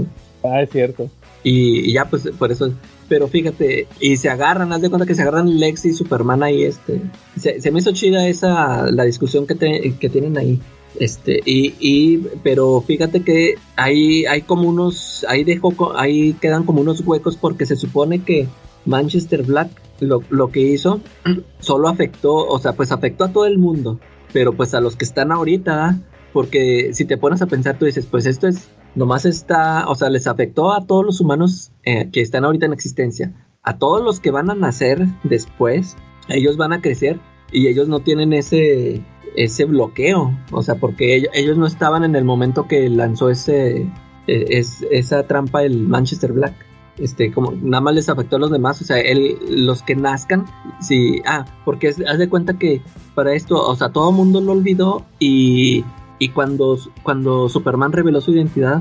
Ah, 0.45 0.63
es 0.63 0.71
cierto. 0.71 1.11
Y, 1.43 1.93
ya 1.93 2.05
pues 2.05 2.29
por 2.39 2.53
eso 2.53 2.73
pero 3.09 3.29
fíjate, 3.29 3.87
y 4.01 4.17
se 4.17 4.31
agarran, 4.31 4.73
haz 4.73 4.81
de 4.81 4.89
cuenta 4.89 5.07
que 5.07 5.15
se 5.15 5.21
agarran 5.21 5.59
Lex 5.59 5.85
y 5.85 5.93
Superman 5.93 6.43
ahí, 6.43 6.65
este. 6.65 7.03
Se, 7.37 7.71
me 7.71 7.81
hizo 7.81 7.93
chida 7.93 8.27
esa, 8.27 8.91
la 8.91 9.05
discusión 9.05 9.47
que, 9.47 9.95
que 10.01 10.09
tienen 10.09 10.39
ahí. 10.39 10.59
Este, 10.99 11.41
y, 11.45 11.75
y, 11.81 12.19
pero 12.43 12.81
fíjate 12.81 13.23
que 13.23 13.57
ahí 13.77 14.25
hay 14.27 14.43
como 14.43 14.69
unos, 14.69 15.27
ahí 15.29 15.45
dejó, 15.45 15.75
ahí 15.97 16.35
quedan 16.35 16.65
como 16.65 16.81
unos 16.81 17.01
huecos 17.07 17.37
porque 17.37 17.67
se 17.67 17.77
supone 17.77 18.23
que 18.23 18.47
Manchester 18.87 19.43
Black 19.43 19.71
lo, 20.01 20.23
lo 20.31 20.51
que 20.51 20.61
hizo 20.61 21.01
solo 21.59 21.89
afectó, 21.89 22.35
o 22.35 22.59
sea, 22.59 22.73
pues 22.73 22.93
afectó 22.93 23.25
a 23.25 23.33
todo 23.33 23.47
el 23.47 23.59
mundo, 23.59 23.99
pero 24.33 24.55
pues 24.55 24.73
a 24.75 24.81
los 24.81 24.97
que 24.97 25.05
están 25.05 25.33
ahorita, 25.33 25.99
porque 26.33 26.91
si 26.95 27.05
te 27.05 27.19
pones 27.19 27.43
a 27.43 27.47
pensar, 27.47 27.79
tú 27.79 27.85
dices, 27.87 28.07
pues 28.11 28.25
esto 28.27 28.47
es 28.47 28.69
nomás 28.95 29.25
está, 29.25 29.89
o 29.89 29.95
sea, 29.95 30.11
les 30.11 30.27
afectó 30.27 30.73
a 30.73 30.87
todos 30.87 31.05
los 31.05 31.21
humanos 31.21 31.73
eh, 31.85 32.11
que 32.13 32.21
están 32.21 32.45
ahorita 32.45 32.67
en 32.67 32.73
existencia, 32.73 33.33
a 33.63 33.79
todos 33.79 34.03
los 34.03 34.21
que 34.21 34.31
van 34.31 34.51
a 34.51 34.55
nacer 34.55 35.07
después, 35.23 35.97
ellos 36.29 36.57
van 36.57 36.73
a 36.73 36.81
crecer 36.81 37.21
y 37.53 37.69
ellos 37.69 37.89
no 37.89 38.01
tienen 38.01 38.33
ese 38.33 39.03
ese 39.37 39.65
bloqueo, 39.65 40.37
o 40.53 40.63
sea, 40.63 40.77
porque 40.77 41.27
ellos, 41.33 41.59
no 41.59 41.67
estaban 41.67 42.05
en 42.05 42.15
el 42.15 42.25
momento 42.25 42.69
que 42.69 42.89
lanzó 42.89 43.31
ese 43.31 43.91
e, 44.27 44.47
es, 44.49 44.85
esa 44.91 45.25
trampa 45.27 45.65
el 45.65 45.89
Manchester 45.89 46.33
Black. 46.33 46.55
Este, 46.97 47.33
como 47.33 47.51
nada 47.51 47.81
más 47.81 47.95
les 47.97 48.09
afectó 48.09 48.37
a 48.37 48.39
los 48.39 48.53
demás, 48.53 48.81
o 48.81 48.85
sea, 48.85 49.01
él, 49.01 49.37
los 49.49 49.83
que 49.83 49.97
nazcan, 49.97 50.47
sí, 50.81 51.21
ah, 51.27 51.45
porque 51.65 51.89
haz 51.89 52.19
de 52.19 52.29
cuenta 52.29 52.57
que 52.57 52.83
para 53.17 53.35
esto, 53.35 53.61
o 53.61 53.75
sea, 53.75 53.89
todo 53.89 54.11
el 54.11 54.17
mundo 54.17 54.41
lo 54.41 54.53
olvidó 54.53 55.05
y 55.19 55.85
y 56.25 56.31
cuando, 56.31 56.79
cuando 57.03 57.51
Superman 57.51 57.93
reveló 57.93 58.19
su 58.23 58.33
identidad, 58.33 58.81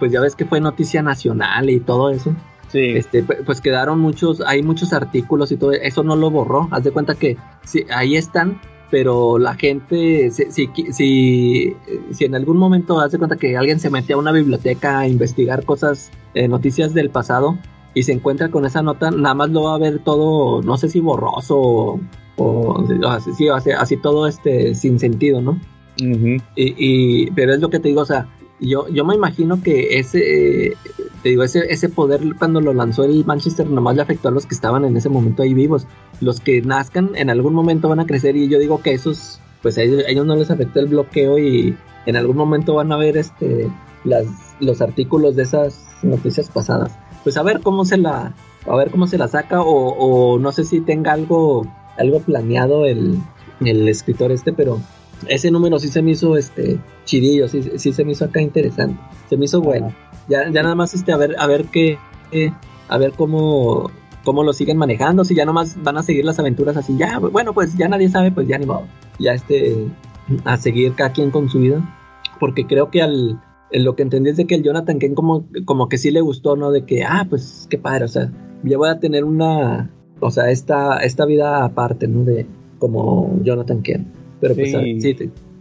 pues 0.00 0.10
ya 0.10 0.20
ves 0.20 0.34
que 0.34 0.44
fue 0.44 0.60
noticia 0.60 1.02
nacional 1.02 1.70
y 1.70 1.78
todo 1.78 2.10
eso. 2.10 2.34
Sí. 2.66 2.80
Este, 2.80 3.22
pues 3.22 3.60
quedaron 3.60 4.00
muchos, 4.00 4.40
hay 4.40 4.64
muchos 4.64 4.92
artículos 4.92 5.52
y 5.52 5.56
todo, 5.56 5.70
eso 5.70 6.02
no 6.02 6.16
lo 6.16 6.30
borró. 6.30 6.66
Haz 6.72 6.82
de 6.82 6.90
cuenta 6.90 7.14
que 7.14 7.36
sí, 7.64 7.84
ahí 7.94 8.16
están, 8.16 8.60
pero 8.90 9.38
la 9.38 9.54
gente, 9.54 10.32
si, 10.32 10.50
si, 10.50 11.76
si, 12.10 12.24
en 12.24 12.34
algún 12.34 12.56
momento 12.56 12.98
haz 12.98 13.12
de 13.12 13.18
cuenta 13.18 13.36
que 13.36 13.56
alguien 13.56 13.78
se 13.78 13.88
mete 13.88 14.14
a 14.14 14.16
una 14.16 14.32
biblioteca 14.32 14.98
a 14.98 15.06
investigar 15.06 15.64
cosas, 15.64 16.10
eh, 16.34 16.48
noticias 16.48 16.92
del 16.92 17.10
pasado, 17.10 17.56
y 17.94 18.02
se 18.02 18.12
encuentra 18.12 18.48
con 18.50 18.66
esa 18.66 18.82
nota, 18.82 19.12
nada 19.12 19.36
más 19.36 19.50
lo 19.50 19.62
va 19.62 19.76
a 19.76 19.78
ver 19.78 20.00
todo, 20.00 20.60
no 20.62 20.76
sé 20.76 20.88
si 20.88 20.98
borroso 20.98 21.56
o, 21.56 22.00
o 22.36 22.84
así, 23.08 23.48
así 23.48 23.96
todo 23.96 24.26
este 24.26 24.74
sin 24.74 24.98
sentido, 24.98 25.40
¿no? 25.40 25.60
Y, 25.96 27.30
pero 27.32 27.54
es 27.54 27.60
lo 27.60 27.70
que 27.70 27.78
te 27.78 27.88
digo, 27.88 28.02
o 28.02 28.06
sea, 28.06 28.28
yo, 28.60 28.88
yo 28.88 29.04
me 29.04 29.14
imagino 29.14 29.62
que 29.62 29.98
ese, 29.98 30.76
te 31.22 31.28
digo, 31.30 31.42
ese, 31.42 31.72
ese 31.72 31.88
poder 31.88 32.20
cuando 32.38 32.60
lo 32.60 32.74
lanzó 32.74 33.04
el 33.04 33.24
Manchester 33.24 33.68
nomás 33.68 33.96
le 33.96 34.02
afectó 34.02 34.28
a 34.28 34.32
los 34.32 34.46
que 34.46 34.54
estaban 34.54 34.84
en 34.84 34.96
ese 34.96 35.08
momento 35.08 35.42
ahí 35.42 35.54
vivos. 35.54 35.86
Los 36.20 36.40
que 36.40 36.60
nazcan 36.62 37.10
en 37.14 37.30
algún 37.30 37.54
momento 37.54 37.88
van 37.88 38.00
a 38.00 38.06
crecer 38.06 38.36
y 38.36 38.48
yo 38.48 38.58
digo 38.58 38.82
que 38.82 38.92
esos, 38.92 39.40
pues 39.62 39.78
a 39.78 39.82
ellos, 39.82 40.26
no 40.26 40.36
les 40.36 40.50
afectó 40.50 40.80
el 40.80 40.86
bloqueo 40.86 41.38
y 41.38 41.76
en 42.06 42.16
algún 42.16 42.36
momento 42.36 42.74
van 42.74 42.92
a 42.92 42.96
ver 42.96 43.16
este, 43.16 43.70
las, 44.04 44.26
los 44.60 44.80
artículos 44.82 45.36
de 45.36 45.42
esas 45.44 45.86
noticias 46.02 46.50
pasadas. 46.50 46.92
Pues 47.22 47.36
a 47.36 47.42
ver 47.42 47.60
cómo 47.60 47.84
se 47.84 47.96
la, 47.96 48.34
a 48.66 48.76
ver 48.76 48.90
cómo 48.90 49.06
se 49.06 49.18
la 49.18 49.28
saca 49.28 49.62
o, 49.62 49.64
o 49.64 50.38
no 50.38 50.52
sé 50.52 50.64
si 50.64 50.80
tenga 50.80 51.12
algo, 51.12 51.66
algo 51.98 52.20
planeado 52.20 52.86
el, 52.86 53.18
el 53.64 53.88
escritor 53.88 54.32
este, 54.32 54.52
pero 54.52 54.80
ese 55.28 55.50
número 55.50 55.78
sí 55.78 55.88
se 55.88 56.02
me 56.02 56.12
hizo 56.12 56.36
este 56.36 56.78
chidillo, 57.04 57.48
sí, 57.48 57.62
sí 57.76 57.92
se 57.92 58.04
me 58.04 58.12
hizo 58.12 58.24
acá 58.24 58.40
interesante, 58.40 59.00
se 59.28 59.36
me 59.36 59.44
hizo 59.44 59.60
bueno. 59.60 59.94
Ya, 60.28 60.48
ya 60.50 60.62
nada 60.62 60.74
más 60.74 60.94
este 60.94 61.12
a 61.12 61.16
ver, 61.16 61.34
a 61.38 61.46
ver 61.46 61.64
qué, 61.66 61.98
a 62.88 62.98
ver 62.98 63.12
cómo, 63.12 63.90
cómo 64.24 64.42
lo 64.44 64.52
siguen 64.52 64.76
manejando, 64.76 65.24
si 65.24 65.34
ya 65.34 65.44
nomás 65.44 65.82
van 65.82 65.98
a 65.98 66.02
seguir 66.02 66.24
las 66.24 66.38
aventuras 66.38 66.76
así, 66.76 66.96
ya, 66.96 67.18
bueno, 67.18 67.52
pues 67.52 67.76
ya 67.76 67.88
nadie 67.88 68.08
sabe, 68.08 68.30
pues 68.30 68.46
ya 68.48 68.58
ni 68.58 68.66
modo. 68.66 68.86
Ya 69.18 69.32
este, 69.32 69.88
a 70.44 70.56
seguir 70.56 70.94
cada 70.94 71.12
quien 71.12 71.30
con 71.30 71.48
su 71.48 71.60
vida. 71.60 71.96
Porque 72.38 72.66
creo 72.66 72.90
que 72.90 73.02
al, 73.02 73.40
lo 73.70 73.96
que 73.96 74.02
entendí 74.02 74.30
es 74.30 74.36
de 74.36 74.46
que 74.46 74.54
el 74.54 74.62
Jonathan 74.62 74.98
Ken 74.98 75.14
como, 75.14 75.44
como 75.64 75.88
que 75.88 75.98
sí 75.98 76.10
le 76.10 76.20
gustó, 76.20 76.56
¿no? 76.56 76.70
De 76.70 76.84
que, 76.84 77.04
ah, 77.04 77.26
pues 77.28 77.66
qué 77.68 77.78
padre, 77.78 78.04
o 78.04 78.08
sea, 78.08 78.32
ya 78.62 78.78
voy 78.78 78.88
a 78.88 78.98
tener 78.98 79.24
una, 79.24 79.90
o 80.20 80.30
sea, 80.30 80.50
esta, 80.50 80.98
esta 80.98 81.26
vida 81.26 81.64
aparte, 81.64 82.08
¿no? 82.08 82.24
De 82.24 82.46
como 82.78 83.38
Jonathan 83.42 83.82
Ken. 83.82 84.06
Pero 84.40 84.54
pues, 84.54 84.74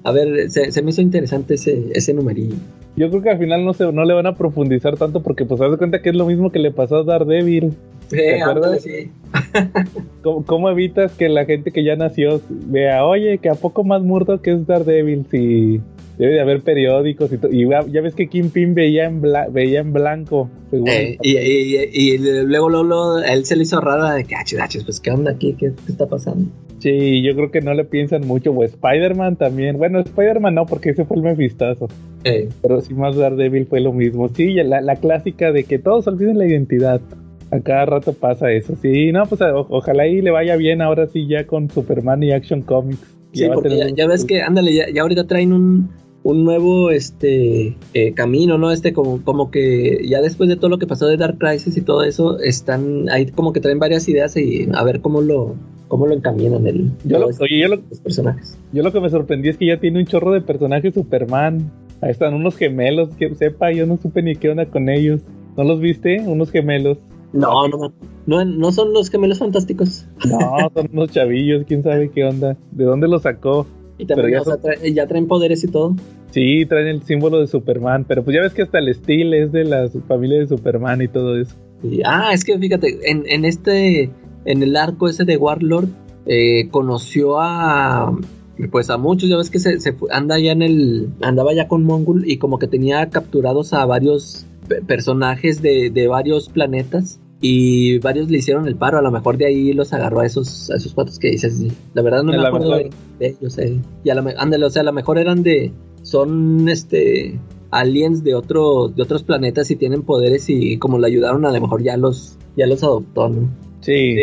a, 0.03 0.11
ver, 0.11 0.49
se, 0.49 0.81
me 0.81 0.89
hizo 0.91 1.01
interesante 1.01 1.55
ese, 1.55 1.87
ese 1.93 2.13
numerillo. 2.13 2.55
Yo 2.95 3.09
creo 3.09 3.21
que 3.21 3.29
al 3.29 3.37
final 3.39 3.63
no 3.65 3.73
se 3.73 3.91
no 3.91 4.03
le 4.05 4.13
van 4.13 4.25
a 4.25 4.35
profundizar 4.35 4.97
tanto 4.97 5.21
porque 5.21 5.45
pues 5.45 5.61
haz 5.61 5.71
de 5.71 5.77
cuenta 5.77 6.01
que 6.01 6.09
es 6.09 6.15
lo 6.15 6.25
mismo 6.25 6.51
que 6.51 6.59
le 6.59 6.71
pasó 6.71 6.97
a 6.97 7.03
Daredevil. 7.03 7.73
¿Te 8.09 8.37
Eh, 8.37 8.41
acuerdas? 8.41 8.85
ándale, 8.85 9.03
sí. 9.03 9.11
¿Cómo, 10.23 10.43
cómo 10.45 10.69
evitas 10.69 11.13
que 11.13 11.29
la 11.29 11.45
gente 11.45 11.71
que 11.71 11.83
ya 11.83 11.95
nació 11.95 12.41
vea, 12.49 13.05
oye, 13.05 13.37
que 13.37 13.49
a 13.49 13.55
poco 13.55 13.83
más 13.83 14.01
muerto 14.01 14.41
que 14.41 14.51
es 14.51 14.65
Daredevil 14.67 15.25
si 15.29 15.79
debe 16.17 16.33
de 16.33 16.41
haber 16.41 16.61
periódicos 16.61 17.31
y 17.31 17.37
todo? 17.37 17.51
Y 17.53 17.67
ya, 17.69 18.01
ves 18.01 18.15
que 18.15 18.27
Kingpin 18.27 18.73
veía 18.73 19.05
en, 19.05 19.21
bla- 19.21 19.49
veía 19.51 19.79
en 19.81 19.93
blanco. 19.93 20.49
Eh, 20.71 21.17
y, 21.21 21.37
y, 21.37 21.77
y, 21.93 22.11
y 22.15 22.17
luego, 22.45 22.69
luego, 22.69 23.19
él 23.19 23.45
se 23.45 23.55
le 23.55 23.63
hizo 23.63 23.79
rara 23.79 24.13
de 24.13 24.23
que, 24.25 24.35
ah, 24.35 24.43
chidachos, 24.43 24.83
pues, 24.83 24.99
¿qué 24.99 25.11
onda 25.11 25.31
aquí? 25.31 25.53
¿Qué, 25.53 25.71
qué 25.85 25.91
está 25.91 26.07
pasando? 26.07 26.49
Sí, 26.79 27.21
yo 27.23 27.35
creo 27.35 27.51
que 27.51 27.61
no 27.61 27.73
le 27.73 27.83
piensan 27.85 28.25
mucho. 28.25 28.51
O 28.51 28.63
Spider-Man 28.63 29.35
también. 29.35 29.77
Bueno, 29.77 29.99
Spider-Man 29.99 30.55
no, 30.55 30.65
porque 30.65 30.91
ese 30.91 31.05
fue 31.05 31.17
el 31.17 31.23
mefistazo. 31.23 31.87
Eh, 32.23 32.49
Pero 32.61 32.81
sí, 32.81 32.93
más 32.93 33.15
Daredevil 33.15 33.65
fue 33.65 33.81
lo 33.81 33.93
mismo. 33.93 34.29
Sí, 34.29 34.53
la, 34.53 34.81
la 34.81 34.95
clásica 34.95 35.51
de 35.51 35.63
que 35.65 35.79
todos 35.79 36.07
olviden 36.07 36.37
la 36.37 36.47
identidad. 36.47 37.01
A 37.51 37.59
cada 37.61 37.85
rato 37.85 38.13
pasa 38.13 38.51
eso. 38.51 38.75
Sí, 38.81 39.11
no, 39.11 39.25
pues 39.25 39.41
o- 39.41 39.65
ojalá 39.69 40.05
y 40.07 40.21
le 40.21 40.29
vaya 40.31 40.55
bien 40.55 40.81
ahora 40.81 41.07
sí 41.07 41.27
ya 41.27 41.47
con 41.47 41.69
Superman 41.69 42.21
y 42.23 42.31
Action 42.31 42.61
Comics. 42.61 42.99
sí, 43.33 43.41
Ya 43.41 43.53
porque 43.53 43.91
ya 43.95 44.07
ves 44.07 44.23
que, 44.25 44.41
ándale, 44.41 44.71
ya, 44.73 44.85
ya 44.93 45.01
ahorita 45.01 45.25
traen 45.25 45.51
un, 45.53 45.89
un 46.21 46.43
nuevo 46.45 46.91
este 46.91 47.75
eh, 47.95 48.13
camino, 48.13 48.59
¿no? 48.59 48.71
Este 48.71 48.93
como, 48.93 49.23
como 49.23 49.49
que 49.49 49.97
ya 50.07 50.21
después 50.21 50.47
de 50.47 50.57
todo 50.57 50.69
lo 50.69 50.77
que 50.77 50.85
pasó 50.85 51.07
de 51.07 51.17
Dark 51.17 51.39
Crisis 51.39 51.75
y 51.75 51.81
todo 51.81 52.03
eso, 52.03 52.39
están 52.39 53.09
ahí 53.09 53.25
como 53.31 53.51
que 53.51 53.59
traen 53.61 53.79
varias 53.79 54.07
ideas 54.07 54.37
y 54.37 54.67
a 54.71 54.83
ver 54.83 55.01
cómo 55.01 55.21
lo, 55.21 55.55
cómo 55.89 56.07
lo 56.07 56.13
encaminan 56.13 56.65
el, 56.65 56.89
Yo 57.03 57.19
lo, 57.19 57.25
oye, 57.27 57.59
yo 57.59 57.67
lo, 57.67 57.75
los 57.89 57.99
personajes. 57.99 58.57
yo 58.71 58.81
lo 58.81 58.93
que 58.93 59.01
me 59.01 59.09
sorprendí 59.09 59.49
es 59.49 59.57
que 59.57 59.65
ya 59.65 59.77
tiene 59.81 59.99
un 59.99 60.05
chorro 60.05 60.31
de 60.31 60.39
personajes 60.39 60.93
Superman. 60.93 61.69
Ahí 62.01 62.11
están 62.11 62.33
unos 62.33 62.55
gemelos, 62.55 63.09
que 63.17 63.35
sepa, 63.35 63.73
yo 63.73 63.85
no 63.85 63.97
supe 63.97 64.21
ni 64.23 64.35
qué 64.37 64.49
onda 64.49 64.65
con 64.67 64.87
ellos. 64.87 65.19
¿No 65.57 65.65
los 65.65 65.81
viste? 65.81 66.21
Unos 66.21 66.49
gemelos. 66.51 66.97
No, 67.33 67.67
no, 67.67 67.91
no, 68.25 68.45
no 68.45 68.71
son 68.71 68.93
los 68.93 69.09
gemelos 69.09 69.39
fantásticos. 69.39 70.07
No, 70.25 70.69
son 70.73 70.89
unos 70.93 71.11
chavillos, 71.11 71.65
quién 71.67 71.83
sabe 71.83 72.09
qué 72.09 72.23
onda. 72.23 72.55
¿De 72.71 72.85
dónde 72.85 73.09
los 73.09 73.23
sacó? 73.23 73.67
Y 73.97 74.05
también 74.05 74.27
Pero 74.27 74.29
ya 74.29 74.41
o 74.41 74.45
sea, 74.45 74.61
trae- 74.61 74.93
ya 74.93 75.07
traen 75.07 75.27
poderes 75.27 75.61
y 75.65 75.67
todo. 75.67 75.93
Sí, 76.31 76.65
traen 76.67 76.87
el 76.87 77.01
símbolo 77.03 77.39
de 77.41 77.47
Superman, 77.47 78.05
pero 78.07 78.23
pues 78.23 78.35
ya 78.35 78.41
ves 78.41 78.53
que 78.53 78.61
hasta 78.61 78.79
el 78.79 78.87
estilo 78.87 79.35
es 79.35 79.51
de 79.51 79.65
la 79.65 79.89
familia 80.07 80.37
de 80.39 80.47
Superman 80.47 81.01
y 81.01 81.07
todo 81.09 81.37
eso. 81.37 81.55
Y- 81.83 82.01
ah, 82.05 82.29
es 82.33 82.45
que 82.45 82.57
fíjate, 82.57 82.97
en, 83.11 83.23
en 83.27 83.43
este, 83.45 84.09
en 84.45 84.63
el 84.63 84.75
arco 84.75 85.07
ese 85.07 85.25
de 85.25 85.37
Warlord, 85.37 85.89
eh, 86.25 86.67
conoció 86.69 87.39
a, 87.39 88.15
pues 88.71 88.89
a 88.89 88.97
muchos, 88.97 89.29
ya 89.29 89.37
ves 89.37 89.49
que 89.49 89.59
se, 89.59 89.79
se 89.79 89.95
anda 90.11 90.37
ya 90.39 90.51
en 90.51 90.61
el, 90.61 91.09
andaba 91.21 91.53
ya 91.53 91.67
con 91.67 91.83
Mongul 91.83 92.29
y 92.29 92.37
como 92.37 92.59
que 92.59 92.67
tenía 92.67 93.09
capturados 93.09 93.73
a 93.73 93.85
varios 93.85 94.45
pe- 94.67 94.81
personajes 94.81 95.61
de, 95.61 95.89
de 95.89 96.07
varios 96.07 96.49
planetas 96.49 97.19
y 97.41 97.99
varios 97.99 98.29
le 98.29 98.39
hicieron 98.39 98.67
el 98.67 98.75
paro, 98.75 98.97
a 98.97 99.01
lo 99.01 99.11
mejor 99.11 99.37
de 99.37 99.45
ahí 99.45 99.71
los 99.73 99.93
agarró 99.93 100.19
a 100.19 100.25
esos, 100.25 100.69
a 100.71 100.75
esos 100.75 100.93
patos 100.93 101.19
que 101.19 101.29
dices, 101.29 101.63
la 101.93 102.01
verdad 102.01 102.21
no 102.21 102.31
me 102.33 102.45
acuerdo 102.45 102.75
de, 102.75 102.89
de 103.17 103.27
ellos, 103.27 103.57
eh. 103.59 103.79
y 104.03 104.09
a 104.09 104.15
la, 104.15 104.33
ándale, 104.37 104.65
o 104.65 104.69
sea, 104.69 104.81
a 104.81 104.85
lo 104.85 104.91
mejor 104.93 105.17
eran 105.17 105.41
de, 105.41 105.71
son 106.01 106.67
este, 106.67 107.39
aliens 107.71 108.23
de 108.23 108.35
otros 108.35 108.93
de 108.95 109.03
otros 109.03 109.23
planetas 109.23 109.71
y 109.71 109.77
tienen 109.77 110.01
poderes 110.01 110.49
y 110.49 110.77
como 110.79 110.97
lo 110.97 111.07
ayudaron 111.07 111.45
a 111.45 111.51
lo 111.51 111.61
mejor 111.61 111.81
ya 111.83 111.95
los 111.97 112.37
ya 112.57 112.65
los 112.67 112.83
adoptó 112.83 113.29
¿no? 113.29 113.47
Sí, 113.81 114.15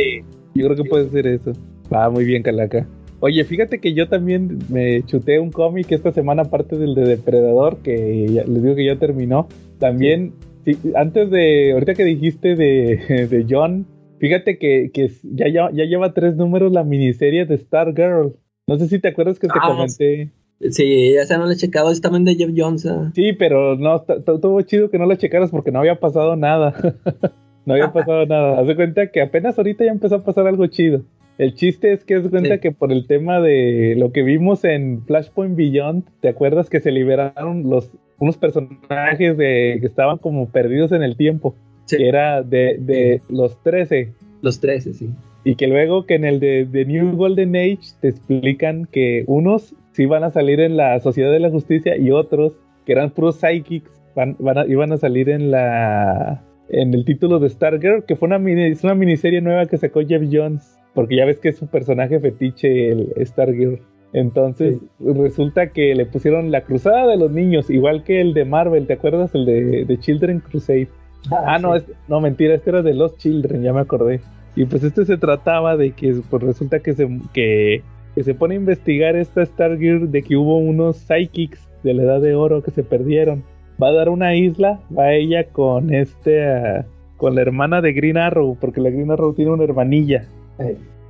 yo 0.54 0.64
creo 0.66 0.76
que 0.76 0.84
puede 0.88 1.08
ser 1.10 1.26
eso. 1.26 1.52
Va 1.92 2.10
muy 2.10 2.24
bien, 2.24 2.42
Calaca. 2.42 2.86
Oye, 3.20 3.44
fíjate 3.44 3.78
que 3.80 3.94
yo 3.94 4.08
también 4.08 4.58
me 4.68 5.02
chuté 5.04 5.40
un 5.40 5.50
cómic 5.50 5.90
esta 5.90 6.12
semana, 6.12 6.42
aparte 6.42 6.76
del 6.76 6.94
de 6.94 7.06
Depredador, 7.06 7.78
que 7.78 8.26
ya- 8.28 8.44
les 8.44 8.62
digo 8.62 8.74
que 8.74 8.84
ya 8.84 8.96
terminó. 8.96 9.48
También, 9.78 10.32
sí, 10.64 10.76
antes 10.94 11.30
de, 11.30 11.72
ahorita 11.72 11.94
que 11.94 12.04
dijiste 12.04 12.54
de, 12.56 12.96
de 13.30 13.46
John, 13.48 13.86
fíjate 14.18 14.58
que, 14.58 14.90
que 14.92 15.10
ya, 15.22 15.48
ya, 15.48 15.70
ya 15.72 15.84
lleva 15.84 16.12
tres 16.12 16.36
números 16.36 16.72
la 16.72 16.84
miniserie 16.84 17.46
de 17.46 17.56
Stargirl. 17.56 18.34
No 18.66 18.78
sé 18.78 18.88
si 18.88 18.98
te 18.98 19.08
acuerdas 19.08 19.38
que 19.38 19.46
te 19.48 19.54
Ah, 19.62 19.66
comenté. 19.68 20.30
sí 20.70 21.12
ya 21.14 21.24
se 21.24 21.38
no 21.38 21.46
le 21.46 21.54
he 21.54 21.56
checado 21.56 21.90
es 21.90 22.00
también 22.00 22.24
de 22.24 22.34
Jeff 22.34 22.50
Jones 22.56 22.84
ah. 22.86 23.12
Sí, 23.14 23.32
pero 23.32 23.76
no, 23.76 24.04
estuvo 24.08 24.60
chido 24.62 24.90
que 24.90 24.98
no 24.98 25.06
la 25.06 25.16
checaras 25.16 25.50
porque 25.50 25.70
no 25.70 25.78
había 25.78 26.00
pasado 26.00 26.36
nada. 26.36 26.74
no 27.66 27.74
había 27.74 27.92
pasado 27.92 28.24
nada. 28.26 28.58
Haz 28.58 28.66
de 28.66 28.76
cuenta 28.76 29.08
que 29.08 29.20
apenas 29.20 29.58
ahorita 29.58 29.84
ya 29.84 29.90
empezó 29.90 30.14
a 30.16 30.24
pasar 30.24 30.46
algo 30.46 30.66
chido. 30.68 31.02
El 31.38 31.52
chiste 31.54 31.92
es 31.92 32.02
que 32.02 32.14
haz 32.14 32.22
de 32.24 32.30
cuenta 32.30 32.54
Sí. 32.54 32.60
que 32.60 32.72
por 32.72 32.90
el 32.92 33.06
tema 33.06 33.40
de 33.42 33.94
lo 33.98 34.10
que 34.10 34.22
vimos 34.22 34.64
en 34.64 35.02
Flashpoint 35.04 35.54
Beyond, 35.54 36.04
¿te 36.20 36.28
acuerdas 36.30 36.70
que 36.70 36.80
se 36.80 36.90
liberaron 36.90 37.68
los 37.68 37.90
unos 38.18 38.38
personajes 38.38 39.36
de 39.36 39.76
que 39.78 39.86
estaban 39.86 40.16
como 40.16 40.48
perdidos 40.48 40.92
en 40.92 41.02
el 41.02 41.16
tiempo? 41.18 41.54
Sí. 41.84 41.98
Que 41.98 42.08
era 42.08 42.42
de, 42.42 42.78
de 42.80 43.20
los 43.28 43.62
13. 43.62 44.14
los 44.40 44.60
13 44.60 44.94
sí 44.94 45.10
Y 45.44 45.56
que 45.56 45.66
luego 45.66 46.06
que 46.06 46.14
en 46.14 46.24
el 46.24 46.40
de, 46.40 46.64
de 46.64 46.84
New 46.86 47.14
Golden 47.16 47.54
Age 47.54 47.78
te 48.00 48.08
explican 48.08 48.86
que 48.90 49.24
unos 49.26 49.74
sí 49.92 50.06
van 50.06 50.24
a 50.24 50.30
salir 50.30 50.60
en 50.60 50.76
la 50.78 50.98
Sociedad 51.00 51.30
de 51.30 51.40
la 51.40 51.50
Justicia 51.50 51.96
y 51.98 52.10
otros, 52.10 52.54
que 52.86 52.92
eran 52.92 53.10
puros 53.10 53.36
psychics, 53.36 53.90
van, 54.14 54.36
van 54.38 54.58
a- 54.58 54.66
iban 54.66 54.90
a 54.92 54.96
salir 54.96 55.28
en 55.28 55.50
la 55.50 56.42
en 56.68 56.94
el 56.94 57.04
título 57.04 57.38
de 57.38 57.48
Stargirl, 57.48 58.04
que 58.04 58.16
fue 58.16 58.26
una, 58.26 58.38
mini- 58.38 58.70
es 58.72 58.82
una 58.84 58.94
miniserie 58.94 59.40
nueva 59.40 59.66
que 59.66 59.76
sacó 59.78 60.00
Jeff 60.06 60.22
Jones, 60.30 60.78
porque 60.94 61.16
ya 61.16 61.24
ves 61.24 61.38
que 61.38 61.50
es 61.50 61.56
su 61.56 61.66
personaje 61.66 62.18
fetiche 62.20 62.90
el 62.90 63.12
Stargirl. 63.24 63.78
Entonces 64.12 64.78
resulta 65.00 65.68
que 65.72 65.94
le 65.94 66.06
pusieron 66.06 66.50
la 66.50 66.62
Cruzada 66.62 67.06
de 67.06 67.16
los 67.18 67.30
Niños, 67.30 67.68
igual 67.70 68.02
que 68.04 68.20
el 68.20 68.32
de 68.34 68.44
Marvel, 68.44 68.86
¿te 68.86 68.94
acuerdas? 68.94 69.34
El 69.34 69.44
de, 69.44 69.84
de 69.84 69.98
Children 69.98 70.40
Crusade. 70.40 70.88
Ah, 71.30 71.58
no, 71.60 71.74
es- 71.74 71.84
no, 72.08 72.20
mentira, 72.20 72.54
este 72.54 72.70
era 72.70 72.82
de 72.82 72.94
Los 72.94 73.16
Children, 73.18 73.62
ya 73.62 73.72
me 73.72 73.80
acordé. 73.80 74.20
Y 74.54 74.64
pues 74.64 74.82
este 74.84 75.04
se 75.04 75.18
trataba 75.18 75.76
de 75.76 75.90
que 75.92 76.14
pues 76.30 76.42
resulta 76.42 76.78
que 76.80 76.94
se, 76.94 77.06
que, 77.34 77.82
que 78.14 78.22
se 78.22 78.32
pone 78.34 78.54
a 78.54 78.58
investigar 78.58 79.16
esta 79.16 79.44
Stargirl 79.44 80.10
de 80.10 80.22
que 80.22 80.36
hubo 80.36 80.56
unos 80.58 80.96
psychics 80.96 81.68
de 81.82 81.92
la 81.94 82.04
edad 82.04 82.20
de 82.22 82.34
oro 82.34 82.62
que 82.62 82.70
se 82.70 82.82
perdieron. 82.84 83.44
Va 83.82 83.88
a 83.88 83.92
dar 83.92 84.08
una 84.08 84.34
isla, 84.34 84.80
va 84.96 85.12
ella 85.12 85.48
con 85.50 85.92
este 85.92 86.46
ah, 86.46 86.86
con 87.16 87.34
la 87.34 87.42
hermana 87.42 87.80
de 87.80 87.92
Green 87.92 88.16
Arrow, 88.16 88.56
porque 88.60 88.80
la 88.80 88.90
Green 88.90 89.10
Arrow 89.10 89.32
tiene 89.34 89.50
una 89.50 89.64
hermanilla. 89.64 90.28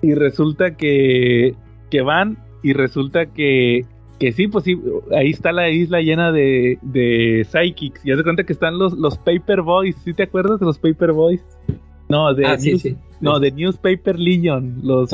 Y 0.03 0.15
resulta 0.15 0.77
que, 0.77 1.55
que 1.91 2.01
van 2.03 2.39
y 2.63 2.73
resulta 2.73 3.27
que 3.27 3.85
que 4.19 4.33
sí, 4.33 4.49
pues 4.49 4.65
sí, 4.65 4.81
ahí 5.15 5.31
está 5.31 5.53
la 5.53 5.69
isla 5.69 6.01
llena 6.01 6.33
de, 6.33 6.79
de 6.81 7.47
psychics. 7.51 8.05
Y 8.05 8.13
haz 8.13 8.17
de 8.17 8.25
cuenta 8.25 8.45
que 8.45 8.55
están 8.55 8.79
los, 8.79 8.95
los 8.95 9.19
Paper 9.19 9.61
Boys. 9.61 9.95
¿Sí 10.05 10.15
te 10.15 10.23
acuerdas 10.23 10.59
de 10.59 10.65
los 10.65 10.79
Paper 10.79 11.13
Boys? 11.13 11.45
No, 12.09 12.33
de, 12.33 12.47
ah 12.47 12.59
sí 12.59 12.71
News- 12.71 12.83
sí 12.83 12.97
no, 13.21 13.39
de 13.41 13.53
Newspaper 13.53 14.19
Legion. 14.19 14.81
Los, 14.83 15.11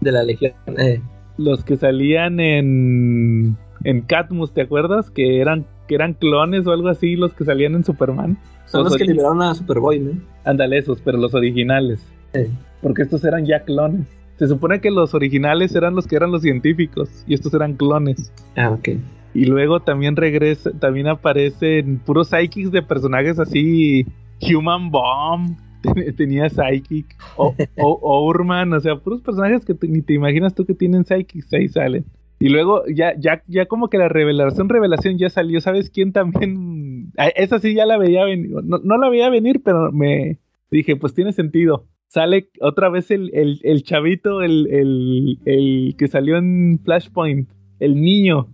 de 0.00 0.12
la 0.12 0.22
legión 0.22 0.52
eh. 0.78 1.00
los 1.36 1.62
que 1.62 1.76
salían 1.76 2.40
en, 2.40 3.56
en 3.84 4.00
Catmus, 4.02 4.52
¿te 4.52 4.62
acuerdas? 4.62 5.10
Que 5.10 5.40
eran, 5.40 5.66
que 5.88 5.96
eran 5.96 6.12
clones 6.14 6.64
o 6.68 6.70
algo 6.70 6.86
así, 6.88 7.16
los 7.16 7.32
que 7.34 7.44
salían 7.44 7.74
en 7.74 7.82
Superman. 7.84 8.38
son 8.66 8.84
los 8.84 8.96
que 8.96 9.04
liberaron 9.04 9.42
a 9.42 9.54
Superboy 9.54 9.98
¿no? 9.98 10.12
Ándale, 10.44 10.78
esos, 10.78 11.00
pero 11.00 11.18
los 11.18 11.34
originales. 11.34 12.00
Eh. 12.34 12.48
Porque 12.80 13.02
estos 13.02 13.24
eran 13.24 13.44
ya 13.46 13.64
clones. 13.64 14.06
Se 14.36 14.46
supone 14.46 14.80
que 14.80 14.92
los 14.92 15.14
originales 15.14 15.74
eran 15.74 15.96
los 15.96 16.06
que 16.06 16.14
eran 16.14 16.30
los 16.30 16.42
científicos 16.42 17.24
y 17.26 17.34
estos 17.34 17.52
eran 17.54 17.74
clones. 17.74 18.32
ah 18.56 18.70
ok 18.70 18.90
Y 19.34 19.46
luego 19.46 19.80
también 19.80 20.14
regresa, 20.14 20.70
también 20.78 21.08
aparecen 21.08 21.98
puros 21.98 22.28
psychics 22.28 22.70
de 22.70 22.82
personajes 22.82 23.38
así. 23.40 24.06
Human 24.40 24.90
Bomb 24.92 25.56
ten- 25.82 26.14
tenía 26.14 26.48
psychic. 26.50 27.16
O, 27.36 27.54
o, 27.78 27.88
o 28.02 28.26
Urman, 28.28 28.72
o 28.74 28.80
sea, 28.80 28.96
puros 28.96 29.20
personajes 29.22 29.64
que 29.64 29.74
ni 29.88 30.02
te 30.02 30.12
imaginas 30.14 30.54
tú 30.54 30.64
que 30.64 30.74
tienen 30.74 31.04
psychics, 31.04 31.52
ahí 31.54 31.68
salen. 31.68 32.04
Y 32.40 32.48
luego 32.50 32.84
ya, 32.86 33.14
ya, 33.18 33.42
ya 33.48 33.66
como 33.66 33.88
que 33.90 33.98
la 33.98 34.08
revelación, 34.08 34.68
revelación 34.68 35.18
ya 35.18 35.28
salió. 35.28 35.60
¿Sabes 35.60 35.90
quién 35.90 36.12
también? 36.12 36.76
Ah, 37.16 37.28
Esa 37.28 37.58
sí 37.58 37.74
ya 37.74 37.86
la 37.86 37.96
veía 37.96 38.24
venir. 38.24 38.50
No, 38.64 38.78
no 38.84 38.98
la 38.98 39.08
veía 39.08 39.28
venir, 39.30 39.62
pero 39.64 39.90
me 39.92 40.38
dije, 40.70 40.94
pues 40.94 41.14
tiene 41.14 41.32
sentido. 41.32 41.86
Sale 42.06 42.50
otra 42.60 42.90
vez 42.90 43.10
el, 43.10 43.30
el, 43.34 43.58
el 43.62 43.82
chavito, 43.82 44.42
el, 44.42 44.66
el, 44.70 45.38
el 45.46 45.94
que 45.98 46.06
salió 46.06 46.36
en 46.36 46.78
Flashpoint, 46.84 47.48
el 47.80 48.00
niño. 48.00 48.46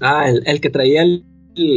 ah 0.00 0.28
el, 0.28 0.42
el 0.44 0.60
que 0.60 0.70
traía 0.70 1.02
el, 1.02 1.24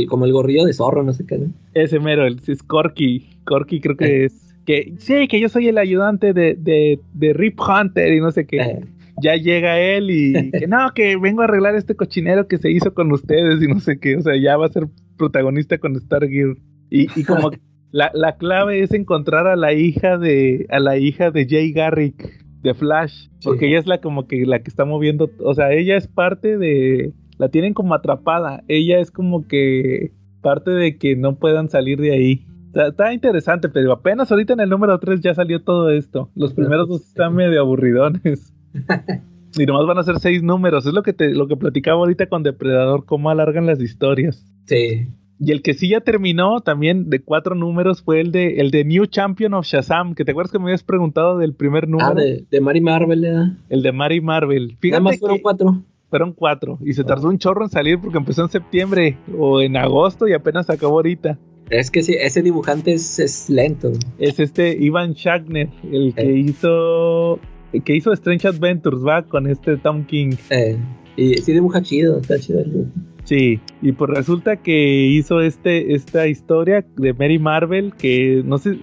como 0.10 0.26
el 0.26 0.34
gorrillo 0.34 0.66
de 0.66 0.74
zorro 0.74 1.04
no 1.04 1.14
sé 1.14 1.26
qué 1.26 1.38
¿no? 1.38 1.54
Ese 1.74 2.00
mero, 2.00 2.26
el 2.26 2.40
es 2.46 2.64
Corky. 2.64 3.28
Corky 3.46 3.80
creo 3.80 3.96
que 3.96 4.06
Eh. 4.06 4.26
es. 4.26 4.56
Que 4.66 4.94
sí, 4.98 5.28
que 5.28 5.40
yo 5.40 5.50
soy 5.50 5.68
el 5.68 5.78
ayudante 5.78 6.34
de, 6.34 6.56
de, 6.56 7.00
de 7.14 7.34
Rip 7.34 7.60
Hunter 7.60 8.12
y 8.14 8.20
no 8.22 8.32
sé 8.32 8.46
qué. 8.48 8.58
Eh. 8.58 8.82
Ya 9.22 9.36
llega 9.36 9.80
él 9.80 10.10
y 10.10 10.52
que 10.52 10.68
no, 10.68 10.90
que 10.96 11.18
vengo 11.18 11.42
a 11.42 11.46
arreglar 11.46 11.76
este 11.76 11.96
cochinero 11.96 12.48
que 12.48 12.58
se 12.58 12.72
hizo 12.72 12.94
con 12.94 13.12
ustedes 13.12 13.62
y 13.62 13.68
no 13.68 13.80
sé 13.80 14.00
qué. 14.00 14.16
O 14.18 14.22
sea, 14.22 14.36
ya 14.36 14.58
va 14.58 14.66
a 14.66 14.70
ser 14.70 14.88
protagonista 15.18 15.78
con 15.78 15.96
Stargear. 16.00 16.56
Y, 16.90 17.08
y 17.20 17.24
como 17.24 17.52
la, 17.92 18.12
la 18.14 18.38
clave 18.38 18.82
es 18.82 18.92
encontrar 18.94 19.48
a 19.48 19.56
la 19.56 19.74
hija 19.74 20.18
de. 20.18 20.66
a 20.70 20.80
la 20.80 20.98
hija 20.98 21.32
de 21.32 21.48
Jay 21.48 21.72
Garrick 21.72 22.44
de 22.62 22.74
Flash. 22.74 23.28
Porque 23.44 23.66
Sí. 23.66 23.66
ella 23.72 23.80
es 23.80 23.88
la 23.88 24.00
como 24.02 24.28
que 24.28 24.46
la 24.46 24.60
que 24.64 24.70
está 24.70 24.86
moviendo. 24.86 25.30
O 25.40 25.54
sea, 25.54 25.72
ella 25.74 25.96
es 25.98 26.08
parte 26.08 26.58
de. 26.58 27.14
La 27.38 27.50
tienen 27.50 27.74
como 27.74 27.94
atrapada. 27.94 28.64
Ella 28.68 29.00
es 29.00 29.12
como 29.12 29.48
que 29.48 30.12
parte 30.42 30.72
de 30.72 30.98
que 30.98 31.16
no 31.16 31.38
puedan 31.38 31.70
salir 31.70 32.00
de 32.00 32.12
ahí. 32.14 32.46
Está, 32.68 32.88
está 32.88 33.14
interesante, 33.14 33.70
pero 33.70 33.92
apenas 33.92 34.32
ahorita 34.32 34.54
en 34.54 34.60
el 34.62 34.70
número 34.70 34.98
3 35.00 35.22
ya 35.22 35.34
salió 35.36 35.62
todo 35.64 35.90
esto. 35.92 36.30
Los 36.36 36.54
primeros 36.54 36.90
dos 36.90 37.02
están 37.08 37.36
medio 37.36 37.62
aburridones. 37.62 38.53
y 39.58 39.66
nomás 39.66 39.86
van 39.86 39.98
a 39.98 40.04
ser 40.04 40.20
seis 40.20 40.42
números. 40.44 40.86
Es 40.86 40.94
lo 40.94 41.04
que 41.04 41.14
te, 41.14 41.34
lo 41.34 41.48
que 41.48 41.56
platicaba 41.58 41.98
ahorita 42.00 42.28
con 42.28 42.44
Depredador, 42.44 43.06
cómo 43.06 43.30
alargan 43.30 43.66
las 43.66 43.82
historias. 43.82 44.46
Sí. 44.66 45.08
Y 45.40 45.52
el 45.52 45.62
que 45.62 45.74
sí 45.74 45.90
ya 45.90 46.00
terminó 46.00 46.62
también 46.62 47.10
de 47.10 47.22
cuatro 47.22 47.54
números 47.56 48.02
fue 48.02 48.22
el 48.22 48.32
de 48.32 48.62
el 48.62 48.72
de 48.72 48.86
New 48.86 49.08
Champion 49.08 49.54
of 49.56 49.66
Shazam, 49.66 50.16
que 50.16 50.24
te 50.24 50.32
acuerdas 50.32 50.52
que 50.52 50.60
me 50.60 50.66
habías 50.66 50.84
preguntado 50.84 51.38
del 51.38 51.54
primer 51.54 51.88
número, 51.90 52.12
Ah, 52.12 52.14
de, 52.14 52.46
de 52.50 52.62
Mary 52.62 52.80
Marvel, 52.82 53.22
¿verdad? 53.22 53.48
el 53.70 53.82
de 53.82 53.92
Mary 53.92 54.22
Marvel. 54.22 54.68
Nada 54.68 54.78
Fíjate 54.80 55.02
más 55.04 55.20
fueron 55.20 55.38
que 55.38 55.44
cuatro. 55.44 55.82
fueron 56.10 56.34
cuatro 56.34 56.78
y 56.86 56.94
se 56.94 57.04
tardó 57.04 57.28
un 57.28 57.40
chorro 57.40 57.64
en 57.66 57.70
salir 57.72 58.00
porque 58.00 58.20
empezó 58.20 58.44
en 58.44 58.50
septiembre 58.50 59.18
o 59.38 59.60
en 59.60 59.76
agosto 59.76 60.28
y 60.28 60.34
apenas 60.34 60.70
acabó 60.70 60.94
ahorita. 60.98 61.38
Es 61.70 61.90
que 61.92 62.04
sí, 62.04 62.14
ese 62.18 62.42
dibujante 62.42 62.94
es, 62.94 63.20
es 63.20 63.50
lento. 63.50 63.92
Es 64.20 64.40
este 64.40 64.78
Ivan 64.80 65.14
Shagner, 65.14 65.70
el 65.92 66.14
que 66.16 66.22
Eh. 66.22 66.38
hizo 66.38 67.40
que 67.82 67.96
hizo 67.96 68.14
Strange 68.14 68.48
Adventures, 68.48 69.04
va 69.06 69.24
con 69.24 69.48
este 69.48 69.78
Tom 69.78 70.06
King. 70.06 70.36
Eh, 70.50 70.78
y 71.16 71.36
sí 71.36 71.54
dibuja 71.54 71.82
chido, 71.82 72.20
está 72.20 72.40
chido 72.40 72.60
el. 72.60 72.88
Sí, 73.24 73.62
y 73.82 73.94
pues 73.94 74.12
resulta 74.12 74.58
que 74.58 75.06
hizo 75.06 75.40
este 75.40 75.94
esta 75.94 76.28
historia 76.28 76.86
de 76.98 77.14
Mary 77.14 77.40
Marvel 77.40 77.94
que 77.98 78.42
no 78.44 78.58
sé 78.58 78.80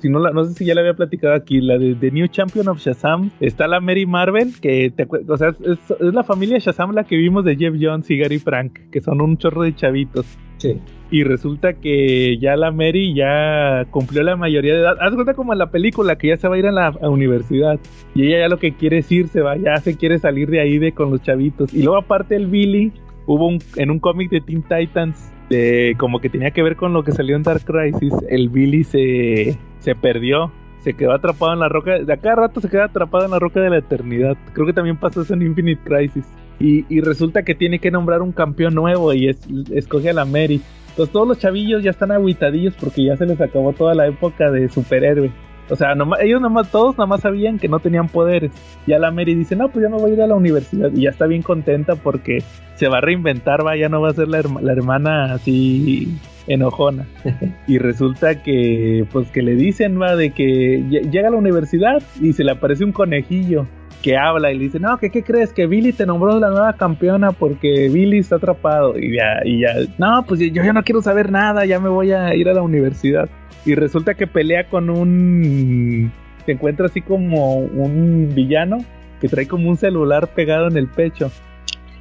si 0.00 0.10
no 0.10 0.18
la, 0.18 0.30
no 0.30 0.44
sé 0.44 0.52
si 0.52 0.66
ya 0.66 0.74
la 0.74 0.82
había 0.82 0.94
platicado 0.94 1.34
aquí, 1.34 1.62
la 1.62 1.78
de 1.78 1.94
The 1.94 2.10
New 2.10 2.28
Champion 2.28 2.68
of 2.68 2.80
Shazam. 2.80 3.30
Está 3.40 3.66
la 3.66 3.80
Mary 3.80 4.04
Marvel 4.04 4.60
que 4.60 4.92
te 4.94 5.06
o 5.10 5.36
sea, 5.38 5.56
es, 5.64 5.78
es 5.90 6.14
la 6.14 6.22
familia 6.22 6.58
Shazam 6.58 6.92
la 6.92 7.04
que 7.04 7.16
vimos 7.16 7.46
de 7.46 7.56
Jeff 7.56 7.76
Jones 7.80 8.10
y 8.10 8.18
Gary 8.18 8.38
Frank, 8.38 8.78
que 8.90 9.00
son 9.00 9.22
un 9.22 9.38
chorro 9.38 9.62
de 9.62 9.74
chavitos. 9.74 10.26
Sí. 10.58 10.80
Y 11.10 11.24
resulta 11.24 11.72
que 11.74 12.36
ya 12.38 12.56
la 12.56 12.70
Mary 12.70 13.14
ya 13.14 13.86
cumplió 13.90 14.22
la 14.22 14.36
mayoría 14.36 14.74
de 14.74 14.80
edad. 14.80 14.96
Haz 15.00 15.14
cuenta 15.14 15.32
como 15.32 15.54
en 15.54 15.58
la 15.58 15.70
película 15.70 16.18
que 16.18 16.28
ya 16.28 16.36
se 16.36 16.48
va 16.48 16.56
a 16.56 16.58
ir 16.58 16.66
a 16.66 16.72
la 16.72 16.88
a 16.88 17.08
universidad. 17.08 17.80
Y 18.14 18.26
ella 18.26 18.40
ya 18.40 18.48
lo 18.48 18.58
que 18.58 18.74
quiere 18.74 18.98
es 18.98 19.10
irse, 19.10 19.40
va, 19.40 19.56
ya 19.56 19.76
se 19.78 19.96
quiere 19.96 20.18
salir 20.18 20.50
de 20.50 20.60
ahí 20.60 20.78
de 20.78 20.92
con 20.92 21.10
los 21.10 21.22
chavitos. 21.22 21.72
Y 21.72 21.82
luego 21.82 21.96
aparte 21.96 22.36
el 22.36 22.46
Billy, 22.46 22.92
hubo 23.26 23.46
un, 23.46 23.58
en 23.76 23.90
un 23.90 24.00
cómic 24.00 24.30
de 24.30 24.42
Teen 24.42 24.62
Titans, 24.62 25.32
de, 25.48 25.96
como 25.98 26.20
que 26.20 26.28
tenía 26.28 26.50
que 26.50 26.62
ver 26.62 26.76
con 26.76 26.92
lo 26.92 27.02
que 27.04 27.12
salió 27.12 27.36
en 27.36 27.42
Dark 27.42 27.64
Crisis, 27.64 28.12
el 28.28 28.50
Billy 28.50 28.84
se, 28.84 29.56
se 29.78 29.94
perdió. 29.94 30.52
Se 30.80 30.94
quedó 30.94 31.12
atrapado 31.12 31.52
en 31.52 31.58
la 31.58 31.68
roca. 31.68 31.98
De 31.98 32.12
acá 32.12 32.36
rato 32.36 32.60
se 32.60 32.68
queda 32.68 32.84
atrapado 32.84 33.24
en 33.24 33.32
la 33.32 33.40
roca 33.40 33.60
de 33.60 33.68
la 33.68 33.78
eternidad. 33.78 34.36
Creo 34.52 34.64
que 34.64 34.72
también 34.72 34.96
pasó 34.96 35.22
eso 35.22 35.34
en 35.34 35.42
Infinite 35.42 35.82
Crisis. 35.82 36.24
Y, 36.60 36.84
y 36.88 37.00
resulta 37.00 37.42
que 37.44 37.54
tiene 37.54 37.78
que 37.78 37.90
nombrar 37.90 38.20
un 38.22 38.32
campeón 38.32 38.74
nuevo 38.74 39.12
y 39.14 39.28
es- 39.28 39.38
escoge 39.72 40.10
a 40.10 40.12
la 40.12 40.24
Mary. 40.24 40.60
Entonces 40.90 41.12
todos 41.12 41.28
los 41.28 41.38
chavillos 41.38 41.82
ya 41.84 41.90
están 41.90 42.10
agüitadillos 42.10 42.74
porque 42.74 43.04
ya 43.04 43.16
se 43.16 43.26
les 43.26 43.40
acabó 43.40 43.72
toda 43.72 43.94
la 43.94 44.06
época 44.08 44.50
de 44.50 44.68
superhéroe. 44.68 45.30
O 45.70 45.76
sea, 45.76 45.94
nomás- 45.94 46.20
ellos 46.22 46.40
nomás, 46.40 46.70
todos 46.70 46.96
nada 46.96 47.06
más 47.06 47.20
sabían 47.20 47.58
que 47.58 47.68
no 47.68 47.78
tenían 47.78 48.08
poderes. 48.08 48.50
Ya 48.86 48.98
la 48.98 49.10
Mary 49.10 49.34
dice, 49.34 49.54
no, 49.54 49.68
pues 49.68 49.82
ya 49.84 49.90
me 49.90 49.98
voy 50.00 50.10
a 50.10 50.14
ir 50.14 50.22
a 50.22 50.26
la 50.26 50.34
universidad. 50.34 50.90
Y 50.92 51.02
ya 51.02 51.10
está 51.10 51.26
bien 51.26 51.42
contenta 51.42 51.94
porque 51.94 52.42
se 52.74 52.88
va 52.88 52.98
a 52.98 53.00
reinventar, 53.02 53.64
va, 53.64 53.76
ya 53.76 53.88
no 53.88 54.00
va 54.00 54.08
a 54.08 54.14
ser 54.14 54.28
la, 54.28 54.38
herma- 54.40 54.60
la 54.62 54.72
hermana 54.72 55.34
así 55.34 56.08
enojona. 56.46 57.06
y 57.68 57.76
resulta 57.78 58.42
que, 58.42 59.04
pues 59.12 59.30
que 59.30 59.42
le 59.42 59.54
dicen, 59.56 60.00
va, 60.00 60.16
de 60.16 60.30
que 60.30 60.80
lle- 60.88 61.10
llega 61.10 61.28
a 61.28 61.32
la 61.32 61.36
universidad 61.36 62.02
y 62.20 62.32
se 62.32 62.44
le 62.44 62.52
aparece 62.52 62.84
un 62.84 62.92
conejillo 62.92 63.66
que 64.02 64.16
habla 64.16 64.52
y 64.52 64.58
le 64.58 64.64
dice, 64.64 64.78
no, 64.78 64.98
que 64.98 65.10
qué 65.10 65.22
crees? 65.22 65.52
Que 65.52 65.66
Billy 65.66 65.92
te 65.92 66.06
nombró 66.06 66.38
la 66.38 66.50
nueva 66.50 66.72
campeona 66.74 67.32
porque 67.32 67.88
Billy 67.88 68.18
está 68.18 68.36
atrapado. 68.36 68.98
Y 68.98 69.16
ya, 69.16 69.40
y 69.44 69.60
ya, 69.60 69.74
no, 69.98 70.24
pues 70.26 70.40
yo 70.40 70.62
ya 70.62 70.72
no 70.72 70.84
quiero 70.84 71.02
saber 71.02 71.30
nada, 71.30 71.64
ya 71.66 71.80
me 71.80 71.88
voy 71.88 72.12
a 72.12 72.34
ir 72.34 72.48
a 72.48 72.54
la 72.54 72.62
universidad. 72.62 73.28
Y 73.64 73.74
resulta 73.74 74.14
que 74.14 74.26
pelea 74.26 74.68
con 74.68 74.90
un... 74.90 76.12
Se 76.46 76.52
encuentra 76.52 76.86
así 76.86 77.02
como 77.02 77.56
un 77.56 78.32
villano 78.34 78.78
que 79.20 79.28
trae 79.28 79.46
como 79.46 79.68
un 79.68 79.76
celular 79.76 80.28
pegado 80.28 80.68
en 80.68 80.76
el 80.76 80.88
pecho. 80.88 81.30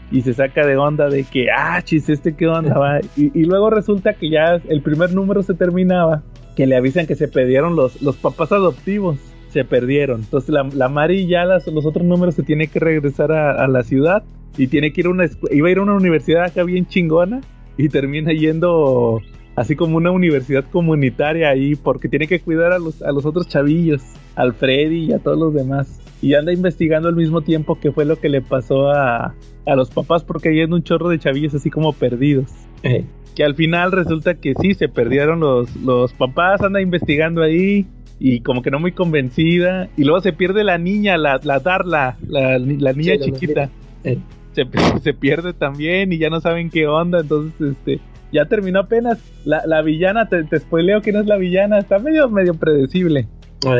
Y 0.09 0.21
se 0.21 0.33
saca 0.33 0.65
de 0.65 0.77
onda 0.77 1.09
de 1.09 1.25
que, 1.25 1.47
ah, 1.51 1.81
chis, 1.81 2.07
este 2.07 2.35
qué 2.35 2.47
onda 2.47 2.77
va. 2.77 2.99
Y, 3.17 3.43
luego 3.43 3.69
resulta 3.69 4.13
que 4.13 4.29
ya 4.29 4.61
el 4.69 4.81
primer 4.81 5.13
número 5.13 5.43
se 5.43 5.53
terminaba, 5.53 6.23
que 6.55 6.65
le 6.65 6.77
avisan 6.77 7.07
que 7.07 7.15
se 7.15 7.27
perdieron 7.27 7.75
los, 7.75 8.01
los 8.01 8.15
papás 8.15 8.53
adoptivos. 8.53 9.17
Se 9.49 9.63
perdieron. 9.65 10.21
Entonces 10.21 10.49
la, 10.49 10.63
la 10.73 10.89
Mari 10.89 11.27
ya 11.27 11.45
las- 11.45 11.67
los 11.67 11.85
otros 11.85 12.05
números 12.05 12.35
se 12.35 12.43
tiene 12.43 12.67
que 12.67 12.79
regresar 12.79 13.31
a, 13.31 13.51
a 13.63 13.67
la 13.67 13.83
ciudad 13.83 14.23
y 14.57 14.67
tiene 14.67 14.91
que 14.91 15.01
ir 15.01 15.07
a 15.07 15.09
una 15.11 15.25
iba 15.51 15.67
a 15.67 15.71
ir 15.71 15.77
a 15.77 15.83
una 15.83 15.93
universidad 15.93 16.43
acá 16.45 16.63
bien 16.63 16.85
chingona 16.87 17.41
y 17.77 17.89
termina 17.89 18.33
yendo 18.33 19.21
así 19.55 19.75
como 19.75 19.97
una 19.97 20.11
universidad 20.11 20.65
comunitaria 20.71 21.49
ahí 21.49 21.75
porque 21.75 22.09
tiene 22.09 22.27
que 22.27 22.39
cuidar 22.39 22.73
a 22.73 22.79
los, 22.79 23.01
a 23.01 23.11
los 23.11 23.25
otros 23.25 23.47
chavillos, 23.47 24.01
al 24.35 24.53
Freddy 24.53 25.05
y 25.05 25.13
a 25.13 25.19
todos 25.19 25.37
los 25.39 25.53
demás. 25.53 25.99
Y 26.21 26.33
anda 26.33 26.51
investigando 26.51 27.07
al 27.09 27.15
mismo 27.15 27.41
tiempo 27.41 27.77
qué 27.79 27.91
fue 27.91 28.03
lo 28.05 28.15
que 28.17 28.29
le 28.29 28.41
pasó 28.41 28.89
a, 28.91 29.35
a 29.65 29.75
los 29.75 29.89
papás 29.91 30.23
porque 30.23 30.49
hay 30.49 30.63
un 30.63 30.81
chorro 30.83 31.09
de 31.09 31.19
chavillos 31.19 31.53
así 31.55 31.69
como 31.69 31.93
perdidos. 31.93 32.49
Eh, 32.83 33.05
Que 33.35 33.43
al 33.43 33.53
final 33.53 33.91
resulta 33.91 34.33
que 34.35 34.53
sí, 34.59 34.73
se 34.73 34.89
perdieron 34.89 35.39
los, 35.39 35.75
los 35.77 36.13
papás, 36.13 36.61
anda 36.61 36.81
investigando 36.81 37.43
ahí 37.43 37.85
y 38.19 38.41
como 38.41 38.61
que 38.61 38.71
no 38.71 38.79
muy 38.79 38.91
convencida. 38.91 39.89
Y 39.97 40.03
luego 40.03 40.21
se 40.21 40.33
pierde 40.33 40.63
la 40.63 40.77
niña, 40.77 41.17
la, 41.17 41.39
la 41.43 41.59
Darla, 41.59 42.17
la, 42.27 42.57
la 42.57 42.93
niña 42.93 43.13
Sí, 43.19 43.31
chiquita. 43.31 43.69
Eh. 44.03 44.17
Se, 44.53 44.65
se 45.03 45.13
pierde 45.13 45.53
también 45.53 46.11
y 46.11 46.17
ya 46.17 46.29
no 46.29 46.41
saben 46.41 46.69
qué 46.69 46.87
onda. 46.87 47.19
Entonces, 47.21 47.53
este, 47.61 47.99
ya 48.31 48.45
terminó 48.45 48.81
apenas. 48.81 49.19
La, 49.45 49.65
la 49.65 49.81
villana, 49.81 50.27
te, 50.27 50.43
te 50.43 50.59
spoileo 50.59 51.01
que 51.01 51.11
no 51.11 51.19
es 51.19 51.27
la 51.27 51.37
villana, 51.37 51.79
está 51.79 51.99
medio, 51.99 52.29
medio 52.29 52.53
predecible. 52.55 53.27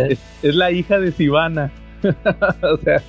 Es, 0.10 0.20
es 0.44 0.56
la 0.56 0.72
hija 0.72 1.00
de 1.00 1.12
Sivana. 1.12 1.72
o 2.04 2.78
sea, 2.78 3.02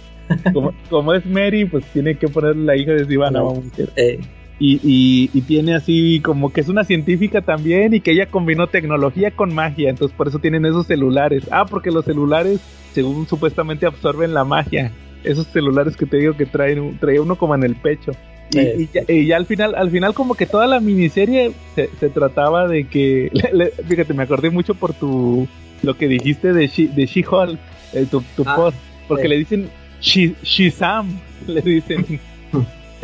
como, 0.53 0.73
como 0.89 1.15
es 1.15 1.25
Mary, 1.27 1.65
pues 1.65 1.85
tiene 1.93 2.17
que 2.17 2.29
poner 2.29 2.57
la 2.57 2.77
hija 2.77 2.93
de 2.93 3.05
Sivana, 3.05 3.41
vamos 3.41 3.59
a 3.59 3.63
decir. 3.63 3.91
Eh, 3.97 4.21
Y, 4.61 4.81
y, 4.83 5.31
y 5.33 5.43
tiene 5.43 5.75
así 5.77 6.21
como 6.21 6.53
que 6.53 6.61
es 6.61 6.69
una 6.69 6.83
científica 6.85 7.43
también 7.43 7.95
y 7.95 8.01
que 8.01 8.11
ella 8.11 8.27
combinó 8.27 8.67
tecnología 8.67 9.31
con 9.31 9.55
magia, 9.55 9.89
entonces 9.89 10.17
por 10.17 10.27
eso 10.29 10.41
tienen 10.41 10.67
esos 10.67 10.87
celulares. 10.87 11.45
Ah, 11.53 11.67
porque 11.67 11.93
los 11.93 12.05
celulares, 12.05 12.59
según 12.93 13.29
supuestamente 13.29 13.87
absorben 13.87 14.35
la 14.35 14.45
magia. 14.45 14.91
Esos 15.23 15.47
celulares 15.49 15.97
que 15.97 16.07
te 16.07 16.17
digo 16.17 16.37
que 16.37 16.47
traen, 16.47 16.99
trae 16.99 17.21
uno 17.21 17.37
como 17.37 17.55
en 17.55 17.63
el 17.63 17.77
pecho. 17.77 18.13
Y, 18.51 18.61
y 18.61 18.89
ya, 18.93 19.03
y 19.07 19.27
ya 19.27 19.37
al 19.37 19.47
final, 19.47 19.75
al 19.77 19.91
final 19.91 20.15
como 20.15 20.35
que 20.35 20.47
toda 20.47 20.67
la 20.67 20.81
miniserie 20.81 21.53
se, 21.75 21.89
se 22.01 22.09
trataba 22.09 22.67
de 22.67 22.85
que, 22.85 23.31
le- 23.53 23.53
le- 23.53 23.71
fíjate, 23.85 24.13
me 24.15 24.23
acordé 24.25 24.51
mucho 24.51 24.75
por 24.75 24.93
tu, 24.95 25.47
lo 25.83 25.95
que 25.97 26.09
dijiste 26.09 26.53
de 26.53 26.67
She, 26.67 26.89
de 26.89 27.07
She-Hulk, 27.07 27.59
eh, 27.93 28.07
tu, 28.11 28.23
tu 28.35 28.43
Ah, 28.47 28.57
post, 28.57 28.77
porque 29.07 29.25
sí. 29.25 29.29
le 29.29 29.37
dicen 29.39 29.69
She, 30.01 30.35
Shazam, 30.43 31.21
le 31.47 31.61
dicen. 31.61 32.05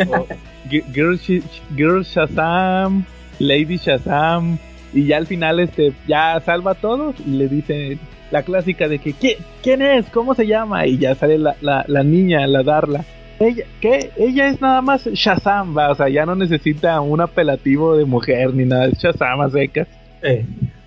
O 0.09 0.27
Gi- 0.27 0.35
Girl, 0.71 1.19
Girl 1.77 2.03
Shazam, 2.05 3.05
Lady 3.39 3.77
Shazam, 3.77 4.59
y 4.93 5.07
ya 5.07 5.17
al 5.19 5.27
final 5.27 5.61
este 5.61 5.93
ya 6.07 6.41
salva 6.41 6.73
a 6.73 6.75
todos 6.75 7.17
y 7.27 7.31
le 7.31 7.49
dicen 7.49 7.99
la 8.31 8.43
clásica 8.43 8.89
de 8.89 8.99
que 8.99 9.11
"¿Qui- 9.11 9.37
¿quién 9.63 9.83
es? 9.83 10.07
¿Cómo 10.11 10.35
se 10.35 10.47
llama? 10.47 10.87
Y 10.87 10.99
ya 10.99 11.15
sale 11.15 11.39
la, 11.39 11.57
la, 11.61 11.85
la 11.89 12.03
niña, 12.03 12.47
la 12.47 12.63
Darla. 12.63 13.05
Ella, 13.41 13.65
¿qué? 13.81 14.11
Ella 14.17 14.49
es 14.49 14.61
nada 14.61 14.81
más 14.81 15.05
Shazam, 15.07 15.77
va, 15.77 15.91
o 15.91 15.95
sea, 15.95 16.09
ya 16.09 16.25
no 16.25 16.35
necesita 16.37 17.01
un 17.01 17.21
apelativo 17.21 17.97
de 17.97 18.05
mujer 18.05 18.55
ni 18.55 18.65
nada, 18.65 18.87
es 18.87 18.99
Shazam 18.99 19.41
a 19.41 19.51
secas. 19.51 19.89
eh, 20.23 20.47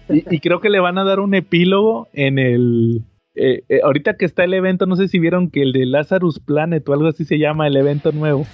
Y, 0.09 0.35
y 0.35 0.39
creo 0.39 0.61
que 0.61 0.69
le 0.69 0.79
van 0.79 0.97
a 0.97 1.03
dar 1.03 1.19
un 1.19 1.35
epílogo 1.35 2.07
en 2.13 2.39
el. 2.39 3.01
eh, 3.35 3.63
eh, 3.67 3.81
ahorita 3.83 4.15
que 4.15 4.23
está 4.25 4.45
el 4.45 4.53
evento, 4.53 4.85
no 4.85 4.95
sé 4.95 5.09
si 5.09 5.19
vieron 5.19 5.49
que 5.51 5.61
el 5.61 5.73
de 5.73 5.85
Lazarus 5.85 6.39
Planet 6.39 6.87
o 6.87 6.93
algo 6.93 7.07
así 7.07 7.25
se 7.25 7.37
llama 7.37 7.67
el 7.67 7.75
evento 7.75 8.13
nuevo. 8.13 8.47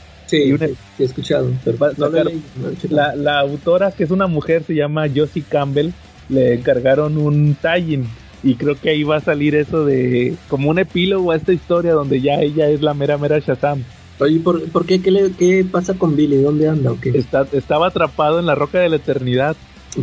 Sí, 0.43 0.51
una- 0.51 0.65
he 0.65 1.03
escuchado. 1.03 1.51
Pero 1.63 1.77
no 1.79 1.93
sacar- 1.93 2.25
no. 2.25 2.71
La, 2.89 3.15
la 3.15 3.39
autora, 3.39 3.91
que 3.91 4.03
es 4.03 4.11
una 4.11 4.27
mujer, 4.27 4.63
se 4.63 4.73
llama 4.75 5.05
Josie 5.13 5.43
Campbell, 5.47 5.91
le 6.29 6.53
encargaron 6.55 7.17
un 7.17 7.55
tie 7.61 8.03
Y 8.43 8.55
creo 8.55 8.75
que 8.75 8.89
ahí 8.89 9.03
va 9.03 9.17
a 9.17 9.21
salir 9.21 9.55
eso 9.55 9.86
de 9.86 10.36
como 10.49 10.69
un 10.69 10.77
epílogo 10.79 11.31
a 11.31 11.36
esta 11.38 11.53
historia 11.53 11.93
donde 11.93 12.19
ya 12.19 12.36
ella 12.41 12.67
es 12.69 12.81
la 12.81 12.93
mera 12.93 13.17
mera 13.17 13.39
Shazam. 13.39 13.84
Oye, 14.19 14.39
¿por, 14.39 14.61
por 14.69 14.86
qué? 14.86 15.01
¿Qué, 15.01 15.11
le- 15.11 15.31
¿Qué 15.31 15.65
pasa 15.69 15.93
con 15.93 16.15
Billy? 16.15 16.38
¿Dónde 16.41 16.67
anda 16.67 16.91
o 16.91 16.99
qué? 16.99 17.09
Está, 17.17 17.47
estaba 17.53 17.88
atrapado 17.88 18.39
en 18.39 18.45
la 18.45 18.55
roca 18.55 18.79
de 18.79 18.89
la 18.89 18.97
eternidad. 18.97 19.55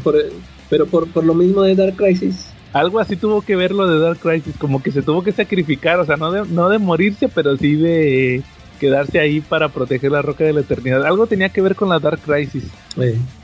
Por- 0.02 0.24
pero 0.70 0.86
por, 0.86 1.06
por 1.08 1.24
lo 1.24 1.34
mismo 1.34 1.62
de 1.62 1.74
Dark 1.74 1.96
Crisis. 1.96 2.46
Algo 2.72 2.98
así 3.00 3.16
tuvo 3.16 3.42
que 3.42 3.56
ver 3.56 3.72
lo 3.72 3.86
de 3.88 3.98
Dark 3.98 4.20
Crisis, 4.20 4.54
como 4.56 4.82
que 4.82 4.92
se 4.92 5.02
tuvo 5.02 5.22
que 5.22 5.32
sacrificar, 5.32 5.98
o 6.00 6.06
sea, 6.06 6.16
no 6.16 6.30
de, 6.30 6.42
no 6.48 6.68
de 6.68 6.78
morirse, 6.78 7.28
pero 7.28 7.56
sí 7.56 7.74
de 7.74 8.42
quedarse 8.80 9.20
ahí 9.20 9.40
para 9.40 9.68
proteger 9.68 10.10
la 10.10 10.22
roca 10.22 10.42
de 10.44 10.52
la 10.52 10.60
eternidad. 10.62 11.04
Algo 11.06 11.26
tenía 11.28 11.50
que 11.50 11.60
ver 11.60 11.76
con 11.76 11.88
la 11.90 11.98
Dark 12.00 12.20
Crisis. 12.20 12.64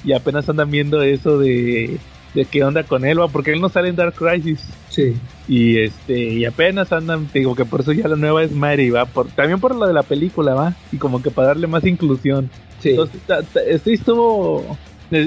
Y 0.04 0.12
apenas 0.12 0.48
andan 0.48 0.70
viendo 0.70 1.02
eso 1.02 1.38
de, 1.38 1.98
de 2.34 2.44
qué 2.46 2.64
onda 2.64 2.82
con 2.84 3.04
él, 3.04 3.20
va, 3.20 3.28
porque 3.28 3.52
él 3.52 3.60
no 3.60 3.68
sale 3.68 3.90
en 3.90 3.96
Dark 3.96 4.14
Crisis. 4.14 4.64
sí. 4.88 5.14
Y 5.48 5.78
este, 5.78 6.18
y 6.18 6.44
apenas 6.44 6.90
andan, 6.90 7.26
te 7.26 7.38
digo 7.38 7.54
que 7.54 7.64
por 7.64 7.80
eso 7.82 7.92
ya 7.92 8.08
la 8.08 8.16
nueva 8.16 8.42
es 8.42 8.50
Mary, 8.50 8.90
va, 8.90 9.04
por, 9.04 9.28
también 9.28 9.60
por 9.60 9.76
lo 9.76 9.86
de 9.86 9.92
la 9.94 10.02
película, 10.02 10.54
va, 10.54 10.74
y 10.90 10.96
como 10.96 11.22
que 11.22 11.30
para 11.30 11.48
darle 11.48 11.68
más 11.68 11.84
inclusión. 11.86 12.50
Sí. 12.80 12.90
Entonces, 12.90 13.20
ta- 13.26 13.42
ta- 13.42 13.60
este 13.62 13.92
estuvo, 13.92 14.76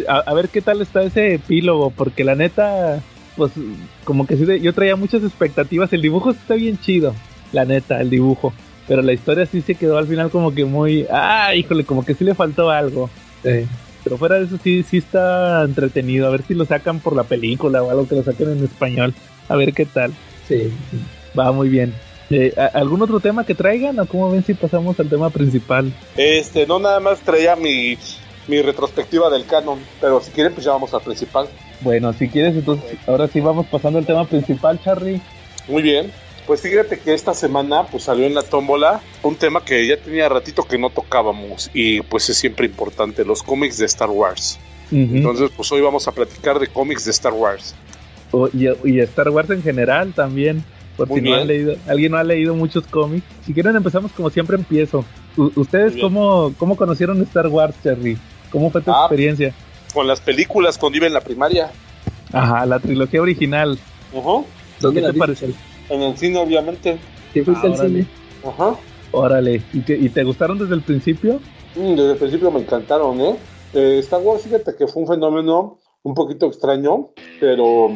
A, 0.10 0.18
a 0.30 0.34
ver 0.34 0.50
qué 0.50 0.62
tal 0.62 0.82
está 0.82 1.04
ese 1.04 1.36
epílogo, 1.36 1.92
porque 1.92 2.26
la 2.26 2.36
neta, 2.36 3.00
pues 3.38 3.54
como 4.04 4.28
que 4.28 4.36
sí, 4.36 4.46
yo 4.62 4.74
traía 4.74 4.98
muchas 4.98 5.24
expectativas. 5.24 5.94
El 5.94 6.02
dibujo 6.02 6.32
está 6.32 6.56
bien 6.56 6.78
chido, 6.78 7.16
la 7.54 7.64
neta, 7.64 8.02
el 8.02 8.10
dibujo. 8.10 8.54
Pero 8.90 9.02
la 9.04 9.14
historia 9.14 9.46
sí 9.46 9.62
se 9.62 9.76
quedó 9.76 9.98
al 9.98 10.08
final 10.08 10.32
como 10.32 10.54
que 10.54 10.66
muy... 10.66 11.06
Ah, 11.12 11.54
híjole, 11.56 11.86
como 11.86 12.04
que 12.04 12.16
sí 12.16 12.24
le 12.26 12.34
faltó 12.36 12.70
algo. 12.72 13.10
Pero 14.04 14.18
fuera 14.18 14.38
de 14.40 14.46
eso 14.46 14.58
sí, 14.62 14.82
sí 14.84 14.98
está 14.98 15.64
entretenido. 15.64 16.28
A 16.28 16.32
ver 16.32 16.42
si 16.42 16.56
lo 16.56 16.66
sacan 16.66 17.00
por 17.00 17.16
la 17.16 17.24
película 17.24 17.84
o 17.84 17.92
algo 17.92 18.08
que 18.08 18.16
lo 18.16 18.24
saquen 18.24 18.52
en 18.52 18.64
español. 18.66 19.14
A 19.48 19.56
ver 19.56 19.74
qué 19.74 19.86
tal. 19.86 20.12
Sí. 20.48 20.74
Va 21.38 21.52
muy 21.52 21.70
bien. 21.70 21.94
Eh, 22.32 22.52
¿a- 22.58 22.66
¿Algún 22.80 23.02
otro 23.04 23.20
tema 23.20 23.46
que 23.46 23.54
traigan 23.56 24.00
o 24.00 24.06
cómo 24.08 24.32
ven 24.32 24.44
si 24.44 24.54
pasamos 24.56 25.00
al 25.00 25.08
tema 25.10 25.30
principal? 25.30 25.92
Este, 26.18 26.66
no 26.66 26.80
nada 26.80 27.00
más 27.00 27.22
traía 27.22 27.56
mi, 27.56 27.98
mi 28.48 28.62
retrospectiva 28.62 29.30
del 29.30 29.46
canon, 29.46 29.80
pero 30.02 30.20
si 30.22 30.32
quieren 30.32 30.54
pues 30.54 30.66
ya 30.66 30.72
vamos 30.72 30.94
al 30.94 31.02
principal. 31.02 31.48
Bueno, 31.82 32.12
si 32.14 32.28
quieres, 32.28 32.56
entonces 32.56 32.98
ahora 33.08 33.28
sí 33.28 33.40
vamos 33.40 33.68
pasando 33.68 34.00
al 34.00 34.06
tema 34.06 34.26
principal, 34.28 34.80
Charlie. 34.84 35.22
Muy 35.68 35.82
bien. 35.84 36.12
Pues 36.50 36.62
fíjate 36.62 36.98
que 37.00 37.14
esta 37.14 37.36
semana 37.36 37.84
pues 37.84 38.06
salió 38.06 38.26
en 38.26 38.34
la 38.34 38.42
tómbola 38.42 39.02
un 39.22 39.36
tema 39.36 39.64
que 39.64 39.86
ya 39.86 39.98
tenía 39.98 40.28
ratito 40.28 40.64
que 40.64 40.80
no 40.80 40.90
tocábamos 40.90 41.70
y 41.76 42.02
pues 42.02 42.28
es 42.32 42.38
siempre 42.40 42.66
importante, 42.66 43.24
los 43.24 43.44
cómics 43.44 43.78
de 43.78 43.86
Star 43.86 44.10
Wars. 44.10 44.58
Entonces 44.92 45.52
pues 45.56 45.72
hoy 45.72 45.82
vamos 45.82 46.08
a 46.08 46.12
platicar 46.12 46.58
de 46.58 46.66
cómics 46.66 47.06
de 47.06 47.12
Star 47.12 47.34
Wars. 47.34 47.76
Y, 48.54 48.66
y 48.84 49.00
Star 49.02 49.30
Wars 49.30 49.52
en 49.52 49.62
general 49.62 50.12
también. 50.14 50.64
Por 50.98 51.08
Muy 51.10 51.20
si 51.20 51.22
no 51.26 51.30
bien. 51.30 51.42
han 51.42 51.48
leído, 51.48 51.76
alguien 51.88 52.12
no 52.14 52.18
ha 52.18 52.24
leído 52.24 52.56
muchos 52.56 52.84
cómics. 52.88 53.28
Si 53.46 53.54
quieren 53.54 53.76
empezamos 53.76 54.12
como 54.14 54.32
siempre 54.32 54.56
empiezo. 54.58 55.06
U- 55.38 55.52
¿Ustedes 55.56 55.98
cómo, 56.02 56.52
cómo 56.58 56.76
conocieron 56.76 57.22
Star 57.22 57.46
Wars, 57.46 57.76
Charlie? 57.84 58.18
¿Cómo 58.52 58.72
fue 58.72 58.82
tu 58.82 58.90
Ah. 58.92 59.02
experiencia? 59.06 59.54
Con 59.94 60.08
las 60.08 60.20
películas 60.20 60.80
cuando 60.80 60.98
iba 60.98 61.06
en 61.06 61.14
la 61.14 61.22
primaria. 61.22 61.70
Ajá, 62.34 62.66
la 62.66 62.80
trilogía 62.80 63.22
original. 63.22 63.78
¿Dónde 64.80 65.02
¿Qué 65.02 65.08
te 65.12 65.14
parece? 65.14 65.54
En 65.90 66.02
el 66.02 66.18
cine 66.18 66.40
obviamente. 66.40 66.98
¿Sí 67.34 67.42
fuiste 67.42 67.68
Ah, 67.68 67.70
al 67.72 67.74
órale. 67.80 67.90
cine? 68.04 68.08
Ajá. 68.44 68.80
Órale, 69.12 69.62
¿y 69.74 69.80
te, 69.82 69.98
¿y 69.98 70.10
te 70.10 70.24
gustaron 70.24 70.58
desde 70.60 70.76
el 70.76 70.82
principio? 70.82 71.40
Mm, 71.76 71.96
desde 71.96 72.12
el 72.12 72.18
principio 72.18 72.52
me 72.52 72.60
encantaron, 72.60 73.20
¿eh? 73.22 73.36
Eh, 73.74 73.98
Star 74.00 74.22
Wars, 74.22 74.44
fíjate 74.44 74.76
que 74.76 74.88
fue 74.88 75.02
un 75.04 75.08
fenómeno 75.08 75.78
un 76.04 76.14
poquito 76.14 76.46
extraño, 76.48 77.10
pero 77.40 77.90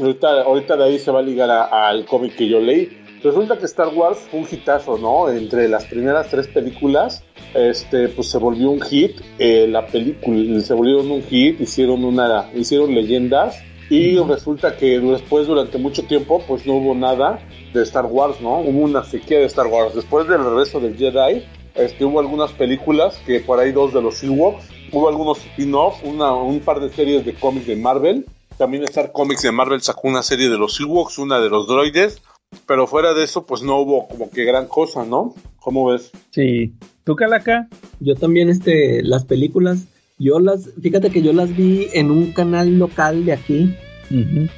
ahorita, 0.00 0.42
ahorita 0.42 0.76
de 0.76 0.84
ahí 0.84 0.98
se 0.98 1.10
va 1.10 1.20
a 1.20 1.22
ligar 1.22 1.50
a- 1.50 1.88
al 1.88 2.04
cómic 2.06 2.34
que 2.36 2.48
yo 2.48 2.60
leí. 2.60 2.88
Resulta 3.22 3.58
que 3.58 3.64
Star 3.66 3.88
Wars 3.94 4.18
fue 4.30 4.40
un 4.40 4.46
hitazo, 4.50 4.98
¿no? 4.98 5.30
Entre 5.30 5.68
las 5.68 5.84
primeras 5.86 6.28
tres 6.28 6.46
películas, 6.48 7.22
este, 7.54 8.08
pues 8.08 8.28
se 8.28 8.38
volvió 8.38 8.70
un 8.70 8.80
hit. 8.82 9.20
eh, 9.38 9.66
la 9.68 9.86
película 9.86 10.60
se 10.60 10.74
volvieron 10.74 11.10
un 11.10 11.22
hit, 11.22 11.60
hicieron 11.60 12.04
una, 12.04 12.50
hicieron 12.54 12.94
leyendas. 12.94 13.62
Y 13.90 14.16
resulta 14.18 14.76
que 14.76 14.98
después, 14.98 15.46
durante 15.46 15.78
mucho 15.78 16.04
tiempo, 16.04 16.42
pues 16.48 16.66
no 16.66 16.74
hubo 16.74 16.94
nada 16.94 17.38
de 17.72 17.82
Star 17.82 18.06
Wars, 18.06 18.40
¿no? 18.40 18.60
Hubo 18.60 18.80
una 18.80 19.04
sequía 19.04 19.38
de 19.38 19.44
Star 19.44 19.66
Wars. 19.66 19.94
Después 19.94 20.26
del 20.26 20.42
regreso 20.44 20.80
del 20.80 20.96
Jedi, 20.96 21.44
este, 21.74 22.04
hubo 22.04 22.20
algunas 22.20 22.52
películas, 22.52 23.20
que 23.26 23.40
por 23.40 23.58
ahí 23.60 23.72
dos 23.72 23.92
de 23.92 24.00
los 24.00 24.22
Ewoks, 24.22 24.64
hubo 24.92 25.08
algunos 25.08 25.38
spin-off, 25.38 26.02
una- 26.04 26.32
un 26.34 26.60
par 26.60 26.80
de 26.80 26.88
series 26.88 27.24
de 27.24 27.34
cómics 27.34 27.66
de 27.66 27.76
Marvel. 27.76 28.24
También 28.56 28.84
Star 28.84 29.10
Comics 29.12 29.42
de 29.42 29.50
Marvel 29.52 29.80
sacó 29.82 30.06
una 30.08 30.22
serie 30.22 30.48
de 30.48 30.56
los 30.56 30.80
Ewoks, 30.80 31.18
una 31.18 31.40
de 31.40 31.50
los 31.50 31.66
droides. 31.66 32.22
Pero 32.68 32.86
fuera 32.86 33.14
de 33.14 33.24
eso, 33.24 33.44
pues 33.46 33.62
no 33.62 33.80
hubo 33.80 34.06
como 34.06 34.30
que 34.30 34.44
gran 34.44 34.68
cosa, 34.68 35.04
¿no? 35.04 35.34
¿Cómo 35.58 35.86
ves? 35.86 36.12
Sí. 36.30 36.72
¿Tú, 37.02 37.16
Calaca? 37.16 37.68
Yo 37.98 38.14
también, 38.14 38.48
este, 38.48 39.02
las 39.02 39.24
películas, 39.24 39.78
yo 40.18 40.38
las, 40.38 40.70
fíjate 40.80 41.10
que 41.10 41.22
yo 41.22 41.32
las 41.32 41.56
vi 41.56 41.88
en 41.92 42.10
un 42.10 42.32
canal 42.32 42.78
local 42.78 43.24
de 43.24 43.32
aquí. 43.32 43.74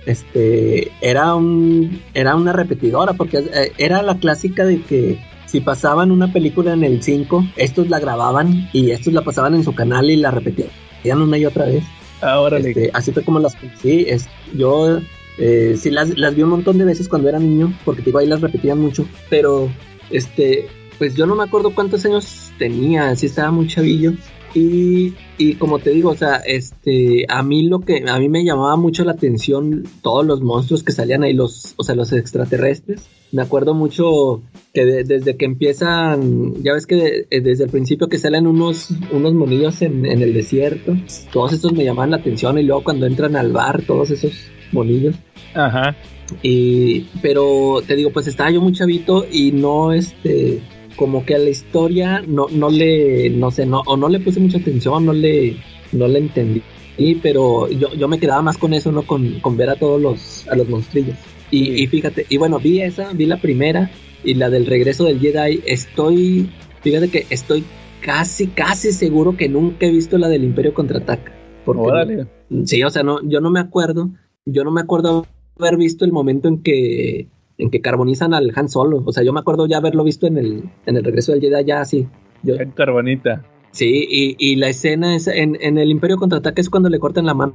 Este, 0.04 0.90
era 1.00 1.34
un, 1.34 2.02
era 2.12 2.36
una 2.36 2.52
repetidora, 2.52 3.14
porque 3.14 3.38
eh, 3.38 3.72
era 3.78 4.02
la 4.02 4.18
clásica 4.18 4.66
de 4.66 4.82
que 4.82 5.18
si 5.46 5.60
pasaban 5.60 6.10
una 6.10 6.32
película 6.32 6.74
en 6.74 6.84
el 6.84 7.02
5, 7.02 7.44
estos 7.56 7.88
la 7.88 7.98
grababan 7.98 8.68
y 8.72 8.90
estos 8.90 9.14
la 9.14 9.22
pasaban 9.22 9.54
en 9.54 9.64
su 9.64 9.74
canal 9.74 10.10
y 10.10 10.16
la 10.16 10.30
repetían 10.30 10.68
una 11.14 11.38
y 11.38 11.46
otra 11.46 11.66
vez. 11.66 11.84
Ah, 12.20 12.40
órale. 12.40 12.70
Este, 12.70 12.90
así 12.92 13.12
fue 13.12 13.22
como 13.22 13.38
las 13.38 13.54
conocí. 13.54 14.04
Es, 14.08 14.26
yo 14.54 15.00
eh, 15.38 15.76
sí 15.78 15.90
las, 15.90 16.18
las 16.18 16.34
vi 16.34 16.42
un 16.42 16.50
montón 16.50 16.78
de 16.78 16.84
veces 16.84 17.08
cuando 17.08 17.28
era 17.28 17.38
niño, 17.38 17.72
porque 17.84 18.02
digo, 18.02 18.18
ahí 18.18 18.26
las 18.26 18.40
repetían 18.40 18.78
mucho. 18.78 19.06
Pero, 19.30 19.70
este, 20.10 20.66
pues 20.98 21.14
yo 21.14 21.26
no 21.26 21.34
me 21.34 21.44
acuerdo 21.44 21.74
cuántos 21.74 22.04
años 22.04 22.50
tenía, 22.58 23.14
sí 23.16 23.26
estaba 23.26 23.50
muy 23.50 23.68
chavillo. 23.68 24.12
Y, 24.58 25.12
y 25.36 25.56
como 25.56 25.80
te 25.80 25.90
digo, 25.90 26.08
o 26.08 26.14
sea, 26.16 26.36
este, 26.36 27.26
a 27.28 27.42
mí 27.42 27.64
lo 27.68 27.80
que, 27.80 28.02
a 28.08 28.18
mí 28.18 28.30
me 28.30 28.42
llamaba 28.42 28.76
mucho 28.76 29.04
la 29.04 29.12
atención 29.12 29.84
todos 30.00 30.24
los 30.24 30.40
monstruos 30.40 30.82
que 30.82 30.92
salían 30.92 31.24
ahí, 31.24 31.34
los, 31.34 31.74
o 31.76 31.82
sea, 31.84 31.94
los 31.94 32.10
extraterrestres. 32.14 33.02
Me 33.32 33.42
acuerdo 33.42 33.74
mucho 33.74 34.40
que 34.72 34.86
de- 34.86 35.04
desde 35.04 35.36
que 35.36 35.44
empiezan, 35.44 36.54
ya 36.62 36.72
ves 36.72 36.86
que 36.86 36.94
de- 36.94 37.26
eh, 37.30 37.40
desde 37.42 37.64
el 37.64 37.70
principio 37.70 38.08
que 38.08 38.16
salen 38.16 38.46
unos, 38.46 38.88
unos 39.12 39.34
monillos 39.34 39.82
en, 39.82 40.06
en 40.06 40.22
el 40.22 40.32
desierto, 40.32 40.96
todos 41.32 41.52
estos 41.52 41.74
me 41.74 41.84
llamaban 41.84 42.12
la 42.12 42.16
atención 42.16 42.56
y 42.58 42.62
luego 42.62 42.82
cuando 42.82 43.04
entran 43.04 43.36
al 43.36 43.52
bar, 43.52 43.82
todos 43.82 44.10
esos 44.10 44.32
monillos. 44.72 45.16
Ajá. 45.52 45.94
Y, 46.42 47.00
pero 47.20 47.82
te 47.86 47.94
digo, 47.94 48.10
pues 48.10 48.26
estaba 48.26 48.50
yo 48.50 48.62
muy 48.62 48.72
chavito 48.72 49.26
y 49.30 49.52
no, 49.52 49.92
este, 49.92 50.60
como 50.96 51.24
que 51.24 51.34
a 51.34 51.38
la 51.38 51.50
historia 51.50 52.22
no, 52.26 52.46
no 52.50 52.70
le, 52.70 53.30
no 53.30 53.50
sé, 53.50 53.66
no, 53.66 53.82
o 53.86 53.96
no 53.96 54.08
le 54.08 54.20
puse 54.20 54.40
mucha 54.40 54.58
atención, 54.58 55.04
no 55.04 55.12
le, 55.12 55.56
no 55.92 56.08
le 56.08 56.18
entendí. 56.18 56.62
Y, 56.98 57.16
pero 57.16 57.68
yo, 57.68 57.92
yo 57.94 58.08
me 58.08 58.18
quedaba 58.18 58.42
más 58.42 58.56
con 58.56 58.72
eso, 58.72 58.90
¿no? 58.90 59.02
Con, 59.02 59.40
con 59.40 59.56
ver 59.56 59.70
a 59.70 59.76
todos 59.76 60.00
los, 60.00 60.48
a 60.48 60.56
los 60.56 60.68
monstrillos. 60.68 61.16
Y, 61.50 61.82
y 61.82 61.86
fíjate, 61.86 62.26
y 62.28 62.38
bueno, 62.38 62.58
vi 62.58 62.80
esa, 62.80 63.12
vi 63.12 63.26
la 63.26 63.36
primera 63.36 63.90
y 64.24 64.34
la 64.34 64.50
del 64.50 64.66
regreso 64.66 65.04
del 65.04 65.20
Jedi. 65.20 65.62
Estoy, 65.66 66.48
fíjate 66.82 67.10
que 67.10 67.26
estoy 67.30 67.64
casi, 68.00 68.48
casi 68.48 68.92
seguro 68.92 69.36
que 69.36 69.48
nunca 69.48 69.86
he 69.86 69.90
visto 69.90 70.16
la 70.16 70.28
del 70.28 70.44
Imperio 70.44 70.72
Contraataca. 70.72 71.32
Porque 71.64 71.82
Órale. 71.82 72.26
Sí, 72.64 72.82
o 72.82 72.90
sea, 72.90 73.02
no, 73.02 73.20
yo 73.28 73.40
no 73.40 73.50
me 73.50 73.60
acuerdo, 73.60 74.10
yo 74.44 74.64
no 74.64 74.70
me 74.70 74.80
acuerdo 74.80 75.26
haber 75.58 75.76
visto 75.76 76.04
el 76.04 76.12
momento 76.12 76.48
en 76.48 76.62
que 76.62 77.28
en 77.58 77.70
que 77.70 77.80
carbonizan 77.80 78.34
al 78.34 78.52
Han 78.54 78.68
Solo. 78.68 79.02
O 79.04 79.12
sea, 79.12 79.22
yo 79.22 79.32
me 79.32 79.40
acuerdo 79.40 79.66
ya 79.66 79.78
haberlo 79.78 80.04
visto 80.04 80.26
en 80.26 80.38
el, 80.38 80.64
en 80.86 80.96
el 80.96 81.04
regreso 81.04 81.32
del 81.32 81.40
Jedi 81.40 81.64
ya 81.64 81.80
así. 81.80 82.06
Yo, 82.42 82.56
En 82.56 82.70
Carbonita. 82.72 83.44
sí, 83.72 84.06
y, 84.08 84.36
y 84.38 84.56
la 84.56 84.68
escena 84.68 85.16
es 85.16 85.26
en, 85.26 85.56
en 85.60 85.78
el 85.78 85.90
Imperio 85.90 86.16
contraataque 86.18 86.60
es 86.60 86.70
cuando 86.70 86.88
le 86.88 86.98
cortan 86.98 87.26
la 87.26 87.34
mano, 87.34 87.54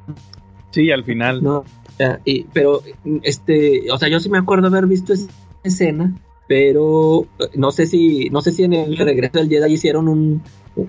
Sí, 0.72 0.90
al 0.90 1.04
final. 1.04 1.44
¿no? 1.44 1.66
Y, 2.26 2.46
pero, 2.54 2.82
este, 3.24 3.92
o 3.92 3.98
sea, 3.98 4.10
yo 4.10 4.20
sí 4.20 4.30
me 4.30 4.38
acuerdo 4.40 4.68
haber 4.68 4.88
visto 4.88 5.14
esa 5.14 5.30
escena, 5.64 6.16
pero 6.48 7.28
eh, 7.40 7.50
no 7.56 7.72
sé 7.72 7.86
si, 7.86 8.30
no 8.32 8.42
sé 8.42 8.52
si 8.52 8.64
en 8.64 8.74
el 8.74 8.98
regreso 8.98 9.38
del 9.38 9.50
Jedi 9.50 9.74
hicieron 9.74 10.08
un, 10.08 10.42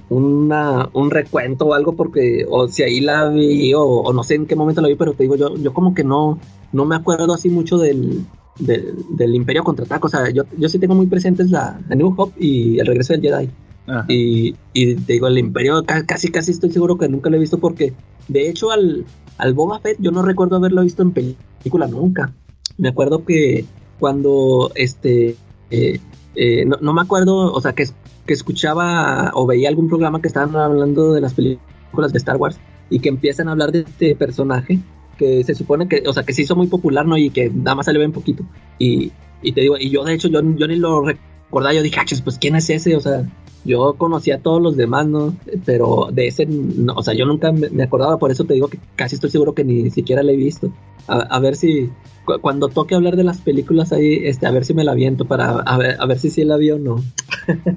una, 0.08 0.88
un 0.94 1.10
recuento 1.10 1.66
o 1.66 1.74
algo 1.74 1.92
porque, 1.94 2.46
o 2.48 2.68
si 2.68 2.82
ahí 2.82 3.00
la 3.00 3.28
vi, 3.28 3.74
o, 3.74 3.82
o 3.82 4.12
no 4.12 4.22
sé 4.22 4.36
en 4.36 4.46
qué 4.46 4.56
momento 4.56 4.80
la 4.80 4.88
vi, 4.88 4.94
pero 4.94 5.12
te 5.12 5.24
digo, 5.24 5.36
yo, 5.36 5.54
yo 5.56 5.74
como 5.74 5.94
que 5.94 6.04
no, 6.04 6.38
no 6.72 6.84
me 6.86 6.96
acuerdo 6.96 7.34
así 7.34 7.50
mucho 7.50 7.76
del, 7.76 8.24
del, 8.66 8.94
del 9.10 9.34
Imperio 9.34 9.64
Contraataque, 9.64 10.06
o 10.06 10.08
sea, 10.08 10.30
yo, 10.30 10.44
yo 10.58 10.68
sí 10.68 10.78
tengo 10.78 10.94
muy 10.94 11.06
presentes 11.06 11.50
la, 11.50 11.80
la 11.88 11.94
New 11.94 12.14
Hope 12.16 12.34
y 12.38 12.78
el 12.78 12.86
regreso 12.86 13.12
del 13.12 13.22
Jedi. 13.22 13.50
Ajá. 13.86 14.04
Y, 14.08 14.54
y 14.72 14.94
te 14.94 15.14
digo, 15.14 15.26
el 15.26 15.38
Imperio 15.38 15.82
ca- 15.84 16.06
casi 16.06 16.30
casi 16.30 16.52
estoy 16.52 16.70
seguro 16.70 16.96
que 16.96 17.08
nunca 17.08 17.30
lo 17.30 17.36
he 17.36 17.40
visto 17.40 17.58
porque, 17.58 17.92
de 18.28 18.48
hecho, 18.48 18.70
al, 18.70 19.04
al 19.38 19.54
Boba 19.54 19.80
Fett 19.80 19.98
yo 20.00 20.10
no 20.12 20.22
recuerdo 20.22 20.56
haberlo 20.56 20.82
visto 20.82 21.02
en 21.02 21.10
película 21.12 21.86
nunca. 21.88 22.32
Me 22.78 22.88
acuerdo 22.88 23.24
que 23.24 23.64
cuando, 23.98 24.70
este, 24.74 25.36
eh, 25.70 25.98
eh, 26.36 26.64
no, 26.64 26.76
no 26.80 26.92
me 26.94 27.02
acuerdo, 27.02 27.52
o 27.52 27.60
sea, 27.60 27.72
que, 27.72 27.86
que 28.24 28.32
escuchaba 28.32 29.32
o 29.34 29.46
veía 29.46 29.68
algún 29.68 29.88
programa 29.88 30.20
que 30.22 30.28
estaban 30.28 30.54
hablando 30.56 31.12
de 31.12 31.20
las 31.20 31.34
películas 31.34 32.12
de 32.12 32.18
Star 32.18 32.36
Wars 32.36 32.58
y 32.88 33.00
que 33.00 33.08
empiezan 33.08 33.48
a 33.48 33.52
hablar 33.52 33.72
de 33.72 33.80
este 33.80 34.14
personaje 34.14 34.78
que 35.22 35.44
se 35.44 35.54
supone 35.54 35.86
que, 35.88 36.02
o 36.06 36.12
sea, 36.12 36.24
que 36.24 36.32
se 36.32 36.42
hizo 36.42 36.56
muy 36.56 36.66
popular, 36.66 37.06
¿no? 37.06 37.16
Y 37.16 37.30
que 37.30 37.48
nada 37.50 37.76
más 37.76 37.86
se 37.86 37.92
le 37.92 37.98
ve 38.00 38.06
un 38.06 38.12
poquito. 38.12 38.42
Y, 38.78 39.12
y 39.42 39.52
te 39.52 39.60
digo, 39.60 39.76
y 39.78 39.90
yo 39.90 40.02
de 40.04 40.14
hecho, 40.14 40.28
yo, 40.28 40.40
yo 40.56 40.66
ni 40.66 40.76
lo 40.76 41.02
recordaba, 41.02 41.74
yo 41.74 41.82
dije, 41.82 42.00
"Ah, 42.00 42.04
pues 42.24 42.38
¿quién 42.38 42.56
es 42.56 42.68
ese? 42.70 42.96
O 42.96 43.00
sea, 43.00 43.24
yo 43.64 43.94
conocía 43.94 44.36
a 44.36 44.38
todos 44.40 44.60
los 44.60 44.76
demás, 44.76 45.06
¿no? 45.06 45.36
Pero 45.64 46.08
de 46.12 46.26
ese, 46.26 46.46
no, 46.46 46.94
o 46.94 47.02
sea, 47.02 47.14
yo 47.14 47.24
nunca 47.26 47.52
me, 47.52 47.82
acordaba, 47.84 48.18
por 48.18 48.30
eso 48.32 48.44
te 48.44 48.54
digo 48.54 48.66
que 48.68 48.78
casi 48.96 49.14
estoy 49.14 49.30
seguro 49.30 49.54
que 49.54 49.64
ni 49.64 49.90
siquiera 49.90 50.22
la 50.24 50.32
he 50.32 50.36
visto. 50.36 50.72
A, 51.06 51.20
a 51.20 51.38
ver 51.40 51.54
si, 51.54 51.88
cu- 52.24 52.40
cuando 52.40 52.68
toque 52.68 52.94
hablar 52.96 53.14
de 53.16 53.24
las 53.24 53.40
películas 53.40 53.92
ahí, 53.92 54.20
este, 54.24 54.46
a 54.46 54.50
ver 54.50 54.64
si 54.64 54.74
me 54.74 54.82
la 54.84 54.92
aviento 54.92 55.24
para 55.26 55.60
a 55.60 55.78
ver, 55.78 55.96
a 56.00 56.06
ver 56.06 56.18
si 56.18 56.30
sí 56.30 56.44
la 56.44 56.56
vi 56.56 56.70
o 56.72 56.78
no. 56.78 56.96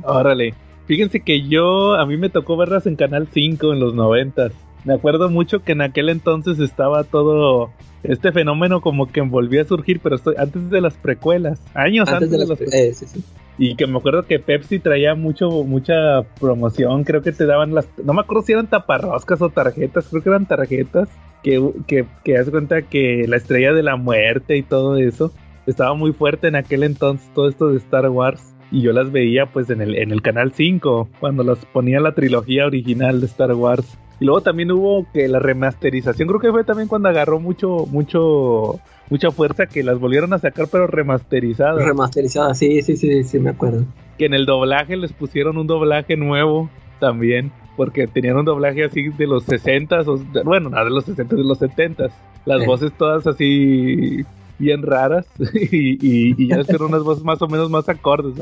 Órale. 0.03 0.53
Fíjense 0.87 1.21
que 1.21 1.47
yo, 1.47 1.95
a 1.95 2.05
mí 2.05 2.15
me 2.17 2.29
tocó 2.29 2.57
verlas 2.57 2.85
en 2.85 2.95
Canal 2.95 3.27
5 3.33 3.73
en 3.73 3.79
los 3.79 3.93
noventas. 3.95 4.51
Me 4.85 4.93
acuerdo 4.93 5.29
mucho 5.29 5.63
que 5.63 5.73
en 5.73 5.81
aquel 5.81 6.09
entonces 6.09 6.59
estaba 6.59 7.03
todo 7.03 7.71
este 8.03 8.31
fenómeno 8.31 8.81
como 8.81 9.07
que 9.07 9.21
volvía 9.21 9.63
a 9.63 9.65
surgir, 9.65 9.99
pero 9.99 10.15
estoy, 10.15 10.35
antes 10.37 10.69
de 10.69 10.79
las 10.79 10.95
precuelas, 10.95 11.59
años 11.73 12.07
antes, 12.07 12.31
Antes 12.31 12.31
de 12.31 12.37
las, 12.37 12.49
las 12.49 12.73
eh, 12.73 12.93
sí, 12.93 13.05
sí. 13.07 13.23
Y 13.57 13.75
que 13.75 13.87
me 13.87 13.97
acuerdo 13.97 14.23
que 14.23 14.39
Pepsi 14.39 14.79
traía 14.79 15.15
mucho, 15.15 15.49
mucha 15.63 16.23
promoción. 16.39 17.03
Creo 17.03 17.21
que 17.21 17.31
te 17.31 17.45
daban 17.45 17.73
las. 17.73 17.87
No 18.03 18.13
me 18.13 18.21
acuerdo 18.21 18.43
si 18.43 18.51
eran 18.51 18.67
taparroscas 18.67 19.41
o 19.41 19.49
tarjetas. 19.49 20.07
Creo 20.09 20.21
que 20.21 20.29
eran 20.29 20.45
tarjetas. 20.45 21.09
Que, 21.41 21.63
que, 21.87 22.05
que 22.23 22.37
haz 22.37 22.49
cuenta 22.49 22.81
que 22.81 23.25
la 23.27 23.37
estrella 23.37 23.71
de 23.71 23.83
la 23.83 23.97
muerte 23.97 24.57
y 24.57 24.63
todo 24.63 24.97
eso 24.97 25.31
estaba 25.67 25.93
muy 25.93 26.11
fuerte 26.11 26.47
en 26.47 26.55
aquel 26.55 26.83
entonces. 26.83 27.29
Todo 27.33 27.47
esto 27.47 27.69
de 27.69 27.77
Star 27.77 28.09
Wars. 28.09 28.55
Y 28.71 28.81
yo 28.81 28.91
las 28.91 29.11
veía 29.11 29.45
pues 29.45 29.69
en 29.69 29.79
el, 29.79 29.95
en 29.95 30.11
el 30.11 30.21
canal 30.21 30.51
5. 30.53 31.07
Cuando 31.21 31.43
las 31.43 31.65
ponía 31.65 32.01
la 32.01 32.13
trilogía 32.13 32.65
original 32.65 33.21
de 33.21 33.27
Star 33.27 33.53
Wars. 33.53 33.97
Y 34.19 34.25
luego 34.25 34.41
también 34.41 34.71
hubo 34.71 35.05
que 35.13 35.27
la 35.27 35.39
remasterización. 35.39 36.27
Creo 36.27 36.39
que 36.39 36.51
fue 36.51 36.63
también 36.63 36.87
cuando 36.87 37.09
agarró 37.09 37.39
mucho, 37.39 37.85
mucho 37.87 38.79
mucha 39.09 39.31
fuerza 39.31 39.67
que 39.67 39.83
las 39.83 39.99
volvieron 39.99 40.33
a 40.33 40.39
sacar, 40.39 40.67
pero 40.71 40.87
remasterizadas. 40.87 41.83
Remasterizadas, 41.83 42.57
sí, 42.57 42.81
sí, 42.81 42.95
sí, 42.95 43.23
sí, 43.23 43.39
me 43.39 43.51
acuerdo. 43.51 43.85
Que 44.17 44.25
en 44.25 44.33
el 44.33 44.45
doblaje 44.45 44.97
les 44.97 45.13
pusieron 45.13 45.57
un 45.57 45.67
doblaje 45.67 46.17
nuevo 46.17 46.69
también, 46.99 47.51
porque 47.75 48.07
tenían 48.07 48.37
un 48.37 48.45
doblaje 48.45 48.85
así 48.85 49.09
de 49.09 49.27
los 49.27 49.43
60 49.43 50.01
o, 50.01 50.17
bueno, 50.43 50.69
nada 50.69 50.85
de 50.85 50.91
los 50.91 51.05
60 51.05 51.35
de 51.35 51.43
los 51.43 51.59
70 51.59 52.07
Las 52.45 52.65
voces 52.65 52.93
todas 52.97 53.27
así 53.27 54.23
bien 54.57 54.83
raras 54.83 55.27
y, 55.53 55.97
y, 56.41 56.47
ya 56.47 56.63
fueron 56.63 56.93
unas 56.93 57.03
voces 57.03 57.23
más 57.23 57.41
o 57.41 57.47
menos 57.47 57.69
más 57.69 57.89
acordes, 57.89 58.33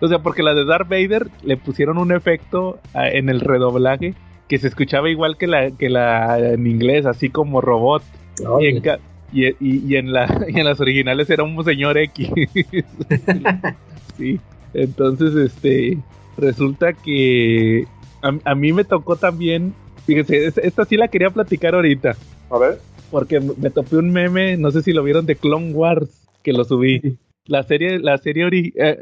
O 0.00 0.08
sea, 0.08 0.20
porque 0.20 0.42
la 0.42 0.54
de 0.54 0.64
Darth 0.64 0.88
Vader 0.88 1.28
le 1.44 1.58
pusieron 1.58 1.98
un 1.98 2.12
efecto 2.12 2.78
en 2.94 3.28
el 3.28 3.40
redoblaje 3.40 4.14
que 4.50 4.58
se 4.58 4.66
escuchaba 4.66 5.08
igual 5.08 5.36
que 5.36 5.46
la, 5.46 5.70
que 5.70 5.88
la 5.88 6.36
en 6.40 6.66
inglés, 6.66 7.06
así 7.06 7.30
como 7.30 7.60
robot. 7.60 8.02
Y 8.60 8.66
en, 8.66 8.82
y, 9.32 9.92
y, 9.92 9.94
en 9.94 10.12
la, 10.12 10.24
en 10.48 10.64
las 10.64 10.80
originales 10.80 11.30
era 11.30 11.44
un 11.44 11.64
señor 11.64 11.96
X. 11.96 12.28
sí. 14.18 14.40
Entonces, 14.74 15.36
este, 15.36 15.98
resulta 16.36 16.94
que 16.94 17.84
a, 18.22 18.54
mí 18.56 18.72
me 18.72 18.82
tocó 18.82 19.14
también, 19.14 19.72
fíjense, 20.04 20.52
esta 20.64 20.84
sí 20.84 20.96
la 20.96 21.06
quería 21.06 21.30
platicar 21.30 21.76
ahorita. 21.76 22.16
A 22.50 22.58
ver. 22.58 22.80
Porque 23.12 23.38
me 23.38 23.70
topé 23.70 23.98
un 23.98 24.10
meme, 24.10 24.56
no 24.56 24.72
sé 24.72 24.82
si 24.82 24.92
lo 24.92 25.04
vieron, 25.04 25.26
de 25.26 25.36
Clone 25.36 25.72
Wars, 25.74 26.28
que 26.42 26.52
lo 26.52 26.64
subí. 26.64 27.18
La 27.46 27.62
serie, 27.62 28.00
la 28.00 28.18
serie 28.18 28.48
eh, 28.74 28.98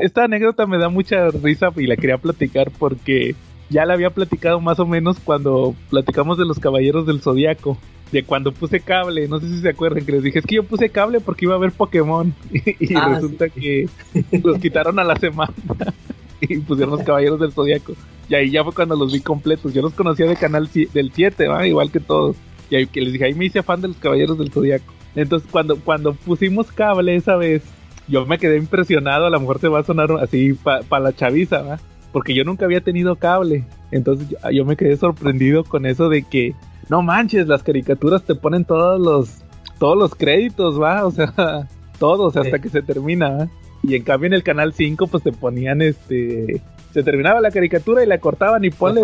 esta 0.00 0.24
anécdota 0.24 0.64
me 0.66 0.78
da 0.78 0.88
mucha 0.88 1.28
risa 1.30 1.70
y 1.76 1.88
la 1.88 1.96
quería 1.96 2.18
platicar 2.18 2.70
porque 2.78 3.34
ya 3.70 3.84
la 3.84 3.94
había 3.94 4.10
platicado 4.10 4.60
más 4.60 4.78
o 4.78 4.86
menos 4.86 5.18
cuando 5.22 5.74
platicamos 5.90 6.38
de 6.38 6.44
los 6.44 6.58
Caballeros 6.58 7.06
del 7.06 7.20
Zodiaco 7.20 7.78
de 8.12 8.22
cuando 8.22 8.52
puse 8.52 8.80
cable, 8.80 9.26
no 9.28 9.40
sé 9.40 9.48
si 9.48 9.60
se 9.60 9.68
acuerdan 9.68 10.04
que 10.04 10.12
les 10.12 10.22
dije, 10.22 10.38
es 10.38 10.46
que 10.46 10.56
yo 10.56 10.62
puse 10.62 10.90
cable 10.90 11.20
porque 11.20 11.44
iba 11.44 11.54
a 11.54 11.58
ver 11.58 11.72
Pokémon 11.72 12.34
y, 12.52 12.94
ah, 12.94 13.14
resulta 13.14 13.48
que 13.48 13.88
los 14.30 14.58
quitaron 14.58 14.98
a 14.98 15.04
la 15.04 15.16
semana 15.16 15.52
y 16.40 16.58
pusieron 16.58 16.96
los 16.96 17.04
Caballeros 17.04 17.40
del 17.40 17.52
Zodiaco. 17.52 17.94
Y 18.28 18.34
ahí 18.34 18.50
ya 18.50 18.64
fue 18.64 18.72
cuando 18.72 18.96
los 18.96 19.12
vi 19.12 19.20
completos. 19.20 19.72
Yo 19.72 19.82
los 19.82 19.94
conocía 19.94 20.26
de 20.26 20.34
canal 20.34 20.68
del 20.72 21.12
7, 21.12 21.46
igual 21.66 21.92
que 21.92 22.00
todos. 22.00 22.36
Y 22.70 22.74
ahí 22.74 22.86
que 22.86 23.00
les 23.00 23.12
dije, 23.12 23.26
ahí 23.26 23.34
me 23.34 23.44
hice 23.44 23.62
fan 23.62 23.80
de 23.80 23.88
los 23.88 23.96
Caballeros 23.96 24.36
del 24.38 24.50
Zodiaco. 24.50 24.92
Entonces 25.14 25.48
cuando, 25.50 25.76
cuando 25.76 26.14
pusimos 26.14 26.70
cable 26.72 27.14
esa 27.14 27.36
vez, 27.36 27.62
yo 28.08 28.26
me 28.26 28.38
quedé 28.38 28.56
impresionado, 28.56 29.26
a 29.26 29.30
lo 29.30 29.40
mejor 29.40 29.58
te 29.58 29.68
va 29.68 29.80
a 29.80 29.84
sonar 29.84 30.10
así 30.20 30.52
para 30.52 31.00
la 31.00 31.12
chaviza, 31.12 31.62
¿va? 31.62 31.80
Porque 32.12 32.34
yo 32.34 32.44
nunca 32.44 32.64
había 32.64 32.80
tenido 32.80 33.16
cable. 33.16 33.64
Entonces 33.90 34.36
yo 34.52 34.64
me 34.64 34.76
quedé 34.76 34.96
sorprendido 34.96 35.64
con 35.64 35.86
eso 35.86 36.08
de 36.08 36.22
que 36.22 36.54
no 36.88 37.02
manches, 37.02 37.46
las 37.46 37.62
caricaturas 37.62 38.22
te 38.22 38.34
ponen 38.34 38.64
todos 38.64 39.00
los 39.00 39.42
todos 39.78 39.98
los 39.98 40.14
créditos, 40.14 40.80
va, 40.80 41.04
o 41.04 41.10
sea, 41.10 41.68
todos 41.98 42.36
hasta 42.36 42.58
que 42.58 42.68
se 42.68 42.82
termina, 42.82 43.48
Y 43.82 43.94
en 43.94 44.02
cambio 44.02 44.28
en 44.28 44.32
el 44.32 44.42
canal 44.42 44.72
5 44.72 45.06
pues 45.06 45.22
te 45.22 45.32
ponían 45.32 45.82
este 45.82 46.62
se 46.92 47.02
terminaba 47.02 47.42
la 47.42 47.50
caricatura 47.50 48.02
y 48.02 48.06
la 48.06 48.18
cortaban 48.18 48.64
y 48.64 48.70
ponle 48.70 49.02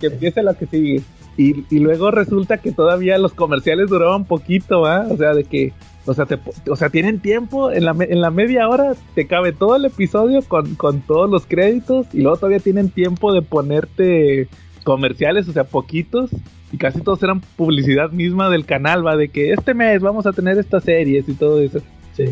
que 0.00 0.06
empiece 0.06 0.42
la 0.42 0.54
que 0.54 0.66
sigue. 0.66 1.02
Y, 1.36 1.66
y, 1.70 1.78
luego 1.78 2.10
resulta 2.10 2.56
que 2.56 2.72
todavía 2.72 3.16
los 3.18 3.32
comerciales 3.32 3.90
duraban 3.90 4.24
poquito, 4.24 4.80
¿va? 4.80 5.06
O 5.08 5.16
sea, 5.16 5.34
de 5.34 5.44
que 5.44 5.72
o 6.08 6.14
sea, 6.14 6.26
te, 6.26 6.38
o 6.70 6.76
sea, 6.76 6.90
tienen 6.90 7.20
tiempo, 7.20 7.70
en 7.70 7.84
la, 7.84 7.94
en 8.00 8.20
la 8.20 8.30
media 8.30 8.68
hora 8.68 8.94
te 9.14 9.26
cabe 9.26 9.52
todo 9.52 9.76
el 9.76 9.84
episodio 9.84 10.42
con, 10.42 10.74
con 10.74 11.00
todos 11.02 11.28
los 11.28 11.46
créditos 11.46 12.06
y 12.12 12.22
luego 12.22 12.36
todavía 12.38 12.60
tienen 12.60 12.90
tiempo 12.90 13.32
de 13.32 13.42
ponerte 13.42 14.48
comerciales, 14.84 15.48
o 15.48 15.52
sea, 15.52 15.64
poquitos, 15.64 16.30
y 16.72 16.78
casi 16.78 17.00
todos 17.00 17.22
eran 17.22 17.40
publicidad 17.56 18.10
misma 18.10 18.48
del 18.48 18.64
canal, 18.64 19.06
va, 19.06 19.16
de 19.16 19.28
que 19.28 19.52
este 19.52 19.74
mes 19.74 20.00
vamos 20.00 20.26
a 20.26 20.32
tener 20.32 20.58
estas 20.58 20.84
series 20.84 21.28
y 21.28 21.34
todo 21.34 21.60
eso. 21.60 21.80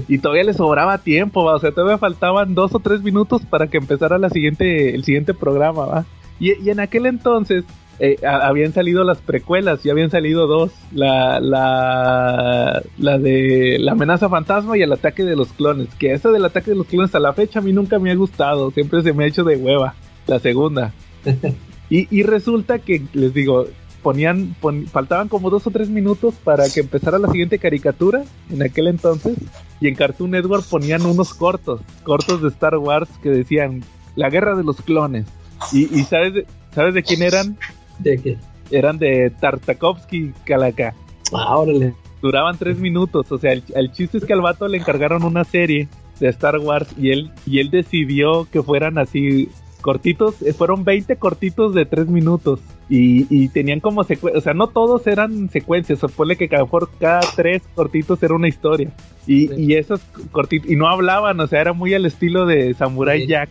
Y 0.08 0.18
todavía 0.18 0.44
le 0.44 0.52
sobraba 0.52 0.98
tiempo, 0.98 1.44
va, 1.44 1.54
o 1.54 1.58
sea, 1.58 1.70
todavía 1.70 1.98
faltaban 1.98 2.54
dos 2.54 2.74
o 2.74 2.80
tres 2.80 3.02
minutos 3.02 3.42
para 3.46 3.68
que 3.68 3.76
empezara 3.78 4.18
la 4.18 4.30
siguiente, 4.30 4.94
el 4.94 5.04
siguiente 5.04 5.32
programa, 5.32 5.86
va. 5.86 6.06
Y, 6.40 6.68
en 6.68 6.80
aquel 6.80 7.06
entonces 7.06 7.64
eh, 7.98 8.16
habían 8.26 8.72
salido 8.72 9.04
las 9.04 9.18
precuelas, 9.18 9.82
ya 9.82 9.92
habían 9.92 10.10
salido 10.10 10.46
dos, 10.46 10.72
la, 10.92 11.40
la, 11.40 12.82
la 12.98 13.18
de 13.18 13.78
la 13.80 13.92
amenaza 13.92 14.28
fantasma 14.28 14.76
y 14.76 14.82
el 14.82 14.92
ataque 14.92 15.24
de 15.24 15.36
los 15.36 15.48
clones, 15.52 15.88
que 15.98 16.12
esa 16.12 16.30
del 16.30 16.44
ataque 16.44 16.72
de 16.72 16.76
los 16.76 16.86
clones 16.86 17.14
a 17.14 17.20
la 17.20 17.32
fecha 17.32 17.60
a 17.60 17.62
mí 17.62 17.72
nunca 17.72 17.98
me 17.98 18.10
ha 18.10 18.14
gustado, 18.14 18.70
siempre 18.70 19.02
se 19.02 19.12
me 19.12 19.24
ha 19.24 19.28
hecho 19.28 19.44
de 19.44 19.56
hueva, 19.56 19.94
la 20.26 20.38
segunda. 20.38 20.92
Y, 21.88 22.22
resulta 22.24 22.80
que, 22.80 23.02
les 23.12 23.32
digo, 23.32 23.66
ponían, 24.02 24.56
faltaban 24.90 25.28
como 25.28 25.50
dos 25.50 25.66
o 25.66 25.70
tres 25.70 25.88
minutos 25.88 26.34
para 26.42 26.68
que 26.68 26.80
empezara 26.80 27.18
la 27.18 27.30
siguiente 27.30 27.58
caricatura 27.60 28.24
en 28.50 28.62
aquel 28.62 28.88
entonces. 28.88 29.36
Y 29.80 29.88
en 29.88 29.94
Cartoon 29.94 30.32
Network 30.32 30.64
ponían 30.68 31.06
unos 31.06 31.32
cortos, 31.32 31.80
cortos 32.02 32.42
de 32.42 32.48
Star 32.48 32.76
Wars 32.78 33.08
que 33.22 33.30
decían 33.30 33.84
La 34.16 34.30
guerra 34.30 34.56
de 34.56 34.64
los 34.64 34.80
clones. 34.82 35.26
Y, 35.72 35.86
¿sabes, 36.04 36.34
de, 36.34 36.46
¿sabes 36.74 36.94
de 36.94 37.02
quién 37.02 37.22
eran? 37.22 37.56
¿De 37.98 38.18
qué? 38.18 38.38
Eran 38.70 38.98
de 38.98 39.30
Tartakovsky 39.40 40.32
Kalaka. 40.44 40.94
Ah, 41.32 41.56
órale. 41.56 41.94
Duraban 42.22 42.58
tres 42.58 42.78
minutos. 42.78 43.30
O 43.30 43.38
sea, 43.38 43.52
el, 43.52 43.62
el 43.74 43.92
chiste 43.92 44.18
es 44.18 44.24
que 44.24 44.32
al 44.32 44.40
vato 44.40 44.66
le 44.68 44.78
encargaron 44.78 45.22
una 45.22 45.44
serie 45.44 45.88
de 46.20 46.28
Star 46.28 46.58
Wars 46.58 46.88
y 46.96 47.10
él, 47.10 47.30
y 47.46 47.60
él 47.60 47.70
decidió 47.70 48.48
que 48.50 48.62
fueran 48.62 48.98
así 48.98 49.48
cortitos, 49.80 50.42
eh, 50.42 50.52
fueron 50.52 50.84
20 50.84 51.16
cortitos 51.16 51.74
de 51.74 51.84
3 51.84 52.08
minutos. 52.08 52.60
Y, 52.88 53.48
tenían 53.48 53.80
como 53.80 54.04
secuencias, 54.04 54.40
o 54.40 54.44
sea, 54.44 54.54
no 54.54 54.68
todos 54.68 55.06
eran 55.08 55.50
secuencias, 55.50 55.98
supone 55.98 56.36
que 56.36 56.48
cada, 56.48 56.66
por 56.66 56.88
cada 56.98 57.20
tres 57.34 57.62
cortitos 57.74 58.22
era 58.22 58.34
una 58.34 58.48
historia. 58.48 58.92
Y, 59.26 59.74
esos 59.74 60.00
cortitos, 60.30 60.70
y 60.70 60.76
no 60.76 60.86
hablaban, 60.86 61.40
o 61.40 61.46
sea, 61.48 61.60
era 61.60 61.72
muy 61.72 61.94
al 61.94 62.06
estilo 62.06 62.46
de 62.46 62.74
Samurai 62.74 63.26
Jack. 63.26 63.50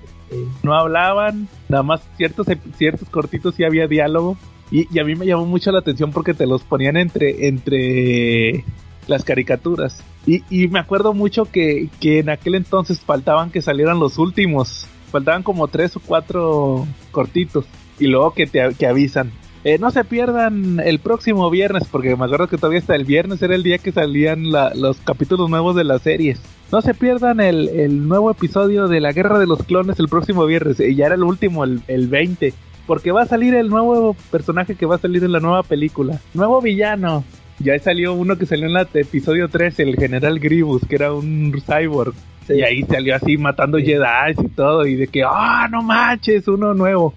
No 0.63 0.73
hablaban, 0.73 1.49
nada 1.67 1.83
más 1.83 2.01
ciertos, 2.15 2.47
ciertos 2.77 3.09
cortitos 3.09 3.55
sí 3.55 3.65
había 3.65 3.88
diálogo. 3.88 4.38
Y, 4.71 4.97
a 4.97 5.03
mí 5.03 5.15
me 5.15 5.25
llamó 5.25 5.45
mucho 5.45 5.71
la 5.71 5.79
atención 5.79 6.11
porque 6.11 6.33
te 6.33 6.47
los 6.47 6.63
ponían 6.63 6.95
entre, 6.95 7.47
entre 7.47 8.63
las 9.07 9.25
caricaturas. 9.25 10.01
Y, 10.25 10.43
y 10.49 10.69
me 10.69 10.79
acuerdo 10.79 11.13
mucho 11.13 11.45
que, 11.45 11.89
que 11.99 12.19
en 12.19 12.29
aquel 12.29 12.55
entonces 12.55 13.01
faltaban 13.01 13.51
que 13.51 13.61
salieran 13.61 13.99
los 13.99 14.17
últimos 14.17 14.88
faltaban 15.11 15.43
como 15.43 15.69
tres 15.69 15.95
o 15.95 16.01
cuatro 16.01 16.86
cortitos 17.11 17.65
y 17.99 18.07
luego 18.07 18.33
que 18.33 18.47
te 18.47 18.73
que 18.77 18.87
avisan. 18.87 19.31
Eh, 19.65 19.79
no 19.79 19.89
se 19.89 20.03
pierdan 20.03 20.79
el 20.79 20.99
próximo 20.99 21.49
viernes, 21.49 21.87
porque 21.91 22.15
me 22.15 22.25
acuerdo 22.25 22.47
que 22.47 22.57
todavía 22.57 22.79
hasta 22.79 22.93
el 22.93 23.03
viernes 23.03 23.41
era 23.41 23.55
el 23.55 23.63
día 23.63 23.79
que 23.79 23.91
salían 23.91 24.43
los 24.75 24.97
capítulos 24.97 25.49
nuevos 25.49 25.75
de 25.75 25.83
las 25.83 26.03
series. 26.03 26.39
No 26.71 26.81
se 26.83 26.93
pierdan 26.93 27.39
el, 27.39 28.07
nuevo 28.07 28.29
episodio 28.29 28.87
de 28.87 28.99
la 28.99 29.11
Guerra 29.11 29.39
de 29.39 29.47
los 29.47 29.63
Clones 29.63 29.99
el 29.99 30.07
próximo 30.07 30.45
viernes, 30.45 30.79
y 30.79 30.93
ya 30.93 31.07
era 31.07 31.15
el 31.15 31.23
último, 31.23 31.63
el, 31.63 31.81
el 31.87 32.07
20, 32.07 32.53
porque 32.85 33.11
va 33.11 33.23
a 33.23 33.25
salir 33.25 33.55
el 33.55 33.69
nuevo 33.69 34.15
personaje 34.29 34.75
que 34.75 34.85
va 34.85 34.95
a 34.95 34.99
salir 34.99 35.23
en 35.23 35.31
la 35.31 35.39
nueva 35.39 35.63
película. 35.63 36.19
Nuevo 36.35 36.61
villano. 36.61 37.23
Ya 37.57 37.79
salió 37.79 38.13
uno 38.13 38.37
que 38.37 38.45
salió 38.45 38.67
en 38.67 38.75
el 38.75 38.87
episodio 38.93 39.47
3, 39.49 39.79
el 39.79 39.95
General 39.95 40.39
Grievous, 40.39 40.85
que 40.85 40.95
era 40.95 41.11
un 41.11 41.51
cyborg. 41.65 42.13
Y 42.49 42.61
ahí 42.61 42.83
salió 42.83 43.15
así 43.15 43.37
matando 43.37 43.79
Jedi 43.79 44.33
y 44.37 44.47
todo, 44.49 44.85
y 44.85 44.95
de 44.95 45.07
que, 45.07 45.23
ah, 45.23 45.67
no 45.71 45.81
manches, 45.81 46.47
uno 46.47 46.75
nuevo. 46.75 47.15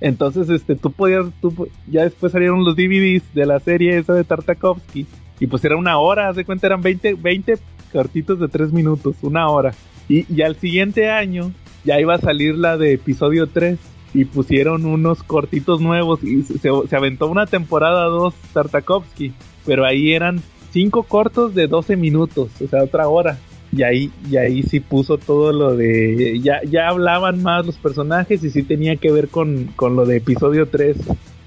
Entonces, 0.00 0.48
este, 0.50 0.76
tú 0.76 0.92
podías, 0.92 1.26
tú, 1.40 1.68
ya 1.86 2.02
después 2.02 2.32
salieron 2.32 2.64
los 2.64 2.76
DVDs 2.76 3.22
de 3.34 3.46
la 3.46 3.60
serie 3.60 3.96
esa 3.98 4.12
de 4.12 4.24
Tartakovsky, 4.24 5.06
y 5.40 5.46
pues 5.46 5.64
era 5.64 5.76
una 5.76 5.98
hora, 5.98 6.28
haz 6.28 6.36
de 6.36 6.44
cuenta, 6.44 6.66
eran 6.66 6.82
20, 6.82 7.14
20 7.14 7.58
cortitos 7.92 8.38
de 8.38 8.48
3 8.48 8.72
minutos, 8.72 9.16
una 9.22 9.48
hora. 9.48 9.72
Y, 10.08 10.32
y 10.32 10.42
al 10.42 10.56
siguiente 10.56 11.10
año 11.10 11.52
ya 11.84 12.00
iba 12.00 12.14
a 12.14 12.20
salir 12.20 12.56
la 12.56 12.76
de 12.76 12.92
episodio 12.94 13.46
3, 13.46 13.78
y 14.14 14.24
pusieron 14.24 14.86
unos 14.86 15.22
cortitos 15.22 15.80
nuevos, 15.80 16.22
y 16.22 16.42
se, 16.42 16.58
se 16.58 16.96
aventó 16.96 17.28
una 17.28 17.46
temporada 17.46 18.04
2 18.04 18.34
Tartakovsky, 18.52 19.32
pero 19.64 19.84
ahí 19.84 20.12
eran 20.12 20.42
5 20.70 21.04
cortos 21.04 21.54
de 21.54 21.68
12 21.68 21.96
minutos, 21.96 22.50
o 22.62 22.68
sea, 22.68 22.82
otra 22.82 23.08
hora. 23.08 23.38
Y 23.76 23.82
ahí, 23.82 24.10
y 24.30 24.36
ahí 24.38 24.62
sí 24.62 24.80
puso 24.80 25.18
todo 25.18 25.52
lo 25.52 25.76
de. 25.76 26.40
Ya, 26.42 26.62
ya 26.64 26.88
hablaban 26.88 27.42
más 27.42 27.66
los 27.66 27.76
personajes 27.76 28.42
y 28.42 28.48
sí 28.48 28.62
tenía 28.62 28.96
que 28.96 29.12
ver 29.12 29.28
con, 29.28 29.68
lo 29.78 30.06
de 30.06 30.16
episodio 30.16 30.66
3. 30.66 30.96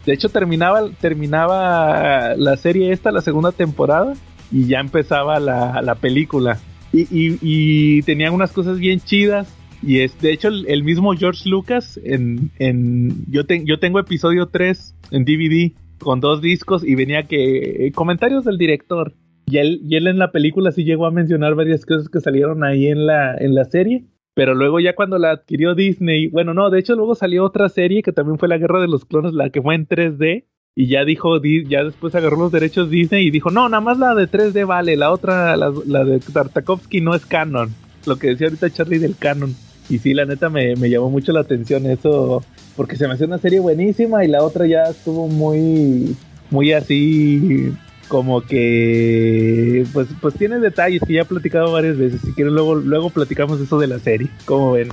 De 0.05 0.13
hecho, 0.13 0.29
terminaba, 0.29 0.89
terminaba 1.01 2.35
la 2.35 2.55
serie 2.57 2.91
esta, 2.91 3.11
la 3.11 3.21
segunda 3.21 3.51
temporada, 3.51 4.13
y 4.51 4.67
ya 4.67 4.79
empezaba 4.79 5.39
la, 5.39 5.95
película. 5.95 6.59
Y, 6.93 7.07
y, 7.41 8.01
tenían 8.03 8.33
unas 8.33 8.51
cosas 8.51 8.79
bien 8.79 8.99
chidas 8.99 9.47
Y 9.83 9.99
es, 9.99 10.19
de 10.21 10.33
hecho, 10.33 10.47
el, 10.47 10.65
el 10.67 10.83
mismo 10.83 11.13
George 11.13 11.47
Lucas, 11.47 11.99
en, 12.03 12.51
en 12.57 13.25
yo, 13.29 13.45
te- 13.45 13.63
yo 13.63 13.77
tengo 13.79 13.99
episodio 13.99 14.47
3 14.47 14.95
en 15.11 15.23
DVD 15.23 15.71
con 15.99 16.19
dos 16.19 16.41
discos 16.41 16.83
y 16.83 16.95
venía 16.95 17.27
que 17.27 17.87
eh, 17.87 17.91
comentarios 17.91 18.45
del 18.45 18.57
director. 18.57 19.13
Y 19.49 19.57
él, 19.57 19.81
él 19.89 20.07
en 20.07 20.19
la 20.19 20.31
película 20.31 20.71
sí 20.71 20.83
llegó 20.83 21.05
a 21.05 21.11
mencionar 21.11 21.55
varias 21.55 21.85
cosas 21.85 22.09
que 22.09 22.19
salieron 22.19 22.63
ahí 22.63 22.87
en 22.87 23.05
la, 23.05 23.35
en 23.35 23.55
la 23.55 23.65
serie. 23.65 24.03
Pero 24.35 24.53
luego 24.53 24.79
ya 24.79 24.95
cuando 24.95 25.17
la 25.17 25.31
adquirió 25.31 25.75
Disney, 25.75 26.27
bueno, 26.27 26.53
no, 26.53 26.69
de 26.69 26.79
hecho 26.79 26.95
luego 26.95 27.15
salió 27.15 27.43
otra 27.43 27.67
serie 27.67 28.03
que 28.03 28.11
también 28.13 28.37
fue 28.37 28.47
La 28.47 28.57
Guerra 28.57 28.79
de 28.79 28.87
los 28.87 29.05
Clones, 29.05 29.33
la 29.33 29.49
que 29.49 29.61
fue 29.61 29.75
en 29.75 29.87
3D. 29.87 30.45
Y 30.75 30.87
ya 30.87 31.03
dijo, 31.03 31.39
Di- 31.39 31.65
ya 31.67 31.83
después 31.83 32.15
agarró 32.15 32.37
los 32.37 32.51
derechos 32.51 32.89
Disney 32.89 33.27
y 33.27 33.31
dijo, 33.31 33.49
no, 33.49 33.67
nada 33.67 33.81
más 33.81 33.97
la 33.97 34.13
de 34.15 34.27
3D 34.29 34.65
vale, 34.65 34.95
la 34.95 35.11
otra, 35.11 35.57
la, 35.57 35.71
de 36.05 36.19
Tartakovsky 36.19 37.01
no 37.01 37.15
es 37.15 37.25
canon. 37.25 37.69
Lo 38.05 38.17
que 38.17 38.27
decía 38.27 38.47
ahorita 38.47 38.69
Charlie 38.69 38.99
del 38.99 39.17
canon. 39.17 39.53
Y 39.89 39.97
sí, 39.97 40.13
la 40.13 40.25
neta 40.25 40.49
me, 40.49 40.75
me 40.75 40.89
llamó 40.89 41.09
mucho 41.09 41.33
la 41.33 41.41
atención 41.41 41.85
eso, 41.87 42.43
porque 42.77 42.95
se 42.95 43.07
me 43.07 43.15
hacía 43.15 43.25
una 43.27 43.39
serie 43.39 43.59
buenísima 43.59 44.23
y 44.23 44.27
la 44.29 44.43
otra 44.43 44.67
ya 44.67 44.83
estuvo 44.83 45.27
muy, 45.27 46.15
muy 46.51 46.71
así, 46.71 47.71
como 48.09 48.41
que, 48.41 49.85
pues, 49.93 50.09
pues 50.19 50.33
tiene 50.35 50.59
detalles 50.59 51.01
que 51.07 51.13
ya 51.13 51.21
he 51.21 51.25
platicado 51.25 51.71
varias 51.71 51.97
veces. 51.97 52.21
Si 52.21 52.33
quieren, 52.33 52.53
luego, 52.53 52.75
luego 52.75 53.09
platicamos 53.11 53.61
eso 53.61 53.79
de 53.79 53.87
la 53.87 53.99
serie, 53.99 54.29
como 54.45 54.73
ven. 54.73 54.89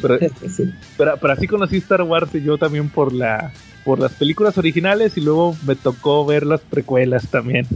Pero, 0.00 0.18
Sí. 0.48 0.72
pero, 0.96 1.18
pero 1.20 1.32
así 1.34 1.46
conocí 1.46 1.76
Star 1.76 2.02
Wars 2.02 2.34
y 2.34 2.42
yo 2.42 2.56
también 2.56 2.88
por 2.88 3.12
la 3.12 3.52
por 3.84 3.98
las 3.98 4.14
películas 4.14 4.56
originales 4.58 5.16
y 5.16 5.22
luego 5.22 5.56
me 5.66 5.74
tocó 5.74 6.24
ver 6.26 6.44
las 6.46 6.60
precuelas 6.60 7.28
también. 7.30 7.66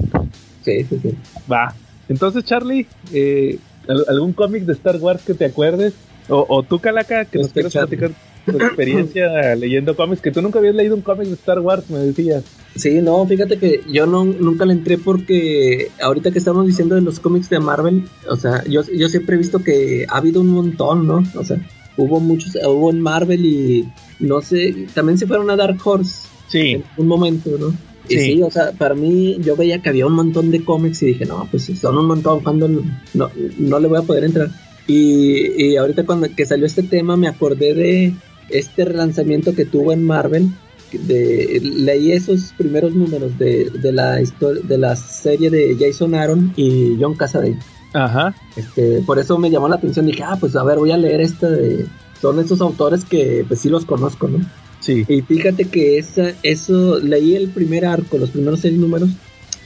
Sí, 0.61 0.85
sí, 0.85 0.99
sí. 1.03 1.17
Va. 1.51 1.75
Entonces, 2.09 2.45
Charlie, 2.45 2.89
eh, 3.13 3.59
¿al- 3.89 4.05
¿algún 4.09 4.35
cómic 4.35 4.65
de 4.65 4.75
Star 4.75 4.97
Wars 4.99 5.23
que 5.23 5.35
te 5.35 5.47
acuerdes? 5.47 5.95
O, 6.29 6.45
o 6.49 6.63
tú, 6.63 6.79
Calaca, 6.81 7.25
que 7.25 7.39
nos 7.39 7.53
quieras 7.53 7.73
platicar 7.73 8.11
tu 8.45 8.57
experiencia 8.57 9.55
leyendo 9.57 9.97
cómics, 9.97 10.21
que 10.23 10.31
tú 10.31 10.43
nunca 10.43 10.59
habías 10.59 10.75
leído 10.75 10.95
un 10.95 11.03
cómic 11.03 11.29
de 11.29 11.35
Star 11.35 11.61
Wars, 11.61 11.89
me 11.91 11.99
decías. 11.99 12.45
Sí, 12.77 13.01
no, 13.01 13.25
fíjate 13.27 13.59
que 13.59 13.83
yo 13.91 14.07
no, 14.07 14.25
nunca 14.25 14.65
le 14.65 14.73
entré 14.73 14.99
porque 14.99 15.91
ahorita 16.03 16.31
que 16.31 16.39
estamos 16.39 16.67
diciendo 16.67 16.95
de 16.95 17.01
los 17.01 17.21
cómics 17.21 17.49
de 17.49 17.61
Marvel, 17.61 18.05
o 18.29 18.37
sea, 18.37 18.65
yo, 18.65 18.83
yo 18.97 19.09
siempre 19.09 19.37
he 19.37 19.39
visto 19.39 19.61
que 19.61 20.07
ha 20.09 20.17
habido 20.19 20.41
un 20.41 20.49
montón, 20.49 21.07
¿no? 21.07 21.23
O 21.37 21.45
sea, 21.45 21.59
hubo 21.97 22.21
muchos, 22.21 22.57
hubo 22.67 22.91
en 22.91 23.01
Marvel 23.01 23.45
y 23.47 23.89
no 24.21 24.41
sé, 24.41 24.87
también 24.95 25.19
se 25.19 25.27
fueron 25.27 25.51
a 25.51 25.57
Dark 25.57 25.79
Horse 25.85 26.29
Sí, 26.49 26.73
en 26.73 26.85
un 26.97 27.07
momento, 27.07 27.51
¿no? 27.59 27.69
Y 28.09 28.19
Sí. 28.19 28.25
sí. 28.35 28.43
o 28.43 28.51
sea, 28.51 28.73
para 28.73 28.95
mí 28.95 29.39
yo 29.41 29.57
veía 29.57 29.81
que 29.81 29.89
había 29.89 30.07
un 30.07 30.13
montón 30.13 30.51
de 30.51 30.63
cómics 30.63 31.03
y 31.03 31.07
dije, 31.07 31.25
no, 31.25 31.49
pues 31.51 31.65
son 31.81 31.97
un 31.97 32.07
montón, 32.07 32.41
cuando 32.41 32.69
no, 32.69 32.83
no, 33.15 33.31
no 33.59 33.79
le 33.81 33.89
voy 33.89 33.99
a 33.99 34.03
poder 34.03 34.25
entrar. 34.25 34.51
Y, 34.87 35.63
y 35.63 35.77
ahorita 35.77 36.05
cuando 36.05 36.29
que 36.35 36.45
salió 36.45 36.67
este 36.67 36.83
tema 36.83 37.17
me 37.17 37.29
acordé 37.29 37.73
de 37.73 38.13
este 38.49 38.85
relanzamiento 38.85 39.55
que 39.55 39.65
tuvo 39.65 39.93
en 39.93 40.03
Marvel. 40.05 40.49
De, 40.93 41.61
leí 41.63 42.13
esos 42.13 42.53
primeros 42.57 42.95
números 42.95 43.37
de, 43.37 43.69
de 43.71 43.93
la 43.93 44.13
de 44.15 44.79
la 44.79 44.95
serie 44.95 45.51
de 45.51 45.77
Jason 45.79 46.15
Aaron 46.15 46.53
y 46.57 46.97
John 47.01 47.15
Cassaday. 47.17 47.57
ajá. 47.93 48.33
Este, 48.55 49.01
por 49.05 49.19
eso 49.19 49.37
me 49.39 49.51
llamó 49.51 49.69
la 49.69 49.75
atención. 49.77 50.07
Dije, 50.07 50.23
ah, 50.23 50.37
pues 50.39 50.55
a 50.55 50.63
ver, 50.63 50.79
voy 50.79 50.93
a 50.93 50.97
leer 50.97 51.21
esta 51.21 51.51
de. 51.51 51.87
Son 52.21 52.39
esos 52.39 52.61
autores 52.61 53.05
que 53.05 53.45
pues 53.49 53.61
sí 53.61 53.69
los 53.69 53.85
conozco, 53.85 54.29
¿no? 54.29 54.39
Sí. 54.79 55.05
Y 55.09 55.23
fíjate 55.23 55.65
que 55.65 55.99
esa, 55.99 56.33
eso, 56.45 57.01
leí 57.01 57.35
el 57.35 57.49
primer 57.49 57.85
arco, 57.87 58.17
los 58.17 58.31
primeros 58.31 58.61
seis 58.61 58.75
números, 58.75 59.11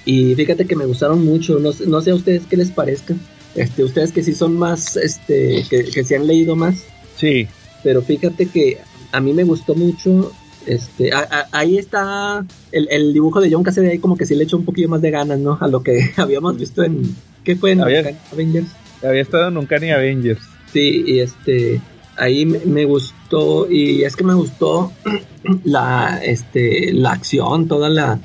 y 0.07 0.35
fíjate 0.35 0.65
que 0.67 0.77
me 0.77 0.87
gustaron 0.87 1.23
mucho. 1.25 1.59
No, 1.59 1.73
sé- 1.73 1.87
no 1.87 2.01
sé 2.01 2.11
a 2.13 2.15
ustedes 2.15 2.45
qué 2.49 2.57
les 2.57 2.71
parezca. 2.71 3.15
Este, 3.55 3.85
ustedes 3.85 4.13
que 4.13 4.23
sí 4.23 4.33
son 4.33 4.57
más, 4.57 4.97
este, 4.97 5.63
que, 5.69 5.85
que 5.85 6.05
sí 6.05 6.15
han 6.15 6.27
leído 6.27 6.57
más, 6.57 6.85
Sí. 7.17 7.47
Pero 7.83 8.03
fíjate 8.03 8.47
que 8.47 8.79
a 9.13 9.21
mí 9.21 9.33
me 9.33 9.45
gustó 9.45 9.75
mucho. 9.75 10.33
Este, 10.67 11.13
a- 11.13 11.21
a- 11.31 11.47
ahí 11.53 11.79
está 11.79 12.45
el, 12.73 12.89
el 12.91 13.13
dibujo 13.15 13.41
de 13.41 13.51
John 13.51 13.63
Cassidy, 13.63 13.87
ahí 13.87 13.99
como 13.99 14.17
que 14.19 14.27
sí 14.27 14.35
le 14.35 14.45
echó 14.45 14.57
un 14.59 14.65
poquillo 14.67 14.89
más 14.89 15.01
de 15.01 15.11
ganas, 15.11 15.39
¿no? 15.39 15.57
A 15.61 15.67
lo 15.69 15.83
que 15.83 16.11
habíamos 16.17 16.59
visto 16.59 16.83
en, 16.83 17.15
¿qué 17.45 17.57
fue 17.57 17.73
en 17.73 17.81
Había- 17.81 18.15
Avengers? 18.33 18.69
Había 19.03 19.23
estado 19.23 19.49
en 19.49 19.57
Uncanny 19.57 19.91
Avengers. 19.93 20.41
Sí, 20.73 21.05
y 21.07 21.21
este 21.21 21.81
ahí 22.17 22.45
me, 22.45 22.59
me 22.67 22.85
gustó 22.85 23.71
y 23.71 24.03
es 24.03 24.17
que 24.17 24.25
me 24.25 24.35
gustó 24.35 24.93
la 25.65 26.21
este 26.23 26.93
la 26.93 27.13
acción, 27.13 27.69
toda 27.69 27.89
la 27.89 28.19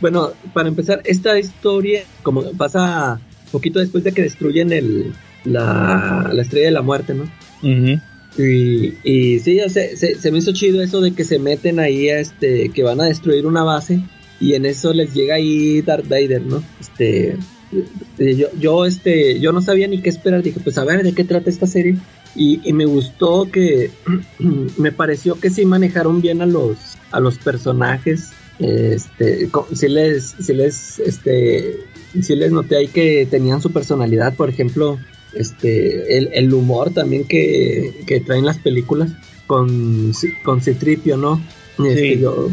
bueno, 0.00 0.32
para 0.52 0.68
empezar 0.68 1.00
esta 1.04 1.38
historia 1.38 2.02
como 2.22 2.42
pasa 2.52 3.18
poquito 3.52 3.78
después 3.78 4.04
de 4.04 4.12
que 4.12 4.22
destruyen 4.22 4.72
el 4.72 5.14
la, 5.44 6.28
la 6.32 6.42
estrella 6.42 6.66
de 6.66 6.72
la 6.72 6.82
muerte, 6.82 7.14
¿no? 7.14 7.24
Y, 8.38 8.94
y 9.02 9.38
sí, 9.40 9.60
o 9.60 9.68
sea, 9.68 9.96
se, 9.96 10.16
se 10.16 10.30
me 10.30 10.38
hizo 10.38 10.52
chido 10.52 10.82
eso 10.82 11.00
de 11.00 11.12
que 11.12 11.24
se 11.24 11.38
meten 11.38 11.80
ahí, 11.80 12.08
a 12.08 12.20
este, 12.20 12.68
que 12.70 12.82
van 12.82 13.00
a 13.00 13.04
destruir 13.04 13.46
una 13.46 13.62
base 13.62 14.00
y 14.40 14.54
en 14.54 14.66
eso 14.66 14.92
les 14.92 15.14
llega 15.14 15.36
ahí 15.36 15.82
Darth 15.82 16.08
Vader, 16.08 16.42
¿no? 16.42 16.62
Este, 16.80 17.36
eh, 18.18 18.36
yo, 18.36 18.48
yo, 18.58 18.86
este, 18.86 19.40
yo 19.40 19.52
no 19.52 19.62
sabía 19.62 19.88
ni 19.88 20.00
qué 20.00 20.10
esperar, 20.10 20.42
dije, 20.42 20.60
pues 20.60 20.78
a 20.78 20.84
ver, 20.84 21.02
¿de 21.02 21.12
qué 21.12 21.24
trata 21.24 21.50
esta 21.50 21.66
serie? 21.66 21.96
Y, 22.34 22.60
y 22.68 22.72
me 22.72 22.84
gustó 22.84 23.50
que, 23.50 23.90
me 24.76 24.92
pareció 24.92 25.40
que 25.40 25.50
sí 25.50 25.64
manejaron 25.64 26.20
bien 26.20 26.42
a 26.42 26.46
los, 26.46 26.76
a 27.10 27.20
los 27.20 27.38
personajes, 27.38 28.30
este, 28.58 29.50
sí 29.74 29.88
les, 29.88 30.34
sí 30.40 30.54
les, 30.54 30.98
este, 31.00 31.78
sí 32.22 32.36
les 32.36 32.52
noté 32.52 32.76
ahí 32.76 32.88
que 32.88 33.26
tenían 33.30 33.60
su 33.60 33.70
personalidad, 33.70 34.34
por 34.34 34.48
ejemplo, 34.48 34.98
este 35.38 36.16
el, 36.18 36.30
el 36.32 36.52
humor 36.54 36.90
también 36.90 37.24
que, 37.24 38.02
que 38.06 38.20
traen 38.20 38.44
las 38.44 38.58
películas 38.58 39.10
con, 39.46 40.12
con 40.44 40.60
Citripio, 40.60 41.16
¿no? 41.16 41.40
Este, 41.78 42.14
Sí. 42.14 42.20
yo- 42.20 42.48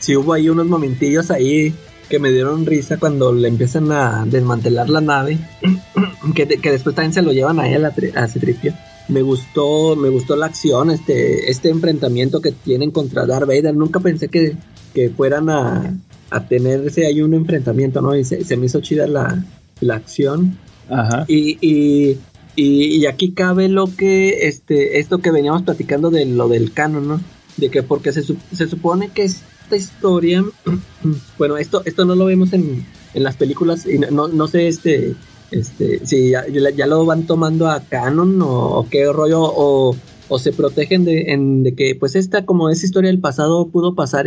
sí 0.00 0.16
hubo 0.16 0.32
ahí 0.34 0.48
unos 0.48 0.66
momentillos 0.66 1.30
ahí 1.30 1.72
que 2.08 2.18
me 2.18 2.30
dieron 2.30 2.66
risa 2.66 2.98
cuando 2.98 3.32
le 3.32 3.48
empiezan 3.48 3.90
a 3.90 4.24
desmantelar 4.26 4.88
la 4.90 5.00
nave, 5.00 5.38
que, 6.34 6.46
que 6.46 6.70
después 6.70 6.94
también 6.94 7.12
se 7.12 7.22
lo 7.22 7.32
llevan 7.32 7.58
a 7.58 7.68
él, 7.68 7.84
a, 7.84 7.92
a 8.14 8.28
Citripio. 8.28 8.74
Me 9.08 9.22
gustó, 9.22 9.94
me 9.96 10.08
gustó 10.08 10.36
la 10.36 10.46
acción, 10.46 10.90
este, 10.90 11.50
este 11.50 11.68
enfrentamiento 11.68 12.40
que 12.40 12.52
tienen 12.52 12.90
contra 12.90 13.24
Darth 13.26 13.46
Vader. 13.46 13.74
Nunca 13.74 14.00
pensé 14.00 14.28
que, 14.28 14.56
que 14.94 15.10
fueran 15.10 15.48
a, 15.48 15.94
a 16.30 16.46
tenerse 16.48 17.06
ahí 17.06 17.22
un 17.22 17.34
enfrentamiento, 17.34 18.00
¿no? 18.02 18.16
Y 18.16 18.24
se, 18.24 18.44
se 18.44 18.56
me 18.56 18.66
hizo 18.66 18.80
chida 18.80 19.06
la, 19.06 19.44
la 19.80 19.94
acción. 19.96 20.58
Ajá. 20.88 21.24
Y, 21.28 21.58
y, 21.60 22.18
y, 22.56 23.06
aquí 23.06 23.32
cabe 23.32 23.68
lo 23.68 23.86
que, 23.86 24.46
este, 24.48 24.98
esto 24.98 25.18
que 25.18 25.30
veníamos 25.30 25.62
platicando 25.62 26.10
de 26.10 26.24
lo 26.26 26.48
del 26.48 26.72
canon, 26.72 27.08
¿no? 27.08 27.20
De 27.56 27.70
que 27.70 27.82
porque 27.82 28.12
se, 28.12 28.22
se 28.22 28.66
supone 28.66 29.10
que 29.10 29.24
esta 29.24 29.76
historia, 29.76 30.44
bueno, 31.38 31.56
esto, 31.56 31.82
esto 31.84 32.04
no 32.04 32.14
lo 32.14 32.26
vemos 32.26 32.52
en, 32.52 32.84
en 33.14 33.22
las 33.22 33.36
películas 33.36 33.86
y 33.86 33.98
no, 33.98 34.28
no, 34.28 34.48
sé, 34.48 34.68
este, 34.68 35.14
este, 35.50 36.06
si 36.06 36.30
ya, 36.30 36.44
ya- 36.48 36.86
lo 36.86 37.04
van 37.04 37.26
tomando 37.26 37.68
a 37.68 37.80
canon 37.80 38.38
o, 38.42 38.86
qué 38.90 39.10
rollo 39.12 39.40
o, 39.42 39.96
o 40.28 40.38
se 40.38 40.52
protegen 40.52 41.04
de, 41.04 41.32
en, 41.32 41.62
de 41.62 41.74
que 41.74 41.94
pues 41.94 42.14
esta 42.14 42.44
como 42.44 42.70
es 42.70 42.84
historia 42.84 43.10
del 43.10 43.20
pasado 43.20 43.68
pudo 43.68 43.94
pasar, 43.94 44.26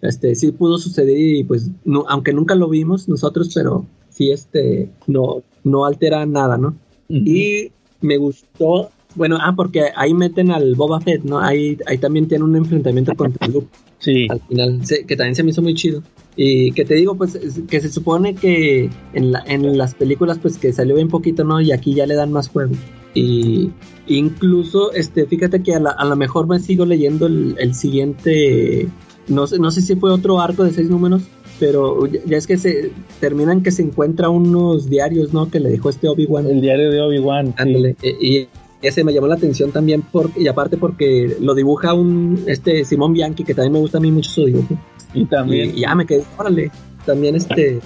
este, 0.00 0.34
sí 0.34 0.52
pudo 0.52 0.78
suceder 0.78 1.18
y 1.18 1.44
pues 1.44 1.70
aunque 2.08 2.32
nunca 2.32 2.54
lo 2.54 2.68
vimos 2.68 3.08
nosotros, 3.08 3.50
pero 3.54 3.86
sí 4.18 4.30
este, 4.32 4.90
no, 5.06 5.42
no 5.64 5.86
altera 5.86 6.26
nada, 6.26 6.58
¿no? 6.58 6.74
Y 7.08 7.70
me 8.02 8.16
gustó, 8.18 8.90
bueno, 9.14 9.38
ah, 9.40 9.54
porque 9.56 9.84
ahí 9.96 10.12
meten 10.12 10.50
al 10.50 10.74
Boba 10.74 11.00
Fett, 11.00 11.22
¿no? 11.24 11.38
Ahí, 11.40 11.78
ahí 11.86 11.96
también 11.98 12.28
tiene 12.28 12.44
un 12.44 12.54
enfrentamiento 12.56 13.14
contra 13.14 13.46
Luke 13.48 13.68
Sí. 14.00 14.26
al 14.30 14.40
final, 14.42 14.86
se- 14.86 15.04
que 15.06 15.16
también 15.16 15.34
se 15.34 15.42
me 15.42 15.50
hizo 15.50 15.62
muy 15.62 15.74
chido. 15.74 16.02
Y 16.36 16.70
que 16.72 16.84
te 16.84 16.94
digo, 16.94 17.16
pues, 17.16 17.34
es- 17.34 17.60
que 17.68 17.80
se 17.80 17.88
supone 17.88 18.34
que 18.34 18.90
en, 19.12 19.32
la, 19.32 19.42
en 19.46 19.76
las 19.78 19.94
películas, 19.94 20.38
pues, 20.40 20.56
que 20.58 20.72
salió 20.72 20.94
bien 20.96 21.08
poquito, 21.08 21.42
¿no? 21.44 21.60
Y 21.60 21.72
aquí 21.72 21.94
ya 21.94 22.06
le 22.06 22.14
dan 22.14 22.30
más 22.30 22.48
juego. 22.48 22.74
Y 23.14 23.70
incluso, 24.06 24.92
este, 24.92 25.26
fíjate 25.26 25.62
que 25.62 25.74
a, 25.74 25.80
la- 25.80 25.90
a 25.90 26.04
lo 26.04 26.14
mejor 26.16 26.46
me 26.46 26.60
sigo 26.60 26.84
leyendo 26.86 27.26
el, 27.26 27.56
el 27.58 27.74
siguiente, 27.74 28.88
no 29.28 29.46
sé, 29.46 29.58
no 29.58 29.70
sé 29.70 29.80
si 29.80 29.96
fue 29.96 30.12
otro 30.12 30.40
arco 30.40 30.62
de 30.64 30.72
seis 30.72 30.88
números, 30.90 31.22
pero 31.60 32.06
ya, 32.06 32.36
es 32.36 32.46
que 32.46 32.56
se 32.58 32.90
terminan 33.20 33.62
que 33.62 33.70
se 33.70 33.82
encuentra 33.82 34.28
unos 34.28 34.88
diarios, 34.88 35.32
¿no? 35.32 35.50
Que 35.50 35.60
le 35.60 35.70
dejó 35.70 35.90
este 35.90 36.08
Obi-Wan. 36.08 36.46
El 36.46 36.60
diario 36.60 36.90
de 36.90 37.00
Obi-Wan. 37.00 37.48
sí. 37.48 37.54
Ándale, 37.56 37.96
e- 38.02 38.16
y 38.20 38.48
ese 38.80 39.02
me 39.04 39.12
llamó 39.12 39.26
la 39.26 39.34
atención 39.34 39.72
también 39.72 40.02
por, 40.02 40.30
y 40.36 40.46
aparte 40.46 40.76
porque 40.76 41.36
lo 41.40 41.54
dibuja 41.54 41.94
un 41.94 42.44
este 42.46 42.84
Simón 42.84 43.12
Bianchi 43.12 43.42
que 43.44 43.52
también 43.54 43.72
me 43.72 43.78
gusta 43.80 43.98
a 43.98 44.00
mí 44.00 44.12
mucho 44.12 44.30
su 44.30 44.44
dibujo 44.46 44.78
Y 45.14 45.24
también. 45.24 45.70
y, 45.74 45.78
y 45.78 45.80
ya 45.80 45.94
me 45.96 46.06
quedé 46.06 46.22
órale 46.38 46.70
también 47.04 47.34
este 47.34 47.80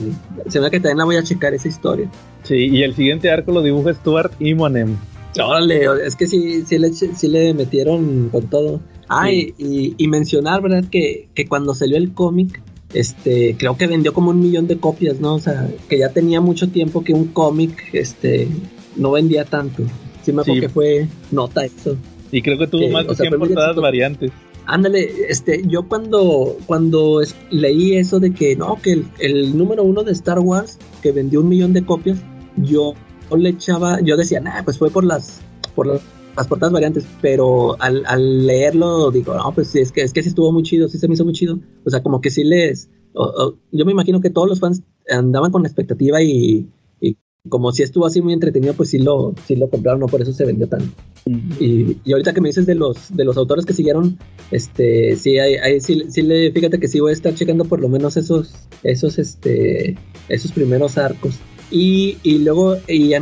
se 0.49 0.59
me 0.59 0.64
da 0.64 0.70
que 0.70 0.81
también 0.81 0.99
la 0.99 1.05
voy 1.05 1.16
a 1.16 1.23
checar 1.23 1.55
esa 1.55 1.68
historia 1.68 2.11
Sí, 2.43 2.57
y 2.57 2.83
el 2.83 2.95
siguiente 2.95 3.31
arco 3.31 3.53
lo 3.53 3.62
dibuja 3.62 3.95
Stuart 3.95 4.33
Immonen. 4.39 4.99
órale 5.43 5.87
es 6.07 6.14
que 6.14 6.27
sí 6.27 6.62
sí 6.66 6.79
le 6.79 6.93
sí 6.93 7.27
le 7.29 7.55
metieron 7.55 8.29
con 8.31 8.49
todo 8.49 8.81
ah 9.09 9.29
Sí. 9.31 9.55
y- 9.57 9.95
y 9.97 10.09
mencionar 10.09 10.61
verdad 10.61 10.85
que, 10.91 11.29
que 11.35 11.47
cuando 11.47 11.73
salió 11.75 11.97
el 11.97 12.12
cómic 12.12 12.61
este 12.95 13.57
creo 13.59 13.76
que 13.76 13.86
vendió 13.86 14.12
como 14.12 14.30
un 14.30 14.40
millón 14.40 14.66
de 14.66 14.78
copias 14.78 15.20
no 15.20 15.34
o 15.34 15.38
sea 15.40 15.68
que 15.88 15.99
ya 15.99 16.11
tenía 16.11 16.40
mucho 16.40 16.68
tiempo 16.68 17.03
que 17.05 17.12
un 17.14 17.26
cómic 17.28 17.90
este 17.93 18.49
no 18.97 19.12
vendía 19.12 19.45
tanto 19.45 19.82
sí 20.22 20.32
me 20.32 20.43
acuerdo 20.43 20.55
Sí. 20.55 20.61
que 20.61 20.68
fue 20.68 21.09
nota 21.30 21.64
eso 21.64 21.97
Y 22.30 22.43
creo 22.43 22.59
que 22.59 22.66
tuvo 22.66 22.88
más 22.90 23.05
de 23.07 23.12
o 23.12 23.14
sea, 23.14 23.24
100 23.24 23.30
fue 23.30 23.38
muy 23.38 23.49
portadas 23.49 23.68
exitoso. 23.70 23.82
variantes. 23.82 24.30
Ándale, 24.64 25.11
este, 25.28 25.62
yo 25.66 25.82
cuando, 25.88 26.57
cuando 26.66 27.20
es- 27.20 27.34
leí 27.51 27.97
eso 27.97 28.20
de 28.20 28.32
que 28.32 28.55
no, 28.57 28.78
que 28.80 28.93
el, 28.93 29.05
el 29.18 29.59
número 29.59 29.82
uno 29.82 30.03
de 30.05 30.12
Star 30.12 30.38
Wars, 30.38 30.78
que 31.03 31.11
vendió 31.12 31.40
un 31.40 31.49
millón 31.49 31.72
de 31.72 31.84
copias, 31.84 32.18
yo 32.57 32.95
le 33.36 33.49
echaba, 33.51 34.01
yo 34.03 34.16
decía, 34.16 34.40
nah, 34.40 34.62
pues 34.62 34.78
fue 34.78 34.88
por 34.90 35.05
las, 35.05 35.40
por 35.74 35.88
las, 35.88 36.01
las 36.37 36.47
portadas 36.47 36.72
variantes, 36.72 37.05
pero 37.20 37.76
al, 37.80 38.05
al 38.07 38.47
leerlo 38.47 39.11
digo, 39.11 39.35
no, 39.35 39.53
pues 39.55 39.68
sí, 39.68 39.80
es 39.80 39.93
que, 39.93 40.03
es 40.03 40.12
que 40.12 40.22
sí 40.22 40.28
estuvo 40.30 40.51
muy 40.53 40.62
chido, 40.62 40.89
sí 40.89 40.99
se 40.99 41.09
me 41.09 41.14
hizo 41.14 41.24
muy 41.24 41.35
chido. 41.35 41.59
O 41.85 41.91
sea, 41.91 42.03
como 42.03 42.20
que 42.20 42.30
sí 42.30 42.45
les, 42.45 42.89
o- 43.14 43.24
o- 43.24 43.57
yo 43.70 43.85
me 43.85 43.93
imagino 43.93 44.20
que 44.20 44.30
todos 44.30 44.49
los 44.49 44.61
fans 44.61 44.83
andaban 45.11 45.51
con 45.53 45.62
la 45.62 45.68
expectativa 45.68 46.22
y, 46.22 46.68
y 47.01 47.16
como 47.49 47.72
si 47.72 47.83
estuvo 47.83 48.07
así 48.07 48.22
muy 48.22 48.33
entretenido, 48.33 48.72
pues 48.74 48.91
sí 48.91 48.99
lo, 48.99 49.35
sí 49.47 49.57
lo 49.57 49.68
compraron, 49.68 50.01
no 50.01 50.07
por 50.07 50.22
eso 50.22 50.33
se 50.33 50.45
vendió 50.47 50.68
tanto. 50.68 50.87
Y, 51.26 51.97
y 52.05 52.12
ahorita 52.12 52.33
que 52.33 52.41
me 52.41 52.49
dices 52.49 52.66
de 52.66 52.74
los 52.74 53.14
de 53.14 53.24
los 53.24 53.37
autores 53.37 53.66
que 53.66 53.72
siguieron, 53.72 54.18
este, 54.51 55.16
sí, 55.16 55.39
hay, 55.39 55.55
hay- 55.57 55.80
sí, 55.80 56.03
sí 56.09 56.22
le, 56.22 56.51
fíjate 56.53 56.78
que 56.80 56.89
sí 56.89 57.01
voy 57.01 57.11
a 57.11 57.14
estar 57.14 57.35
checando 57.35 57.64
por 57.64 57.80
lo 57.80 57.89
menos 57.89 58.16
esos, 58.16 58.55
esos, 58.83 59.18
este, 59.18 59.97
esos 60.28 60.53
primeros 60.53 60.97
arcos. 60.99 61.35
Y, 61.70 62.18
y 62.22 62.39
luego, 62.39 62.76
y 62.87 63.12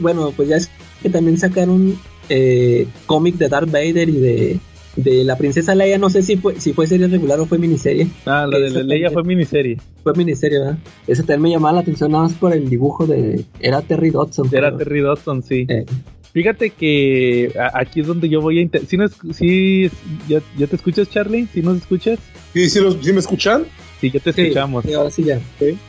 bueno, 0.00 0.32
pues 0.36 0.48
ya 0.48 0.56
es 0.56 0.70
que 1.02 1.10
también 1.10 1.38
sacaron 1.38 1.96
eh, 2.28 2.86
cómic 3.06 3.36
de 3.36 3.48
Darth 3.48 3.70
Vader 3.70 4.08
y 4.08 4.12
de, 4.18 4.58
de 4.96 5.24
la 5.24 5.36
princesa 5.36 5.74
Leia, 5.74 5.98
no 5.98 6.10
sé 6.10 6.22
si 6.22 6.36
fue, 6.36 6.58
si 6.60 6.72
fue 6.72 6.86
serie 6.86 7.06
regular 7.08 7.38
o 7.40 7.46
fue 7.46 7.58
miniserie. 7.58 8.08
Ah, 8.24 8.46
la 8.50 8.58
de 8.58 8.66
Esa 8.68 8.78
Leia 8.82 9.08
también. 9.08 9.12
fue 9.12 9.24
miniserie. 9.24 9.76
Fue 10.02 10.12
miniserie, 10.14 10.58
¿verdad? 10.58 10.78
Ese 11.06 11.22
también 11.22 11.42
me 11.42 11.50
llamaba 11.50 11.74
la 11.74 11.80
atención 11.80 12.12
nada 12.12 12.24
más 12.24 12.32
por 12.34 12.52
el 12.52 12.68
dibujo 12.70 13.06
de... 13.06 13.44
Era 13.60 13.82
Terry 13.82 14.10
Dodson. 14.10 14.48
Era 14.52 14.68
creo. 14.68 14.78
Terry 14.78 15.00
Dodson, 15.00 15.42
sí. 15.42 15.66
Eh, 15.68 15.84
Fíjate 16.32 16.68
que 16.70 17.50
aquí 17.72 18.00
es 18.00 18.06
donde 18.06 18.28
yo 18.28 18.42
voy 18.42 18.58
a... 18.58 18.62
inter- 18.62 18.82
¿Sí, 18.86 18.96
nos- 18.98 19.16
sí 19.32 19.90
ya, 20.28 20.40
ya 20.58 20.66
te 20.66 20.76
escuchas, 20.76 21.08
Charlie? 21.08 21.46
¿Sí 21.52 21.62
nos 21.62 21.78
escuchas? 21.78 22.18
¿Sí, 22.52 22.68
sí, 22.68 22.78
los- 22.80 22.98
sí 23.02 23.12
me 23.12 23.20
escuchan? 23.20 23.64
Sí, 24.00 24.10
ya 24.10 24.20
te 24.20 24.32
sí, 24.34 24.42
escuchamos. 24.42 24.84
sí, 24.84 24.92
ahora 24.92 25.10
sí 25.10 25.24
ya. 25.24 25.40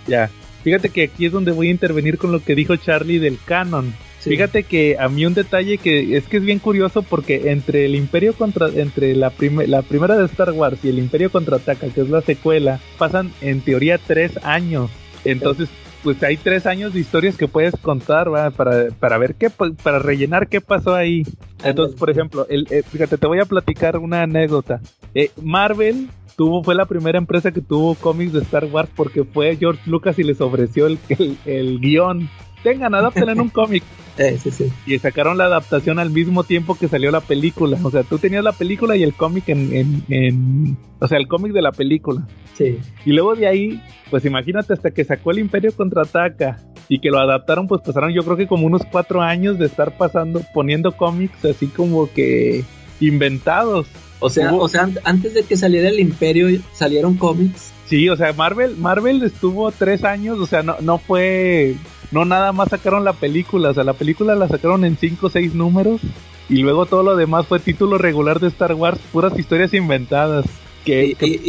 Ya. 0.08 0.30
Fíjate 0.64 0.90
que 0.90 1.04
aquí 1.04 1.26
es 1.26 1.32
donde 1.34 1.52
voy 1.52 1.68
a 1.68 1.72
intervenir 1.72 2.18
con 2.18 2.32
lo 2.32 2.42
que 2.42 2.56
dijo 2.56 2.76
Charlie 2.78 3.20
del 3.20 3.38
canon. 3.46 3.94
Sí. 4.28 4.36
Fíjate 4.36 4.64
que 4.64 4.98
a 5.00 5.08
mí 5.10 5.26
un 5.26 5.34
detalle 5.34 5.78
que 5.78 6.18
es 6.18 6.26
que 6.26 6.38
es 6.38 6.44
bien 6.44 6.60
curioso 6.60 7.02
porque 7.04 7.52
entre 7.52 7.86
el 7.86 7.96
Imperio 7.96 8.34
contra 8.34 8.68
entre 8.70 9.16
la, 9.16 9.30
prime- 9.30 9.68
la 9.68 9.82
primera 9.82 10.18
de 10.18 10.26
Star 10.26 10.52
Wars 10.52 10.80
y 10.84 10.90
el 10.90 11.00
Imperio 11.00 11.30
contraataca, 11.32 11.88
que 11.90 12.02
es 12.02 12.10
la 12.10 12.22
secuela, 12.22 12.80
pasan 12.98 13.32
en 13.42 13.62
teoría 13.62 13.98
tres 13.98 14.38
años. 14.44 14.90
Entonces, 15.26 15.70
pues 16.04 16.22
hay 16.24 16.38
tres 16.38 16.66
años 16.68 16.94
de 16.94 17.00
historias 17.00 17.36
que 17.36 17.48
puedes 17.48 17.76
contar 17.78 18.28
para 18.56 18.90
para 18.92 19.18
ver 19.18 19.36
qué 19.36 19.50
pa- 19.50 19.72
para 19.84 20.00
rellenar 20.00 20.48
qué 20.48 20.62
pasó 20.62 20.94
ahí. 20.96 21.24
Entonces, 21.64 21.98
por 22.00 22.10
ejemplo, 22.10 22.46
el, 22.50 22.68
eh, 22.70 22.84
fíjate, 22.84 23.18
te 23.18 23.28
voy 23.28 23.40
a 23.40 23.46
platicar 23.46 23.98
una 23.98 24.22
anécdota. 24.22 24.80
Eh, 25.16 25.32
Marvel 25.42 26.08
tuvo 26.38 26.64
fue 26.64 26.76
la 26.76 26.86
primera 26.86 27.18
empresa 27.18 27.52
que 27.52 27.62
tuvo 27.62 27.96
cómics 27.96 28.32
de 28.34 28.42
Star 28.42 28.66
Wars 28.66 28.90
porque 28.96 29.24
fue 29.24 29.56
George 29.58 29.82
Lucas 29.90 30.20
y 30.20 30.24
les 30.24 30.40
ofreció 30.40 30.86
el, 30.86 31.00
el, 31.10 31.38
el 31.46 31.80
guion. 31.80 32.30
Tengan, 32.64 32.94
adáptenlo 32.94 33.32
en 33.32 33.42
un 33.42 33.50
cómic. 33.62 33.84
Eh, 34.18 34.38
sí, 34.42 34.52
sí. 34.52 34.72
Y 34.86 34.98
sacaron 35.00 35.38
la 35.38 35.46
adaptación 35.46 36.00
al 36.00 36.10
mismo 36.10 36.44
tiempo 36.44 36.76
que 36.76 36.88
salió 36.88 37.12
la 37.12 37.22
película. 37.22 37.78
O 37.84 37.92
sea, 37.92 38.04
tú 38.04 38.18
tenías 38.18 38.44
la 38.44 38.52
película 38.52 38.96
y 38.96 39.04
el 39.04 39.14
cómic 39.14 39.50
en, 39.50 39.74
en, 39.76 40.04
en- 40.10 40.78
O 41.00 41.08
sea, 41.08 41.18
el 41.18 41.28
cómic 41.28 41.52
de 41.54 41.62
la 41.62 41.72
película. 41.72 42.28
Sí. 42.58 42.80
Y 43.06 43.12
luego 43.12 43.36
de 43.36 43.48
ahí, 43.48 43.82
pues 44.10 44.26
imagínate 44.26 44.74
hasta 44.74 44.92
que 44.92 45.04
sacó 45.04 45.32
el 45.32 45.40
Imperio 45.40 45.72
Contraataca 45.76 46.60
y 46.90 47.00
que 47.00 47.10
lo 47.10 47.20
adaptaron, 47.20 47.68
pues 47.68 47.82
pasaron 47.82 48.14
yo 48.14 48.24
creo 48.24 48.38
que 48.38 48.48
como 48.48 48.66
unos 48.66 48.82
cuatro 48.92 49.22
años 49.22 49.60
de 49.60 49.66
estar 49.68 49.96
pasando, 49.98 50.42
poniendo 50.54 50.94
cómics 50.94 51.46
así 51.46 51.68
como 51.68 52.12
que 52.12 52.64
inventados. 53.00 53.88
O 54.20 54.30
sea, 54.30 54.52
Hubo- 54.52 54.62
o 54.64 54.68
sea, 54.68 54.84
an- 54.84 55.00
antes 55.04 55.34
de 55.36 55.44
que 55.44 55.56
saliera 55.58 55.90
el 55.90 56.00
Imperio 56.00 56.48
salieron 56.74 57.16
cómics. 57.16 57.72
Sí, 57.86 58.10
o 58.10 58.16
sea, 58.18 58.34
Marvel, 58.34 58.76
Marvel 58.78 59.24
estuvo 59.24 59.72
tres 59.72 60.04
años, 60.04 60.40
o 60.40 60.46
sea, 60.46 60.62
no, 60.64 60.76
no 60.82 60.98
fue, 60.98 61.76
no 62.12 62.26
nada 62.26 62.52
más 62.52 62.70
sacaron 62.70 63.04
la 63.04 63.14
película, 63.14 63.70
o 63.70 63.74
sea, 63.74 63.84
la 63.84 63.94
película 63.94 64.36
la 64.36 64.48
sacaron 64.48 64.86
en 64.86 64.98
cinco 64.98 65.28
o 65.28 65.30
seis 65.30 65.54
números 65.54 66.02
y 66.50 66.58
luego 66.58 66.86
todo 66.86 67.04
lo 67.04 67.16
demás 67.18 67.46
fue 67.48 67.60
título 67.60 67.98
regular 67.98 68.40
de 68.40 68.48
Star 68.48 68.74
Wars, 68.74 69.00
puras 69.12 69.38
historias 69.38 69.74
inventadas. 69.74 70.46
Que, 70.86 71.08
Y, 71.08 71.16
que- 71.16 71.28
y- 71.28 71.42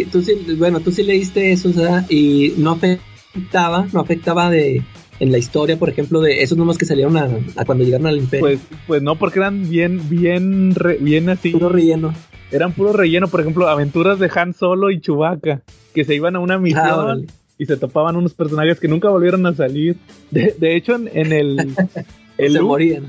y 0.00 0.04
tú 0.06 0.20
sí, 0.22 0.32
bueno, 0.58 0.80
tú 0.80 0.90
sí 0.90 1.02
leíste 1.04 1.52
eso, 1.52 1.68
o 1.68 1.72
sea, 1.72 2.04
y 2.08 2.54
no 2.56 2.72
afectaba, 2.72 3.86
no 3.92 4.00
afectaba 4.00 4.50
de 4.50 4.82
en 5.20 5.30
la 5.30 5.36
historia, 5.38 5.78
por 5.78 5.90
ejemplo, 5.90 6.20
de 6.22 6.42
esos 6.42 6.56
números 6.56 6.78
que 6.78 6.86
salieron 6.86 7.16
a, 7.18 7.28
a 7.56 7.64
cuando 7.66 7.84
llegaron 7.84 8.06
al 8.06 8.16
Imperio. 8.16 8.40
pues, 8.46 8.60
pues 8.86 9.02
no, 9.02 9.16
porque 9.16 9.38
eran 9.38 9.68
bien, 9.68 10.08
bien, 10.08 10.74
re- 10.74 10.96
bien 10.98 11.28
así, 11.28 11.50
puro 11.50 11.68
relleno. 11.68 12.14
eran 12.50 12.72
puro 12.72 12.94
relleno, 12.94 13.28
por 13.28 13.40
ejemplo, 13.42 13.68
aventuras 13.68 14.18
de 14.18 14.30
Han 14.34 14.54
Solo 14.54 14.90
y 14.90 14.98
Chewbacca, 15.00 15.60
que 15.94 16.04
se 16.06 16.14
iban 16.14 16.36
a 16.36 16.40
una 16.40 16.58
misión 16.58 16.82
Ah, 16.86 16.96
órale. 16.96 17.26
Y 17.60 17.66
se 17.66 17.76
topaban 17.76 18.16
unos 18.16 18.32
personajes 18.34 18.80
que 18.80 18.88
nunca 18.88 19.08
volvieron 19.10 19.44
a 19.46 19.54
salir. 19.54 19.96
De, 20.30 20.54
de 20.58 20.76
hecho, 20.76 20.94
en, 20.96 21.08
en 21.12 21.32
el... 21.32 21.58
el 22.38 22.52
se 22.54 22.58
Luke- 22.58 22.62
morían. 22.66 23.04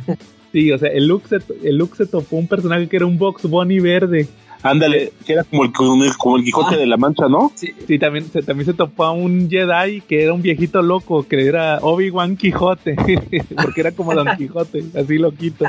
Sí, 0.52 0.70
o 0.72 0.78
sea, 0.78 0.90
el 0.90 1.08
Luke, 1.08 1.26
se, 1.30 1.38
el 1.68 1.78
Luke 1.78 1.96
se 1.96 2.06
topó 2.06 2.36
un 2.36 2.48
personaje 2.48 2.88
que 2.90 2.98
era 2.98 3.06
un 3.06 3.18
Box 3.18 3.44
Bunny 3.44 3.80
verde. 3.80 4.28
Ándale, 4.64 5.14
que 5.26 5.34
era 5.34 5.44
como 5.46 5.64
el, 5.64 5.72
como 5.72 6.36
el, 6.38 6.44
Quijote 6.44 6.76
Ah. 6.76 6.78
de 6.78 6.86
la 6.86 6.98
Mancha, 6.98 7.28
¿no? 7.30 7.52
Sí, 7.56 7.70
Sí, 7.88 7.98
también 7.98 8.26
se, 8.26 8.44
también 8.44 8.66
se 8.68 8.74
topó 8.74 9.06
a 9.06 9.12
un 9.12 9.50
Jedi 9.50 10.02
que 10.02 10.24
era 10.24 10.34
un 10.34 10.42
viejito 10.44 10.82
loco, 10.84 11.26
que 11.28 11.48
era 11.48 11.80
Obi-Wan 11.82 12.36
Quijote, 12.36 12.96
porque 13.56 13.82
era 13.82 13.92
como 13.94 14.14
Don 14.14 14.28
Quijote, 14.38 14.84
así 14.94 15.18
loquito. 15.18 15.66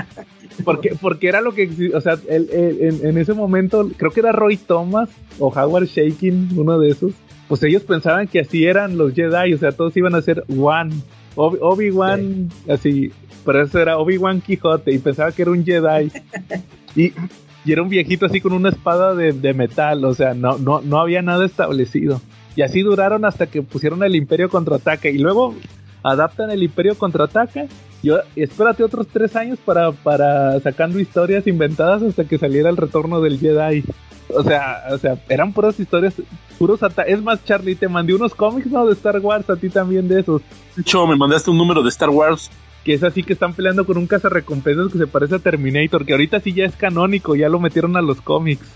Porque, 0.64 0.94
porque 1.00 1.28
era 1.28 1.40
lo 1.40 1.54
que, 1.54 1.70
o 1.94 2.00
sea, 2.02 2.18
él- 2.28 2.48
él- 2.52 2.78
en, 2.80 3.06
en 3.06 3.18
ese 3.18 3.32
momento, 3.32 3.88
creo 3.96 4.10
que 4.10 4.20
era 4.20 4.32
Roy 4.32 4.56
Thomas 4.58 5.08
o 5.38 5.48
Howard 5.48 5.86
Shaking, 5.86 6.50
uno 6.56 6.78
de 6.78 6.90
esos, 6.90 7.12
pues 7.48 7.62
ellos 7.62 7.82
pensaban 7.82 8.28
que 8.28 8.40
así 8.40 8.64
eran 8.64 8.96
los 8.96 9.12
Jedi, 9.14 9.54
o 9.54 9.58
sea, 9.58 9.72
todos 9.72 9.96
iban 9.96 10.14
a 10.14 10.22
ser 10.22 10.44
One. 10.48 10.94
Obi- 11.34 11.58
Obi-Wan, 11.62 12.50
así, 12.68 13.10
pero 13.44 13.62
eso 13.62 13.78
era 13.78 13.96
Obi-Wan 13.98 14.42
Quijote 14.42 14.92
y 14.92 14.98
pensaba 14.98 15.32
que 15.32 15.42
era 15.42 15.50
un 15.50 15.64
Jedi. 15.64 16.10
Y, 16.94 17.12
y 17.64 17.72
era 17.72 17.80
un 17.82 17.88
viejito 17.88 18.26
así 18.26 18.42
con 18.42 18.52
una 18.52 18.68
espada 18.68 19.14
de, 19.14 19.32
de 19.32 19.54
metal, 19.54 20.04
o 20.04 20.12
sea, 20.12 20.34
no, 20.34 20.58
no, 20.58 20.82
no 20.82 21.00
había 21.00 21.22
nada 21.22 21.46
establecido. 21.46 22.20
Y 22.54 22.60
así 22.60 22.82
duraron 22.82 23.24
hasta 23.24 23.46
que 23.46 23.62
pusieron 23.62 24.02
el 24.04 24.14
Imperio 24.14 24.50
contraataca 24.50 25.08
y 25.08 25.16
luego 25.16 25.54
adaptan 26.02 26.50
el 26.50 26.62
Imperio 26.62 26.98
contraataca. 26.98 27.64
Y 28.02 28.10
espérate 28.36 28.84
otros 28.84 29.06
tres 29.06 29.36
años 29.36 29.58
para, 29.64 29.92
para 29.92 30.60
sacando 30.60 31.00
historias 31.00 31.46
inventadas 31.46 32.02
hasta 32.02 32.24
que 32.24 32.36
saliera 32.36 32.68
el 32.68 32.76
retorno 32.76 33.22
del 33.22 33.38
Jedi. 33.38 33.84
O 34.34 34.42
sea, 34.42 34.84
o 34.90 34.98
sea, 34.98 35.16
eran 35.28 35.52
puras 35.52 35.78
historias, 35.78 36.14
puros 36.58 36.80
Es 37.06 37.22
más, 37.22 37.44
Charlie, 37.44 37.74
te 37.74 37.88
mandé 37.88 38.14
unos 38.14 38.34
cómics, 38.34 38.66
¿no? 38.66 38.86
De 38.86 38.92
Star 38.92 39.18
Wars, 39.18 39.48
a 39.50 39.56
ti 39.56 39.68
también 39.68 40.08
de 40.08 40.20
esos. 40.20 40.42
De 40.76 40.82
hecho, 40.82 41.06
me 41.06 41.16
mandaste 41.16 41.50
un 41.50 41.58
número 41.58 41.82
de 41.82 41.88
Star 41.88 42.10
Wars. 42.10 42.50
Que 42.84 42.94
es 42.94 43.04
así 43.04 43.22
que 43.22 43.34
están 43.34 43.54
peleando 43.54 43.86
con 43.86 43.96
un 43.96 44.08
cazarrecompensas 44.08 44.90
que 44.90 44.98
se 44.98 45.06
parece 45.06 45.36
a 45.36 45.38
Terminator, 45.38 46.04
que 46.04 46.14
ahorita 46.14 46.40
sí 46.40 46.52
ya 46.52 46.64
es 46.64 46.74
canónico, 46.74 47.36
ya 47.36 47.48
lo 47.48 47.60
metieron 47.60 47.96
a 47.96 48.02
los 48.02 48.20
cómics. 48.20 48.66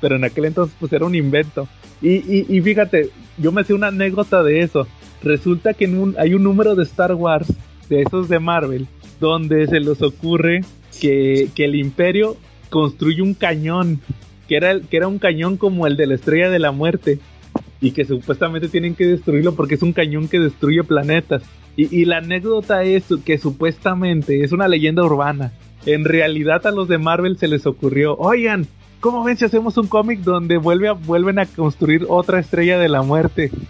Pero 0.00 0.14
en 0.14 0.22
aquel 0.22 0.44
entonces 0.44 0.76
pues 0.78 0.92
era 0.92 1.04
un 1.04 1.16
invento. 1.16 1.66
Y, 2.00 2.12
y, 2.12 2.46
y 2.48 2.60
fíjate, 2.60 3.10
yo 3.36 3.50
me 3.50 3.64
sé 3.64 3.74
una 3.74 3.88
anécdota 3.88 4.44
de 4.44 4.60
eso. 4.60 4.86
Resulta 5.24 5.74
que 5.74 5.86
en 5.86 5.98
un, 5.98 6.14
hay 6.20 6.34
un 6.34 6.44
número 6.44 6.76
de 6.76 6.84
Star 6.84 7.14
Wars, 7.14 7.52
de 7.88 8.02
esos 8.02 8.28
de 8.28 8.38
Marvel, 8.38 8.86
donde 9.18 9.66
se 9.66 9.80
les 9.80 10.00
ocurre 10.00 10.60
que, 11.00 11.48
que 11.54 11.64
el 11.64 11.74
imperio 11.74 12.36
construye 12.70 13.22
un 13.22 13.34
cañón, 13.34 14.00
que 14.48 14.56
era, 14.56 14.70
el- 14.70 14.82
que 14.82 14.96
era 14.96 15.08
un 15.08 15.18
cañón 15.18 15.56
como 15.56 15.86
el 15.86 15.96
de 15.96 16.06
la 16.06 16.14
estrella 16.14 16.50
de 16.50 16.58
la 16.58 16.72
muerte, 16.72 17.18
y 17.80 17.90
que 17.90 18.04
supuestamente 18.04 18.68
tienen 18.68 18.94
que 18.94 19.06
destruirlo 19.06 19.54
porque 19.54 19.74
es 19.74 19.82
un 19.82 19.92
cañón 19.92 20.28
que 20.28 20.38
destruye 20.40 20.82
planetas. 20.84 21.42
Y, 21.76 21.94
y 21.94 22.04
la 22.04 22.18
anécdota 22.18 22.82
es 22.82 23.04
que 23.24 23.36
supuestamente 23.36 24.42
es 24.44 24.52
una 24.52 24.68
leyenda 24.68 25.02
urbana. 25.04 25.52
En 25.86 26.04
realidad 26.04 26.66
a 26.66 26.70
los 26.70 26.88
de 26.88 26.98
Marvel 26.98 27.36
se 27.36 27.48
les 27.48 27.66
ocurrió, 27.66 28.16
oigan, 28.16 28.66
¿cómo 29.00 29.22
ven 29.22 29.36
si 29.36 29.44
hacemos 29.44 29.76
un 29.76 29.86
cómic 29.86 30.20
donde 30.20 30.56
vuelve 30.56 30.90
vuelven 30.92 31.38
a 31.38 31.46
construir 31.46 32.06
otra 32.08 32.38
estrella 32.40 32.78
de 32.78 32.88
la 32.88 33.02
muerte? 33.02 33.50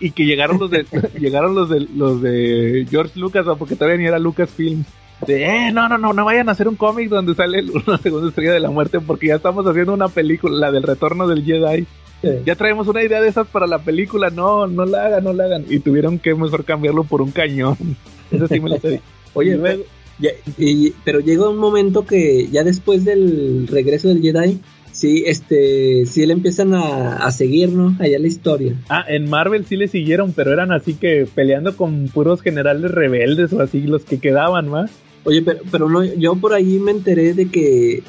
Y, 0.00 0.10
que 0.10 0.26
llegaron 0.26 0.58
los 0.58 0.70
de 0.70 0.84
llegaron 1.18 1.54
los 1.54 1.70
de 1.70 1.80
los 1.96 2.20
de 2.20 2.86
George 2.90 3.18
Lucas, 3.18 3.46
porque 3.58 3.74
todavía 3.74 3.96
ni 3.98 4.06
era 4.06 4.18
Lucasfilm. 4.18 4.84
De, 5.26 5.44
eh, 5.44 5.72
no, 5.72 5.88
no, 5.88 5.98
no, 5.98 6.12
no 6.12 6.24
vayan 6.24 6.48
a 6.48 6.52
hacer 6.52 6.68
un 6.68 6.76
cómic 6.76 7.08
donde 7.08 7.34
sale 7.34 7.62
una 7.84 7.98
segunda 8.02 8.28
estrella 8.28 8.52
de 8.52 8.60
la 8.60 8.70
muerte 8.70 9.00
porque 9.00 9.26
ya 9.28 9.34
estamos 9.36 9.66
haciendo 9.66 9.92
una 9.92 10.08
película, 10.08 10.56
la 10.56 10.72
del 10.72 10.82
retorno 10.84 11.26
del 11.26 11.44
Jedi. 11.44 11.86
Ya 12.44 12.56
traemos 12.56 12.88
una 12.88 13.02
idea 13.04 13.20
de 13.20 13.28
esas 13.28 13.46
para 13.46 13.66
la 13.68 13.78
película, 13.78 14.30
no, 14.30 14.66
no 14.66 14.84
la 14.84 15.06
hagan, 15.06 15.24
no 15.24 15.32
la 15.32 15.44
hagan. 15.44 15.64
Y 15.68 15.78
tuvieron 15.78 16.18
que 16.18 16.34
mejor 16.34 16.64
cambiarlo 16.64 17.04
por 17.04 17.22
un 17.22 17.30
cañón. 17.30 17.76
Eso 18.30 18.48
sí 18.48 18.58
me 18.60 18.70
lo 18.70 18.78
sé. 18.78 19.00
Oye, 19.34 19.56
luego- 19.56 19.84
Ya- 20.18 20.30
y- 20.56 20.92
pero 21.04 21.20
llega 21.20 21.48
un 21.48 21.58
momento 21.58 22.04
que 22.04 22.48
ya 22.48 22.64
después 22.64 23.04
del 23.04 23.68
regreso 23.68 24.08
del 24.08 24.20
Jedi, 24.20 24.58
sí, 24.90 25.22
este, 25.26 26.06
sí 26.06 26.26
le 26.26 26.32
empiezan 26.32 26.74
a, 26.74 27.18
a 27.18 27.30
seguir, 27.30 27.68
¿no? 27.68 27.94
Allá 28.00 28.18
la 28.18 28.26
historia. 28.26 28.74
Ah, 28.88 29.04
en 29.08 29.30
Marvel 29.30 29.64
sí 29.66 29.76
le 29.76 29.86
siguieron, 29.86 30.32
pero 30.32 30.52
eran 30.52 30.72
así 30.72 30.94
que 30.94 31.24
peleando 31.32 31.76
con 31.76 32.08
puros 32.08 32.42
generales 32.42 32.90
rebeldes 32.90 33.52
o 33.52 33.60
así 33.62 33.82
los 33.82 34.04
que 34.04 34.18
quedaban 34.18 34.68
más. 34.68 34.90
Oye, 35.28 35.42
pero, 35.42 35.60
pero 35.70 35.88
no, 35.90 36.02
yo 36.02 36.36
por 36.36 36.54
ahí 36.54 36.78
me 36.78 36.90
enteré 36.90 37.34
de 37.34 37.50
que 37.50 38.02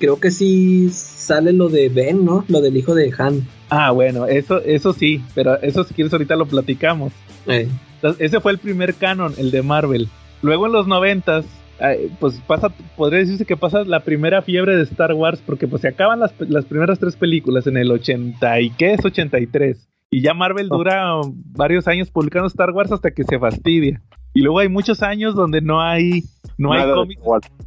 creo 0.00 0.18
que 0.18 0.32
sí 0.32 0.90
sale 0.90 1.52
lo 1.52 1.68
de 1.68 1.88
Ben, 1.88 2.24
¿no? 2.24 2.44
Lo 2.48 2.60
del 2.60 2.76
hijo 2.76 2.92
de 2.96 3.14
Han. 3.16 3.46
Ah, 3.68 3.92
bueno, 3.92 4.26
eso, 4.26 4.60
eso 4.60 4.92
sí, 4.92 5.22
pero 5.32 5.62
eso 5.62 5.84
si 5.84 5.94
quieres 5.94 6.12
ahorita 6.12 6.34
lo 6.34 6.46
platicamos. 6.46 7.12
Eh, 7.46 7.68
Entonces, 7.94 8.20
ese 8.20 8.40
fue 8.40 8.50
el 8.50 8.58
primer 8.58 8.94
canon, 8.94 9.32
el 9.38 9.52
de 9.52 9.62
Marvel. 9.62 10.08
Luego 10.42 10.66
en 10.66 10.72
los 10.72 10.88
noventas, 10.88 11.46
eh, 11.78 12.10
pues 12.18 12.40
pasa, 12.48 12.70
podría 12.96 13.20
decirse 13.20 13.44
que 13.44 13.56
pasa 13.56 13.84
la 13.84 14.00
primera 14.00 14.42
fiebre 14.42 14.76
de 14.76 14.82
Star 14.82 15.12
Wars, 15.12 15.40
porque 15.46 15.68
pues 15.68 15.82
se 15.82 15.88
acaban 15.88 16.18
las, 16.18 16.34
las 16.40 16.64
primeras 16.64 16.98
tres 16.98 17.14
películas 17.14 17.68
en 17.68 17.76
el 17.76 17.92
80 17.92 18.60
y 18.60 18.70
qué 18.70 18.94
es 18.94 19.04
83. 19.04 19.88
Y 20.10 20.22
ya 20.22 20.34
Marvel 20.34 20.68
dura 20.68 21.12
varios 21.54 21.86
años 21.86 22.10
publicando 22.10 22.48
Star 22.48 22.72
Wars 22.72 22.90
hasta 22.90 23.12
que 23.12 23.22
se 23.22 23.38
fastidia. 23.38 24.02
Y 24.32 24.42
luego 24.42 24.60
hay 24.60 24.68
muchos 24.68 25.02
años 25.02 25.34
donde 25.34 25.60
no 25.60 25.80
hay, 25.80 26.24
no 26.60 26.72
hay 26.72 26.80
Nada 26.80 26.90
de 26.90 26.94
cómics, 27.16 27.22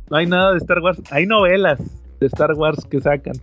no 0.10 0.18
hay 0.18 0.26
nada 0.28 0.52
de 0.52 0.58
Star 0.60 0.80
Wars, 0.80 1.02
hay 1.12 1.26
novelas 1.26 1.80
de 2.20 2.28
Star 2.28 2.54
Wars 2.54 2.86
que 2.90 3.02
sacan, 3.02 3.34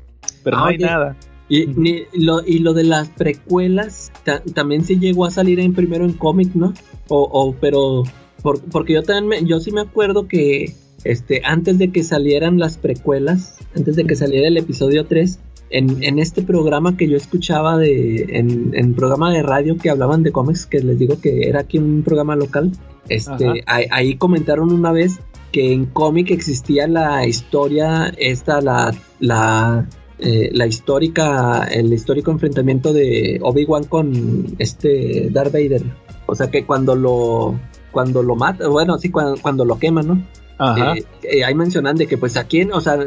pero 0.45 0.57
no 0.57 0.65
Ah, 0.65 0.69
hay 0.69 0.77
oye. 0.77 0.87
nada. 0.87 1.17
y, 1.49 1.67
ni- 1.67 2.05
lo, 2.15 2.47
y 2.47 2.61
lo 2.61 2.73
de 2.75 2.85
las 2.85 3.09
precuelas 3.11 4.13
ta- 4.25 4.41
también 4.55 4.85
se 4.85 4.99
llegó 4.99 5.25
a 5.27 5.31
salir 5.31 5.59
en 5.61 5.75
primero 5.75 6.05
en 6.05 6.13
cómic, 6.13 6.55
¿no? 6.55 6.73
O, 7.09 7.23
o 7.31 7.55
pero 7.61 8.05
por- 8.43 8.61
porque 8.71 8.93
yo 8.95 9.03
también 9.03 9.27
me- 9.43 9.49
yo 9.49 9.59
sí 9.61 9.73
me 9.73 9.81
acuerdo 9.81 10.29
que 10.29 10.73
este 11.05 11.43
antes 11.45 11.79
de 11.79 11.91
que 11.91 12.05
salieran 12.05 12.59
las 12.59 12.77
precuelas, 12.79 13.59
antes 13.77 13.97
de 13.97 14.05
que 14.05 14.15
saliera 14.15 14.47
el 14.49 14.57
episodio 14.59 15.07
3, 15.07 15.41
en, 15.71 16.03
en 16.05 16.19
este 16.19 16.43
programa 16.43 16.97
que 16.97 17.09
yo 17.09 17.17
escuchaba 17.17 17.77
de 17.79 18.27
en, 18.39 18.71
en 18.75 18.95
programa 18.95 19.33
de 19.33 19.43
radio 19.43 19.77
que 19.77 19.91
hablaban 19.91 20.23
de 20.23 20.31
cómics, 20.33 20.67
que 20.67 20.81
les 20.81 20.99
digo 20.99 21.21
que 21.21 21.49
era 21.49 21.61
aquí 21.61 21.79
un 21.79 22.03
programa 22.05 22.37
local, 22.37 22.71
este 23.09 23.65
ahí 23.67 24.15
comentaron 24.17 24.73
una 24.73 24.93
vez 24.93 25.19
que 25.53 25.73
en 25.73 25.87
cómic 25.87 26.31
existía 26.31 26.87
la 26.87 27.27
historia 27.27 28.13
esta 28.17 28.61
la 28.61 28.95
la 29.19 29.87
eh, 30.23 30.51
la 30.53 30.67
histórica, 30.67 31.65
el 31.65 31.91
histórico 31.93 32.31
enfrentamiento 32.31 32.93
de 32.93 33.41
Obi-Wan 33.43 33.85
con 33.85 34.55
este 34.59 35.31
Darth 35.31 35.53
Vader. 35.53 35.83
O 36.27 36.35
sea 36.35 36.51
que 36.51 36.67
cuando 36.67 36.95
lo, 36.95 37.59
cuando 37.91 38.23
lo 38.23 38.37
mata, 38.37 38.69
bueno, 38.69 38.99
sí, 38.99 39.11
cuando, 39.11 39.41
cuando 39.41 39.65
lo 39.65 39.79
queman, 39.79 40.07
¿no? 40.07 40.23
Ajá. 40.59 40.93
Eh, 40.95 41.05
eh, 41.23 41.45
ahí 41.45 41.55
mencionan 41.55 41.97
de 41.97 42.07
que 42.07 42.19
pues 42.19 42.37
aquí, 42.37 42.63
o 42.65 42.81
sea, 42.83 42.99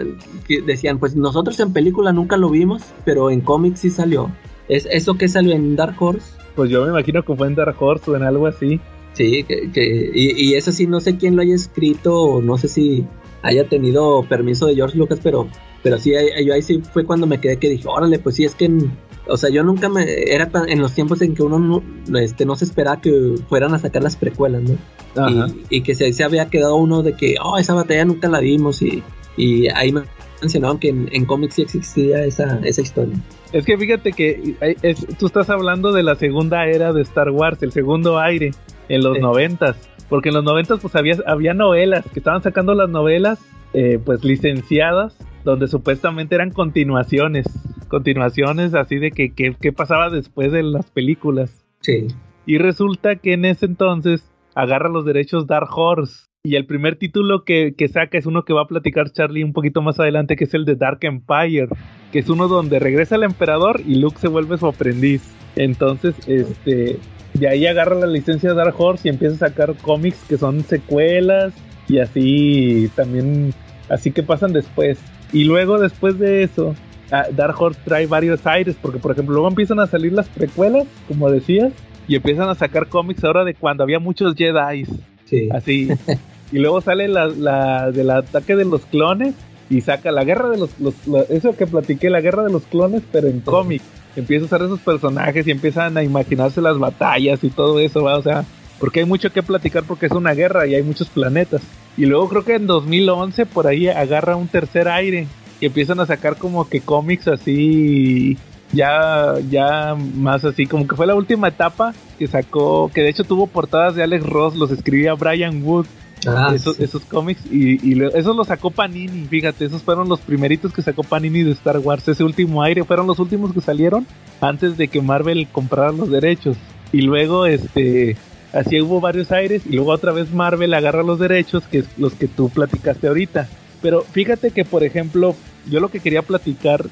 que 0.48 0.64
decían, 0.64 0.98
pues 0.98 1.16
nosotros 1.16 1.60
en 1.60 1.72
película 1.72 2.12
nunca 2.12 2.36
lo 2.36 2.50
vimos, 2.50 2.82
pero 3.06 3.30
en 3.30 3.42
cómics 3.42 3.82
sí 3.82 3.92
salió. 3.92 4.32
¿Es 4.68 4.88
eso 4.90 5.14
que 5.14 5.28
salió 5.28 5.54
en 5.54 5.76
Dark 5.76 5.96
Horse? 6.02 6.32
Pues 6.56 6.72
yo 6.72 6.82
me 6.82 6.90
imagino 6.90 7.22
que 7.24 7.36
fue 7.36 7.46
en 7.46 7.54
Dark 7.54 7.76
Horse 7.80 8.10
o 8.10 8.16
en 8.16 8.24
algo 8.24 8.48
así. 8.48 8.82
Sí, 9.14 9.44
que, 9.44 9.72
que- 9.72 10.12
y, 10.14 10.32
y 10.50 10.54
eso 10.56 10.72
sí, 10.72 10.88
no 10.88 11.00
sé 11.00 11.18
quién 11.18 11.36
lo 11.36 11.42
haya 11.42 11.56
escrito 11.56 12.16
o 12.20 12.42
no 12.42 12.58
sé 12.58 12.68
si 12.68 13.06
haya 13.44 13.68
tenido 13.68 14.24
permiso 14.28 14.66
de 14.68 14.76
George 14.76 14.98
Lucas, 14.98 15.20
pero, 15.22 15.48
pero 15.84 15.98
sí, 16.00 16.16
ahí- 16.16 16.46
yo 16.46 16.54
ahí 16.54 16.62
sí 16.62 16.82
fue 16.94 17.06
cuando 17.06 17.28
me 17.28 17.40
quedé 17.40 17.58
que 17.58 17.70
dije, 17.70 17.88
órale, 17.88 18.18
pues 18.20 18.36
sí, 18.36 18.46
es 18.46 18.56
que, 18.56 18.66
en- 18.66 18.92
o 19.28 19.38
sea, 19.38 19.50
yo 19.50 19.64
nunca 19.64 19.88
me, 19.90 20.04
era 20.34 20.50
en 20.68 20.80
los 20.82 20.94
tiempos 20.94 21.22
en 21.22 21.34
que 21.36 21.44
uno 21.44 21.60
no, 21.60 22.20
este, 22.20 22.46
no 22.46 22.56
se 22.56 22.66
esperaba 22.66 23.00
que 23.02 23.36
fueran 23.48 23.74
a 23.74 23.80
sacar 23.80 24.02
las 24.04 24.16
precuelas, 24.16 24.64
¿no? 24.64 24.78
Ajá. 25.22 25.48
Y, 25.70 25.78
y 25.78 25.82
que 25.82 25.94
se, 25.96 26.12
se 26.12 26.24
había 26.24 26.50
quedado 26.50 26.76
uno 26.76 27.04
de 27.04 27.14
que, 27.16 27.36
oh, 27.42 27.58
esa 27.58 27.74
batalla 27.74 28.04
nunca 28.06 28.28
la 28.30 28.40
vimos 28.40 28.82
y, 28.82 29.04
y 29.38 29.68
ahí 29.70 29.92
me 29.92 30.02
mencionaban 30.42 30.80
que 30.80 30.90
en, 30.90 31.08
en 31.14 31.26
cómics 31.26 31.54
sí 31.56 31.62
existía 31.62 32.26
esa, 32.26 32.60
esa 32.64 32.82
historia. 32.82 33.16
Es 33.54 33.66
que 33.66 33.78
fíjate 33.78 34.12
que 34.14 34.56
es- 34.82 35.06
tú 35.18 35.28
estás 35.28 35.50
hablando 35.50 35.92
de 35.94 36.04
la 36.04 36.16
segunda 36.16 36.66
era 36.66 36.92
de 36.92 37.02
Star 37.04 37.30
Wars, 37.30 37.62
el 37.64 37.72
segundo 37.72 38.20
aire, 38.20 38.52
en 38.90 39.04
los 39.04 39.16
Sí. 39.16 39.22
noventas. 39.22 39.90
Porque 40.10 40.30
en 40.30 40.36
los 40.36 40.44
noventas 40.44 40.80
pues 40.82 40.96
había, 40.96 41.16
había 41.26 41.54
novelas, 41.54 42.06
que 42.12 42.20
estaban 42.20 42.42
sacando 42.44 42.74
las 42.74 42.90
novelas 42.90 43.40
eh, 43.76 43.98
pues 44.04 44.24
licenciadas, 44.24 45.18
donde 45.44 45.68
supuestamente 45.68 46.36
eran 46.36 46.52
continuaciones. 46.52 47.46
Continuaciones 47.88 48.76
así 48.76 48.98
de 48.98 49.10
que, 49.12 49.34
que, 49.34 49.56
que 49.60 49.72
pasaba 49.72 50.10
después 50.12 50.52
de 50.52 50.62
las 50.64 50.92
películas. 50.92 51.66
Sí. 51.82 52.08
Y 52.46 52.58
resulta 52.60 53.16
que 53.16 53.34
en 53.34 53.46
ese 53.46 53.66
entonces 53.66 54.32
agarra 54.56 54.90
los 54.90 55.06
derechos 55.06 55.48
Dark 55.48 55.70
Horse. 55.76 56.28
Y 56.46 56.58
el 56.58 56.66
primer 56.66 56.98
título 56.98 57.46
que, 57.46 57.74
que 57.74 57.88
saca 57.88 58.18
es 58.18 58.26
uno 58.26 58.44
que 58.44 58.52
va 58.52 58.64
a 58.64 58.68
platicar 58.68 59.10
Charlie 59.10 59.46
un 59.46 59.54
poquito 59.54 59.82
más 59.82 59.98
adelante, 60.02 60.36
que 60.36 60.44
es 60.44 60.54
el 60.54 60.66
de 60.66 60.76
Dark 60.76 60.98
Empire, 61.04 61.70
que 62.12 62.20
es 62.20 62.28
uno 62.28 62.50
donde 62.50 62.80
regresa 62.80 63.16
el 63.16 63.24
emperador 63.24 63.80
y 63.88 63.96
Luke 63.96 64.20
se 64.20 64.28
vuelve 64.28 64.58
su 64.58 64.68
aprendiz. 64.68 65.22
Entonces, 65.56 66.16
este, 66.28 67.00
de 67.34 67.48
ahí 67.48 67.66
agarra 67.66 67.96
la 67.96 68.08
licencia 68.08 68.50
de 68.50 68.56
Dark 68.58 68.76
Horse 68.78 69.08
y 69.08 69.12
empieza 69.12 69.36
a 69.36 69.50
sacar 69.50 69.74
cómics 69.76 70.22
que 70.28 70.38
son 70.38 70.60
secuelas 70.66 71.54
y 71.88 72.00
así 72.00 72.90
también, 72.94 73.54
así 73.88 74.12
que 74.12 74.22
pasan 74.22 74.52
después. 74.52 75.00
Y 75.32 75.46
luego 75.46 75.80
después 75.80 76.20
de 76.20 76.44
eso, 76.44 76.76
ah, 77.10 77.24
Dark 77.34 77.56
Horse 77.58 77.80
trae 77.86 78.06
varios 78.06 78.46
aires, 78.46 78.76
porque 78.82 79.00
por 79.00 79.14
ejemplo 79.14 79.34
luego 79.36 79.48
empiezan 79.48 79.80
a 79.80 79.88
salir 79.88 80.12
las 80.12 80.28
precuelas, 80.28 80.88
como 81.08 81.32
decías, 81.32 81.72
y 82.06 82.18
empiezan 82.18 82.50
a 82.50 82.56
sacar 82.56 82.88
cómics 82.88 83.24
ahora 83.24 83.46
de 83.46 83.54
cuando 83.54 83.82
había 83.84 84.00
muchos 84.00 84.36
Jedi, 84.36 84.86
Sí. 85.24 85.48
así. 85.54 85.88
y 86.54 86.60
luego 86.60 86.80
sale 86.80 87.10
la, 87.10 87.26
la 87.28 87.92
del 87.92 88.10
ataque 88.12 88.56
de 88.56 88.64
los 88.64 88.86
clones 88.86 89.34
y 89.70 89.82
saca 89.82 90.12
la 90.12 90.24
guerra 90.24 90.50
de 90.50 90.58
los, 90.58 90.70
los- 90.80 91.30
eso 91.30 91.58
que 91.58 91.68
platiqué, 91.68 92.10
la 92.10 92.22
guerra 92.22 92.44
de 92.44 92.52
los 92.52 92.64
clones, 92.64 93.02
pero 93.12 93.28
en 93.28 93.42
cómic. 93.42 93.82
Empieza 94.16 94.44
a 94.44 94.46
usar 94.46 94.62
esos 94.62 94.80
personajes 94.80 95.46
y 95.48 95.52
empiezan 95.52 95.98
a 95.98 96.04
imaginarse 96.04 96.62
las 96.62 96.78
batallas 96.78 97.44
y 97.44 97.50
todo 97.50 97.80
eso, 97.80 98.04
¿va? 98.04 98.16
o 98.18 98.22
sea, 98.22 98.46
porque 98.80 99.00
hay 99.00 99.06
mucho 99.08 99.32
que 99.32 99.42
platicar 99.42 99.84
porque 99.84 100.06
es 100.06 100.12
una 100.12 100.34
guerra 100.34 100.68
y 100.68 100.76
hay 100.76 100.84
muchos 100.84 101.10
planetas. 101.10 101.62
Y 101.98 102.06
luego 102.06 102.30
creo 102.30 102.46
que 102.46 102.56
en 102.56 102.68
2011 102.68 103.46
por 103.48 103.66
ahí 103.68 103.88
agarra 103.88 104.36
un 104.36 104.48
tercer 104.48 104.88
aire 104.88 105.26
y 105.60 105.66
empiezan 105.66 106.00
a 106.00 106.06
sacar 106.06 106.38
como 106.38 106.70
que 106.70 106.82
cómics 106.82 107.28
así 107.28 108.38
ya 108.72 109.36
ya 109.50 109.96
más 110.16 110.44
así 110.46 110.66
como 110.66 110.88
que 110.88 110.96
fue 110.96 111.06
la 111.08 111.16
última 111.16 111.48
etapa 111.50 111.94
que 112.18 112.28
sacó 112.28 112.90
que 112.94 113.02
de 113.02 113.10
hecho 113.10 113.24
tuvo 113.24 113.46
portadas 113.48 113.96
de 113.96 114.04
Alex 114.04 114.26
Ross 114.26 114.56
los 114.56 114.72
escribía 114.72 115.14
Brian 115.14 115.62
Wood 115.64 115.86
Ah, 116.28 116.52
esos, 116.56 116.78
sí. 116.78 116.84
esos 116.84 117.04
cómics 117.06 117.42
y, 117.52 117.86
y 117.88 117.96
lo- 117.96 118.14
esos 118.14 118.36
los 118.36 118.48
sacó 118.48 118.72
Panini 118.72 119.26
fíjate 119.28 119.66
esos 119.66 119.82
fueron 119.82 120.08
los 120.10 120.20
primeritos 120.22 120.72
que 120.74 120.82
sacó 120.82 121.04
Panini 121.04 121.44
de 121.44 121.52
Star 121.52 121.80
Wars 121.80 122.08
ese 122.08 122.24
último 122.24 122.62
aire 122.64 122.84
fueron 122.84 123.08
los 123.08 123.20
últimos 123.20 123.54
que 123.54 123.62
salieron 123.62 124.06
antes 124.42 124.78
de 124.78 124.88
que 124.88 125.02
Marvel 125.02 125.48
comprara 125.52 125.92
los 125.92 126.10
derechos 126.10 126.58
y 126.92 127.02
luego 127.02 127.46
este 127.46 128.16
así 128.54 128.80
hubo 128.82 129.00
varios 129.02 129.32
aires 129.32 129.64
y 129.68 129.76
luego 129.76 129.92
otra 129.92 130.12
vez 130.12 130.32
Marvel 130.34 130.74
agarra 130.74 131.04
los 131.04 131.20
derechos 131.20 131.64
que 131.70 131.80
es 131.80 131.86
los 131.98 132.14
que 132.14 132.28
tú 132.28 132.50
platicaste 132.50 133.08
ahorita 133.08 133.48
pero 133.82 134.02
fíjate 134.02 134.52
que 134.52 134.64
por 134.66 134.84
ejemplo 134.84 135.36
yo 135.70 135.80
lo 135.80 135.90
que 135.90 136.00
quería 136.00 136.22
platicar 136.22 136.86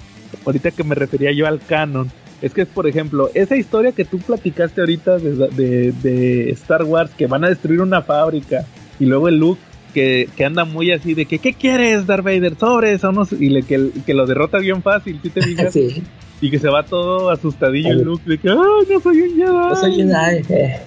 ahorita 0.45 0.71
que 0.71 0.83
me 0.83 0.95
refería 0.95 1.31
yo 1.33 1.45
al 1.47 1.59
canon 1.59 2.11
es 2.41 2.53
que 2.53 2.65
por 2.65 2.87
ejemplo 2.87 3.29
esa 3.35 3.55
historia 3.55 3.91
que 3.91 4.03
tú 4.05 4.17
platicaste 4.17 4.81
ahorita 4.81 5.19
de, 5.19 5.35
de- 5.49 5.91
de 6.01 6.49
Star 6.51 6.83
Wars 6.83 7.11
que 7.15 7.27
van 7.27 7.45
a 7.45 7.49
destruir 7.49 7.81
una 7.81 8.01
fábrica 8.01 8.65
y 9.01 9.05
luego 9.07 9.27
el 9.27 9.37
Luke 9.37 9.59
que, 9.93 10.29
que 10.37 10.45
anda 10.45 10.63
muy 10.63 10.91
así 10.91 11.13
de 11.13 11.25
que 11.25 11.39
¿qué 11.39 11.53
quieres 11.53 12.07
Darth 12.07 12.23
Vader? 12.23 12.55
Sobres 12.57 13.03
o 13.03 13.11
no 13.11 13.25
sé", 13.25 13.35
y 13.39 13.49
le, 13.49 13.63
que, 13.63 13.89
que 14.05 14.13
lo 14.13 14.25
derrota 14.25 14.57
bien 14.59 14.81
fácil 14.81 15.19
¿sí 15.21 15.29
te 15.29 15.41
fijas? 15.45 15.73
Sí. 15.73 16.01
y 16.39 16.49
que 16.49 16.59
se 16.59 16.69
va 16.69 16.83
todo 16.83 17.29
asustadillo 17.29 17.89
el. 17.91 18.03
Luke 18.03 18.23
de 18.25 18.37
que 18.37 18.49
¡ay 18.49 18.55
no 18.55 18.99
soy 19.01 19.21
un 19.21 19.35
Jedi! 19.35 19.51
No 19.51 19.75
soy 19.75 19.95
Jedi. 19.95 20.45
eh. 20.49 20.79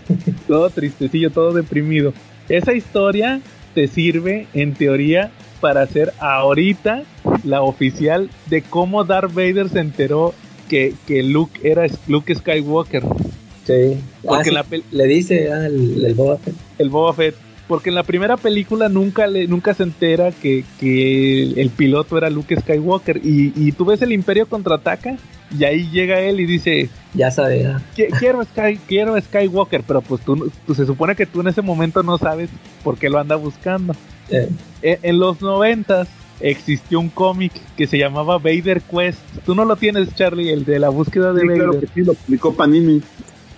todo 0.48 0.70
tristecillo, 0.70 1.30
todo 1.30 1.52
deprimido. 1.52 2.14
Esa 2.48 2.72
historia 2.72 3.40
te 3.74 3.88
sirve, 3.88 4.46
en 4.54 4.72
teoría, 4.74 5.30
para 5.60 5.82
hacer 5.82 6.12
ahorita 6.20 7.02
la 7.44 7.62
oficial 7.62 8.30
de 8.46 8.62
cómo 8.62 9.04
Darth 9.04 9.34
Vader 9.34 9.68
se 9.68 9.80
enteró 9.80 10.32
que, 10.68 10.94
que 11.06 11.22
Luke 11.22 11.60
era 11.62 11.86
Luke 12.08 12.34
Skywalker, 12.34 13.02
Sí. 13.66 13.96
Porque 14.22 14.50
Ah, 14.50 14.64
sí, 14.64 14.72
la 14.72 14.80
Le 14.92 15.06
dice 15.06 15.50
al 15.52 16.04
el 16.04 16.14
Boba 16.14 16.36
Fett. 16.36 16.54
el 16.78 16.90
Boba 16.90 17.14
Fett. 17.14 17.34
Porque 17.66 17.88
en 17.88 17.94
la 17.94 18.02
primera 18.02 18.36
película 18.36 18.88
nunca 18.90 19.26
le, 19.26 19.46
nunca 19.48 19.72
se 19.72 19.84
entera 19.84 20.32
que, 20.32 20.64
que 20.78 21.42
el 21.60 21.70
piloto 21.70 22.18
era 22.18 22.28
Luke 22.28 22.54
Skywalker. 22.60 23.18
Y, 23.24 23.52
y 23.56 23.72
tú 23.72 23.86
ves 23.86 24.02
el 24.02 24.12
Imperio 24.12 24.46
contraataca. 24.46 25.16
Y 25.58 25.64
ahí 25.64 25.88
llega 25.90 26.20
él 26.20 26.40
y 26.40 26.46
dice: 26.46 26.90
Ya 27.14 27.30
sabe. 27.30 27.64
"Qui- 27.96 28.08
quiero, 28.18 28.44
Sky, 28.44 28.78
quiero 28.86 29.18
Skywalker. 29.20 29.82
Pero 29.86 30.02
pues 30.02 30.20
tú, 30.22 30.50
pues 30.66 30.76
se 30.76 30.84
supone 30.84 31.14
que 31.16 31.24
tú 31.26 31.40
en 31.40 31.48
ese 31.48 31.62
momento 31.62 32.02
no 32.02 32.18
sabes 32.18 32.50
por 32.82 32.98
qué 32.98 33.08
lo 33.08 33.18
anda 33.18 33.36
buscando. 33.36 33.94
Eh, 34.30 34.48
E- 34.82 34.98
en 35.02 35.18
los 35.18 35.40
noventas 35.40 36.08
existió 36.40 37.00
un 37.00 37.08
cómic 37.08 37.52
que 37.76 37.86
se 37.86 37.96
llamaba 37.96 38.36
Vader 38.38 38.82
Quest. 38.82 39.20
Tú 39.46 39.54
no 39.54 39.64
lo 39.64 39.76
tienes, 39.76 40.14
Charlie, 40.14 40.50
el 40.50 40.64
de 40.66 40.78
la 40.78 40.90
búsqueda 40.90 41.32
de 41.32 41.40
Sí, 41.42 41.46
Vader. 41.46 41.62
claro 41.62 41.80
que 41.80 41.86
sí, 41.86 42.02
lo 42.02 42.12
publicó 42.14 42.54
Panini. 42.54 43.00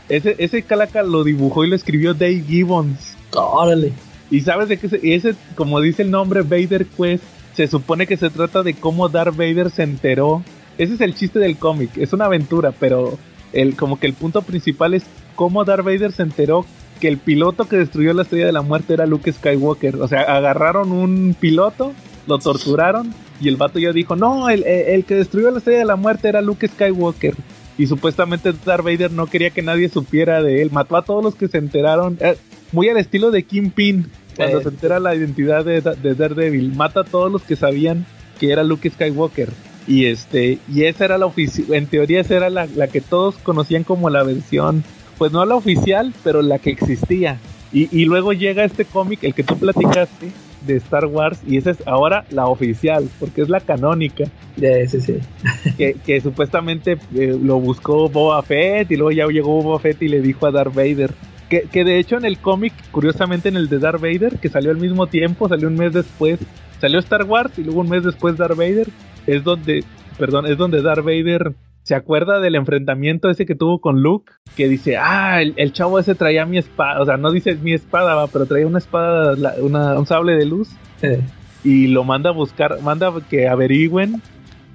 Ese, 0.08 0.36
ese 0.38 0.62
calaca 0.62 1.02
lo 1.02 1.24
dibujó 1.24 1.64
y 1.64 1.70
lo 1.70 1.74
escribió 1.74 2.14
Dave 2.14 2.44
Gibbons. 2.46 3.15
Órale. 3.44 3.92
Y 4.30 4.40
sabes 4.40 4.68
de 4.68 4.76
qué 4.78 4.88
se- 4.88 5.14
ese, 5.14 5.34
como 5.54 5.80
dice 5.80 6.02
el 6.02 6.10
nombre 6.10 6.42
Vader 6.42 6.86
Quest, 6.86 7.22
se 7.54 7.66
supone 7.68 8.06
que 8.06 8.16
se 8.16 8.28
trata 8.30 8.62
de 8.62 8.74
cómo 8.74 9.08
Darth 9.08 9.36
Vader 9.36 9.70
se 9.70 9.82
enteró. 9.82 10.42
Ese 10.78 10.94
es 10.94 11.00
el 11.00 11.14
chiste 11.14 11.38
del 11.38 11.56
cómic, 11.56 11.90
es 11.96 12.12
una 12.12 12.26
aventura, 12.26 12.72
pero 12.78 13.18
el, 13.52 13.76
como 13.76 13.98
que 13.98 14.06
el 14.06 14.12
punto 14.12 14.42
principal 14.42 14.92
es 14.94 15.04
cómo 15.34 15.64
Darth 15.64 15.84
Vader 15.84 16.12
se 16.12 16.22
enteró 16.22 16.66
que 17.00 17.08
el 17.08 17.18
piloto 17.18 17.66
que 17.68 17.76
destruyó 17.76 18.12
la 18.14 18.22
estrella 18.22 18.46
de 18.46 18.52
la 18.52 18.62
muerte 18.62 18.94
era 18.94 19.06
Luke 19.06 19.30
Skywalker. 19.32 19.96
O 19.96 20.08
sea, 20.08 20.22
agarraron 20.22 20.92
un 20.92 21.34
piloto, 21.38 21.92
lo 22.26 22.38
torturaron 22.38 23.14
y 23.40 23.48
el 23.48 23.56
vato 23.56 23.78
ya 23.78 23.92
dijo, 23.92 24.16
no, 24.16 24.48
el, 24.48 24.64
el 24.64 25.04
que 25.04 25.14
destruyó 25.14 25.50
la 25.50 25.58
estrella 25.58 25.80
de 25.80 25.84
la 25.84 25.96
muerte 25.96 26.28
era 26.28 26.40
Luke 26.42 26.66
Skywalker. 26.68 27.34
Y 27.78 27.86
supuestamente 27.86 28.52
Darth 28.64 28.84
Vader 28.84 29.12
no 29.12 29.26
quería 29.26 29.50
que 29.50 29.60
nadie 29.62 29.90
supiera 29.90 30.42
de 30.42 30.62
él. 30.62 30.70
Mató 30.72 30.96
a 30.96 31.04
todos 31.04 31.22
los 31.22 31.34
que 31.34 31.48
se 31.48 31.58
enteraron. 31.58 32.16
eh, 32.20 32.36
muy 32.72 32.88
al 32.88 32.96
estilo 32.98 33.30
de 33.30 33.42
Kingpin. 33.44 34.06
Cuando 34.36 34.60
Eh. 34.60 34.62
se 34.62 34.68
entera 34.68 35.00
la 35.00 35.14
identidad 35.14 35.64
de, 35.64 35.80
de 35.80 36.14
Daredevil. 36.14 36.74
Mata 36.74 37.00
a 37.00 37.04
todos 37.04 37.32
los 37.32 37.42
que 37.42 37.56
sabían 37.56 38.04
que 38.38 38.52
era 38.52 38.62
Luke 38.64 38.90
Skywalker. 38.90 39.48
Y 39.88 40.06
este, 40.06 40.58
y 40.72 40.82
esa 40.84 41.04
era 41.04 41.16
la 41.16 41.26
oficial, 41.26 41.72
en 41.72 41.86
teoría 41.86 42.20
esa 42.20 42.36
era 42.36 42.50
la, 42.50 42.66
la 42.66 42.88
que 42.88 43.00
todos 43.00 43.36
conocían 43.36 43.84
como 43.84 44.10
la 44.10 44.24
versión, 44.24 44.82
pues 45.16 45.30
no 45.32 45.44
la 45.46 45.54
oficial, 45.54 46.12
pero 46.24 46.42
la 46.42 46.58
que 46.58 46.70
existía. 46.70 47.38
Y, 47.72 47.88
y 47.96 48.04
luego 48.04 48.32
llega 48.32 48.64
este 48.64 48.84
cómic, 48.84 49.22
el 49.22 49.32
que 49.32 49.44
tú 49.44 49.56
platicaste, 49.56 50.32
de 50.66 50.76
Star 50.76 51.06
Wars, 51.06 51.38
y 51.46 51.56
esa 51.56 51.70
es 51.70 51.78
ahora 51.86 52.24
la 52.30 52.46
oficial, 52.46 53.08
porque 53.20 53.42
es 53.42 53.48
la 53.48 53.60
canónica, 53.60 54.24
Ya, 54.56 54.70
sí, 54.88 55.00
sí. 55.00 55.18
que, 55.78 55.94
que 56.04 56.20
supuestamente 56.20 56.98
eh, 57.14 57.38
lo 57.40 57.60
buscó 57.60 58.08
Boba 58.08 58.42
Fett, 58.42 58.90
y 58.90 58.96
luego 58.96 59.12
ya 59.12 59.26
llegó 59.28 59.62
Boba 59.62 59.78
Fett 59.78 60.02
y 60.02 60.08
le 60.08 60.20
dijo 60.20 60.46
a 60.46 60.50
Darth 60.50 60.74
Vader. 60.74 61.12
Que, 61.48 61.62
que 61.62 61.84
de 61.84 61.98
hecho 61.98 62.16
en 62.16 62.24
el 62.24 62.38
cómic, 62.38 62.72
curiosamente 62.90 63.48
en 63.48 63.56
el 63.56 63.68
de 63.68 63.78
Darth 63.78 64.00
Vader, 64.00 64.38
que 64.40 64.48
salió 64.48 64.70
al 64.70 64.78
mismo 64.78 65.06
tiempo, 65.06 65.48
salió 65.48 65.68
un 65.68 65.76
mes 65.76 65.92
después, 65.92 66.40
salió 66.80 66.98
Star 66.98 67.24
Wars 67.24 67.56
y 67.58 67.62
luego 67.62 67.80
un 67.80 67.88
mes 67.88 68.02
después 68.02 68.36
Darth 68.36 68.56
Vader, 68.56 68.88
es 69.26 69.44
donde, 69.44 69.84
perdón, 70.18 70.46
es 70.46 70.56
donde 70.58 70.82
Darth 70.82 71.04
Vader 71.04 71.52
se 71.82 71.94
acuerda 71.94 72.40
del 72.40 72.56
enfrentamiento 72.56 73.30
ese 73.30 73.46
que 73.46 73.54
tuvo 73.54 73.80
con 73.80 74.02
Luke, 74.02 74.32
que 74.56 74.66
dice, 74.68 74.96
ah, 74.96 75.40
el, 75.40 75.54
el 75.56 75.72
chavo 75.72 76.00
ese 76.00 76.16
traía 76.16 76.46
mi 76.46 76.58
espada, 76.58 77.00
o 77.00 77.04
sea, 77.06 77.16
no 77.16 77.30
dice 77.30 77.54
mi 77.56 77.74
espada, 77.74 78.14
va, 78.16 78.26
pero 78.26 78.46
traía 78.46 78.66
una 78.66 78.78
espada, 78.78 79.36
la- 79.36 79.54
una, 79.60 79.96
un 79.98 80.06
sable 80.06 80.34
de 80.36 80.46
luz, 80.46 80.70
Eh, 81.02 81.20
y 81.62 81.88
lo 81.88 82.04
manda 82.04 82.30
a 82.30 82.32
buscar, 82.32 82.80
manda 82.82 83.12
que 83.28 83.46
averigüen, 83.48 84.20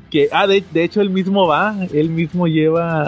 que, 0.10 0.30
ah, 0.32 0.46
de, 0.48 0.64
de 0.72 0.84
hecho 0.84 1.02
él 1.02 1.10
mismo 1.10 1.48
va, 1.48 1.76
él 1.94 2.10
mismo 2.12 2.48
lleva 2.48 3.02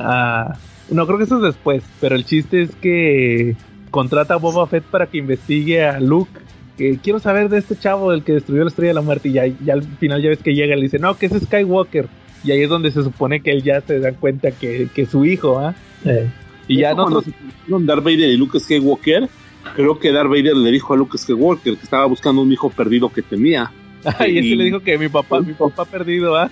a... 0.52 0.58
No, 0.90 1.06
creo 1.06 1.18
que 1.18 1.24
eso 1.24 1.38
es 1.38 1.44
después, 1.44 1.84
pero 2.00 2.16
el 2.16 2.26
chiste 2.26 2.62
es 2.62 2.76
que 2.76 3.56
contrata 3.92 4.36
a 4.36 4.38
Boba 4.38 4.68
Fett 4.68 4.84
para 4.84 5.08
que 5.08 5.20
investigue 5.20 5.84
a 5.86 6.00
Luke. 6.00 6.32
Que 6.78 6.98
quiero 6.98 7.20
saber 7.20 7.50
de 7.50 7.60
este 7.60 7.78
chavo, 7.78 8.12
el 8.12 8.24
que 8.24 8.34
destruyó 8.34 8.64
la 8.64 8.70
estrella 8.70 8.90
de 8.90 8.96
la 8.96 9.02
muerte. 9.02 9.30
Y 9.30 9.34
ya, 9.34 9.46
ya 9.46 9.74
al 9.74 9.84
final 9.84 10.22
ya 10.22 10.30
ves 10.30 10.40
que 10.40 10.56
llega 10.56 10.74
y 10.76 10.78
le 10.78 10.84
dice, 10.84 10.98
no, 10.98 11.16
que 11.16 11.28
es 11.28 11.34
Skywalker. 11.34 12.08
Y 12.44 12.52
ahí 12.52 12.64
es 12.64 12.70
donde 12.70 12.92
se 12.92 13.04
supone 13.04 13.42
que 13.42 13.52
él 13.52 13.62
ya 13.64 13.82
se 13.82 14.00
da 14.00 14.12
cuenta 14.14 14.52
que, 14.52 14.90
que 14.94 15.04
es 15.04 15.10
su 15.10 15.24
hijo, 15.24 15.60
¿ah? 15.60 15.76
eh. 16.04 16.30
Y 16.68 16.80
ya 16.80 16.96
cuando 16.96 17.22
se 17.22 17.32
conocieron 17.32 17.86
Darth 17.86 18.04
Vader 18.04 18.30
y 18.30 18.38
Luke 18.38 18.60
Skywalker, 18.60 19.30
creo 19.76 20.00
que 20.00 20.12
Darth 20.12 20.30
Vader 20.30 20.56
le 20.56 20.72
dijo 20.72 20.94
a 20.94 20.98
Luke 20.98 21.18
Skywalker 21.18 21.76
que 21.76 21.84
estaba 21.84 22.06
buscando 22.06 22.42
un 22.42 22.52
hijo 22.52 22.70
perdido 22.70 23.10
que 23.10 23.22
tenía. 23.22 23.72
y 24.28 24.38
este 24.38 24.56
le 24.56 24.64
dijo 24.66 24.80
que 24.80 24.98
mi 24.98 25.10
papá, 25.10 25.42
mi 25.42 25.54
papá 25.54 25.86
perdido, 25.86 26.36
¿ah? 26.36 26.50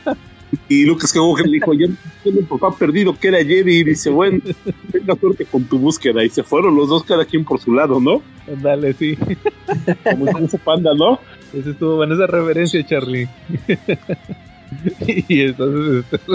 Y 0.67 0.85
Luke 0.85 1.07
Skywalker 1.07 1.47
le 1.47 1.53
dijo, 1.53 1.73
ya 1.73 1.87
mi 2.25 2.41
papá 2.41 2.75
perdido 2.75 3.17
que 3.17 3.29
era 3.29 3.43
Jedi. 3.43 3.79
Y 3.79 3.83
dice, 3.83 4.09
bueno, 4.09 4.39
tenga 4.91 5.15
suerte 5.15 5.45
con 5.45 5.63
tu 5.65 5.79
búsqueda. 5.79 6.23
Y 6.23 6.29
se 6.29 6.43
fueron 6.43 6.75
los 6.75 6.89
dos 6.89 7.03
cada 7.03 7.25
quien 7.25 7.45
por 7.45 7.59
su 7.59 7.73
lado, 7.73 7.99
¿no? 7.99 8.21
Dale, 8.61 8.93
sí. 8.93 9.17
Como 10.03 10.27
ese 10.39 10.57
panda, 10.57 10.93
¿no? 10.93 11.19
Ese 11.53 11.71
estuvo 11.71 11.97
buena 11.97 12.15
esa 12.15 12.27
referencia, 12.27 12.85
Charlie. 12.85 13.27
y 15.07 15.41
entonces, 15.41 16.05
este, 16.11 16.33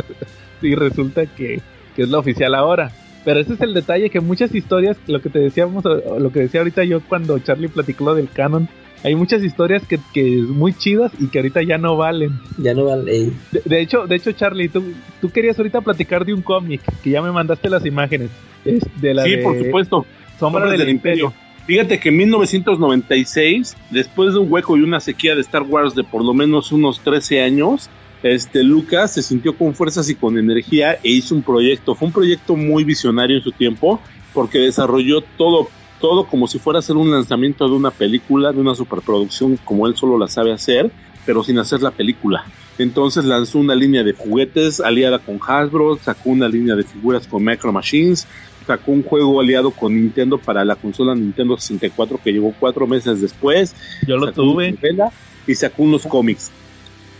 sí, 0.60 0.74
resulta 0.74 1.26
que, 1.26 1.60
que 1.94 2.02
es 2.02 2.09
la 2.09 2.18
oficial 2.18 2.55
ahora. 2.55 2.93
Pero 3.24 3.40
ese 3.40 3.55
es 3.55 3.60
el 3.60 3.74
detalle 3.74 4.09
que 4.09 4.20
muchas 4.20 4.55
historias, 4.55 4.97
lo 5.09 5.20
que 5.20 5.30
te 5.30 5.40
decíamos, 5.40 5.84
lo 5.84 6.30
que 6.30 6.40
decía 6.40 6.60
ahorita 6.60 6.84
yo 6.84 7.01
cuando 7.01 7.38
Charlie 7.40 7.68
platicó 7.68 8.05
lo 8.05 8.14
del 8.14 8.30
canon, 8.30 8.68
hay 9.02 9.14
muchas 9.14 9.43
historias 9.43 9.86
que, 9.86 9.98
que 10.12 10.43
muy 10.43 10.73
chidas 10.73 11.12
y 11.18 11.28
que 11.28 11.39
ahorita 11.39 11.62
ya 11.62 11.78
no 11.78 11.97
valen. 11.97 12.32
Ya 12.59 12.74
no 12.74 12.85
vale. 12.85 13.31
De, 13.52 13.62
de 13.64 13.81
hecho, 13.81 14.06
de 14.06 14.16
hecho, 14.16 14.32
Charlie, 14.32 14.68
tú, 14.68 14.82
tú 15.20 15.31
querías 15.31 15.59
ahorita 15.59 15.81
platicar 15.81 16.24
de 16.24 16.35
un 16.35 16.43
cómic, 16.43 16.81
que 17.02 17.10
ya 17.10 17.23
me 17.23 17.31
mandaste 17.31 17.68
las 17.68 17.85
imágenes. 17.86 18.31
Es 18.64 18.82
de 19.01 19.14
la 19.14 19.24
sí, 19.24 19.31
de 19.31 19.39
por 19.39 19.59
supuesto. 19.59 20.06
Sombra 20.39 20.62
Sombras 20.62 20.78
del, 20.78 20.89
Imperio. 20.89 21.32
Fíjate 21.66 21.98
que 21.98 22.10
en 22.10 22.16
1996, 22.18 23.77
después 23.90 24.35
de 24.35 24.40
un 24.40 24.52
hueco 24.52 24.77
y 24.77 24.82
una 24.82 25.01
sequía 25.01 25.35
de 25.35 25.40
Star 25.40 25.62
Wars 25.62 25.94
de 25.94 26.05
por 26.05 26.24
lo 26.24 26.32
menos 26.32 26.70
unos 26.70 27.01
13 27.01 27.43
años, 27.43 27.90
este 28.23 28.62
Lucas 28.62 29.14
se 29.14 29.23
sintió 29.23 29.56
con 29.56 29.74
fuerzas 29.74 30.09
y 30.09 30.14
con 30.14 30.39
energía 30.39 30.98
e 31.02 31.10
hizo 31.10 31.35
un 31.35 31.43
proyecto. 31.43 31.94
Fue 31.94 32.06
un 32.06 32.14
proyecto 32.14 32.56
muy 32.56 32.85
visionario 32.85 33.36
en 33.36 33.43
su 33.43 33.52
tiempo 33.52 34.01
porque 34.32 34.59
desarrolló 34.59 35.23
todo 35.36 35.68
todo 36.01 36.27
como 36.27 36.47
si 36.47 36.59
fuera 36.59 36.78
a 36.78 36.82
ser 36.82 36.97
un 36.97 37.10
lanzamiento 37.10 37.68
de 37.68 37.74
una 37.74 37.90
película, 37.90 38.52
de 38.52 38.60
una 38.60 38.74
superproducción 38.74 39.56
como 39.64 39.86
él 39.86 39.97
solo 39.97 40.18
la 40.18 40.28
sabe 40.28 40.52
hacer, 40.52 40.90
pero 41.24 41.43
sin 41.43 41.59
hacer 41.59 41.82
la 41.82 41.90
película. 41.90 42.44
Entonces 42.78 43.24
lanzó 43.24 43.59
una 43.59 43.74
línea 43.74 44.05
de 44.05 44.12
juguetes 44.12 44.81
aliada 44.81 45.18
con 45.18 45.39
Hasbro, 45.47 45.97
sacó 45.97 46.31
una 46.31 46.48
línea 46.48 46.74
de 46.74 46.85
figuras 46.85 47.27
con 47.27 47.43
Micro 47.43 47.73
Machines, 47.73 48.27
sacó 48.66 48.93
un 48.93 49.02
juego 49.02 49.40
aliado 49.40 49.70
con 49.70 49.94
Nintendo 49.94 50.39
para 50.39 50.64
la 50.64 50.77
consola 50.77 51.14
Nintendo 51.14 51.56
64 51.56 52.20
que 52.23 52.32
llegó 52.32 52.55
cuatro 52.59 52.86
meses 52.86 53.20
después. 53.20 53.74
Yo 54.06 54.16
lo 54.16 54.31
tuve. 54.32 54.73
novela 54.73 55.10
y 55.47 55.55
sacó 55.55 55.85
unos 55.85 56.02
cómics. 56.02 56.51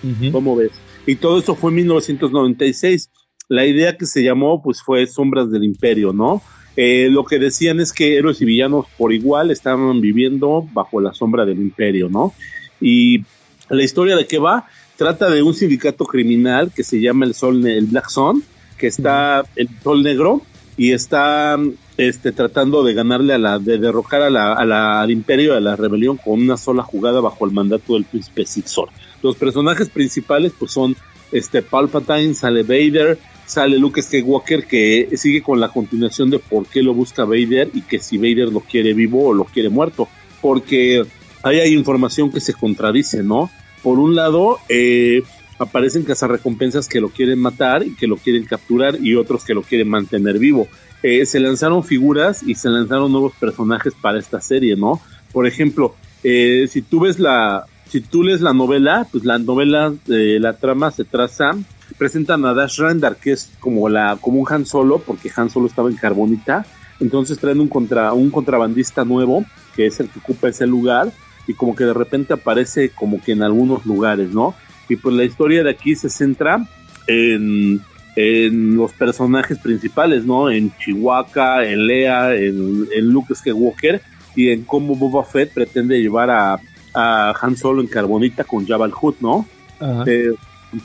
Ujú. 0.03 0.32
¿Cómo 0.32 0.57
ves? 0.57 0.73
Y 1.07 1.16
todo 1.16 1.39
eso 1.39 1.55
fue 1.55 1.70
en 1.70 1.77
1996. 1.77 3.11
La 3.48 3.65
idea 3.65 3.97
que 3.97 4.07
se 4.07 4.23
llamó 4.23 4.62
pues 4.62 4.82
fue 4.82 5.07
Sombras 5.07 5.51
del 5.51 5.65
Imperio, 5.65 6.12
¿no? 6.12 6.43
Eh, 6.77 7.09
lo 7.11 7.24
que 7.24 7.39
decían 7.39 7.81
es 7.81 7.93
que 7.93 8.16
héroes 8.19 8.40
y 8.43 8.44
villanos 8.44 8.86
por 8.98 9.12
igual 9.12 9.51
estaban 9.51 10.01
viviendo 10.01 10.66
bajo 10.73 11.01
la 11.01 11.15
sombra 11.15 11.44
del 11.47 11.59
imperio, 11.59 12.09
¿no? 12.11 12.35
Y 12.81 13.24
la 13.70 13.82
historia 13.82 14.15
de 14.16 14.27
qué 14.27 14.39
va 14.39 14.66
trata 14.97 15.31
de 15.31 15.43
un 15.43 15.55
sindicato 15.55 16.05
criminal 16.05 16.70
que 16.74 16.85
se 16.85 17.01
llama 17.01 17.24
el 17.27 17.35
Sol, 17.35 17.66
el 17.66 17.86
Black 17.86 18.09
Sun, 18.11 18.43
que 18.78 18.89
está 18.89 19.44
el 19.57 19.69
Sol 19.82 20.03
Negro 20.03 20.43
y 20.77 20.93
está 20.93 21.59
este, 21.97 22.32
tratando 22.32 22.85
de 22.85 22.93
ganarle 22.93 23.32
a 23.32 23.39
la, 23.39 23.59
de 23.59 23.78
derrocar 23.78 24.20
a 24.20 24.28
la, 24.28 24.53
a 24.53 24.65
la- 24.66 25.01
al 25.01 25.11
imperio, 25.11 25.55
a 25.55 25.61
la 25.61 25.77
rebelión 25.77 26.19
con 26.19 26.40
una 26.43 26.59
sola 26.59 26.82
jugada 26.82 27.20
bajo 27.23 27.47
el 27.47 27.53
mandato 27.53 27.94
del 27.94 28.05
príncipe 28.05 28.44
Sixor. 28.44 28.90
Los 29.23 29.36
personajes 29.36 29.89
principales 29.89 30.53
pues 30.59 30.73
son 30.73 30.94
este 31.32 31.62
Palpatine, 31.62 32.35
sale 32.35 32.62
Vader, 32.62 33.19
sale 33.47 33.78
Luke 33.78 34.02
Skywalker 34.02 34.66
que 34.66 35.09
sigue 35.16 35.43
con 35.43 35.60
la 35.60 35.68
continuación 35.68 36.31
de 36.31 36.39
por 36.39 36.66
qué 36.66 36.82
lo 36.82 36.93
busca 36.93 37.24
Vader 37.24 37.70
y 37.73 37.82
que 37.82 37.98
si 37.98 38.18
Vader 38.18 38.52
lo 38.52 38.60
quiere 38.60 38.93
vivo 38.93 39.28
o 39.28 39.35
lo 39.35 39.44
quiere 39.44 39.68
muerto, 39.68 40.09
porque 40.43 41.05
ahí 41.43 41.60
hay 41.60 41.73
información 41.73 42.31
que 42.31 42.40
se 42.40 42.52
contradice, 42.52 43.23
¿no? 43.23 43.51
Por 43.82 43.98
un 43.98 44.14
lado, 44.14 44.59
eh, 44.68 45.23
aparecen 45.59 46.02
cazarrecompensas 46.02 46.89
que 46.89 47.01
lo 47.01 47.09
quieren 47.09 47.39
matar 47.39 47.86
y 47.86 47.94
que 47.94 48.06
lo 48.06 48.16
quieren 48.16 48.44
capturar 48.44 48.98
y 49.01 49.14
otros 49.14 49.44
que 49.44 49.55
lo 49.55 49.62
quieren 49.62 49.89
mantener 49.89 50.39
vivo. 50.39 50.68
Eh, 51.02 51.24
se 51.24 51.40
lanzaron 51.40 51.85
figuras 51.85 52.43
y 52.43 52.55
se 52.55 52.68
lanzaron 52.68 53.12
nuevos 53.12 53.32
personajes 53.39 53.94
para 54.01 54.18
esta 54.18 54.40
serie, 54.40 54.77
¿no? 54.77 55.01
Por 55.32 55.47
ejemplo, 55.47 55.94
eh, 56.24 56.66
si 56.68 56.82
tú 56.82 57.01
ves 57.01 57.18
la, 57.18 57.66
si 57.89 58.01
tú 58.01 58.23
lees 58.23 58.40
la 58.40 58.52
novela, 58.52 59.06
pues 59.10 59.24
la 59.24 59.39
novela, 59.39 59.94
eh, 60.09 60.39
la 60.40 60.55
trama 60.55 60.90
se 60.90 61.05
traza, 61.05 61.52
presentan 61.99 62.45
a 62.45 62.55
Dash 62.55 62.79
Rendar, 62.79 63.17
que 63.17 63.33
es 63.33 63.51
como 63.61 63.89
la, 63.89 64.19
como 64.21 64.41
un 64.41 64.47
Han 64.49 64.67
Solo, 64.67 64.99
porque 64.99 65.31
Han 65.35 65.51
Solo 65.51 65.67
estaba 65.67 65.89
en 65.89 65.97
Carbonita, 65.97 66.67
entonces 67.01 67.39
traen 67.39 67.61
un 67.61 67.69
contra, 67.69 68.13
un 68.13 68.31
contrabandista 68.31 69.05
nuevo, 69.05 69.45
que 69.75 69.87
es 69.87 70.01
el 70.01 70.09
que 70.09 70.19
ocupa 70.19 70.49
ese 70.49 70.67
lugar, 70.67 71.13
y 71.47 71.55
como 71.55 71.77
que 71.77 71.85
de 71.85 71.95
repente 71.95 72.35
aparece 72.35 72.91
como 72.91 73.23
que 73.23 73.33
en 73.33 73.43
algunos 73.43 73.87
lugares, 73.87 74.31
¿no? 74.31 74.55
Y 74.89 74.97
pues 74.97 75.15
la 75.15 75.25
historia 75.25 75.63
de 75.63 75.71
aquí 75.71 75.95
se 75.95 76.11
centra 76.11 76.67
en, 77.07 77.81
en 78.17 78.77
los 78.77 78.93
personajes 78.93 79.59
principales, 79.59 80.25
¿no? 80.25 80.51
En 80.51 80.73
Chihuahua, 80.79 81.65
en 81.65 81.87
Lea, 81.87 82.35
en, 82.35 82.89
en 82.93 83.09
Luke 83.09 83.35
Skywalker 83.35 84.01
y 84.35 84.51
en 84.51 84.65
cómo 84.65 84.97
Boba 84.97 85.25
Fett 85.25 85.53
pretende 85.53 86.01
llevar 86.01 86.31
a, 86.31 86.59
a 86.95 87.35
Han 87.41 87.57
Solo 87.57 87.81
en 87.81 87.89
carbonita 87.89 88.45
con 88.45 88.67
Jabal 88.67 88.93
Hood, 88.93 89.17
¿no? 89.21 89.47
Ajá. 89.79 90.05
Eh, 90.07 90.33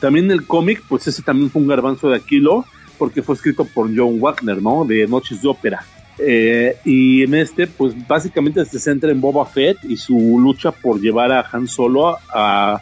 también 0.00 0.30
el 0.30 0.46
cómic, 0.46 0.82
pues 0.88 1.06
ese 1.06 1.22
también 1.22 1.50
fue 1.50 1.62
un 1.62 1.68
garbanzo 1.68 2.08
de 2.08 2.16
Aquilo, 2.16 2.64
porque 2.98 3.22
fue 3.22 3.34
escrito 3.34 3.64
por 3.64 3.90
John 3.94 4.20
Wagner, 4.20 4.62
¿no? 4.62 4.84
De 4.84 5.06
Noches 5.06 5.42
de 5.42 5.48
Ópera. 5.48 5.84
Eh, 6.18 6.76
y 6.84 7.22
en 7.22 7.34
este, 7.34 7.66
pues 7.66 7.94
básicamente 8.06 8.64
se 8.64 8.78
centra 8.78 9.10
en 9.10 9.20
Boba 9.20 9.46
Fett 9.46 9.78
y 9.84 9.96
su 9.96 10.38
lucha 10.38 10.70
por 10.70 11.00
llevar 11.00 11.32
a 11.32 11.44
Han 11.52 11.66
Solo 11.66 12.16
a, 12.32 12.80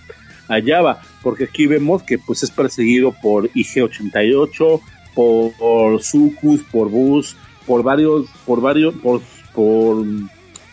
a 0.49 0.63
Java, 0.65 1.01
porque 1.23 1.45
aquí 1.45 1.67
vemos 1.67 2.03
que 2.03 2.19
pues 2.19 2.43
es 2.43 2.51
perseguido 2.51 3.13
por 3.23 3.49
IG-88, 3.51 4.81
por, 5.15 5.53
por 5.53 6.03
Sucus, 6.03 6.63
por 6.71 6.91
Bus, 6.91 7.37
por 7.67 7.83
varios, 7.83 8.27
por 8.45 8.61
varios, 8.61 8.95
por, 8.97 9.23
por, 9.55 10.05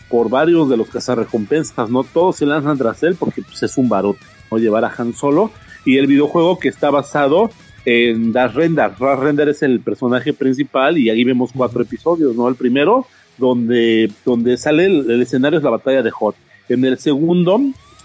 por 0.08 0.28
varios 0.28 0.68
de 0.68 0.76
los 0.76 0.88
cazarrecompensas, 0.88 1.88
¿no? 1.90 2.02
Todos 2.02 2.36
se 2.36 2.46
lanzan 2.46 2.76
tras 2.76 3.02
él 3.02 3.16
porque 3.18 3.42
pues, 3.42 3.62
es 3.62 3.78
un 3.78 3.88
barote, 3.88 4.24
¿no? 4.50 4.58
Llevar 4.58 4.84
a 4.84 4.92
Han 4.96 5.14
Solo. 5.14 5.52
Y 5.88 5.96
el 5.96 6.06
videojuego 6.06 6.58
que 6.58 6.68
está 6.68 6.90
basado 6.90 7.50
en 7.86 8.30
Dash 8.30 8.52
Render. 8.52 8.90
Dash 9.00 9.18
Render 9.18 9.48
es 9.48 9.62
el 9.62 9.80
personaje 9.80 10.34
principal 10.34 10.98
y 10.98 11.08
ahí 11.08 11.24
vemos 11.24 11.50
cuatro 11.56 11.80
episodios, 11.80 12.36
¿no? 12.36 12.46
El 12.46 12.56
primero 12.56 13.06
donde, 13.38 14.12
donde 14.22 14.58
sale 14.58 14.84
el, 14.84 15.10
el 15.10 15.22
escenario 15.22 15.56
es 15.56 15.64
la 15.64 15.70
batalla 15.70 16.02
de 16.02 16.10
Hot. 16.10 16.36
En 16.68 16.84
el 16.84 16.98
segundo 16.98 17.58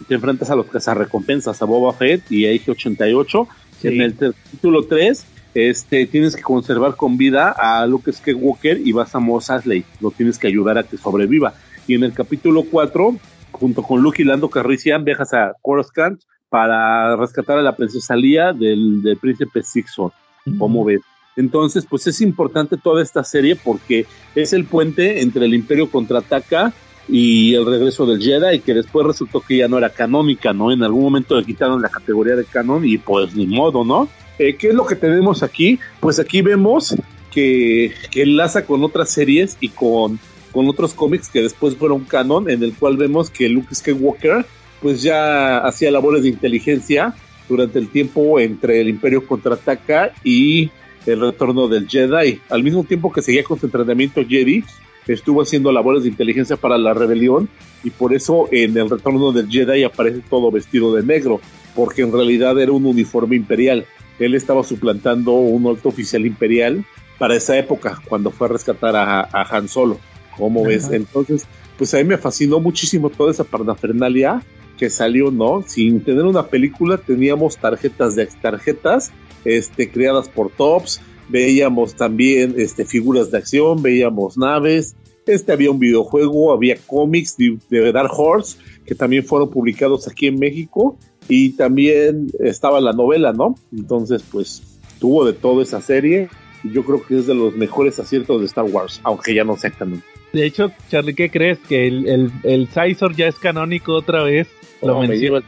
te 0.07 0.15
enfrentas 0.15 0.49
a 0.49 0.55
los 0.55 0.67
cazarrecompensas, 0.67 1.61
a 1.61 1.65
Boba 1.65 1.91
Fett 1.91 2.31
y 2.31 2.45
a 2.45 2.53
IG-88. 2.53 3.47
Sí. 3.81 3.89
En 3.89 3.99
el 3.99 4.15
capítulo 4.15 4.85
3 4.85 5.25
este, 5.53 6.05
tienes 6.05 6.37
que 6.37 6.41
conservar 6.41 6.95
con 6.95 7.17
vida 7.17 7.51
a 7.51 7.85
Luke 7.85 8.13
Skywalker 8.13 8.79
y 8.79 8.93
vas 8.93 9.13
a 9.13 9.19
Mos 9.19 9.49
Eisley. 9.49 9.83
Lo 9.99 10.11
tienes 10.11 10.39
que 10.39 10.47
ayudar 10.47 10.77
a 10.77 10.83
que 10.83 10.95
sobreviva. 10.95 11.53
Y 11.85 11.95
en 11.95 12.03
el 12.05 12.13
capítulo 12.13 12.63
4, 12.63 13.17
junto 13.51 13.83
con 13.83 14.01
Luke 14.01 14.21
y 14.21 14.25
Lando 14.25 14.49
Calrissian, 14.49 15.03
viajas 15.03 15.33
a 15.33 15.51
Coruscant 15.61 16.21
para 16.53 17.15
rescatar 17.15 17.57
a 17.57 17.63
la 17.63 17.75
princesa 17.75 18.15
Leia 18.15 18.53
del, 18.53 19.01
del 19.01 19.17
príncipe 19.17 19.63
Sixon. 19.63 20.11
¿Cómo 20.59 20.85
ves? 20.85 21.01
Entonces, 21.35 21.83
pues 21.89 22.05
es 22.05 22.21
importante 22.21 22.77
toda 22.77 23.01
esta 23.01 23.23
serie 23.23 23.55
porque 23.55 24.05
es 24.35 24.53
el 24.53 24.65
puente 24.65 25.23
entre 25.23 25.45
el 25.45 25.55
Imperio 25.55 25.89
contraataca 25.89 26.71
y 27.09 27.55
el 27.55 27.65
regreso 27.65 28.05
del 28.05 28.21
Jedi, 28.21 28.59
que 28.59 28.75
después 28.75 29.03
resultó 29.03 29.41
que 29.41 29.57
ya 29.57 29.67
no 29.67 29.79
era 29.79 29.89
canónica, 29.89 30.53
¿no? 30.53 30.71
En 30.71 30.83
algún 30.83 31.01
momento 31.01 31.35
le 31.35 31.43
quitaron 31.43 31.81
la 31.81 31.89
categoría 31.89 32.35
de 32.35 32.45
canon 32.45 32.85
y 32.85 32.99
pues 32.99 33.33
ni 33.33 33.47
modo, 33.47 33.83
¿no? 33.83 34.07
Eh, 34.37 34.55
¿Qué 34.55 34.67
es 34.67 34.75
lo 34.75 34.85
que 34.85 34.95
tenemos 34.95 35.41
aquí? 35.41 35.79
Pues 35.99 36.19
aquí 36.19 36.43
vemos 36.43 36.95
que, 37.31 37.95
que 38.11 38.21
enlaza 38.21 38.63
con 38.63 38.83
otras 38.83 39.09
series 39.09 39.57
y 39.59 39.69
con, 39.69 40.19
con 40.51 40.69
otros 40.69 40.93
cómics 40.93 41.29
que 41.29 41.41
después 41.41 41.75
fueron 41.77 42.01
canon, 42.01 42.47
en 42.47 42.61
el 42.61 42.75
cual 42.75 42.95
vemos 42.95 43.31
que 43.31 43.49
Luke 43.49 43.73
Skywalker 43.73 44.45
pues 44.83 45.01
ya 45.01 45.59
hacía 45.59 45.89
labores 45.89 46.23
de 46.23 46.29
inteligencia 46.29 47.15
durante 47.47 47.79
el 47.79 47.87
tiempo 47.87 48.37
entre 48.37 48.81
el 48.81 48.89
Imperio 48.89 49.25
contraataca 49.25 50.11
y 50.25 50.69
el 51.05 51.21
retorno 51.21 51.69
del 51.69 51.87
Jedi. 51.87 52.41
Al 52.49 52.63
mismo 52.63 52.83
tiempo 52.83 53.11
que 53.11 53.21
seguía 53.21 53.45
con 53.45 53.57
su 53.57 53.65
entrenamiento 53.65 54.21
Jedi, 54.27 54.61
estuvo 55.07 55.41
haciendo 55.41 55.71
labores 55.71 56.03
de 56.03 56.09
inteligencia 56.09 56.57
para 56.57 56.77
la 56.77 56.93
rebelión 56.93 57.47
y 57.81 57.91
por 57.91 58.13
eso 58.13 58.49
en 58.51 58.77
el 58.77 58.89
retorno 58.89 59.31
del 59.31 59.49
Jedi 59.49 59.85
aparece 59.85 60.21
todo 60.29 60.51
vestido 60.51 60.93
de 60.93 61.03
negro, 61.03 61.39
porque 61.75 62.01
en 62.01 62.11
realidad 62.11 62.59
era 62.59 62.73
un 62.73 62.85
uniforme 62.85 63.37
imperial. 63.37 63.85
Él 64.19 64.35
estaba 64.35 64.65
suplantando 64.65 65.31
un 65.31 65.65
alto 65.65 65.89
oficial 65.89 66.25
imperial 66.25 66.83
para 67.17 67.35
esa 67.35 67.57
época, 67.57 68.01
cuando 68.09 68.31
fue 68.31 68.47
a 68.47 68.51
rescatar 68.51 68.97
a, 68.97 69.21
a 69.31 69.41
Han 69.49 69.69
Solo. 69.69 69.97
¿Cómo 70.37 70.65
ves? 70.65 70.89
Entonces, 70.91 71.45
pues 71.77 71.93
a 71.93 71.97
mí 71.97 72.03
me 72.03 72.17
fascinó 72.17 72.59
muchísimo 72.59 73.09
toda 73.09 73.31
esa 73.31 73.45
parafernalia 73.45 74.41
que 74.83 74.89
salió, 74.89 75.31
¿no? 75.31 75.63
Sin 75.65 76.03
tener 76.03 76.25
una 76.25 76.47
película, 76.47 76.97
teníamos 76.97 77.55
tarjetas 77.55 78.17
de 78.17 78.25
tarjetas 78.25 79.13
este, 79.45 79.89
creadas 79.89 80.27
por 80.27 80.49
Tops, 80.49 80.99
veíamos 81.29 81.95
también 81.95 82.55
este, 82.57 82.83
figuras 82.83 83.31
de 83.31 83.37
acción, 83.37 83.81
veíamos 83.81 84.37
naves, 84.37 84.97
este, 85.25 85.53
había 85.53 85.71
un 85.71 85.79
videojuego, 85.79 86.51
había 86.51 86.75
cómics 86.85 87.37
de, 87.37 87.57
de 87.69 87.93
Dark 87.93 88.11
Horse 88.11 88.57
que 88.85 88.93
también 88.93 89.23
fueron 89.23 89.49
publicados 89.49 90.05
aquí 90.09 90.27
en 90.27 90.37
México 90.37 90.97
y 91.29 91.51
también 91.51 92.27
estaba 92.41 92.81
la 92.81 92.91
novela, 92.91 93.31
¿no? 93.31 93.55
Entonces, 93.71 94.21
pues 94.29 94.81
tuvo 94.99 95.23
de 95.23 95.31
todo 95.31 95.61
esa 95.61 95.79
serie 95.79 96.27
y 96.61 96.71
yo 96.71 96.83
creo 96.83 97.01
que 97.01 97.19
es 97.19 97.25
de 97.25 97.35
los 97.35 97.55
mejores 97.55 97.99
aciertos 97.99 98.41
de 98.41 98.47
Star 98.47 98.65
Wars, 98.65 98.99
aunque 99.05 99.33
ya 99.33 99.45
no 99.45 99.55
sea 99.55 99.71
canon. 99.71 100.03
De 100.33 100.45
hecho, 100.45 100.71
Charlie, 100.89 101.13
¿qué 101.13 101.29
crees? 101.29 101.59
Que 101.59 101.87
el, 101.87 102.07
el, 102.07 102.31
el 102.43 102.67
Sizor 102.67 103.15
ya 103.15 103.27
es 103.27 103.35
canónico 103.35 103.93
otra 103.93 104.23
vez. 104.23 104.47
Lo, 104.81 104.97
Oh, 104.97 105.03
mencio- 105.03 105.41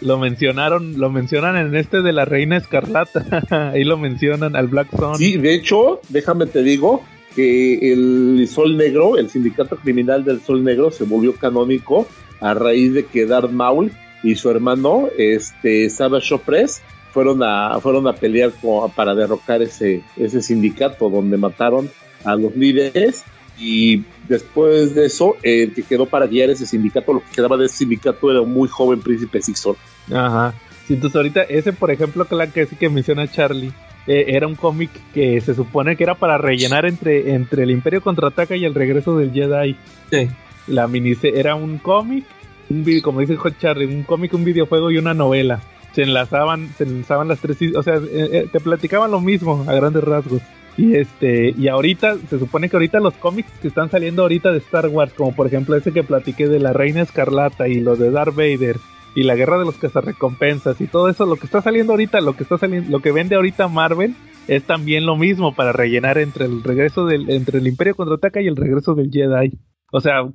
lo 0.00 0.18
mencionaron, 0.18 0.98
lo 0.98 1.10
mencionan 1.10 1.56
en 1.56 1.76
este 1.76 2.00
de 2.02 2.12
la 2.12 2.24
Reina 2.24 2.56
Escarlata. 2.56 3.44
Ahí 3.72 3.84
lo 3.84 3.98
mencionan 3.98 4.56
al 4.56 4.66
Black 4.68 4.88
Sun. 4.96 5.16
Sí, 5.16 5.36
de 5.36 5.54
hecho, 5.54 6.00
déjame 6.08 6.46
te 6.46 6.62
digo 6.62 7.02
que 7.36 7.92
el 7.92 8.48
Sol 8.50 8.76
Negro, 8.78 9.18
el 9.18 9.28
sindicato 9.28 9.76
criminal 9.76 10.24
del 10.24 10.40
Sol 10.40 10.64
Negro, 10.64 10.90
se 10.90 11.04
volvió 11.04 11.34
canónico 11.34 12.08
a 12.40 12.54
raíz 12.54 12.94
de 12.94 13.04
que 13.04 13.26
Darth 13.26 13.50
Maul 13.50 13.92
y 14.24 14.34
su 14.36 14.50
hermano, 14.50 15.08
este, 15.18 15.88
Savage 15.90 16.34
Opress, 16.34 16.82
fueron 17.12 17.42
a, 17.42 17.78
fueron 17.80 18.08
a 18.08 18.14
pelear 18.14 18.52
para 18.96 19.14
derrocar 19.14 19.60
ese, 19.62 20.02
ese 20.16 20.40
sindicato 20.42 21.10
donde 21.10 21.36
mataron 21.36 21.90
a 22.24 22.34
los 22.34 22.56
líderes 22.56 23.22
y 23.58 24.04
después 24.28 24.94
de 24.94 25.06
eso, 25.06 25.36
el 25.42 25.72
que 25.74 25.82
quedó 25.82 26.06
para 26.06 26.26
guiar 26.26 26.50
ese 26.50 26.66
sindicato, 26.66 27.12
lo 27.12 27.20
que 27.20 27.34
quedaba 27.34 27.56
de 27.56 27.66
ese 27.66 27.78
sindicato 27.78 28.30
era 28.30 28.40
un 28.40 28.52
muy 28.52 28.68
joven 28.68 29.00
príncipe 29.00 29.42
Sixor. 29.42 29.76
Ajá. 30.12 30.54
Sí, 30.86 30.94
entonces 30.94 31.16
ahorita, 31.16 31.42
ese 31.42 31.72
por 31.72 31.90
ejemplo, 31.90 32.24
que 32.24 32.34
la 32.34 32.46
que 32.46 32.66
sí 32.66 32.76
que 32.76 32.88
menciona 32.88 33.30
Charlie, 33.30 33.72
eh, 34.06 34.24
era 34.28 34.46
un 34.46 34.54
cómic 34.54 34.90
que 35.12 35.40
se 35.42 35.54
supone 35.54 35.96
que 35.96 36.04
era 36.04 36.14
para 36.14 36.38
rellenar 36.38 36.86
entre, 36.86 37.34
entre 37.34 37.64
el 37.64 37.70
Imperio 37.70 38.00
contraataca 38.00 38.56
y 38.56 38.64
el 38.64 38.74
regreso 38.74 39.18
del 39.18 39.32
Jedi. 39.32 39.76
Sí. 40.10 40.28
La 40.66 40.88
miniserie 40.88 41.38
era 41.38 41.54
un 41.54 41.76
cómic, 41.76 42.24
un 42.70 42.84
video, 42.84 43.02
como 43.02 43.20
dice 43.20 43.36
Charlie, 43.60 43.86
un 43.86 44.04
cómic, 44.04 44.32
un 44.32 44.44
videojuego 44.44 44.90
y 44.90 44.96
una 44.96 45.12
novela. 45.12 45.60
Se 45.92 46.02
enlazaban, 46.02 46.70
se 46.78 46.84
enlazaban 46.84 47.28
las 47.28 47.40
tres, 47.40 47.58
o 47.74 47.82
sea, 47.82 47.96
eh, 47.96 48.00
eh, 48.12 48.48
te 48.50 48.60
platicaban 48.60 49.10
lo 49.10 49.20
mismo 49.20 49.64
a 49.68 49.74
grandes 49.74 50.04
rasgos. 50.04 50.40
Y 50.78 50.94
este, 50.94 51.50
y 51.58 51.66
ahorita, 51.66 52.18
se 52.30 52.38
supone 52.38 52.68
que 52.68 52.76
ahorita 52.76 53.00
los 53.00 53.14
cómics 53.14 53.50
que 53.60 53.66
están 53.66 53.90
saliendo 53.90 54.22
ahorita 54.22 54.52
de 54.52 54.58
Star 54.58 54.86
Wars, 54.86 55.12
como 55.12 55.34
por 55.34 55.48
ejemplo 55.48 55.74
ese 55.74 55.92
que 55.92 56.04
platiqué 56.04 56.46
de 56.46 56.60
la 56.60 56.72
Reina 56.72 57.02
Escarlata 57.02 57.66
y 57.66 57.80
los 57.80 57.98
de 57.98 58.12
Darth 58.12 58.36
Vader 58.36 58.76
y 59.16 59.24
la 59.24 59.34
Guerra 59.34 59.58
de 59.58 59.64
los 59.64 59.76
Cazarrecompensas 59.76 60.80
y 60.80 60.86
todo 60.86 61.08
eso, 61.08 61.26
lo 61.26 61.34
que 61.34 61.46
está 61.46 61.60
saliendo 61.62 61.94
ahorita, 61.94 62.20
lo 62.20 62.36
que 62.36 62.44
está 62.44 62.58
saliendo, 62.58 62.90
lo 62.90 63.00
que 63.00 63.10
vende 63.10 63.34
ahorita 63.34 63.66
Marvel 63.66 64.14
es 64.46 64.62
también 64.62 65.04
lo 65.04 65.16
mismo 65.16 65.52
para 65.52 65.72
rellenar 65.72 66.16
entre 66.16 66.44
el 66.44 66.62
regreso 66.62 67.06
del, 67.06 67.28
entre 67.28 67.58
el 67.58 67.66
Imperio 67.66 67.96
contraataca 67.96 68.40
y 68.40 68.46
el 68.46 68.54
regreso 68.54 68.94
del 68.94 69.10
Jedi. 69.10 69.58
O 69.90 70.00
sea, 70.00 70.30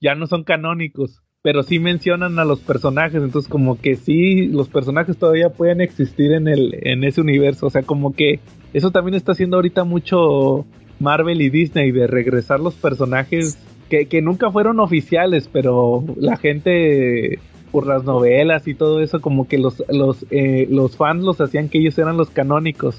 ya 0.00 0.16
no 0.16 0.26
son 0.26 0.42
canónicos, 0.42 1.22
pero 1.42 1.62
sí 1.62 1.78
mencionan 1.78 2.40
a 2.40 2.44
los 2.44 2.58
personajes, 2.58 3.22
entonces 3.22 3.48
como 3.48 3.80
que 3.80 3.94
sí, 3.94 4.48
los 4.48 4.68
personajes 4.68 5.16
todavía 5.16 5.50
pueden 5.50 5.80
existir 5.80 6.32
en 6.32 6.48
el, 6.48 6.76
en 6.82 7.04
ese 7.04 7.20
universo, 7.20 7.66
o 7.66 7.70
sea, 7.70 7.82
como 7.82 8.12
que 8.14 8.40
eso 8.76 8.90
también 8.90 9.14
está 9.14 9.32
haciendo 9.32 9.56
ahorita 9.56 9.84
mucho 9.84 10.66
Marvel 11.00 11.40
y 11.40 11.48
Disney 11.48 11.92
de 11.92 12.06
regresar 12.06 12.60
los 12.60 12.74
personajes 12.74 13.58
que, 13.88 14.04
que 14.04 14.20
nunca 14.20 14.50
fueron 14.50 14.80
oficiales, 14.80 15.48
pero 15.50 16.04
la 16.16 16.36
gente 16.36 17.38
por 17.72 17.86
las 17.86 18.04
novelas 18.04 18.68
y 18.68 18.74
todo 18.74 19.00
eso, 19.00 19.22
como 19.22 19.48
que 19.48 19.56
los, 19.56 19.82
los, 19.88 20.26
eh, 20.30 20.66
los 20.70 20.94
fans 20.94 21.24
los 21.24 21.40
hacían 21.40 21.70
que 21.70 21.78
ellos 21.78 21.96
eran 21.98 22.18
los 22.18 22.28
canónicos, 22.28 22.96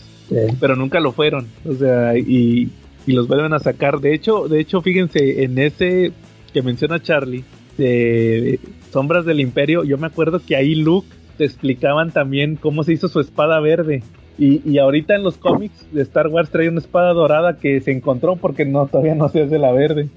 pero 0.59 0.75
nunca 0.75 0.99
lo 0.99 1.11
fueron. 1.11 1.47
O 1.63 1.73
sea, 1.73 2.17
y, 2.17 2.71
y 3.05 3.11
los 3.11 3.27
vuelven 3.27 3.53
a 3.53 3.59
sacar. 3.59 3.99
De 3.99 4.15
hecho, 4.15 4.47
de 4.47 4.59
hecho, 4.59 4.81
fíjense, 4.81 5.43
en 5.43 5.59
ese 5.59 6.11
que 6.53 6.63
menciona 6.63 7.01
Charlie, 7.03 7.43
de 7.77 8.59
Sombras 8.91 9.25
del 9.25 9.41
Imperio, 9.41 9.83
yo 9.83 9.99
me 9.99 10.07
acuerdo 10.07 10.41
que 10.43 10.55
ahí 10.55 10.73
Luke 10.73 11.07
te 11.37 11.45
explicaban 11.45 12.11
también 12.11 12.55
cómo 12.55 12.83
se 12.83 12.93
hizo 12.93 13.07
su 13.07 13.19
espada 13.19 13.59
verde. 13.59 14.01
Y, 14.37 14.61
y 14.69 14.77
ahorita 14.77 15.15
en 15.15 15.23
los 15.23 15.37
cómics 15.37 15.85
de 15.91 16.03
Star 16.03 16.27
Wars 16.27 16.49
trae 16.49 16.69
una 16.69 16.79
espada 16.79 17.13
dorada 17.13 17.57
que 17.57 17.81
se 17.81 17.91
encontró 17.91 18.35
porque 18.35 18.65
no 18.65 18.85
todavía 18.85 19.15
no 19.15 19.29
se 19.29 19.41
hace 19.41 19.57
la 19.57 19.71
verde. 19.71 20.09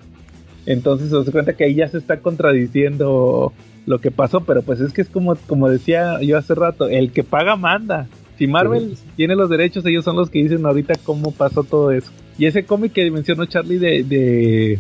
Entonces 0.67 1.09
se 1.09 1.17
da 1.17 1.33
cuenta 1.33 1.55
que 1.55 1.65
ahí 1.65 1.75
ya 1.75 1.89
se 1.89 1.99
está 1.99 2.21
contradiciendo 2.21 3.53
lo 3.87 3.99
que 3.99 4.11
pasó, 4.11 4.41
pero 4.43 4.63
pues 4.63 4.81
es 4.81 4.93
que 4.93 5.03
es 5.03 5.09
como, 5.09 5.35
como 5.47 5.69
decía 5.69 6.21
yo 6.23 6.37
hace 6.37 6.55
rato, 6.55 6.89
el 6.89 7.13
que 7.13 7.25
paga 7.25 7.57
manda. 7.57 8.07
Si 8.39 8.47
Marvel 8.47 8.97
tiene 9.17 9.37
los 9.37 9.51
derechos, 9.51 9.85
ellos 9.85 10.05
son 10.05 10.17
los 10.17 10.31
que 10.31 10.43
dicen 10.43 10.65
ahorita 10.65 10.95
cómo 11.05 11.33
pasó 11.33 11.65
todo 11.65 11.91
eso. 11.91 12.11
Y 12.39 12.47
ese 12.47 12.65
cómic 12.65 12.93
que 12.93 13.11
mencionó 13.11 13.45
Charlie 13.45 13.79
de, 13.79 14.03
de, 14.03 14.79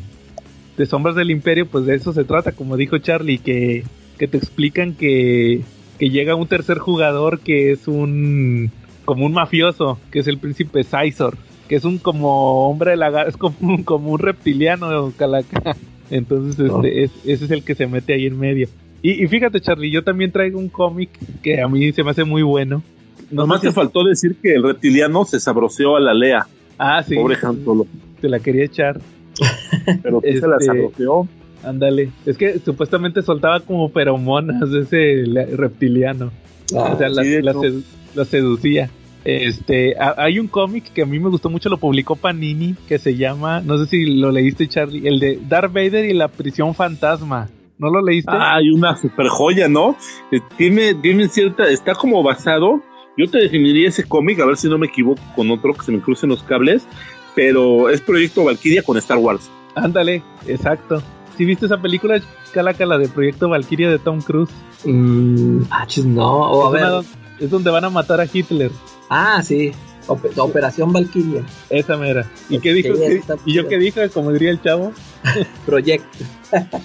de 0.78 0.86
Sombras 0.86 1.14
del 1.14 1.30
Imperio, 1.30 1.66
pues 1.66 1.84
de 1.84 1.94
eso 1.94 2.12
se 2.14 2.24
trata, 2.24 2.52
como 2.52 2.78
dijo 2.78 2.96
Charlie, 2.98 3.38
que, 3.38 3.84
que 4.16 4.28
te 4.28 4.38
explican 4.38 4.94
que, 4.94 5.60
que 5.98 6.08
llega 6.08 6.36
un 6.36 6.46
tercer 6.46 6.78
jugador 6.78 7.40
que 7.40 7.72
es 7.72 7.86
un 7.86 8.70
como 9.10 9.26
un 9.26 9.32
mafioso, 9.32 9.98
que 10.12 10.20
es 10.20 10.28
el 10.28 10.38
príncipe 10.38 10.84
Sizor, 10.84 11.36
que 11.68 11.74
es 11.74 11.84
un 11.84 11.98
como 11.98 12.68
hombre 12.70 12.92
de 12.92 12.96
la 12.96 13.22
es 13.24 13.36
como 13.36 13.56
un, 13.60 13.82
como 13.82 14.12
un 14.12 14.20
reptiliano 14.20 15.12
calaca. 15.16 15.74
Entonces 16.12 16.64
este, 16.64 17.02
es, 17.02 17.10
ese 17.24 17.44
es 17.46 17.50
el 17.50 17.64
que 17.64 17.74
se 17.74 17.88
mete 17.88 18.12
ahí 18.14 18.26
en 18.26 18.38
medio. 18.38 18.68
Y, 19.02 19.24
y 19.24 19.26
fíjate 19.26 19.60
Charlie, 19.60 19.90
yo 19.90 20.04
también 20.04 20.30
traigo 20.30 20.60
un 20.60 20.68
cómic 20.68 21.10
que 21.42 21.60
a 21.60 21.66
mí 21.66 21.90
se 21.90 22.04
me 22.04 22.10
hace 22.12 22.22
muy 22.22 22.42
bueno. 22.42 22.84
No 23.32 23.42
Nomás 23.42 23.62
te 23.62 23.66
si- 23.68 23.74
faltó 23.74 24.04
decir 24.04 24.36
que 24.40 24.54
el 24.54 24.62
reptiliano 24.62 25.24
se 25.24 25.40
sabroseó 25.40 25.96
a 25.96 26.00
la 26.00 26.14
Lea. 26.14 26.46
Ah, 26.78 27.02
sí. 27.02 27.16
Pobre 27.16 27.36
Han 27.42 27.64
Solo. 27.64 27.86
Te 28.20 28.28
la 28.28 28.38
quería 28.38 28.64
echar. 28.66 29.00
Pero 30.04 30.20
sí 30.24 30.38
se 30.38 30.46
la 30.46 30.54
Este- 30.54 30.66
sabroseó. 30.66 31.26
Ándale. 31.64 32.10
Es 32.26 32.36
que 32.38 32.60
supuestamente 32.60 33.22
soltaba 33.22 33.58
como 33.58 33.88
feromonas 33.90 34.70
ese 34.72 35.24
reptiliano. 35.56 36.30
Ah, 36.76 36.92
o 36.94 36.98
sea, 36.98 37.08
sí, 37.10 37.14
sedu- 37.14 37.82
la 38.14 38.24
seducía. 38.24 38.90
Este, 39.24 39.96
a- 39.98 40.14
hay 40.16 40.38
un 40.38 40.48
cómic 40.48 40.92
que 40.92 41.02
a 41.02 41.06
mí 41.06 41.18
me 41.18 41.28
gustó 41.28 41.50
mucho, 41.50 41.68
lo 41.68 41.76
publicó 41.78 42.16
Panini, 42.16 42.74
que 42.88 42.98
se 42.98 43.16
llama, 43.16 43.60
no 43.60 43.76
sé 43.78 43.86
si 43.86 44.04
lo 44.18 44.30
leíste 44.32 44.66
Charlie, 44.68 45.06
el 45.06 45.20
de 45.20 45.38
Darth 45.48 45.72
Vader 45.72 46.06
y 46.06 46.14
la 46.14 46.28
prisión 46.28 46.74
fantasma. 46.74 47.48
¿No 47.78 47.90
lo 47.90 48.02
leíste? 48.02 48.30
Ah, 48.32 48.56
hay 48.56 48.70
una 48.70 48.96
super 48.96 49.28
joya, 49.28 49.68
¿no? 49.68 49.96
Eh, 50.32 50.40
Tiene, 50.56 50.94
tiene 50.94 51.28
cierta, 51.28 51.68
está 51.68 51.94
como 51.94 52.22
basado. 52.22 52.82
Yo 53.16 53.26
te 53.30 53.38
definiría 53.38 53.88
ese 53.88 54.04
cómic, 54.04 54.38
a 54.40 54.46
ver 54.46 54.56
si 54.56 54.68
no 54.68 54.78
me 54.78 54.86
equivoco 54.86 55.20
con 55.34 55.50
otro 55.50 55.72
que 55.74 55.82
se 55.84 55.92
me 55.92 56.00
crucen 56.00 56.28
los 56.30 56.42
cables. 56.42 56.86
Pero 57.34 57.88
es 57.88 58.00
Proyecto 58.00 58.44
Valkyria 58.44 58.82
con 58.82 58.96
Star 58.98 59.18
Wars. 59.18 59.50
Ándale, 59.74 60.22
exacto. 60.46 61.02
¿Sí 61.38 61.44
viste 61.44 61.66
esa 61.66 61.80
película, 61.80 62.20
Calaca, 62.52 62.84
la 62.84 62.98
de 62.98 63.08
Proyecto 63.08 63.48
Valkyria 63.48 63.88
de 63.90 63.98
Tom 63.98 64.20
Cruise? 64.20 64.50
Mm, 64.84 65.62
ah, 65.70 65.86
chis, 65.86 66.04
no. 66.04 66.26
O 66.50 66.66
a 66.72 66.76
es, 66.76 66.82
ver. 66.82 66.92
una- 66.92 67.06
es 67.38 67.50
donde 67.50 67.70
van 67.70 67.84
a 67.84 67.90
matar 67.90 68.20
a 68.20 68.26
Hitler. 68.30 68.70
Ah, 69.10 69.42
sí. 69.42 69.72
Op- 70.06 70.24
Operación 70.38 70.92
Valkyria. 70.92 71.42
Esa 71.68 71.96
mera. 71.96 72.24
¿Y 72.48 72.58
qué 72.58 72.72
dijo? 72.72 72.94
esa 72.94 73.06
¿Qué- 73.06 73.14
está 73.16 73.36
¿Y 73.44 73.52
yo 73.54 73.68
qué 73.68 73.76
dije? 73.78 74.08
Como 74.08 74.32
diría 74.32 74.50
el 74.50 74.62
chavo. 74.62 74.92
Proyecto. 75.66 76.18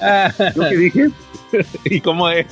Ah, 0.02 0.32
¿Yo 0.56 0.70
qué 0.70 0.76
dije? 0.78 1.08
¿Y 1.86 2.02
cómo 2.02 2.30
es? 2.30 2.46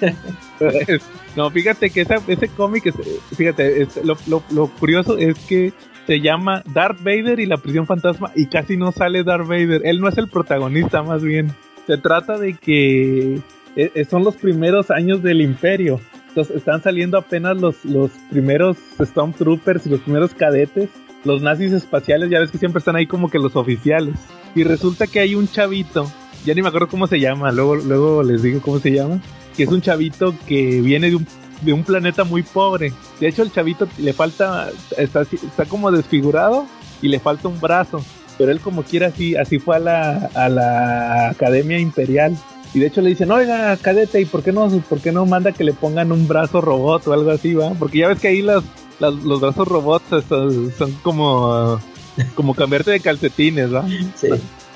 No, 1.36 1.48
fíjate 1.50 1.90
que 1.90 2.00
esa, 2.00 2.16
ese 2.26 2.48
cómic, 2.48 2.86
es- 2.86 2.94
fíjate, 3.36 3.82
es- 3.82 4.04
lo, 4.04 4.16
lo- 4.26 4.42
lo 4.50 4.66
curioso 4.66 5.16
es 5.16 5.38
que 5.38 5.72
se 6.06 6.20
llama 6.20 6.62
Darth 6.74 6.98
Vader 7.02 7.38
y 7.38 7.46
la 7.46 7.56
prisión 7.56 7.86
fantasma 7.86 8.32
y 8.34 8.46
casi 8.46 8.76
no 8.76 8.90
sale 8.90 9.22
Darth 9.22 9.46
Vader. 9.46 9.82
Él 9.84 10.00
no 10.00 10.08
es 10.08 10.18
el 10.18 10.28
protagonista, 10.28 11.02
más 11.04 11.22
bien. 11.22 11.54
Se 11.86 11.98
trata 11.98 12.36
de 12.36 12.54
que 12.54 13.40
eh, 13.76 14.04
son 14.10 14.24
los 14.24 14.36
primeros 14.36 14.90
años 14.90 15.22
del 15.22 15.40
imperio. 15.40 16.00
Entonces 16.30 16.56
están 16.56 16.82
saliendo 16.82 17.18
apenas 17.18 17.56
los, 17.56 17.84
los 17.84 18.10
primeros 18.30 18.76
Stormtroopers 19.00 19.86
y 19.86 19.90
los 19.90 20.00
primeros 20.00 20.32
cadetes. 20.32 20.88
Los 21.24 21.42
nazis 21.42 21.72
espaciales, 21.72 22.30
ya 22.30 22.40
ves 22.40 22.50
que 22.50 22.56
siempre 22.56 22.78
están 22.78 22.96
ahí 22.96 23.06
como 23.06 23.28
que 23.28 23.38
los 23.38 23.54
oficiales. 23.54 24.14
Y 24.54 24.64
resulta 24.64 25.06
que 25.06 25.20
hay 25.20 25.34
un 25.34 25.48
chavito, 25.48 26.10
ya 26.44 26.54
ni 26.54 26.62
me 26.62 26.68
acuerdo 26.68 26.88
cómo 26.88 27.06
se 27.06 27.20
llama, 27.20 27.52
luego, 27.52 27.76
luego 27.76 28.22
les 28.22 28.42
digo 28.42 28.60
cómo 28.62 28.78
se 28.78 28.92
llama, 28.92 29.20
que 29.56 29.64
es 29.64 29.68
un 29.68 29.82
chavito 29.82 30.34
que 30.46 30.80
viene 30.80 31.10
de 31.10 31.16
un, 31.16 31.26
de 31.60 31.72
un 31.72 31.84
planeta 31.84 32.24
muy 32.24 32.42
pobre. 32.42 32.92
De 33.20 33.28
hecho, 33.28 33.42
el 33.42 33.52
chavito 33.52 33.86
le 33.98 34.12
falta, 34.12 34.70
está, 34.96 35.22
está 35.22 35.66
como 35.66 35.90
desfigurado 35.90 36.66
y 37.02 37.08
le 37.08 37.20
falta 37.20 37.48
un 37.48 37.60
brazo. 37.60 38.02
Pero 38.38 38.52
él 38.52 38.60
como 38.60 38.82
quiera 38.82 39.08
así, 39.08 39.36
así 39.36 39.58
fue 39.58 39.76
a 39.76 39.80
la, 39.80 40.30
a 40.34 40.48
la 40.48 41.28
Academia 41.28 41.78
Imperial. 41.78 42.34
Y 42.72 42.78
de 42.78 42.86
hecho 42.86 43.00
le 43.00 43.10
dicen, 43.10 43.30
oiga, 43.32 43.76
cadete, 43.78 44.20
¿y 44.20 44.24
por 44.26 44.42
qué 44.42 44.52
no, 44.52 44.68
por 44.88 45.00
qué 45.00 45.10
no 45.10 45.26
manda 45.26 45.50
que 45.52 45.64
le 45.64 45.72
pongan 45.72 46.12
un 46.12 46.28
brazo 46.28 46.60
robot 46.60 47.06
o 47.08 47.12
algo 47.12 47.30
así, 47.30 47.54
va? 47.54 47.70
Porque 47.74 47.98
ya 47.98 48.08
ves 48.08 48.20
que 48.20 48.28
ahí 48.28 48.42
las, 48.42 48.62
las- 49.00 49.14
los 49.14 49.40
brazos 49.40 49.66
robots 49.66 50.04
son, 50.28 50.72
son 50.78 50.92
como, 51.02 51.80
como 52.34 52.54
cambiarte 52.54 52.92
de 52.92 53.00
calcetines, 53.00 53.74
¿va? 53.74 53.86
Sí. 54.14 54.28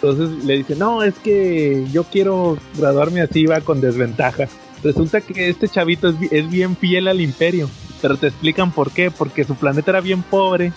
Entonces 0.03 0.45
le 0.45 0.57
dice, 0.59 0.75
no, 0.77 1.03
es 1.05 1.15
que 1.15 1.87
yo 1.93 2.03
quiero 2.05 2.59
graduarme 2.77 3.21
así, 3.23 3.47
va 3.47 3.61
con 3.61 3.81
desventaja. 3.81 4.49
Resulta 4.83 5.21
que 5.21 5.49
este 5.49 5.69
chavito 5.69 6.09
es, 6.09 6.17
es 6.33 6.51
bien 6.51 6.77
fiel 6.77 7.07
al 7.09 7.21
imperio, 7.21 7.71
pero 8.03 8.17
te 8.17 8.27
explican 8.27 8.71
por 8.73 8.91
qué, 8.91 9.11
porque 9.13 9.45
su 9.45 9.55
planeta 9.55 9.93
era 9.93 10.01
bien 10.03 10.23
pobre 10.23 10.73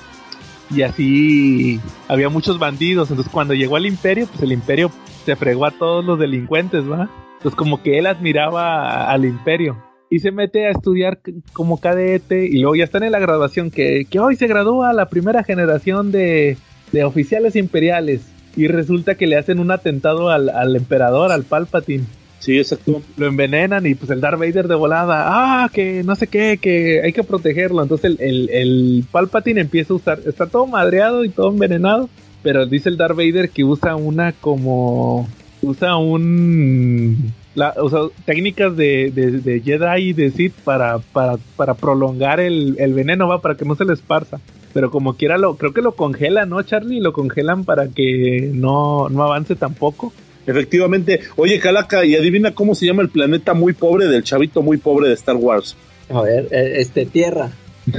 y 0.74 0.84
así 0.84 1.80
había 2.08 2.30
muchos 2.30 2.60
bandidos. 2.60 3.10
Entonces 3.10 3.34
cuando 3.34 3.54
llegó 3.54 3.76
al 3.76 3.86
imperio, 3.86 4.28
pues 4.28 4.42
el 4.44 4.52
imperio 4.54 4.92
se 5.28 5.36
fregó 5.36 5.66
a 5.66 5.72
todos 5.72 6.06
los 6.06 6.18
delincuentes, 6.18 6.90
¿va? 6.90 7.10
Entonces 7.36 7.58
como 7.58 7.84
que 7.84 8.00
él 8.00 8.08
admiraba 8.08 9.12
al 9.12 9.26
imperio. 9.26 9.76
Y 10.10 10.20
se 10.20 10.32
mete 10.32 10.68
a 10.68 10.72
estudiar 10.72 11.20
como 11.52 11.82
cadete 11.82 12.46
y 12.46 12.60
luego 12.60 12.78
ya 12.78 12.86
están 12.86 13.04
en 13.04 13.12
la 13.12 13.20
graduación 13.20 13.70
que, 13.70 14.06
que 14.10 14.22
hoy 14.22 14.38
se 14.38 14.48
gradúa 14.48 14.94
la 14.94 15.10
primera 15.10 15.44
generación 15.44 16.14
de, 16.14 16.56
de 16.94 17.04
oficiales 17.04 17.58
imperiales. 17.58 18.22
Y 18.56 18.68
resulta 18.68 19.16
que 19.16 19.28
le 19.28 19.36
hacen 19.36 19.60
un 19.60 19.70
atentado 19.70 20.30
al, 20.30 20.48
al 20.48 20.78
emperador, 20.78 21.34
al 21.34 21.44
Palpatine. 21.44 22.06
Sí, 22.40 22.58
exacto. 22.58 23.02
Lo 23.18 23.28
envenenan 23.28 23.86
y 23.86 23.96
pues 23.96 24.10
el 24.10 24.22
Darth 24.22 24.40
Vader 24.40 24.70
de 24.70 24.76
volada, 24.76 25.26
ah, 25.66 25.70
que 25.74 26.04
no 26.06 26.16
sé 26.16 26.28
qué, 26.28 26.58
que 26.58 27.02
hay 27.04 27.12
que 27.12 27.24
protegerlo. 27.24 27.84
Entonces 27.84 28.12
el, 28.12 28.22
el, 28.22 28.50
el 28.50 29.06
Palpatine 29.12 29.60
empieza 29.60 29.92
a 29.92 29.98
usar, 29.98 30.20
está 30.26 30.48
todo 30.48 30.68
madreado 30.68 31.26
y 31.26 31.30
todo 31.30 31.50
envenenado. 31.50 32.08
Pero 32.48 32.66
dice 32.66 32.88
el 32.88 32.96
Darth 32.96 33.18
Vader 33.18 33.50
que 33.50 33.66
usa 33.66 33.98
una 33.98 34.32
como, 34.32 35.28
usa 35.62 35.98
un, 35.98 37.34
la, 37.56 37.74
o 37.76 37.90
sea, 37.90 38.04
técnicas 38.24 38.78
de, 38.78 39.12
de, 39.14 39.32
de 39.32 39.60
Jedi 39.60 40.02
y 40.02 40.14
de 40.14 40.32
Sith 40.32 40.54
para, 40.64 41.00
para, 41.00 41.36
para 41.58 41.74
prolongar 41.74 42.40
el, 42.40 42.78
el 42.80 42.94
veneno, 42.94 43.28
va, 43.28 43.42
para 43.42 43.56
que 43.56 43.66
no 43.66 43.76
se 43.76 43.84
le 43.84 43.92
esparza. 43.92 44.40
Pero 44.74 44.92
como 44.92 45.16
quiera, 45.16 45.38
lo, 45.38 45.58
creo 45.58 45.74
que 45.74 45.82
lo 45.82 45.92
congelan, 45.92 46.48
¿no, 46.48 46.64
Charlie? 46.64 47.02
Lo 47.02 47.12
congelan 47.12 47.66
para 47.66 47.90
que 47.90 48.50
no, 48.54 49.10
no 49.10 49.24
avance 49.24 49.58
tampoco. 49.58 50.14
Efectivamente. 50.46 51.20
Oye, 51.36 51.60
Calaca, 51.60 52.06
y 52.06 52.16
adivina 52.16 52.56
cómo 52.56 52.76
se 52.76 52.86
llama 52.86 53.02
el 53.02 53.10
planeta 53.10 53.56
muy 53.56 53.74
pobre 53.74 54.06
del 54.06 54.24
chavito 54.24 54.62
muy 54.62 54.78
pobre 54.78 55.10
de 55.10 55.16
Star 55.16 55.36
Wars. 55.36 55.76
A 56.10 56.22
ver, 56.22 56.48
eh, 56.52 56.76
este, 56.78 57.06
Tierra. 57.06 57.52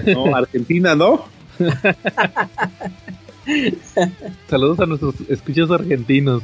No, 0.07 0.35
Argentina, 0.35 0.95
¿no? 0.95 1.27
Saludos 4.49 4.81
a 4.81 4.87
nuestros 4.87 5.15
escuchas 5.29 5.71
argentinos. 5.71 6.43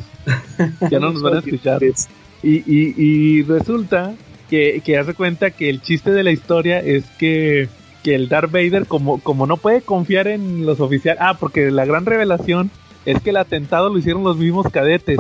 Ya 0.91 0.99
no 0.99 1.13
nos 1.13 1.23
van 1.23 1.35
a 1.35 1.39
escuchar. 1.39 1.83
Es- 1.85 2.09
Y, 2.43 2.57
y, 2.67 2.95
y 2.99 3.43
resulta 3.43 4.15
que, 4.51 4.83
que 4.85 4.99
hace 4.99 5.15
cuenta 5.15 5.51
que 5.51 5.71
el 5.71 5.81
chiste 5.81 6.11
de 6.11 6.23
la 6.23 6.31
historia 6.31 6.79
es 6.81 7.05
que, 7.19 7.69
que 8.03 8.15
el 8.15 8.29
Darth 8.29 8.51
Vader, 8.53 8.87
como, 8.87 9.19
como 9.21 9.47
no 9.47 9.57
puede 9.57 9.81
confiar 9.81 10.29
en 10.29 10.67
los 10.67 10.81
oficiales. 10.81 11.23
Ah, 11.25 11.39
porque 11.41 11.71
la 11.71 11.87
gran 11.87 12.05
revelación 12.05 12.71
es 13.07 13.21
que 13.23 13.31
el 13.31 13.39
atentado 13.39 13.89
lo 13.89 13.99
hicieron 13.99 14.25
los 14.25 14.37
mismos 14.37 14.67
cadetes. 14.71 15.19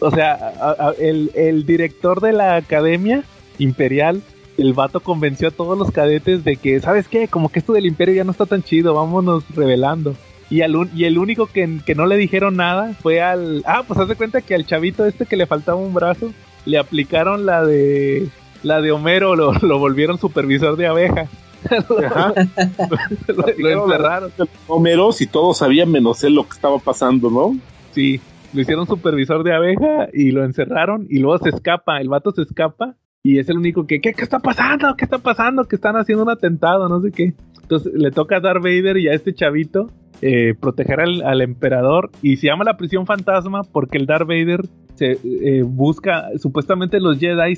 O 0.00 0.10
sea, 0.10 0.32
a- 0.32 0.88
a- 0.88 0.94
el, 0.98 1.30
el 1.34 1.66
director 1.66 2.20
de 2.22 2.32
la 2.32 2.56
academia 2.56 3.24
imperial, 3.58 4.22
el 4.56 4.72
vato 4.72 5.00
convenció 5.00 5.48
a 5.48 5.50
todos 5.50 5.76
los 5.78 5.90
cadetes 5.90 6.44
de 6.44 6.56
que, 6.56 6.80
¿sabes 6.80 7.08
qué? 7.08 7.28
Como 7.28 7.50
que 7.50 7.58
esto 7.58 7.74
del 7.74 7.84
imperio 7.86 8.14
ya 8.14 8.24
no 8.24 8.30
está 8.32 8.46
tan 8.46 8.62
chido, 8.62 8.94
vámonos 8.94 9.44
revelando. 9.54 10.16
Y, 10.50 10.60
al 10.62 10.76
un- 10.76 10.90
y 10.94 11.04
el 11.04 11.18
único 11.18 11.46
que, 11.46 11.78
que 11.84 11.94
no 11.94 12.06
le 12.06 12.16
dijeron 12.16 12.56
nada 12.56 12.92
fue 13.00 13.20
al... 13.22 13.62
Ah, 13.66 13.82
pues 13.86 13.98
haz 13.98 14.08
de 14.08 14.16
cuenta 14.16 14.40
que 14.42 14.54
al 14.54 14.66
chavito 14.66 15.06
este 15.06 15.26
que 15.26 15.36
le 15.36 15.46
faltaba 15.46 15.78
un 15.78 15.94
brazo, 15.94 16.32
le 16.66 16.78
aplicaron 16.78 17.46
la 17.46 17.64
de... 17.64 18.28
La 18.62 18.80
de 18.80 18.92
Homero, 18.92 19.36
lo, 19.36 19.52
lo 19.62 19.78
volvieron 19.78 20.18
supervisor 20.18 20.76
de 20.76 20.86
abeja. 20.86 21.26
Lo, 23.28 23.46
lo 23.58 23.84
encerraron. 23.84 24.30
Homeros 24.66 25.20
y 25.20 25.26
todos 25.26 25.58
sabían 25.58 25.90
menos 25.90 26.22
él 26.24 26.34
lo 26.34 26.44
que 26.44 26.50
estaba 26.52 26.78
pasando, 26.78 27.30
¿no? 27.30 27.56
Sí, 27.92 28.20
lo 28.52 28.60
hicieron 28.60 28.86
supervisor 28.86 29.42
de 29.44 29.54
abeja 29.54 30.08
y 30.12 30.30
lo 30.30 30.44
encerraron 30.44 31.06
y 31.08 31.18
luego 31.20 31.38
se 31.38 31.48
escapa, 31.50 32.00
el 32.00 32.08
vato 32.08 32.32
se 32.32 32.42
escapa 32.42 32.96
y 33.22 33.38
es 33.38 33.48
el 33.48 33.56
único 33.56 33.86
que, 33.86 34.00
¿qué, 34.00 34.12
qué 34.12 34.22
está 34.22 34.38
pasando? 34.40 34.94
¿Qué 34.96 35.04
está 35.04 35.18
pasando? 35.18 35.64
Que 35.64 35.76
están 35.76 35.96
haciendo 35.96 36.24
un 36.24 36.30
atentado, 36.30 36.88
no 36.88 37.00
sé 37.00 37.10
qué. 37.12 37.32
Entonces 37.62 37.92
le 37.94 38.10
toca 38.10 38.36
a 38.36 38.40
Darth 38.40 38.62
Vader 38.62 38.98
y 38.98 39.08
a 39.08 39.14
este 39.14 39.34
chavito 39.34 39.90
eh, 40.26 40.54
proteger 40.58 41.00
al, 41.00 41.20
al 41.20 41.42
emperador 41.42 42.10
y 42.22 42.38
se 42.38 42.46
llama 42.46 42.64
la 42.64 42.78
prisión 42.78 43.04
fantasma 43.04 43.62
porque 43.62 43.98
el 43.98 44.06
Darth 44.06 44.26
Vader 44.26 44.62
se 44.94 45.18
eh, 45.22 45.62
busca, 45.62 46.30
supuestamente 46.38 46.98
los 46.98 47.18
Jedi, 47.18 47.54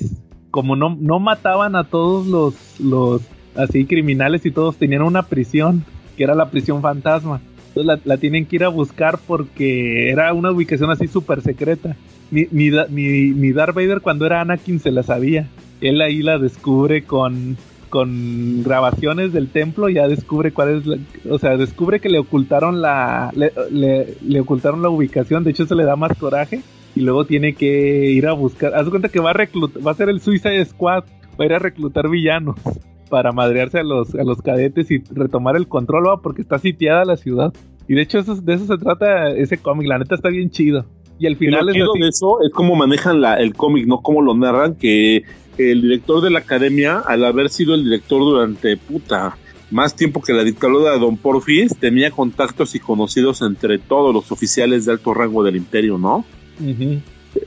como 0.51 0.75
no, 0.75 0.97
no 0.99 1.17
mataban 1.19 1.77
a 1.77 1.85
todos 1.85 2.27
los, 2.27 2.77
los 2.81 3.21
así 3.55 3.85
criminales 3.85 4.45
y 4.45 4.51
todos 4.51 4.75
tenían 4.75 5.03
una 5.03 5.23
prisión, 5.23 5.85
que 6.17 6.25
era 6.25 6.35
la 6.35 6.51
prisión 6.51 6.81
fantasma. 6.81 7.39
Entonces 7.69 7.85
la, 7.85 7.99
la 8.03 8.17
tienen 8.17 8.45
que 8.45 8.57
ir 8.57 8.65
a 8.65 8.69
buscar 8.69 9.17
porque 9.25 10.09
era 10.09 10.33
una 10.33 10.51
ubicación 10.51 10.91
así 10.91 11.07
súper 11.07 11.39
secreta. 11.39 11.95
Ni, 12.31 12.47
ni, 12.51 12.69
ni, 12.89 13.29
ni 13.29 13.51
Darth 13.53 13.75
Vader 13.75 14.01
cuando 14.01 14.25
era 14.25 14.41
Anakin 14.41 14.81
se 14.81 14.91
la 14.91 15.03
sabía. 15.03 15.47
Él 15.79 16.01
ahí 16.01 16.21
la 16.21 16.37
descubre 16.37 17.03
con, 17.03 17.55
con 17.89 18.63
grabaciones 18.63 19.33
del 19.33 19.49
templo, 19.49 19.89
ya 19.89 20.07
descubre 20.07 20.51
cuál 20.51 20.77
es 20.77 20.85
la, 20.85 20.97
o 21.29 21.39
sea, 21.39 21.57
descubre 21.57 21.99
que 21.99 22.09
le 22.09 22.19
ocultaron 22.19 22.81
la, 22.81 23.31
le, 23.35 23.51
le- 23.71 24.15
le 24.25 24.39
ocultaron 24.41 24.81
la 24.81 24.89
ubicación, 24.89 25.43
de 25.43 25.51
hecho 25.51 25.63
eso 25.63 25.75
le 25.75 25.85
da 25.85 25.95
más 25.95 26.17
coraje 26.17 26.61
y 26.95 27.01
luego 27.01 27.25
tiene 27.25 27.53
que 27.53 28.09
ir 28.11 28.27
a 28.27 28.33
buscar, 28.33 28.73
haz 28.75 28.89
cuenta 28.89 29.09
que 29.09 29.19
va 29.19 29.31
a 29.31 29.33
reclutar, 29.33 29.85
va 29.85 29.91
a 29.91 29.95
ser 29.95 30.09
el 30.09 30.19
Suicide 30.21 30.65
Squad, 30.65 31.03
va 31.39 31.43
a 31.43 31.45
ir 31.45 31.53
a 31.53 31.59
reclutar 31.59 32.09
villanos 32.09 32.55
para 33.09 33.31
madrearse 33.31 33.79
a 33.79 33.83
los, 33.83 34.13
a 34.15 34.23
los 34.23 34.41
cadetes 34.41 34.89
y 34.91 35.01
retomar 35.11 35.55
el 35.55 35.67
control, 35.67 36.07
¿va? 36.07 36.21
porque 36.21 36.41
está 36.41 36.59
sitiada 36.59 37.05
la 37.05 37.17
ciudad. 37.17 37.53
Y 37.87 37.93
de 37.95 38.01
hecho 38.01 38.19
eso, 38.19 38.35
de 38.35 38.53
eso 38.53 38.65
se 38.65 38.77
trata 38.77 39.29
ese 39.29 39.57
cómic, 39.59 39.87
la 39.87 39.97
neta 39.97 40.15
está 40.15 40.27
bien 40.29 40.49
chido. 40.49 40.85
Y 41.19 41.25
al 41.25 41.33
Y 41.33 41.35
final 41.37 41.65
lo 41.65 41.71
es 41.71 41.75
chido 41.75 41.91
así. 41.93 41.99
de 42.01 42.09
eso 42.09 42.37
es 42.43 42.51
cómo 42.51 42.75
manejan 42.75 43.21
la, 43.21 43.35
el 43.39 43.53
cómic, 43.53 43.87
¿no? 43.87 44.01
Cómo 44.01 44.21
lo 44.21 44.35
narran, 44.35 44.75
que 44.75 45.23
el 45.57 45.81
director 45.81 46.21
de 46.21 46.29
la 46.29 46.39
academia, 46.39 46.99
al 46.99 47.25
haber 47.25 47.49
sido 47.49 47.75
el 47.75 47.83
director 47.83 48.19
durante, 48.19 48.77
puta, 48.77 49.37
más 49.71 49.95
tiempo 49.95 50.21
que 50.21 50.33
la 50.33 50.43
dictadura 50.43 50.93
de 50.93 50.99
Don 50.99 51.17
Porfis, 51.17 51.75
tenía 51.77 52.11
contactos 52.11 52.75
y 52.75 52.79
conocidos 52.79 53.41
entre 53.41 53.79
todos 53.79 54.13
los 54.13 54.31
oficiales 54.31 54.85
de 54.85 54.93
alto 54.93 55.13
rango 55.13 55.43
del 55.43 55.55
imperio, 55.57 55.97
¿no? 55.97 56.25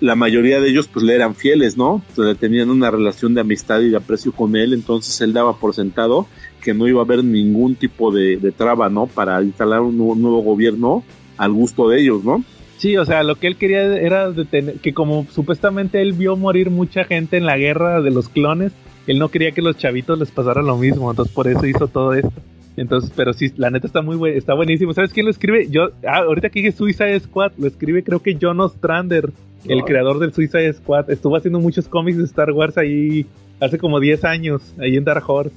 La 0.00 0.14
mayoría 0.14 0.60
de 0.60 0.68
ellos 0.68 0.86
pues 0.86 1.04
le 1.04 1.14
eran 1.14 1.34
fieles, 1.34 1.76
¿no? 1.76 2.02
Tenían 2.38 2.70
una 2.70 2.90
relación 2.90 3.34
de 3.34 3.40
amistad 3.40 3.80
y 3.80 3.88
de 3.88 3.96
aprecio 3.96 4.32
con 4.32 4.54
él, 4.54 4.74
entonces 4.74 5.20
él 5.20 5.32
daba 5.32 5.56
por 5.56 5.74
sentado 5.74 6.26
que 6.62 6.74
no 6.74 6.86
iba 6.86 7.00
a 7.00 7.04
haber 7.04 7.24
ningún 7.24 7.74
tipo 7.74 8.12
de, 8.12 8.36
de 8.36 8.52
traba, 8.52 8.88
¿no? 8.90 9.06
Para 9.06 9.42
instalar 9.42 9.80
un 9.80 9.96
nuevo, 9.96 10.14
nuevo 10.14 10.42
gobierno 10.42 11.02
al 11.38 11.52
gusto 11.52 11.88
de 11.88 12.02
ellos, 12.02 12.22
¿no? 12.22 12.44
Sí, 12.80 12.96
o 12.96 13.04
sea, 13.04 13.22
lo 13.24 13.34
que 13.34 13.46
él 13.46 13.56
quería 13.56 13.82
era 13.98 14.30
detener, 14.30 14.76
que 14.76 14.94
como 14.94 15.26
supuestamente 15.30 16.00
él 16.00 16.14
vio 16.14 16.34
morir 16.34 16.70
mucha 16.70 17.04
gente 17.04 17.36
en 17.36 17.44
la 17.44 17.58
guerra 17.58 18.00
de 18.00 18.10
los 18.10 18.30
clones, 18.30 18.72
él 19.06 19.18
no 19.18 19.28
quería 19.28 19.52
que 19.52 19.60
los 19.60 19.76
chavitos 19.76 20.18
les 20.18 20.30
pasara 20.30 20.62
lo 20.62 20.78
mismo, 20.78 21.10
entonces 21.10 21.34
por 21.34 21.46
eso 21.46 21.66
hizo 21.66 21.88
todo 21.88 22.14
esto. 22.14 22.32
Entonces, 22.78 23.12
pero 23.14 23.34
sí, 23.34 23.52
la 23.58 23.68
neta 23.68 23.86
está 23.86 24.00
muy 24.00 24.16
buen, 24.16 24.34
está 24.34 24.54
buenísimo. 24.54 24.94
¿Sabes 24.94 25.12
quién 25.12 25.26
lo 25.26 25.30
escribe? 25.30 25.68
Yo, 25.68 25.90
ah, 26.08 26.20
ahorita 26.20 26.48
que 26.48 26.60
dije 26.60 26.72
Suicide 26.72 27.20
Squad, 27.20 27.52
lo 27.58 27.66
escribe 27.66 28.02
creo 28.02 28.22
que 28.22 28.38
John 28.40 28.60
Ostrander, 28.60 29.30
el 29.68 29.84
creador 29.84 30.18
del 30.18 30.32
Suicide 30.32 30.72
Squad. 30.72 31.10
Estuvo 31.10 31.36
haciendo 31.36 31.60
muchos 31.60 31.86
cómics 31.86 32.16
de 32.16 32.24
Star 32.24 32.50
Wars 32.50 32.78
ahí 32.78 33.26
hace 33.60 33.76
como 33.76 34.00
10 34.00 34.24
años, 34.24 34.74
ahí 34.80 34.96
en 34.96 35.04
Dark 35.04 35.24
Horse. 35.28 35.54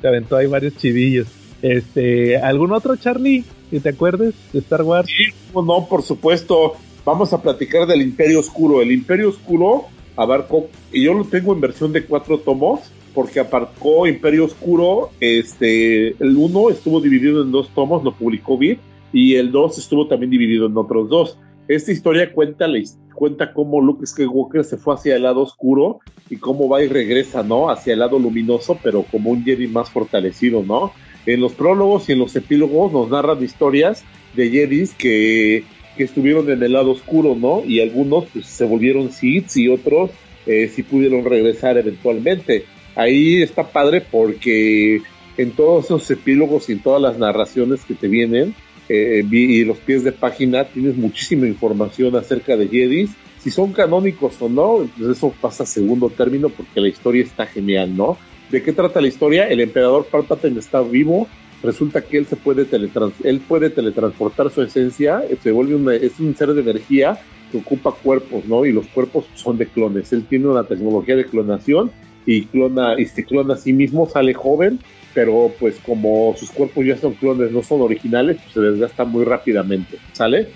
Se 0.00 0.06
aventó 0.06 0.36
ahí 0.36 0.46
varios 0.46 0.76
chidillos. 0.76 1.26
Este, 1.62 2.36
¿algún 2.36 2.72
otro 2.72 2.96
Charlie 2.96 3.44
que 3.70 3.80
te 3.80 3.90
acuerdes 3.90 4.34
de 4.52 4.58
Star 4.60 4.82
Wars? 4.82 5.08
Sí, 5.08 5.32
no, 5.54 5.86
por 5.88 6.02
supuesto. 6.02 6.74
Vamos 7.04 7.32
a 7.32 7.40
platicar 7.40 7.86
del 7.86 8.02
Imperio 8.02 8.40
Oscuro. 8.40 8.82
El 8.82 8.92
Imperio 8.92 9.28
Oscuro 9.28 9.84
abarcó, 10.16 10.68
y 10.92 11.04
yo 11.04 11.14
lo 11.14 11.24
tengo 11.24 11.52
en 11.52 11.60
versión 11.60 11.92
de 11.92 12.04
cuatro 12.04 12.38
tomos, 12.38 12.80
porque 13.14 13.40
aparcó 13.40 14.06
Imperio 14.06 14.44
Oscuro, 14.44 15.10
este, 15.20 16.08
el 16.08 16.36
uno 16.36 16.68
estuvo 16.68 17.00
dividido 17.00 17.42
en 17.42 17.50
dos 17.50 17.70
tomos, 17.70 18.04
lo 18.04 18.14
publicó 18.14 18.58
Vid, 18.58 18.78
y 19.12 19.36
el 19.36 19.52
dos 19.52 19.78
estuvo 19.78 20.06
también 20.06 20.30
dividido 20.30 20.66
en 20.66 20.76
otros 20.76 21.08
dos. 21.08 21.38
Esta 21.68 21.92
historia 21.92 22.32
cuenta, 22.32 22.66
cuenta 23.14 23.52
cómo 23.52 23.80
Luke 23.80 24.06
Skywalker 24.06 24.64
se 24.64 24.76
fue 24.76 24.94
hacia 24.94 25.16
el 25.16 25.22
lado 25.22 25.40
oscuro 25.40 26.00
y 26.28 26.36
cómo 26.36 26.68
va 26.68 26.82
y 26.82 26.88
regresa, 26.88 27.42
¿no? 27.42 27.70
Hacia 27.70 27.94
el 27.94 28.00
lado 28.00 28.18
luminoso, 28.18 28.78
pero 28.82 29.04
como 29.10 29.30
un 29.30 29.42
Jedi 29.44 29.66
más 29.66 29.90
fortalecido, 29.90 30.62
¿no? 30.62 30.92
En 31.26 31.40
los 31.40 31.52
prólogos 31.52 32.08
y 32.08 32.12
en 32.12 32.20
los 32.20 32.34
epílogos 32.36 32.92
nos 32.92 33.10
narran 33.10 33.42
historias 33.42 34.04
de 34.34 34.48
Jedis 34.48 34.94
que, 34.94 35.64
que 35.96 36.04
estuvieron 36.04 36.48
en 36.50 36.62
el 36.62 36.72
lado 36.72 36.92
oscuro, 36.92 37.34
¿no? 37.34 37.62
Y 37.66 37.80
algunos 37.80 38.26
pues, 38.32 38.46
se 38.46 38.64
volvieron 38.64 39.10
Sith 39.10 39.56
y 39.56 39.68
otros 39.68 40.10
eh, 40.46 40.70
sí 40.72 40.82
pudieron 40.82 41.24
regresar 41.24 41.76
eventualmente 41.76 42.64
ahí 42.96 43.42
está 43.42 43.62
padre 43.62 44.00
porque 44.00 45.02
en 45.36 45.50
todos 45.52 45.84
esos 45.84 46.10
epílogos 46.10 46.68
y 46.68 46.72
en 46.72 46.80
todas 46.80 47.00
las 47.00 47.18
narraciones 47.18 47.84
que 47.84 47.94
te 47.94 48.08
vienen 48.08 48.54
eh, 48.88 49.22
y 49.30 49.64
los 49.64 49.78
pies 49.78 50.02
de 50.02 50.12
página 50.12 50.64
tienes 50.64 50.96
muchísima 50.96 51.46
información 51.46 52.16
acerca 52.16 52.56
de 52.56 52.68
Jedis. 52.68 53.10
Si 53.38 53.50
son 53.50 53.72
canónicos 53.72 54.40
o 54.40 54.48
no, 54.48 54.88
pues 54.96 55.16
eso 55.16 55.32
pasa 55.40 55.62
a 55.62 55.66
segundo 55.66 56.08
término 56.08 56.48
porque 56.48 56.80
la 56.80 56.88
historia 56.88 57.22
está 57.22 57.46
genial, 57.46 57.94
¿no? 57.94 58.16
¿De 58.50 58.62
qué 58.62 58.72
trata 58.72 59.00
la 59.00 59.08
historia? 59.08 59.48
El 59.48 59.60
emperador 59.60 60.06
Palpatine 60.06 60.60
está 60.60 60.80
vivo. 60.80 61.26
Resulta 61.62 62.02
que 62.02 62.18
él 62.18 62.26
se 62.26 62.36
puede 62.36 62.64
teletrans 62.64 63.14
él 63.24 63.40
puede 63.40 63.70
teletransportar 63.70 64.50
su 64.50 64.62
esencia, 64.62 65.22
se 65.42 65.50
vuelve 65.50 66.04
es 66.04 66.20
un 66.20 66.36
ser 66.36 66.52
de 66.52 66.60
energía 66.60 67.18
que 67.50 67.58
ocupa 67.58 67.92
cuerpos, 67.92 68.44
¿no? 68.44 68.64
Y 68.66 68.72
los 68.72 68.86
cuerpos 68.88 69.24
son 69.34 69.56
de 69.56 69.66
clones. 69.66 70.12
Él 70.12 70.26
tiene 70.28 70.48
una 70.48 70.64
tecnología 70.64 71.16
de 71.16 71.24
clonación 71.24 71.90
y 72.26 72.44
clona 72.44 73.00
y 73.00 73.06
se 73.06 73.24
clona 73.24 73.54
a 73.54 73.56
sí 73.56 73.72
mismo, 73.72 74.08
sale 74.08 74.34
joven, 74.34 74.80
pero 75.14 75.52
pues 75.58 75.78
como 75.84 76.34
sus 76.36 76.50
cuerpos 76.50 76.84
ya 76.84 76.96
son 76.96 77.14
clones, 77.14 77.50
no 77.52 77.62
son 77.62 77.80
originales, 77.80 78.36
pues 78.36 78.52
se 78.52 78.60
desgasta 78.60 79.04
muy 79.04 79.24
rápidamente, 79.24 79.96
¿sale? 80.12 80.48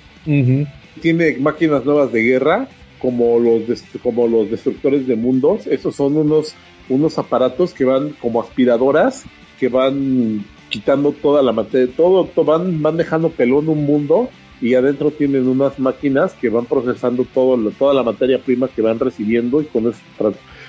Tiene 1.00 1.36
máquinas 1.38 1.84
nuevas 1.84 2.12
de 2.12 2.22
guerra, 2.22 2.68
como 2.98 3.38
los, 3.38 3.62
como 4.02 4.28
los 4.28 4.50
destructores 4.50 5.06
de 5.06 5.16
mundos, 5.16 5.66
esos 5.66 5.96
son 5.96 6.16
unos, 6.16 6.54
unos 6.90 7.18
aparatos 7.18 7.72
que 7.72 7.84
van 7.84 8.10
como 8.20 8.42
aspiradoras, 8.42 9.24
que 9.58 9.68
van 9.68 10.44
quitando 10.68 11.12
toda 11.12 11.42
la 11.42 11.52
materia, 11.52 11.88
todo, 11.96 12.28
van, 12.44 12.82
van 12.82 12.96
dejando 12.96 13.30
pelón 13.30 13.68
un 13.68 13.86
mundo 13.86 14.28
y 14.60 14.74
adentro 14.74 15.10
tienen 15.10 15.48
unas 15.48 15.78
máquinas 15.78 16.34
que 16.34 16.50
van 16.50 16.66
procesando 16.66 17.24
todo, 17.24 17.56
toda 17.78 17.94
la 17.94 18.02
materia 18.02 18.38
prima 18.38 18.68
que 18.68 18.82
van 18.82 18.98
recibiendo 18.98 19.62
y 19.62 19.64
con 19.64 19.88
eso 19.88 20.00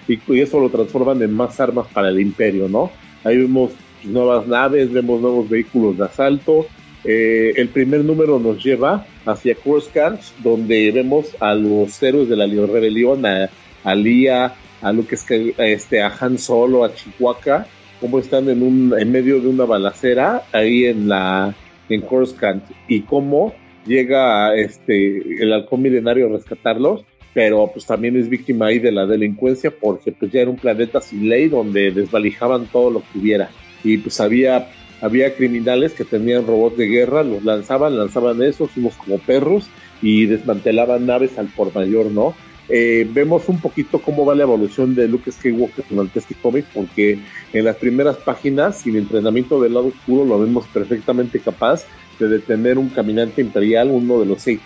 y, 0.08 0.40
eso 0.40 0.60
lo 0.60 0.70
transforman 0.70 1.22
en 1.22 1.34
más 1.34 1.60
armas 1.60 1.88
para 1.94 2.10
el 2.10 2.20
imperio, 2.20 2.68
¿no? 2.68 2.92
Ahí 3.24 3.38
vemos 3.38 3.72
nuevas 4.04 4.48
naves, 4.48 4.92
vemos 4.92 5.22
nuevos 5.22 5.50
vehículos 5.50 5.98
de 5.98 6.06
asalto. 6.06 6.66
Eh, 7.04 7.54
el 7.56 7.70
primer 7.70 8.04
número 8.04 8.40
nos 8.40 8.64
lleva 8.64 9.06
hacia 9.26 9.56
Coruscant, 9.56 10.20
donde 10.44 10.92
vemos 10.92 11.36
a 11.40 11.54
los 11.54 12.02
héroes 12.02 12.30
de 12.30 12.36
la 12.36 12.46
rebelión, 12.46 13.26
a, 13.26 13.50
a 13.84 13.96
Lía, 13.96 14.56
a 14.82 14.92
Luke 14.92 15.16
este, 15.58 16.02
a 16.02 16.14
Han 16.20 16.38
Solo, 16.38 16.84
a 16.84 16.94
Chihuahua, 16.94 17.66
cómo 18.00 18.20
están 18.20 18.50
en 18.50 18.64
un 18.64 18.94
en 18.98 19.12
medio 19.12 19.40
de 19.40 19.48
una 19.48 19.66
balacera 19.66 20.44
ahí 20.52 20.86
en 20.86 21.08
la 21.08 21.54
en 21.90 22.02
Coruscant 22.02 22.64
y 22.88 23.02
cómo 23.02 23.54
llega 23.86 24.56
este 24.56 25.44
el 25.44 25.54
halcón 25.54 25.82
milenario 25.82 26.28
a 26.28 26.38
rescatarlos 26.38 27.04
pero 27.34 27.70
pues 27.72 27.86
también 27.86 28.18
es 28.18 28.28
víctima 28.28 28.68
ahí 28.68 28.80
de 28.80 28.92
la 28.92 29.06
delincuencia 29.06 29.72
porque 29.72 30.12
pues 30.12 30.32
ya 30.32 30.42
era 30.42 30.50
un 30.50 30.58
planeta 30.58 31.00
sin 31.00 31.30
ley 31.30 31.48
donde 31.48 31.92
desvalijaban 31.92 32.66
todo 32.66 32.90
lo 32.90 33.00
que 33.02 33.20
hubiera 33.20 33.50
y 33.84 33.98
pues 33.98 34.20
había 34.20 34.68
había 35.02 35.36
criminales 35.36 35.94
que 35.94 36.06
tenían 36.06 36.46
robots 36.46 36.78
de 36.78 36.86
guerra, 36.86 37.24
los 37.24 37.44
lanzaban, 37.44 37.98
lanzaban 37.98 38.42
esos, 38.44 38.78
unos 38.78 38.94
como 38.96 39.18
perros 39.18 39.68
y 40.02 40.28
desmantelaban 40.28 41.08
naves 41.08 41.38
al 41.40 41.48
por 41.48 41.74
mayor, 41.74 42.06
¿no? 42.12 42.36
Eh, 42.70 43.08
vemos 43.12 43.50
un 43.50 43.60
poquito 43.60 44.02
cómo 44.02 44.26
va 44.26 44.36
la 44.36 44.44
evolución 44.44 44.96
de 44.96 45.08
Luke 45.08 45.32
Skywalker 45.32 45.86
durante 45.90 46.20
este 46.20 46.36
cómic, 46.36 46.66
porque 46.74 47.20
en 47.54 47.66
las 47.66 47.76
primeras 47.76 48.18
páginas, 48.18 48.78
sin 48.80 48.96
entrenamiento 48.96 49.62
del 49.62 49.74
lado 49.74 49.88
oscuro, 49.88 50.26
lo 50.26 50.40
vemos 50.40 50.66
perfectamente 50.68 51.40
capaz 51.40 51.84
de 52.20 52.28
detener 52.28 52.78
un 52.78 52.90
caminante 52.90 53.42
imperial, 53.42 53.90
uno 53.92 54.20
de 54.20 54.26
los 54.26 54.42
seis 54.42 54.60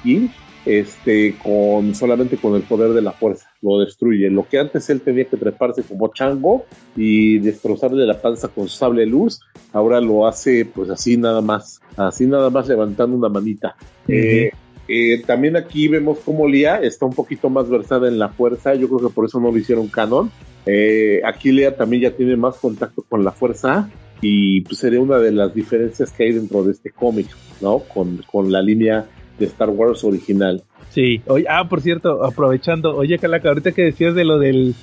este, 0.65 1.35
con 1.43 1.93
solamente 1.93 2.37
con 2.37 2.55
el 2.55 2.63
poder 2.63 2.91
de 2.93 3.01
la 3.01 3.11
fuerza, 3.11 3.49
lo 3.61 3.79
destruye. 3.79 4.29
Lo 4.29 4.47
que 4.47 4.59
antes 4.59 4.89
él 4.89 5.01
tenía 5.01 5.25
que 5.25 5.37
treparse 5.37 5.83
como 5.83 6.11
chango 6.11 6.65
y 6.95 7.39
destrozarle 7.39 8.05
la 8.05 8.19
panza 8.19 8.47
con 8.47 8.67
sable 8.67 9.05
luz, 9.05 9.41
ahora 9.73 10.01
lo 10.01 10.27
hace 10.27 10.65
pues 10.65 10.89
así 10.89 11.17
nada 11.17 11.41
más, 11.41 11.81
así 11.97 12.25
nada 12.25 12.49
más 12.49 12.67
levantando 12.67 13.15
una 13.15 13.29
manita. 13.29 13.75
Eh, 14.07 14.51
eh, 14.87 15.23
también 15.25 15.55
aquí 15.55 15.87
vemos 15.87 16.19
cómo 16.23 16.47
Lía 16.47 16.81
está 16.81 17.05
un 17.05 17.13
poquito 17.13 17.49
más 17.49 17.69
versada 17.69 18.07
en 18.07 18.19
la 18.19 18.29
fuerza, 18.29 18.75
yo 18.75 18.87
creo 18.87 19.09
que 19.09 19.13
por 19.13 19.25
eso 19.25 19.39
no 19.39 19.51
lo 19.51 19.57
hicieron 19.57 19.87
canon. 19.87 20.31
Eh, 20.65 21.21
aquí 21.23 21.51
Lía 21.51 21.75
también 21.75 22.03
ya 22.03 22.11
tiene 22.11 22.35
más 22.35 22.55
contacto 22.57 23.03
con 23.07 23.23
la 23.23 23.31
fuerza 23.31 23.89
y 24.21 24.61
pues 24.61 24.79
sería 24.79 24.99
una 24.99 25.19
de 25.19 25.31
las 25.31 25.53
diferencias 25.53 26.11
que 26.11 26.23
hay 26.23 26.33
dentro 26.33 26.63
de 26.63 26.71
este 26.71 26.91
cómic, 26.91 27.27
¿no? 27.61 27.79
Con, 27.79 28.23
con 28.31 28.51
la 28.51 28.61
línea 28.61 29.05
de 29.37 29.45
Star 29.45 29.69
Wars 29.69 30.03
original. 30.03 30.63
Sí, 30.89 31.21
oye, 31.27 31.45
ah, 31.49 31.67
por 31.67 31.81
cierto, 31.81 32.23
aprovechando, 32.23 32.95
oye, 32.95 33.19
Calaca, 33.19 33.49
ahorita 33.49 33.73
que 33.73 33.83
decías 33.83 34.15
de 34.15 34.23
lo 34.23 34.39
del, 34.39 34.73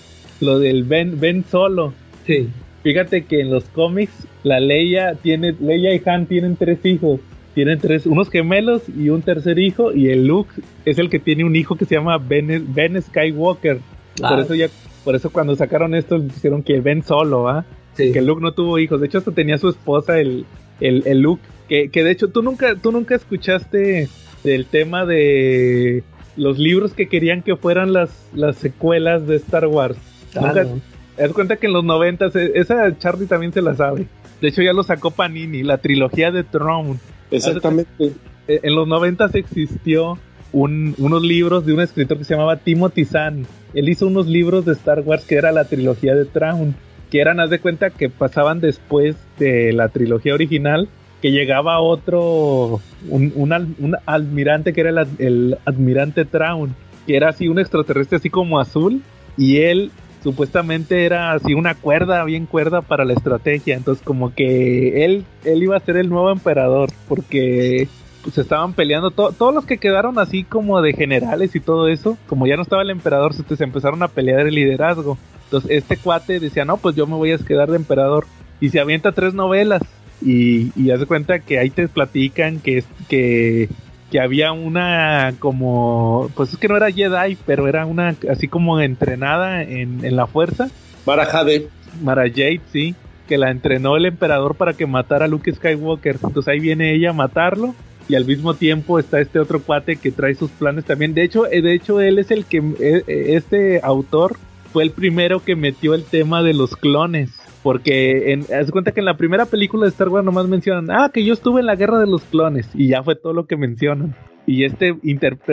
lo 0.40 0.58
del 0.58 0.84
Ben, 0.84 1.18
Ben 1.18 1.44
Solo. 1.50 1.94
Sí. 2.26 2.48
Fíjate 2.82 3.24
que 3.24 3.40
en 3.40 3.50
los 3.50 3.64
cómics, 3.64 4.12
la 4.42 4.58
Leia 4.58 5.14
tiene, 5.14 5.54
Leia 5.60 5.94
y 5.94 6.02
Han 6.04 6.26
tienen 6.26 6.56
tres 6.56 6.84
hijos. 6.84 7.20
Tienen 7.54 7.78
tres, 7.78 8.06
unos 8.06 8.30
gemelos 8.30 8.82
y 8.88 9.10
un 9.10 9.22
tercer 9.22 9.58
hijo, 9.58 9.92
y 9.92 10.08
el 10.08 10.26
Luke 10.26 10.50
es 10.84 10.98
el 10.98 11.10
que 11.10 11.18
tiene 11.18 11.44
un 11.44 11.54
hijo 11.54 11.76
que 11.76 11.84
se 11.84 11.96
llama 11.96 12.18
Ben, 12.18 12.66
ben 12.74 13.00
Skywalker. 13.00 13.78
Por 14.20 14.40
eso 14.40 14.54
ya, 14.54 14.68
por 15.04 15.14
eso 15.14 15.30
cuando 15.30 15.54
sacaron 15.56 15.94
esto 15.94 16.18
dijeron 16.18 16.62
que 16.62 16.80
Ben 16.80 17.02
solo, 17.02 17.48
¿ah? 17.48 17.64
Que 17.96 18.22
Luke 18.22 18.40
no 18.40 18.52
tuvo 18.52 18.78
hijos. 18.78 19.00
De 19.00 19.06
hecho, 19.06 19.18
hasta 19.18 19.32
tenía 19.32 19.58
su 19.58 19.68
esposa, 19.68 20.18
el, 20.18 20.46
el, 20.80 21.02
el 21.06 21.20
Luke. 21.20 21.42
Que, 21.68 21.90
que 21.90 22.04
de 22.04 22.10
hecho, 22.10 22.28
tú 22.28 22.42
nunca, 22.42 22.74
tú 22.76 22.90
nunca 22.90 23.14
escuchaste 23.14 24.08
del 24.44 24.66
tema 24.66 25.04
de 25.04 26.02
los 26.36 26.58
libros 26.58 26.94
que 26.94 27.08
querían 27.08 27.42
que 27.42 27.56
fueran 27.56 27.92
las, 27.92 28.10
las 28.34 28.56
secuelas 28.56 29.26
de 29.26 29.36
Star 29.36 29.66
Wars. 29.66 29.98
Ah, 30.34 30.52
te 30.54 31.22
das 31.22 31.32
cuenta 31.32 31.56
que 31.56 31.66
en 31.66 31.74
los 31.74 31.84
90 31.84 32.26
e, 32.34 32.52
esa 32.54 32.96
Charlie 32.98 33.26
también 33.26 33.52
se 33.52 33.62
la 33.62 33.74
sabe. 33.74 34.06
De 34.40 34.48
hecho 34.48 34.62
ya 34.62 34.72
lo 34.72 34.82
sacó 34.82 35.10
Panini, 35.10 35.62
la 35.62 35.78
trilogía 35.78 36.30
de 36.30 36.42
Throne. 36.42 36.98
Exactamente. 37.32 38.12
E, 38.48 38.60
en 38.62 38.74
los 38.74 38.86
90 38.86 39.30
existió 39.34 40.18
un, 40.52 40.94
unos 40.98 41.22
libros 41.22 41.64
de 41.66 41.72
un 41.72 41.80
escritor 41.80 42.18
que 42.18 42.24
se 42.24 42.34
llamaba 42.34 42.56
Timothy 42.56 43.04
Zahn. 43.04 43.46
Él 43.74 43.88
hizo 43.88 44.06
unos 44.06 44.26
libros 44.26 44.64
de 44.64 44.72
Star 44.72 45.00
Wars 45.00 45.24
que 45.24 45.36
era 45.36 45.50
la 45.52 45.64
trilogía 45.64 46.14
de 46.14 46.24
Throne, 46.26 46.74
que 47.10 47.20
eran, 47.20 47.40
haz 47.40 47.50
de 47.50 47.58
cuenta, 47.58 47.90
que 47.90 48.08
pasaban 48.08 48.60
después 48.60 49.16
de 49.38 49.72
la 49.72 49.88
trilogía 49.88 50.34
original 50.34 50.88
que 51.22 51.30
llegaba 51.30 51.80
otro, 51.80 52.80
un, 53.08 53.32
un, 53.36 53.96
almirante 54.06 54.72
que 54.72 54.80
era 54.80 54.90
el, 54.90 55.08
el, 55.18 55.58
admirante 55.64 56.24
Traun, 56.24 56.74
que 57.06 57.16
era 57.16 57.28
así 57.28 57.46
un 57.46 57.60
extraterrestre 57.60 58.16
así 58.16 58.28
como 58.28 58.58
azul, 58.58 59.02
y 59.36 59.58
él 59.58 59.92
supuestamente 60.22 61.04
era 61.04 61.32
así 61.32 61.54
una 61.54 61.74
cuerda, 61.74 62.24
bien 62.24 62.46
cuerda 62.46 62.80
para 62.80 63.04
la 63.04 63.12
estrategia, 63.12 63.76
entonces 63.76 64.04
como 64.04 64.34
que 64.34 65.04
él, 65.04 65.24
él 65.44 65.62
iba 65.62 65.76
a 65.76 65.80
ser 65.80 65.96
el 65.96 66.08
nuevo 66.08 66.30
emperador, 66.30 66.90
porque 67.08 67.88
pues 68.22 68.38
estaban 68.38 68.72
peleando, 68.72 69.10
todos 69.10 69.52
los 69.52 69.66
que 69.66 69.78
quedaron 69.78 70.18
así 70.18 70.44
como 70.44 70.80
de 70.80 70.92
generales 70.92 71.56
y 71.56 71.60
todo 71.60 71.88
eso, 71.88 72.16
como 72.28 72.46
ya 72.46 72.56
no 72.56 72.62
estaba 72.62 72.82
el 72.82 72.90
emperador, 72.90 73.34
se, 73.34 73.56
se 73.56 73.64
empezaron 73.64 74.02
a 74.02 74.08
pelear 74.08 74.46
el 74.46 74.54
liderazgo. 74.54 75.18
Entonces 75.44 75.70
este 75.70 75.96
cuate 75.96 76.40
decía, 76.40 76.64
no, 76.64 76.76
pues 76.76 76.94
yo 76.94 77.06
me 77.06 77.16
voy 77.16 77.32
a 77.32 77.38
quedar 77.38 77.70
de 77.70 77.76
emperador. 77.76 78.26
Y 78.60 78.70
se 78.70 78.80
avienta 78.80 79.12
tres 79.12 79.34
novelas 79.34 79.82
y, 80.22 80.70
y 80.80 80.90
haz 80.92 81.00
de 81.00 81.06
cuenta 81.06 81.40
que 81.40 81.58
ahí 81.58 81.68
te 81.70 81.88
platican 81.88 82.60
que, 82.60 82.84
que, 83.08 83.68
que 84.12 84.20
había 84.20 84.52
una 84.52 85.32
como, 85.38 86.30
pues 86.36 86.52
es 86.52 86.58
que 86.58 86.68
no 86.68 86.76
era 86.76 86.92
Jedi, 86.92 87.38
pero 87.46 87.66
era 87.66 87.86
una 87.86 88.14
así 88.30 88.46
como 88.46 88.78
entrenada 88.78 89.62
en, 89.62 90.04
en 90.04 90.16
la 90.16 90.26
fuerza. 90.26 90.68
Mara 91.06 91.24
Jade. 91.24 91.70
Mara 92.02 92.28
Jade, 92.28 92.60
sí. 92.70 92.94
que 93.26 93.38
la 93.38 93.50
entrenó 93.50 93.96
el 93.96 94.04
emperador 94.04 94.54
para 94.54 94.74
que 94.74 94.86
matara 94.86 95.24
a 95.24 95.28
Luke 95.28 95.50
Skywalker. 95.50 96.18
Entonces 96.22 96.48
ahí 96.48 96.60
viene 96.60 96.94
ella 96.94 97.08
a 97.08 97.14
matarlo 97.14 97.74
y 98.06 98.14
al 98.14 98.26
mismo 98.26 98.52
tiempo 98.52 98.98
está 98.98 99.18
este 99.18 99.38
otro 99.38 99.62
cuate 99.62 99.96
que 99.96 100.10
trae 100.10 100.34
sus 100.34 100.50
planes 100.50 100.84
también. 100.84 101.14
De 101.14 101.22
hecho, 101.22 101.46
eh, 101.50 101.62
de 101.62 101.72
hecho 101.72 101.98
él 102.02 102.18
es 102.18 102.30
el 102.30 102.44
que 102.44 102.58
eh, 102.58 103.04
eh, 103.06 103.24
este 103.28 103.80
autor 103.82 104.36
fue 104.74 104.82
el 104.82 104.90
primero 104.90 105.42
que 105.42 105.56
metió 105.56 105.94
el 105.94 106.04
tema 106.04 106.42
de 106.42 106.52
los 106.52 106.76
clones. 106.76 107.30
Porque 107.62 108.32
en, 108.32 108.40
haz 108.54 108.70
cuenta 108.70 108.92
que 108.92 109.00
en 109.00 109.06
la 109.06 109.16
primera 109.16 109.46
película 109.46 109.84
de 109.84 109.90
Star 109.90 110.08
Wars 110.08 110.24
nomás 110.24 110.48
mencionan, 110.48 110.90
ah, 110.90 111.10
que 111.12 111.24
yo 111.24 111.32
estuve 111.32 111.60
en 111.60 111.66
la 111.66 111.76
guerra 111.76 111.98
de 111.98 112.06
los 112.06 112.22
clones. 112.24 112.68
Y 112.74 112.88
ya 112.88 113.02
fue 113.02 113.14
todo 113.14 113.32
lo 113.32 113.46
que 113.46 113.56
mencionan. 113.56 114.14
Y 114.46 114.64
este 114.64 114.96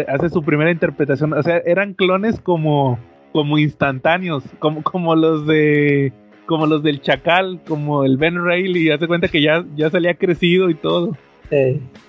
hace 0.07 0.30
su 0.30 0.44
primera 0.44 0.72
interpretación. 0.72 1.34
O 1.34 1.44
sea, 1.44 1.57
eran 1.65 1.94
clones 1.94 2.40
como, 2.40 2.98
como 3.31 3.57
instantáneos, 3.57 4.44
como, 4.60 4.81
como 4.84 5.15
los 5.15 5.45
de 5.45 6.14
como 6.48 6.65
los 6.65 6.81
del 6.81 6.99
Chacal, 7.02 7.61
como 7.68 8.03
el 8.03 8.18
Ben 8.18 8.44
Reilly, 8.44 8.90
hace 8.90 9.06
cuenta 9.06 9.27
que 9.27 9.40
ya, 9.40 9.64
ya 9.76 9.91
salía 9.91 10.15
crecido 10.15 10.72
y 10.72 10.73
todo. 10.73 11.15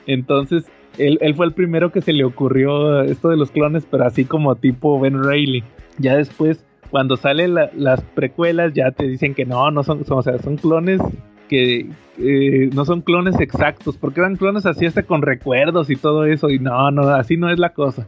Entonces, 0.06 0.64
él, 0.96 1.18
él, 1.20 1.34
fue 1.34 1.44
el 1.44 1.52
primero 1.52 1.92
que 1.92 2.00
se 2.00 2.14
le 2.14 2.24
ocurrió 2.24 3.02
esto 3.02 3.28
de 3.28 3.36
los 3.36 3.50
clones, 3.50 3.86
pero 3.90 4.06
así 4.06 4.24
como 4.24 4.56
tipo 4.56 4.98
Ben 4.98 5.22
Reilly. 5.22 5.62
Ya 5.98 6.16
después, 6.16 6.64
cuando 6.90 7.16
salen 7.16 7.54
las 7.54 8.00
precuelas, 8.14 8.72
ya 8.74 8.90
te 8.90 9.06
dicen 9.06 9.34
que 9.34 9.44
no, 9.44 9.70
no 9.70 9.82
son, 9.82 10.04
son 10.04 10.18
o 10.18 10.22
sea, 10.22 10.38
son 10.38 10.56
clones 10.56 11.00
que 11.48 11.86
eh, 12.18 12.70
no 12.72 12.84
son 12.84 13.00
clones 13.00 13.40
exactos, 13.40 13.96
porque 13.96 14.20
eran 14.20 14.36
clones 14.36 14.66
así 14.66 14.86
hasta 14.86 15.02
con 15.02 15.22
recuerdos 15.22 15.90
y 15.90 15.96
todo 15.96 16.24
eso, 16.24 16.48
y 16.48 16.58
no, 16.58 16.90
no, 16.90 17.08
así 17.08 17.36
no 17.36 17.50
es 17.50 17.58
la 17.58 17.70
cosa. 17.70 18.06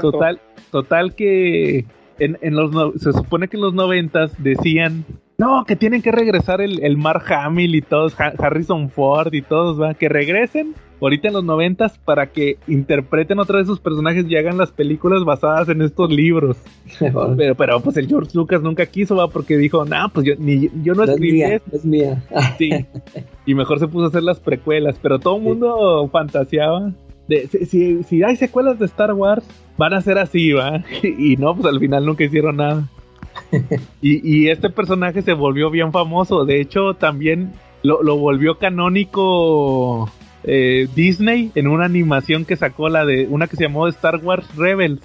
Total, 0.00 0.40
total 0.70 1.14
que 1.14 1.86
en, 2.18 2.38
en 2.42 2.54
los 2.54 3.00
se 3.00 3.12
supone 3.12 3.48
que 3.48 3.56
en 3.56 3.62
los 3.62 3.74
noventas 3.74 4.32
decían 4.42 5.04
no, 5.42 5.64
que 5.64 5.74
tienen 5.74 6.02
que 6.02 6.12
regresar 6.12 6.60
el, 6.60 6.84
el 6.84 6.96
Mark 6.96 7.24
Hamill 7.32 7.74
y 7.74 7.82
todos, 7.82 8.14
Harrison 8.38 8.88
Ford 8.90 9.34
y 9.34 9.42
todos, 9.42 9.80
¿va? 9.80 9.94
Que 9.94 10.08
regresen 10.08 10.76
ahorita 11.00 11.26
en 11.26 11.34
los 11.34 11.42
noventas 11.42 11.98
para 11.98 12.28
que 12.28 12.58
interpreten 12.68 13.40
otra 13.40 13.58
vez 13.58 13.66
sus 13.66 13.80
personajes 13.80 14.24
y 14.28 14.36
hagan 14.36 14.56
las 14.56 14.70
películas 14.70 15.24
basadas 15.24 15.68
en 15.68 15.82
estos 15.82 16.12
libros. 16.12 16.58
pero, 17.36 17.56
pero 17.56 17.80
pues 17.80 17.96
el 17.96 18.06
George 18.06 18.30
Lucas 18.34 18.62
nunca 18.62 18.86
quiso, 18.86 19.16
va, 19.16 19.28
porque 19.28 19.56
dijo, 19.56 19.84
no, 19.84 20.08
pues 20.14 20.26
yo, 20.26 20.34
ni, 20.38 20.70
yo 20.84 20.94
no, 20.94 21.02
escribí 21.02 21.42
es 21.42 21.60
Es 21.72 21.84
mía. 21.84 22.22
sí. 22.58 22.70
Y 23.44 23.56
mejor 23.56 23.80
se 23.80 23.88
puso 23.88 24.04
a 24.04 24.08
hacer 24.08 24.22
las 24.22 24.38
precuelas, 24.38 24.96
pero 25.02 25.18
todo 25.18 25.38
el 25.38 25.42
mundo 25.42 26.08
fantaseaba. 26.12 26.92
De, 27.26 27.48
si, 27.48 28.04
si, 28.04 28.22
hay 28.22 28.36
secuelas 28.36 28.78
de 28.78 28.86
Star 28.86 29.12
Wars, 29.12 29.44
van 29.76 29.94
a 29.94 30.00
ser 30.02 30.18
así, 30.18 30.52
va. 30.52 30.84
Y 31.02 31.36
no, 31.36 31.56
pues 31.56 31.66
al 31.66 31.80
final 31.80 32.06
nunca 32.06 32.22
hicieron 32.22 32.58
nada. 32.58 32.88
y, 34.02 34.48
este 34.48 34.70
personaje 34.70 35.22
se 35.22 35.32
volvió 35.32 35.70
bien 35.70 35.92
famoso. 35.92 36.44
De 36.44 36.60
hecho, 36.60 36.94
también 36.94 37.52
lo, 37.82 38.16
volvió 38.16 38.58
canónico 38.58 40.10
eh, 40.44 40.88
Disney 40.94 41.50
en 41.54 41.66
una 41.68 41.84
animación 41.84 42.44
que 42.44 42.56
sacó 42.56 42.88
la 42.88 43.04
de 43.04 43.26
una 43.28 43.46
que 43.46 43.56
se 43.56 43.64
llamó 43.64 43.88
Star 43.88 44.16
Wars 44.22 44.46
Rebels. 44.56 45.00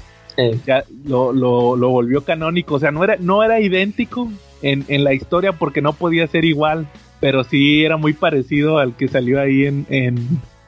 Ya 0.68 0.84
lo, 1.03 1.34
lo, 1.34 1.89
volvió 1.89 2.23
canónico. 2.23 2.76
O 2.76 2.80
sea, 2.80 2.91
no 2.91 3.03
era, 3.03 3.18
no 3.19 3.44
era 3.44 3.60
idéntico 3.60 4.30
en, 4.61 4.85
en, 4.88 5.03
la 5.03 5.14
historia 5.14 5.53
porque 5.53 5.81
no 5.81 5.94
podía 5.94 6.27
ser 6.27 6.45
igual. 6.45 6.88
Pero 7.19 7.44
sí 7.44 7.84
era 7.84 7.98
muy 7.98 8.14
parecido 8.14 8.77
al 8.77 8.95
que 8.95 9.07
salió 9.07 9.41
ahí 9.41 9.65
en, 9.65 9.88
en, 9.89 10.15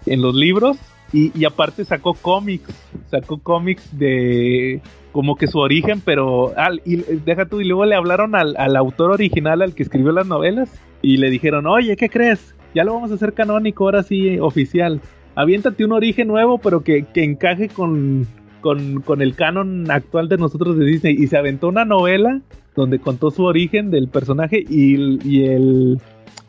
en 0.08 0.22
los 0.22 0.34
libros. 0.34 0.78
Y, 1.14 1.32
y, 1.40 1.46
aparte 1.46 1.86
sacó 1.86 2.14
cómics, 2.14 2.72
sacó 3.10 3.40
cómics 3.40 3.98
de, 3.98 4.80
como 5.12 5.36
que 5.36 5.48
su 5.48 5.60
origen, 5.60 6.02
pero 6.04 6.54
y 6.86 6.98
deja 6.98 7.46
tú, 7.46 7.62
y 7.62 7.66
luego 7.66 7.86
le 7.86 7.96
hablaron 7.96 8.36
al, 8.36 8.76
autor 8.76 9.12
original, 9.12 9.62
al 9.62 9.74
que 9.74 9.84
escribió 9.84 10.12
las 10.12 10.28
novelas, 10.28 10.70
y 11.02 11.18
le 11.18 11.30
dijeron, 11.30 11.68
oye, 11.68 11.96
¿qué 11.96 12.10
crees? 12.10 12.56
Ya 12.76 12.84
lo 12.84 12.94
vamos 12.94 13.12
a 13.12 13.16
hacer 13.16 13.34
canónico, 13.34 13.86
ahora 13.86 14.04
sí, 14.04 14.40
oficial. 14.40 15.02
Aviéntate 15.36 15.86
un 15.86 15.94
origen 15.94 16.28
nuevo, 16.28 16.60
pero 16.60 16.84
que, 16.84 17.06
encaje 17.16 17.70
con, 17.70 18.28
con, 18.62 19.22
el 19.22 19.36
canon 19.36 19.90
actual 19.90 20.30
de 20.30 20.38
nosotros 20.38 20.78
de 20.78 20.86
Disney. 20.86 21.16
Y 21.18 21.28
se 21.28 21.38
aventó 21.38 21.70
una 21.70 21.86
novela 21.86 22.42
donde 22.76 23.00
contó 23.00 23.32
su 23.32 23.44
origen 23.44 23.90
del 23.90 24.08
personaje 24.08 24.64
y, 24.68 25.44
el... 25.46 26.00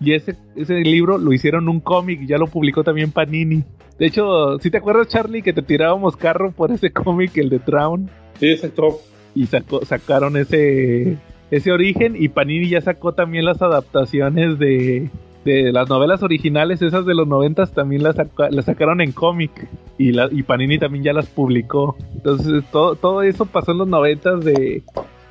Y 0.02 0.14
ese, 0.14 0.34
ese 0.56 0.80
libro 0.80 1.18
lo 1.18 1.30
hicieron 1.32 1.68
un 1.68 1.80
cómic, 1.80 2.24
ya 2.26 2.38
lo 2.38 2.46
publicó 2.46 2.82
también 2.82 3.12
Panini. 3.12 3.64
De 3.98 4.06
hecho, 4.06 4.58
si 4.58 4.70
te 4.70 4.78
acuerdas, 4.78 5.08
Charlie, 5.08 5.42
que 5.42 5.52
te 5.52 5.60
tirábamos 5.60 6.16
carro 6.16 6.52
por 6.52 6.72
ese 6.72 6.90
cómic, 6.92 7.36
el 7.36 7.50
de 7.50 7.58
Traun. 7.58 8.10
Sí, 8.40 8.48
exacto. 8.48 9.00
Y 9.34 9.46
sacó, 9.46 9.84
sacaron 9.84 10.36
ese, 10.36 11.18
ese 11.50 11.70
origen 11.70 12.16
y 12.18 12.30
Panini 12.30 12.68
ya 12.68 12.80
sacó 12.80 13.12
también 13.12 13.44
las 13.44 13.62
adaptaciones 13.62 14.58
de, 14.58 15.08
de 15.44 15.72
las 15.72 15.88
novelas 15.88 16.22
originales, 16.22 16.82
esas 16.82 17.06
de 17.06 17.14
los 17.14 17.28
noventas 17.28 17.72
también 17.72 18.02
las, 18.02 18.16
las 18.50 18.64
sacaron 18.64 19.00
en 19.00 19.12
cómic 19.12 19.68
y, 19.98 20.12
la, 20.12 20.28
y 20.32 20.42
Panini 20.42 20.78
también 20.78 21.04
ya 21.04 21.12
las 21.12 21.26
publicó. 21.26 21.96
Entonces 22.14 22.64
todo, 22.72 22.96
todo 22.96 23.22
eso 23.22 23.46
pasó 23.46 23.72
en 23.72 23.78
los 23.78 23.88
noventas 23.88 24.44
de, 24.44 24.82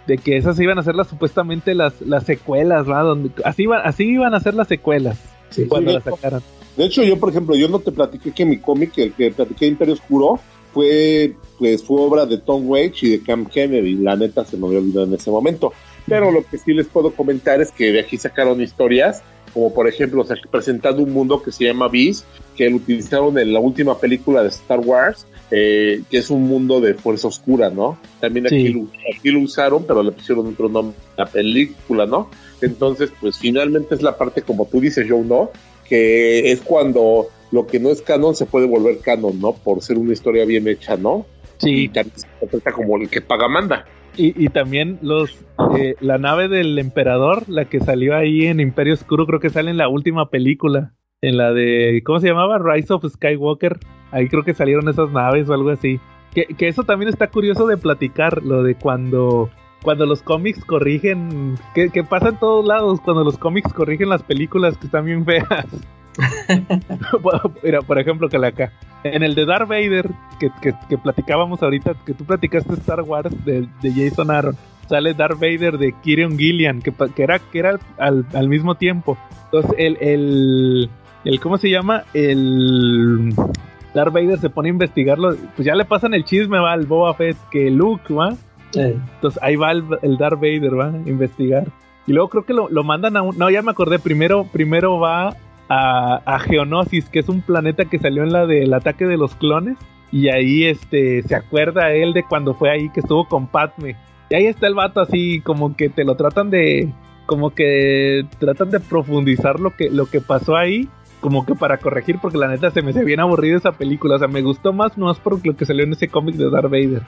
de 0.07 0.17
que 0.17 0.37
esas 0.37 0.59
iban 0.59 0.79
a 0.79 0.83
ser 0.83 0.95
las 0.95 1.07
supuestamente 1.07 1.73
las, 1.75 1.99
las 2.01 2.23
secuelas, 2.23 2.87
¿va? 2.89 3.01
Donde, 3.01 3.31
así, 3.43 3.63
iban, 3.63 3.81
así 3.83 4.05
iban 4.05 4.33
a 4.33 4.39
ser 4.39 4.53
las 4.53 4.67
secuelas 4.67 5.19
cuando 5.67 5.93
las 5.93 6.03
sacaron. 6.03 6.41
De 6.77 6.85
hecho, 6.85 7.03
yo, 7.03 7.19
por 7.19 7.29
ejemplo, 7.29 7.55
yo 7.55 7.67
no 7.67 7.79
te 7.79 7.91
platiqué 7.91 8.31
que 8.31 8.45
mi 8.45 8.59
cómic, 8.59 8.97
el 8.99 9.11
que 9.11 9.31
platiqué 9.31 9.67
Imperio 9.67 9.95
Oscuro, 9.95 10.39
fue 10.73 11.33
pues 11.57 11.83
fue 11.83 12.01
obra 12.01 12.25
de 12.25 12.37
Tom 12.37 12.69
Waits 12.69 13.03
y 13.03 13.09
de 13.09 13.21
Cam 13.21 13.45
Kennedy, 13.45 13.95
la 13.95 14.15
neta 14.15 14.45
se 14.45 14.57
me 14.57 14.67
había 14.67 14.79
olvidado 14.79 15.05
en 15.07 15.13
ese 15.13 15.29
momento. 15.29 15.73
Pero 16.07 16.31
lo 16.31 16.43
que 16.43 16.57
sí 16.57 16.73
les 16.73 16.87
puedo 16.87 17.11
comentar 17.11 17.61
es 17.61 17.71
que 17.71 17.91
de 17.91 17.99
aquí 17.99 18.17
sacaron 18.17 18.61
historias, 18.61 19.21
como 19.53 19.73
por 19.73 19.87
ejemplo, 19.87 20.25
presentando 20.49 21.03
un 21.03 21.11
mundo 21.11 21.43
que 21.43 21.51
se 21.51 21.65
llama 21.65 21.87
Beast, 21.87 22.25
que 22.55 22.69
lo 22.69 22.77
utilizaron 22.77 23.37
en 23.37 23.53
la 23.53 23.59
última 23.59 23.97
película 23.99 24.41
de 24.41 24.49
Star 24.49 24.79
Wars, 24.79 25.27
eh, 25.51 26.01
que 26.09 26.17
es 26.17 26.29
un 26.29 26.43
mundo 26.43 26.79
de 26.79 26.93
fuerza 26.93 27.27
oscura, 27.27 27.69
¿no? 27.69 27.97
También 28.19 28.47
aquí, 28.47 28.69
lo, 28.69 28.87
aquí 29.13 29.29
lo 29.29 29.41
usaron, 29.41 29.83
pero 29.85 30.01
le 30.01 30.11
pusieron 30.11 30.47
otro 30.47 30.69
nombre 30.69 30.97
a 31.17 31.23
la 31.23 31.27
película, 31.27 32.05
¿no? 32.05 32.29
Entonces, 32.61 33.11
pues 33.19 33.37
finalmente 33.37 33.95
es 33.95 34.01
la 34.01 34.17
parte, 34.17 34.41
como 34.41 34.65
tú 34.65 34.79
dices, 34.79 35.05
Joe, 35.09 35.23
¿no? 35.23 35.51
Que 35.87 36.51
es 36.51 36.61
cuando 36.61 37.27
lo 37.51 37.67
que 37.67 37.79
no 37.79 37.89
es 37.89 38.01
canon 38.01 38.35
se 38.35 38.45
puede 38.45 38.67
volver 38.67 38.99
canon, 38.99 39.39
¿no? 39.39 39.53
Por 39.53 39.81
ser 39.81 39.97
una 39.97 40.13
historia 40.13 40.45
bien 40.45 40.67
hecha, 40.67 40.97
¿no? 40.97 41.25
Sí. 41.57 41.85
Y 41.85 41.89
también 41.89 42.15
se 42.17 42.71
como 42.71 42.97
el 42.97 43.09
que 43.09 43.21
paga 43.21 43.47
manda. 43.47 43.85
Y, 44.15 44.43
y 44.43 44.49
también 44.49 44.99
los 45.01 45.37
eh, 45.77 45.95
la 45.99 46.17
nave 46.17 46.47
del 46.47 46.77
emperador, 46.79 47.47
la 47.47 47.65
que 47.65 47.79
salió 47.79 48.15
ahí 48.15 48.45
en 48.45 48.59
Imperio 48.59 48.93
Oscuro, 48.93 49.25
creo 49.25 49.39
que 49.39 49.49
sale 49.49 49.71
en 49.71 49.77
la 49.77 49.87
última 49.87 50.29
película. 50.29 50.93
En 51.21 51.37
la 51.37 51.51
de, 51.51 52.01
¿cómo 52.05 52.19
se 52.19 52.27
llamaba? 52.27 52.59
Rise 52.59 52.93
of 52.93 53.05
Skywalker. 53.05 53.77
Ahí 54.11 54.29
creo 54.29 54.43
que 54.43 54.53
salieron 54.53 54.87
esas 54.87 55.11
naves 55.11 55.49
o 55.49 55.53
algo 55.53 55.69
así. 55.69 55.99
Que, 56.33 56.45
que 56.45 56.67
eso 56.67 56.83
también 56.83 57.09
está 57.09 57.27
curioso 57.27 57.67
de 57.67 57.77
platicar, 57.77 58.43
lo 58.43 58.63
de 58.63 58.75
cuando 58.75 59.49
cuando 59.81 60.05
los 60.05 60.21
cómics 60.21 60.63
corrigen, 60.65 61.55
que, 61.73 61.89
que, 61.89 62.03
pasa 62.03 62.29
en 62.29 62.39
todos 62.39 62.65
lados, 62.65 62.99
cuando 63.01 63.23
los 63.23 63.37
cómics 63.37 63.71
corrigen 63.71 64.09
las 64.09 64.23
películas 64.23 64.77
que 64.77 64.87
están 64.87 65.05
bien 65.05 65.25
feas. 65.25 65.67
Mira, 67.63 67.81
por 67.81 67.99
ejemplo, 67.99 68.29
que 68.29 68.37
acá. 68.37 68.71
En 69.03 69.23
el 69.23 69.35
de 69.35 69.45
Darth 69.45 69.67
Vader, 69.67 70.09
que, 70.39 70.51
que, 70.61 70.97
platicábamos 70.97 71.61
ahorita, 71.63 71.93
que 72.05 72.13
tú 72.13 72.25
platicaste 72.25 72.73
Star 72.73 73.01
Wars 73.01 73.33
de, 73.45 73.67
Jason 73.81 74.29
Aaron, 74.31 74.55
sale 74.87 75.13
Darth 75.13 75.39
Vader 75.39 75.77
de 75.77 75.93
Kieron 76.01 76.37
Gillian, 76.37 76.81
que, 76.81 76.93
que 77.15 77.23
era, 77.23 77.39
que 77.39 77.59
era 77.59 77.79
al, 77.97 78.25
al, 78.33 78.49
mismo 78.49 78.75
tiempo. 78.75 79.17
Entonces, 79.45 79.71
el, 79.77 79.97
el, 80.01 80.89
el, 81.23 81.39
¿cómo 81.39 81.57
se 81.57 81.69
llama? 81.69 82.03
El 82.13 83.33
Darth 83.93 84.13
Vader 84.13 84.39
se 84.39 84.49
pone 84.49 84.69
a 84.69 84.73
investigarlo, 84.73 85.35
pues 85.55 85.65
ya 85.65 85.75
le 85.75 85.85
pasan 85.85 86.13
el 86.13 86.25
chisme, 86.25 86.59
va, 86.59 86.73
al 86.73 86.85
Boba 86.85 87.13
Fett, 87.13 87.37
que 87.51 87.69
Luke, 87.69 88.13
va. 88.13 88.35
Entonces 88.75 89.41
ahí 89.41 89.55
va 89.55 89.71
el, 89.71 89.83
el, 90.01 90.17
Darth 90.17 90.39
Vader, 90.39 90.77
va, 90.77 90.87
a 90.87 91.09
investigar. 91.09 91.67
Y 92.05 92.13
luego 92.13 92.29
creo 92.29 92.43
que 92.43 92.53
lo, 92.53 92.69
lo 92.69 92.83
mandan 92.83 93.17
a 93.17 93.21
un... 93.21 93.37
No, 93.37 93.49
ya 93.49 93.61
me 93.61 93.71
acordé, 93.71 93.99
primero, 93.99 94.45
primero 94.51 94.99
va 94.99 95.35
a, 95.69 96.39
Geonosis, 96.39 97.09
que 97.09 97.19
es 97.19 97.29
un 97.29 97.41
planeta 97.41 97.85
que 97.85 97.99
salió 97.99 98.23
en 98.23 98.33
la 98.33 98.45
del 98.45 98.73
ataque 98.73 99.05
de 99.05 99.17
los 99.17 99.35
clones. 99.35 99.77
Y 100.11 100.29
ahí 100.29 100.65
este 100.65 101.21
se 101.21 101.35
acuerda 101.35 101.91
él 101.91 102.13
de 102.13 102.23
cuando 102.23 102.55
fue 102.55 102.71
ahí 102.71 102.89
que 102.89 103.01
estuvo 103.01 103.27
con 103.27 103.47
Padme. 103.47 103.95
Y 104.31 104.35
ahí 104.35 104.45
está 104.47 104.67
el 104.67 104.73
vato 104.73 104.99
así, 104.99 105.41
como 105.41 105.75
que 105.75 105.89
te 105.89 106.03
lo 106.03 106.15
tratan 106.15 106.49
de. 106.49 106.91
como 107.27 107.51
que 107.51 108.25
tratan 108.39 108.71
de 108.71 108.79
profundizar 108.79 109.59
lo 109.59 109.75
que, 109.75 109.89
lo 109.89 110.07
que 110.07 110.21
pasó 110.21 110.55
ahí. 110.55 110.89
Como 111.19 111.45
que 111.45 111.53
para 111.53 111.77
corregir, 111.77 112.17
porque 112.21 112.37
la 112.37 112.47
neta 112.47 112.71
se 112.71 112.81
me 112.81 112.91
hace 112.91 113.03
bien 113.03 113.19
aburrida 113.19 113.57
esa 113.57 113.73
película. 113.73 114.15
O 114.15 114.19
sea, 114.19 114.29
me 114.29 114.41
gustó 114.41 114.73
más, 114.73 114.97
no 114.97 115.11
es 115.11 115.19
por 115.19 115.45
lo 115.45 115.55
que 115.55 115.65
salió 115.65 115.83
en 115.83 115.91
ese 115.91 116.07
cómic 116.07 116.35
de 116.35 116.49
Darth 116.49 116.71
Vader. 116.71 117.03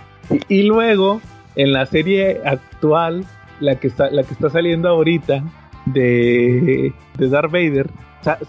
Y, 0.50 0.64
luego, 0.64 1.22
en 1.56 1.72
la 1.72 1.86
serie 1.86 2.42
actual, 2.46 3.24
la 3.62 3.80
que 3.80 3.88
está, 3.88 4.12
la 4.12 4.24
que 4.24 4.34
está 4.34 4.50
saliendo 4.50 4.90
ahorita, 4.90 5.44
de, 5.86 6.94
de 7.18 7.30
Darth 7.30 7.52
Vader, 7.52 7.90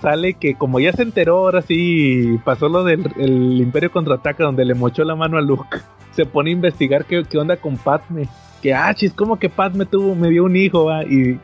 sale 0.01 0.35
que 0.35 0.55
como 0.55 0.81
ya 0.81 0.93
se 0.93 1.03
enteró, 1.03 1.39
ahora 1.39 1.63
sí 1.63 2.39
pasó 2.45 2.69
lo 2.69 2.85
del 2.85 3.11
el 3.19 3.61
Imperio 3.61 3.91
contraataca 3.91 4.45
donde 4.45 4.65
le 4.65 4.75
mochó 4.75 5.05
la 5.05 5.17
mano 5.17 5.39
a 5.39 5.41
Luke. 5.41 5.79
Se 6.13 6.27
pone 6.27 6.51
a 6.51 6.53
investigar 6.53 7.07
qué, 7.07 7.25
onda 7.39 7.57
con 7.57 7.79
Padme. 7.79 8.29
Que 8.61 8.75
ah, 8.75 8.93
chis, 8.95 9.15
como 9.15 9.39
que 9.39 9.49
Padme 9.49 9.87
tuvo, 9.87 10.15
me 10.15 10.29
dio 10.29 10.45
un 10.45 10.57
hijo, 10.57 10.91
y, 11.05 11.41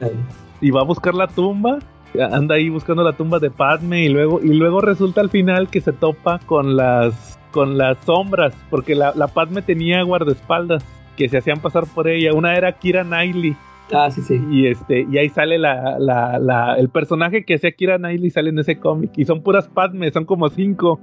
y 0.61 0.71
va 0.71 0.83
a 0.83 0.85
buscar 0.85 1.15
la 1.15 1.27
tumba 1.27 1.79
anda 2.33 2.55
ahí 2.55 2.69
buscando 2.69 3.03
la 3.03 3.13
tumba 3.13 3.39
de 3.39 3.51
Padme 3.51 4.05
y 4.05 4.09
luego 4.09 4.41
y 4.43 4.49
luego 4.49 4.81
resulta 4.81 5.21
al 5.21 5.31
final 5.31 5.69
que 5.69 5.81
se 5.81 5.93
topa 5.93 6.39
con 6.41 6.77
las 6.77 7.39
con 7.51 7.79
las 7.79 7.99
sombras 8.05 8.55
porque 8.71 8.95
la, 8.95 9.13
la 9.15 9.29
Padme 9.29 9.63
tenía 9.63 10.03
guardaespaldas 10.03 10.85
que 11.17 11.29
se 11.29 11.39
hacían 11.39 11.61
pasar 11.61 11.85
por 11.87 12.09
ella 12.09 12.33
una 12.33 12.57
era 12.57 12.73
Kira 12.73 13.05
Knightley 13.05 13.57
Ah, 13.93 14.10
sí, 14.10 14.20
sí. 14.23 14.40
y 14.51 14.66
este 14.66 15.06
y 15.10 15.19
ahí 15.19 15.28
sale 15.31 15.59
la, 15.59 15.98
la, 15.98 16.77
el 16.78 16.90
personaje 16.90 17.44
que 17.44 17.55
hacía 17.55 17.73
Kira 17.73 17.97
Knightley 17.97 18.31
sale 18.31 18.51
en 18.51 18.59
ese 18.59 18.78
cómic 18.78 19.12
y 19.16 19.24
son 19.24 19.43
puras 19.43 19.69
Padme 19.69 20.10
son 20.10 20.27
como 20.27 20.48
cinco 20.51 21.01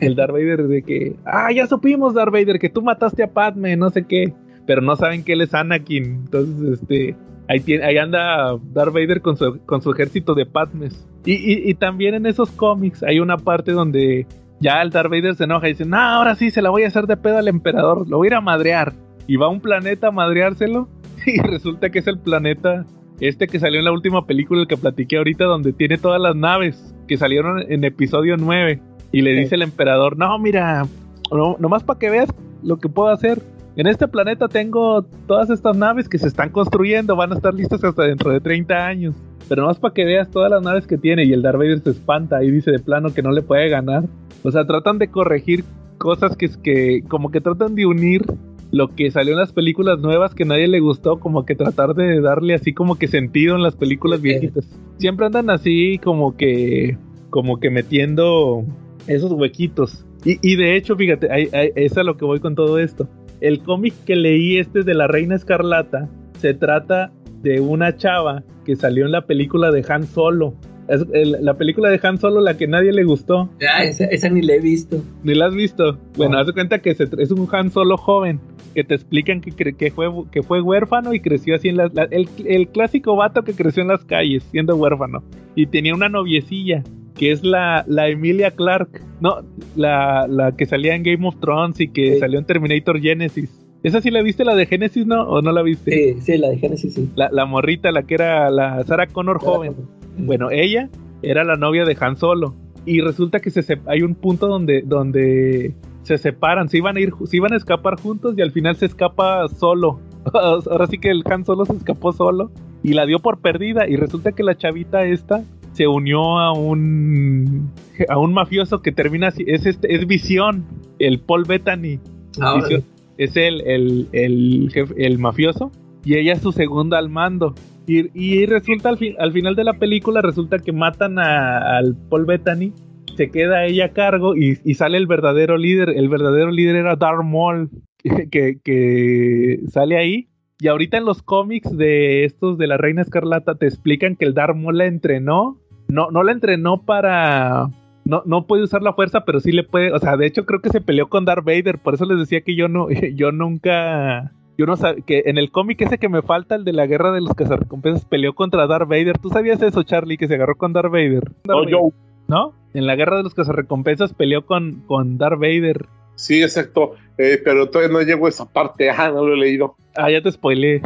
el 0.00 0.14
Darth 0.14 0.32
Vader 0.32 0.68
de 0.68 0.82
que 0.82 1.16
ah 1.24 1.50
ya 1.52 1.66
supimos 1.66 2.14
Darth 2.14 2.32
Vader 2.32 2.58
que 2.58 2.68
tú 2.68 2.82
mataste 2.82 3.24
a 3.24 3.32
Padme 3.32 3.76
no 3.76 3.90
sé 3.90 4.06
qué 4.06 4.32
pero 4.66 4.82
no 4.82 4.94
saben 4.94 5.24
que 5.24 5.32
él 5.32 5.40
es 5.40 5.52
Anakin 5.54 6.04
entonces 6.04 6.80
este 6.80 7.16
Ahí, 7.50 7.60
tiene, 7.60 7.82
ahí 7.82 7.96
anda 7.96 8.58
Darth 8.74 8.92
Vader 8.92 9.22
con 9.22 9.38
su, 9.38 9.58
con 9.64 9.80
su 9.80 9.90
ejército 9.90 10.34
de 10.34 10.44
Padmes. 10.44 11.08
Y, 11.24 11.32
y, 11.32 11.70
y, 11.70 11.74
también 11.74 12.14
en 12.14 12.26
esos 12.26 12.50
cómics 12.50 13.02
hay 13.02 13.20
una 13.20 13.38
parte 13.38 13.72
donde 13.72 14.26
ya 14.60 14.82
el 14.82 14.90
Darth 14.90 15.10
Vader 15.10 15.34
se 15.34 15.44
enoja 15.44 15.66
y 15.68 15.72
dice, 15.72 15.86
no, 15.86 15.98
ahora 15.98 16.34
sí 16.34 16.50
se 16.50 16.60
la 16.60 16.68
voy 16.68 16.82
a 16.82 16.88
hacer 16.88 17.06
de 17.06 17.16
pedo 17.16 17.38
al 17.38 17.48
emperador, 17.48 18.06
lo 18.06 18.18
voy 18.18 18.26
a 18.26 18.30
ir 18.30 18.34
a 18.34 18.42
madrear. 18.42 18.92
Y 19.26 19.36
va 19.36 19.46
a 19.46 19.50
un 19.50 19.60
planeta 19.60 20.08
a 20.08 20.10
madreárselo 20.10 20.88
y 21.34 21.38
resulta 21.38 21.90
que 21.90 22.00
es 22.00 22.06
el 22.06 22.18
planeta 22.18 22.86
este 23.20 23.48
que 23.48 23.58
salió 23.58 23.80
en 23.80 23.84
la 23.84 23.92
última 23.92 24.26
película, 24.26 24.60
el 24.60 24.68
que 24.68 24.76
platiqué 24.76 25.16
ahorita, 25.16 25.44
donde 25.44 25.72
tiene 25.72 25.98
todas 25.98 26.20
las 26.20 26.36
naves 26.36 26.94
que 27.08 27.16
salieron 27.16 27.60
en 27.68 27.84
episodio 27.84 28.36
9. 28.36 28.80
Y 29.10 29.22
le 29.22 29.32
dice 29.32 29.56
el 29.56 29.62
emperador, 29.62 30.16
no, 30.16 30.38
mira, 30.38 30.86
no, 31.32 31.56
nomás 31.58 31.82
para 31.82 31.98
que 31.98 32.10
veas 32.10 32.28
lo 32.62 32.76
que 32.78 32.88
puedo 32.88 33.08
hacer 33.08 33.42
en 33.78 33.86
este 33.86 34.08
planeta 34.08 34.48
tengo 34.48 35.04
todas 35.28 35.50
estas 35.50 35.76
naves 35.76 36.08
que 36.08 36.18
se 36.18 36.26
están 36.26 36.50
construyendo, 36.50 37.14
van 37.14 37.30
a 37.30 37.36
estar 37.36 37.54
listas 37.54 37.84
hasta 37.84 38.02
dentro 38.02 38.32
de 38.32 38.40
30 38.40 38.74
años. 38.74 39.14
Pero 39.48 39.66
más 39.66 39.78
para 39.78 39.94
que 39.94 40.04
veas 40.04 40.28
todas 40.32 40.50
las 40.50 40.60
naves 40.60 40.88
que 40.88 40.98
tiene 40.98 41.24
y 41.24 41.32
el 41.32 41.42
Darth 41.42 41.58
Vader 41.58 41.78
se 41.78 41.90
espanta 41.90 42.42
y 42.42 42.50
dice 42.50 42.72
de 42.72 42.80
plano 42.80 43.14
que 43.14 43.22
no 43.22 43.30
le 43.30 43.42
puede 43.42 43.68
ganar. 43.68 44.02
O 44.42 44.50
sea, 44.50 44.66
tratan 44.66 44.98
de 44.98 45.12
corregir 45.12 45.64
cosas 45.96 46.36
que, 46.36 46.50
que 46.60 47.04
como 47.06 47.30
que 47.30 47.40
tratan 47.40 47.76
de 47.76 47.86
unir 47.86 48.24
lo 48.70 48.88
que 48.88 49.10
salió 49.10 49.32
en 49.32 49.40
las 49.40 49.52
películas 49.52 49.98
nuevas 50.00 50.34
que 50.34 50.44
nadie 50.44 50.68
le 50.68 50.80
gustó, 50.80 51.20
como 51.20 51.44
que 51.44 51.54
tratar 51.54 51.94
de 51.94 52.20
darle 52.20 52.54
así 52.54 52.74
como 52.74 52.98
que 52.98 53.08
sentido 53.08 53.56
en 53.56 53.62
las 53.62 53.76
películas 53.76 54.20
viejitas. 54.20 54.68
Siempre 54.98 55.26
andan 55.26 55.50
así 55.50 55.98
como 56.02 56.36
que 56.36 56.98
como 57.30 57.60
que 57.60 57.70
metiendo 57.70 58.64
esos 59.06 59.32
huequitos. 59.32 60.04
Y, 60.24 60.38
y 60.42 60.56
de 60.56 60.76
hecho, 60.76 60.96
fíjate, 60.96 61.30
ahí, 61.30 61.48
es 61.52 61.96
a 61.96 62.02
lo 62.02 62.16
que 62.16 62.24
voy 62.24 62.40
con 62.40 62.54
todo 62.54 62.78
esto 62.78 63.08
el 63.40 63.62
cómic 63.62 63.94
que 64.04 64.16
leí 64.16 64.58
este 64.58 64.82
de 64.82 64.94
la 64.94 65.06
Reina 65.06 65.36
Escarlata 65.36 66.08
se 66.38 66.54
trata 66.54 67.12
de 67.42 67.60
una 67.60 67.96
chava 67.96 68.42
que 68.64 68.76
salió 68.76 69.06
en 69.06 69.12
la 69.12 69.26
película 69.26 69.70
de 69.70 69.84
Han 69.88 70.06
Solo. 70.06 70.54
Es 70.88 71.04
el, 71.12 71.36
la 71.40 71.54
película 71.54 71.90
de 71.90 72.00
Han 72.02 72.18
Solo, 72.18 72.40
la 72.40 72.56
que 72.56 72.66
nadie 72.66 72.92
le 72.92 73.04
gustó. 73.04 73.50
Ah, 73.70 73.84
esa, 73.84 74.06
esa, 74.06 74.28
ni 74.28 74.42
la 74.42 74.54
he 74.54 74.60
visto. 74.60 75.02
¿Ni 75.22 75.34
la 75.34 75.46
has 75.46 75.54
visto? 75.54 75.98
Bueno, 76.16 76.36
oh. 76.36 76.40
haz 76.40 76.46
de 76.46 76.52
cuenta 76.52 76.80
que 76.80 76.94
se, 76.94 77.08
es 77.18 77.30
un 77.30 77.48
Han 77.52 77.70
Solo 77.70 77.96
joven. 77.96 78.40
Que 78.74 78.84
te 78.84 78.94
explican 78.94 79.40
que, 79.40 79.52
que, 79.52 79.90
fue, 79.90 80.08
que 80.30 80.42
fue 80.42 80.60
huérfano 80.60 81.14
y 81.14 81.20
creció 81.20 81.54
así 81.54 81.68
en 81.68 81.76
las. 81.76 81.92
La, 81.94 82.04
el, 82.04 82.28
el 82.46 82.68
clásico 82.68 83.16
vato 83.16 83.42
que 83.42 83.54
creció 83.54 83.82
en 83.82 83.88
las 83.88 84.04
calles, 84.04 84.44
siendo 84.50 84.76
huérfano. 84.76 85.22
Y 85.54 85.66
tenía 85.66 85.94
una 85.94 86.08
noviecilla 86.08 86.82
que 87.16 87.32
es 87.32 87.42
la, 87.42 87.84
la 87.88 88.08
Emilia 88.08 88.52
Clark, 88.52 89.02
no, 89.20 89.38
la, 89.76 90.26
la, 90.28 90.52
que 90.52 90.66
salía 90.66 90.94
en 90.94 91.02
Game 91.02 91.26
of 91.26 91.40
Thrones 91.40 91.80
y 91.80 91.88
que 91.88 92.14
sí. 92.14 92.18
salió 92.20 92.38
en 92.38 92.44
Terminator 92.44 93.00
Genesis. 93.00 93.66
¿Esa 93.82 94.00
sí 94.00 94.10
la 94.10 94.22
viste, 94.22 94.44
la 94.44 94.54
de 94.54 94.66
Genesis, 94.66 95.06
no? 95.06 95.22
¿O 95.22 95.42
no 95.42 95.52
la 95.52 95.62
viste? 95.62 95.90
Sí, 95.90 96.20
sí, 96.20 96.38
la 96.38 96.48
de 96.50 96.58
Genesis, 96.58 96.94
sí. 96.94 97.10
La, 97.16 97.28
la 97.30 97.44
morrita, 97.44 97.92
la 97.92 98.04
que 98.04 98.14
era 98.14 98.50
la 98.50 98.82
Sarah 98.84 99.06
Connor 99.06 99.40
Sarah 99.40 99.52
joven. 99.52 99.74
Connor. 99.74 99.90
Bueno, 100.18 100.50
ella 100.50 100.88
era 101.22 101.44
la 101.44 101.56
novia 101.56 101.84
de 101.84 101.96
Han 102.00 102.16
Solo. 102.16 102.54
Y 102.86 103.00
resulta 103.00 103.40
que 103.40 103.50
se, 103.50 103.78
hay 103.86 104.02
un 104.02 104.14
punto 104.14 104.46
donde, 104.46 104.82
donde 104.82 105.74
se 106.08 106.18
separan, 106.18 106.68
se 106.68 106.78
iban 106.78 106.96
a 106.96 107.00
ir, 107.00 107.12
se 107.26 107.36
iban 107.36 107.52
a 107.52 107.56
escapar 107.56 108.00
juntos 108.00 108.34
y 108.36 108.40
al 108.40 108.50
final 108.50 108.76
se 108.76 108.86
escapa 108.86 109.46
solo. 109.48 110.00
Ahora 110.32 110.86
sí 110.86 110.98
que 110.98 111.10
el 111.10 111.22
Han 111.30 111.44
Solo 111.44 111.66
se 111.66 111.74
escapó 111.74 112.12
solo 112.12 112.50
y 112.82 112.94
la 112.94 113.04
dio 113.04 113.18
por 113.18 113.40
perdida. 113.40 113.86
Y 113.86 113.96
resulta 113.96 114.32
que 114.32 114.42
la 114.42 114.56
chavita 114.56 115.04
esta 115.04 115.44
se 115.72 115.86
unió 115.86 116.38
a 116.38 116.52
un 116.52 117.70
a 118.08 118.18
un 118.18 118.32
mafioso 118.32 118.80
que 118.80 118.90
termina 118.90 119.28
así, 119.28 119.44
es 119.46 119.66
este, 119.66 119.94
es 119.94 120.06
Visión, 120.06 120.64
el 120.98 121.20
Paul 121.20 121.44
Bettany. 121.44 122.00
Ah, 122.40 122.54
Visión, 122.56 122.84
es 123.18 123.36
el, 123.36 123.60
el, 123.66 124.08
el, 124.12 124.70
jefe, 124.72 124.94
el, 124.96 125.18
mafioso 125.18 125.70
y 126.04 126.16
ella 126.16 126.32
es 126.32 126.40
su 126.40 126.52
segunda 126.52 126.98
al 126.98 127.10
mando. 127.10 127.54
Y, 127.86 128.10
y 128.18 128.46
resulta 128.46 128.88
al, 128.88 128.98
fin, 128.98 129.14
al, 129.18 129.32
final 129.32 129.56
de 129.56 129.64
la 129.64 129.74
película 129.74 130.20
resulta 130.22 130.58
que 130.58 130.72
matan 130.72 131.18
a, 131.18 131.78
al 131.78 131.96
Paul 132.08 132.26
Bettany, 132.26 132.72
se 133.18 133.32
queda 133.32 133.64
ella 133.66 133.86
a 133.86 133.92
cargo 133.92 134.36
y, 134.36 134.58
y, 134.64 134.74
sale 134.74 134.96
el 134.96 135.08
verdadero 135.08 135.58
líder. 135.58 135.90
El 135.90 136.08
verdadero 136.08 136.52
líder 136.52 136.76
era 136.76 136.94
Darth 136.94 137.24
Maul, 137.24 137.68
que, 138.30 139.60
sale 139.68 139.96
ahí 139.96 140.28
y 140.60 140.68
ahorita 140.68 140.98
en 140.98 141.04
los 141.04 141.22
cómics 141.22 141.76
de 141.76 142.24
estos 142.24 142.58
de 142.58 142.68
la 142.68 142.76
Reina 142.76 143.02
Escarlata 143.02 143.56
te 143.56 143.66
explican 143.66 144.14
que 144.14 144.24
el 144.24 144.34
Darth 144.34 144.54
Maul 144.56 144.78
la 144.78 144.86
entrenó. 144.86 145.58
No, 145.88 146.12
no 146.12 146.22
la 146.22 146.30
entrenó 146.30 146.82
para. 146.82 147.70
No, 148.04 148.22
no 148.24 148.46
puede 148.46 148.62
usar 148.62 148.82
la 148.82 148.92
fuerza, 148.92 149.24
pero 149.24 149.40
sí 149.40 149.50
le 149.50 149.64
puede. 149.64 149.92
O 149.92 149.98
sea, 149.98 150.16
de 150.16 150.26
hecho, 150.26 150.46
creo 150.46 150.60
que 150.60 150.70
se 150.70 150.80
peleó 150.80 151.08
con 151.08 151.24
Darth 151.24 151.44
Vader. 151.44 151.78
Por 151.78 151.94
eso 151.94 152.04
les 152.04 152.18
decía 152.18 152.42
que 152.42 152.54
yo 152.54 152.68
no. 152.68 152.88
Yo 153.16 153.32
nunca. 153.32 154.32
Yo 154.56 154.66
no 154.66 154.76
sabía. 154.76 155.02
Que 155.04 155.24
en 155.26 155.38
el 155.38 155.50
cómic 155.50 155.80
ese 155.80 155.98
que 155.98 156.08
me 156.08 156.22
falta, 156.22 156.54
el 156.54 156.64
de 156.64 156.72
la 156.72 156.86
guerra 156.86 157.10
de 157.10 157.20
los 157.20 157.34
cazarrecompensas, 157.34 158.04
peleó 158.04 158.34
contra 158.34 158.68
Darth 158.68 158.88
Vader. 158.88 159.18
¿Tú 159.18 159.28
sabías 159.30 159.60
eso, 159.60 159.82
Charlie? 159.82 160.18
Que 160.18 160.28
se 160.28 160.34
agarró 160.34 160.56
con 160.56 160.72
Darth 160.72 160.92
Vader. 160.92 161.24
Darth 161.24 161.46
no, 161.46 161.56
Vader. 161.56 161.70
yo. 161.72 161.90
¿No? 162.28 162.57
En 162.74 162.86
la 162.86 162.96
guerra 162.96 163.18
de 163.18 163.22
los 163.22 163.34
cazarrecompensas 163.34 164.12
peleó 164.12 164.44
con, 164.44 164.82
con 164.86 165.18
Darth 165.18 165.40
Vader. 165.40 165.86
Sí, 166.14 166.42
exacto. 166.42 166.94
Eh, 167.16 167.40
pero 167.42 167.70
todavía 167.70 167.92
no 167.92 168.02
llego 168.02 168.26
a 168.26 168.28
esa 168.28 168.44
parte. 168.44 168.90
Ah, 168.96 169.10
no 169.10 169.26
lo 169.26 169.34
he 169.34 169.38
leído. 169.38 169.76
Ah, 169.96 170.10
ya 170.10 170.20
te 170.20 170.32
spoilé. 170.32 170.82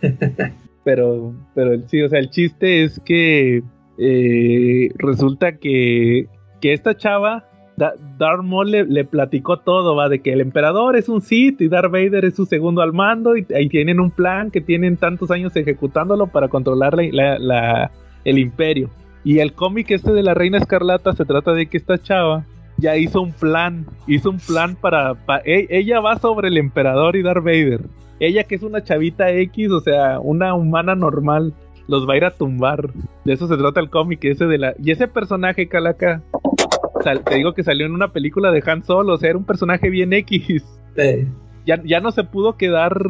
pero, 0.84 1.34
pero 1.54 1.80
sí, 1.88 2.02
o 2.02 2.08
sea, 2.08 2.18
el 2.18 2.30
chiste 2.30 2.84
es 2.84 3.00
que 3.00 3.62
eh, 3.98 4.90
resulta 4.96 5.56
que, 5.56 6.26
que 6.60 6.72
esta 6.72 6.96
chava, 6.96 7.48
da, 7.76 7.94
Darth 8.18 8.42
Maul 8.42 8.70
le, 8.70 8.84
le, 8.84 9.04
platicó 9.04 9.60
todo, 9.60 9.96
va, 9.96 10.08
de 10.08 10.20
que 10.20 10.32
el 10.32 10.40
emperador 10.40 10.96
es 10.96 11.08
un 11.08 11.22
Sith 11.22 11.60
y 11.60 11.68
Darth 11.68 11.90
Vader 11.90 12.24
es 12.24 12.34
su 12.36 12.44
segundo 12.44 12.82
al 12.82 12.92
mando 12.92 13.36
y 13.36 13.46
ahí 13.54 13.68
tienen 13.68 14.00
un 14.00 14.10
plan 14.10 14.50
que 14.50 14.60
tienen 14.60 14.96
tantos 14.96 15.30
años 15.30 15.56
ejecutándolo 15.56 16.26
para 16.26 16.48
controlar 16.48 16.94
la, 16.94 17.04
la, 17.10 17.38
la, 17.38 17.90
el 18.24 18.38
imperio. 18.38 18.90
Y 19.24 19.38
el 19.38 19.54
cómic 19.54 19.90
este 19.90 20.12
de 20.12 20.22
la 20.22 20.34
Reina 20.34 20.58
Escarlata 20.58 21.14
se 21.14 21.24
trata 21.24 21.52
de 21.52 21.66
que 21.66 21.78
esta 21.78 22.00
chava 22.00 22.44
ya 22.76 22.96
hizo 22.96 23.22
un 23.22 23.32
plan, 23.32 23.86
hizo 24.06 24.30
un 24.30 24.38
plan 24.38 24.76
para, 24.76 25.14
para 25.14 25.42
e, 25.44 25.66
ella 25.70 26.00
va 26.00 26.18
sobre 26.18 26.48
el 26.48 26.58
emperador 26.58 27.16
y 27.16 27.22
Darth 27.22 27.42
Vader. 27.42 27.80
Ella 28.20 28.44
que 28.44 28.54
es 28.54 28.62
una 28.62 28.84
chavita 28.84 29.30
X, 29.30 29.70
o 29.70 29.80
sea, 29.80 30.20
una 30.20 30.54
humana 30.54 30.94
normal, 30.94 31.54
los 31.88 32.08
va 32.08 32.14
a 32.14 32.16
ir 32.18 32.24
a 32.24 32.32
tumbar. 32.32 32.90
De 33.24 33.32
eso 33.32 33.48
se 33.48 33.56
trata 33.56 33.80
el 33.80 33.90
cómic 33.90 34.24
ese 34.24 34.46
de 34.46 34.58
la 34.58 34.74
y 34.82 34.90
ese 34.90 35.08
personaje 35.08 35.68
Calaca 35.68 36.22
sal, 37.02 37.24
te 37.24 37.36
digo 37.36 37.54
que 37.54 37.64
salió 37.64 37.86
en 37.86 37.92
una 37.92 38.08
película 38.08 38.50
de 38.50 38.62
Han 38.66 38.84
Solo, 38.84 39.14
o 39.14 39.16
sea, 39.16 39.30
era 39.30 39.38
un 39.38 39.44
personaje 39.44 39.90
bien 39.90 40.12
X. 40.12 40.64
Sí. 40.96 41.28
Ya, 41.66 41.82
ya 41.82 42.00
no 42.00 42.12
se 42.12 42.24
pudo 42.24 42.56
quedar 42.56 43.00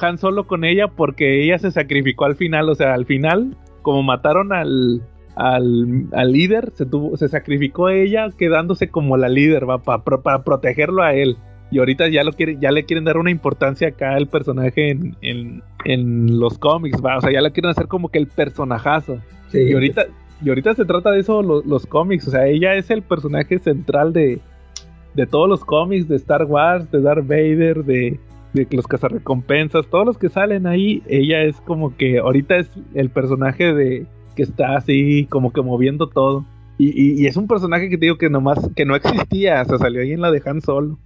Han 0.00 0.18
Solo 0.18 0.46
con 0.46 0.64
ella 0.64 0.88
porque 0.88 1.44
ella 1.44 1.58
se 1.58 1.70
sacrificó 1.70 2.24
al 2.24 2.36
final, 2.36 2.68
o 2.68 2.74
sea, 2.74 2.94
al 2.94 3.06
final 3.06 3.56
como 3.82 4.02
mataron 4.02 4.52
al 4.52 5.02
al, 5.36 6.06
al, 6.12 6.32
líder, 6.32 6.70
se, 6.74 6.86
tuvo, 6.86 7.16
se 7.16 7.28
sacrificó 7.28 7.88
ella 7.88 8.28
quedándose 8.36 8.88
como 8.88 9.16
la 9.16 9.28
líder, 9.28 9.68
va, 9.68 9.82
para 9.82 10.22
pa 10.22 10.44
protegerlo 10.44 11.02
a 11.02 11.14
él. 11.14 11.36
Y 11.70 11.78
ahorita 11.78 12.08
ya, 12.08 12.22
lo 12.22 12.32
quiere, 12.32 12.56
ya 12.60 12.70
le 12.70 12.84
quieren 12.84 13.04
dar 13.04 13.16
una 13.16 13.30
importancia 13.30 13.88
acá 13.88 14.14
al 14.14 14.28
personaje 14.28 14.90
en, 14.90 15.16
en, 15.22 15.62
en, 15.84 16.38
los 16.38 16.58
cómics, 16.58 17.02
va. 17.04 17.18
O 17.18 17.20
sea, 17.20 17.32
ya 17.32 17.40
le 17.40 17.50
quieren 17.50 17.70
hacer 17.70 17.88
como 17.88 18.10
que 18.10 18.18
el 18.18 18.28
personajazo. 18.28 19.18
Sí, 19.48 19.62
y, 19.62 19.72
ahorita, 19.72 20.06
y 20.44 20.48
ahorita 20.50 20.74
se 20.74 20.84
trata 20.84 21.10
de 21.10 21.20
eso 21.20 21.42
los, 21.42 21.66
los, 21.66 21.86
cómics. 21.86 22.28
O 22.28 22.30
sea, 22.30 22.46
ella 22.46 22.74
es 22.74 22.90
el 22.90 23.02
personaje 23.02 23.58
central 23.58 24.12
de, 24.12 24.40
de 25.14 25.26
todos 25.26 25.48
los 25.48 25.64
cómics 25.64 26.06
de 26.06 26.16
Star 26.16 26.44
Wars, 26.44 26.88
de 26.92 27.00
Darth 27.00 27.26
Vader, 27.26 27.84
de, 27.84 28.20
de 28.52 28.68
los 28.70 28.86
cazarrecompensas, 28.86 29.86
todos 29.88 30.06
los 30.06 30.18
que 30.18 30.28
salen 30.28 30.68
ahí. 30.68 31.02
Ella 31.08 31.42
es 31.42 31.60
como 31.62 31.96
que 31.96 32.18
ahorita 32.18 32.56
es 32.56 32.70
el 32.94 33.10
personaje 33.10 33.72
de 33.74 34.06
que 34.34 34.42
está 34.42 34.76
así 34.76 35.26
como 35.26 35.52
que 35.52 35.62
moviendo 35.62 36.08
todo. 36.08 36.44
Y, 36.78 36.88
y, 36.88 37.22
y, 37.22 37.26
es 37.26 37.36
un 37.36 37.46
personaje 37.46 37.88
que 37.88 37.96
te 37.96 38.06
digo 38.06 38.18
que 38.18 38.28
nomás, 38.28 38.58
que 38.74 38.84
no 38.84 38.96
existía, 38.96 39.62
o 39.62 39.64
sea, 39.64 39.78
salió 39.78 40.02
ahí 40.02 40.12
en 40.12 40.20
la 40.20 40.32
de 40.32 40.42
Han 40.44 40.60
Solo. 40.60 40.98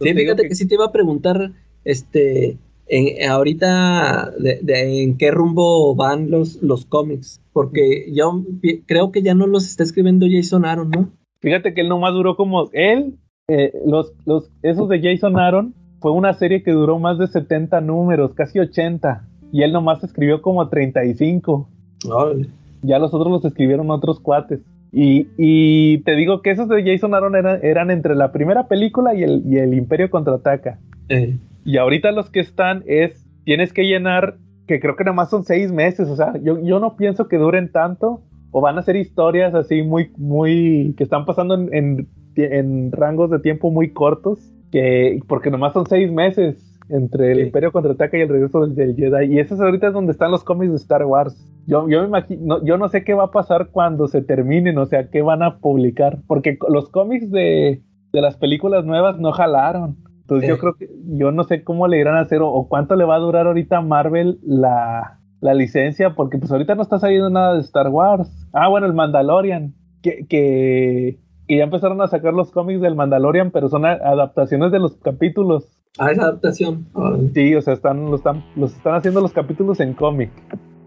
sí, 0.00 0.14
fíjate 0.14 0.42
que... 0.42 0.48
que... 0.48 0.54
sí 0.54 0.68
te 0.68 0.76
iba 0.76 0.86
a 0.86 0.92
preguntar, 0.92 1.52
este, 1.84 2.56
en, 2.86 3.28
ahorita, 3.28 4.32
de, 4.38 4.60
de, 4.62 5.02
en 5.02 5.16
qué 5.16 5.32
rumbo 5.32 5.94
van 5.96 6.30
los, 6.30 6.62
los 6.62 6.86
cómics, 6.86 7.40
porque 7.52 8.10
yo 8.12 8.44
creo 8.86 9.10
que 9.10 9.22
ya 9.22 9.34
no 9.34 9.48
los 9.48 9.66
está 9.66 9.82
escribiendo 9.82 10.26
Jason 10.30 10.64
Aaron, 10.64 10.90
¿no? 10.90 11.10
Fíjate 11.40 11.74
que 11.74 11.80
él 11.80 11.88
nomás 11.88 12.12
duró 12.12 12.36
como, 12.36 12.70
él, 12.72 13.16
eh, 13.48 13.72
los, 13.84 14.12
los, 14.24 14.50
esos 14.62 14.88
de 14.88 15.00
Jason 15.02 15.38
Aaron, 15.38 15.74
fue 16.00 16.12
una 16.12 16.32
serie 16.34 16.62
que 16.62 16.70
duró 16.70 16.98
más 16.98 17.18
de 17.18 17.26
70 17.26 17.80
números, 17.80 18.34
casi 18.34 18.60
80, 18.60 19.26
y 19.52 19.62
él 19.62 19.72
nomás 19.72 20.02
escribió 20.04 20.42
como 20.42 20.68
35. 20.68 21.68
Vale. 22.06 22.48
Ya 22.82 22.98
los 22.98 23.14
otros 23.14 23.32
los 23.32 23.44
escribieron 23.44 23.90
otros 23.90 24.20
cuates. 24.20 24.60
Y, 24.92 25.28
y 25.36 25.98
te 25.98 26.12
digo 26.12 26.40
que 26.42 26.50
esos 26.50 26.68
de 26.68 26.82
Jason 26.84 27.14
Aaron 27.14 27.36
eran, 27.36 27.60
eran 27.62 27.90
entre 27.90 28.14
la 28.14 28.32
primera 28.32 28.68
película 28.68 29.14
y 29.14 29.22
el, 29.22 29.42
y 29.46 29.58
el 29.58 29.74
Imperio 29.74 30.10
contraataca. 30.10 30.78
Eh, 31.08 31.36
Y 31.64 31.76
ahorita 31.76 32.12
los 32.12 32.30
que 32.30 32.40
están 32.40 32.82
es, 32.86 33.26
tienes 33.44 33.74
que 33.74 33.82
llenar, 33.82 34.36
que 34.66 34.80
creo 34.80 34.96
que 34.96 35.04
nada 35.04 35.14
más 35.14 35.28
son 35.28 35.44
seis 35.44 35.70
meses, 35.72 36.08
o 36.08 36.16
sea, 36.16 36.32
yo, 36.42 36.62
yo 36.62 36.80
no 36.80 36.96
pienso 36.96 37.28
que 37.28 37.36
duren 37.36 37.70
tanto, 37.70 38.22
o 38.50 38.62
van 38.62 38.78
a 38.78 38.82
ser 38.82 38.96
historias 38.96 39.54
así 39.54 39.82
muy, 39.82 40.10
muy, 40.16 40.94
que 40.96 41.04
están 41.04 41.26
pasando 41.26 41.54
en, 41.54 41.68
en, 41.74 42.08
en 42.36 42.92
rangos 42.92 43.30
de 43.30 43.40
tiempo 43.40 43.70
muy 43.70 43.90
cortos, 43.90 44.38
que, 44.72 45.20
porque 45.28 45.50
nomás 45.50 45.74
son 45.74 45.86
seis 45.86 46.10
meses 46.10 46.67
entre 46.88 47.32
el 47.32 47.38
Sí. 47.38 47.44
Imperio 47.44 47.72
Contraataca 47.72 48.16
y 48.16 48.22
el 48.22 48.28
regreso 48.28 48.66
del, 48.66 48.94
Jedi, 48.96 49.34
y 49.34 49.38
eso 49.38 49.54
es 49.54 49.60
ahorita 49.60 49.88
es 49.88 49.92
donde 49.92 50.12
están 50.12 50.30
los 50.30 50.44
cómics 50.44 50.70
de 50.70 50.76
Star 50.76 51.04
Wars. 51.04 51.36
Yo, 51.66 51.88
yo 51.88 52.00
me 52.00 52.08
imagino, 52.08 52.64
yo 52.64 52.78
no 52.78 52.88
sé 52.88 53.04
qué 53.04 53.12
va 53.14 53.24
a 53.24 53.30
pasar 53.30 53.68
cuando 53.70 54.08
se 54.08 54.22
terminen, 54.22 54.78
o 54.78 54.86
sea, 54.86 55.08
qué 55.10 55.20
van 55.22 55.42
a 55.42 55.58
publicar, 55.58 56.18
porque 56.26 56.58
los 56.68 56.88
cómics 56.88 57.30
de, 57.30 57.82
de 58.12 58.20
las 58.22 58.36
películas 58.36 58.84
nuevas 58.86 59.18
no 59.18 59.32
jalaron. 59.32 59.96
Entonces 60.22 60.48
yo 60.48 60.58
creo 60.58 60.74
que 60.74 60.88
yo 61.16 61.32
no 61.32 61.44
sé 61.44 61.64
cómo 61.64 61.88
le 61.88 61.98
irán 61.98 62.16
a 62.16 62.20
hacer 62.20 62.42
o, 62.42 62.48
o 62.50 62.68
cuánto 62.68 62.96
le 62.96 63.04
va 63.04 63.16
a 63.16 63.20
durar 63.20 63.46
ahorita 63.46 63.78
a 63.78 63.80
Marvel 63.82 64.38
la, 64.42 65.20
la 65.40 65.54
licencia, 65.54 66.14
porque 66.14 66.36
pues 66.38 66.50
ahorita 66.52 66.74
no 66.74 66.82
está 66.82 66.98
saliendo 66.98 67.30
nada 67.30 67.54
de 67.54 67.60
Star 67.60 67.88
Wars. 67.88 68.30
Ah, 68.52 68.68
bueno, 68.68 68.86
el 68.86 68.92
Mandalorian, 68.94 69.72
que, 70.02 70.26
que, 70.28 71.18
que 71.46 71.56
ya 71.56 71.64
empezaron 71.64 72.00
a 72.02 72.08
sacar 72.08 72.34
los 72.34 72.50
cómics 72.50 72.80
del 72.82 72.94
Mandalorian, 72.94 73.50
pero 73.50 73.68
son 73.68 73.86
a- 73.86 73.92
adaptaciones 73.92 74.70
de 74.70 74.78
los 74.80 74.96
capítulos. 74.98 75.77
Ah, 75.98 76.10
esa 76.12 76.22
adaptación. 76.22 76.86
Ah, 76.94 77.16
Sí, 77.34 77.54
o 77.54 77.62
sea, 77.62 77.74
están, 77.74 78.04
los, 78.10 78.20
están, 78.20 78.44
los 78.56 78.74
están 78.74 78.94
haciendo 78.94 79.20
los 79.20 79.32
capítulos 79.32 79.80
en 79.80 79.94
cómic. 79.94 80.30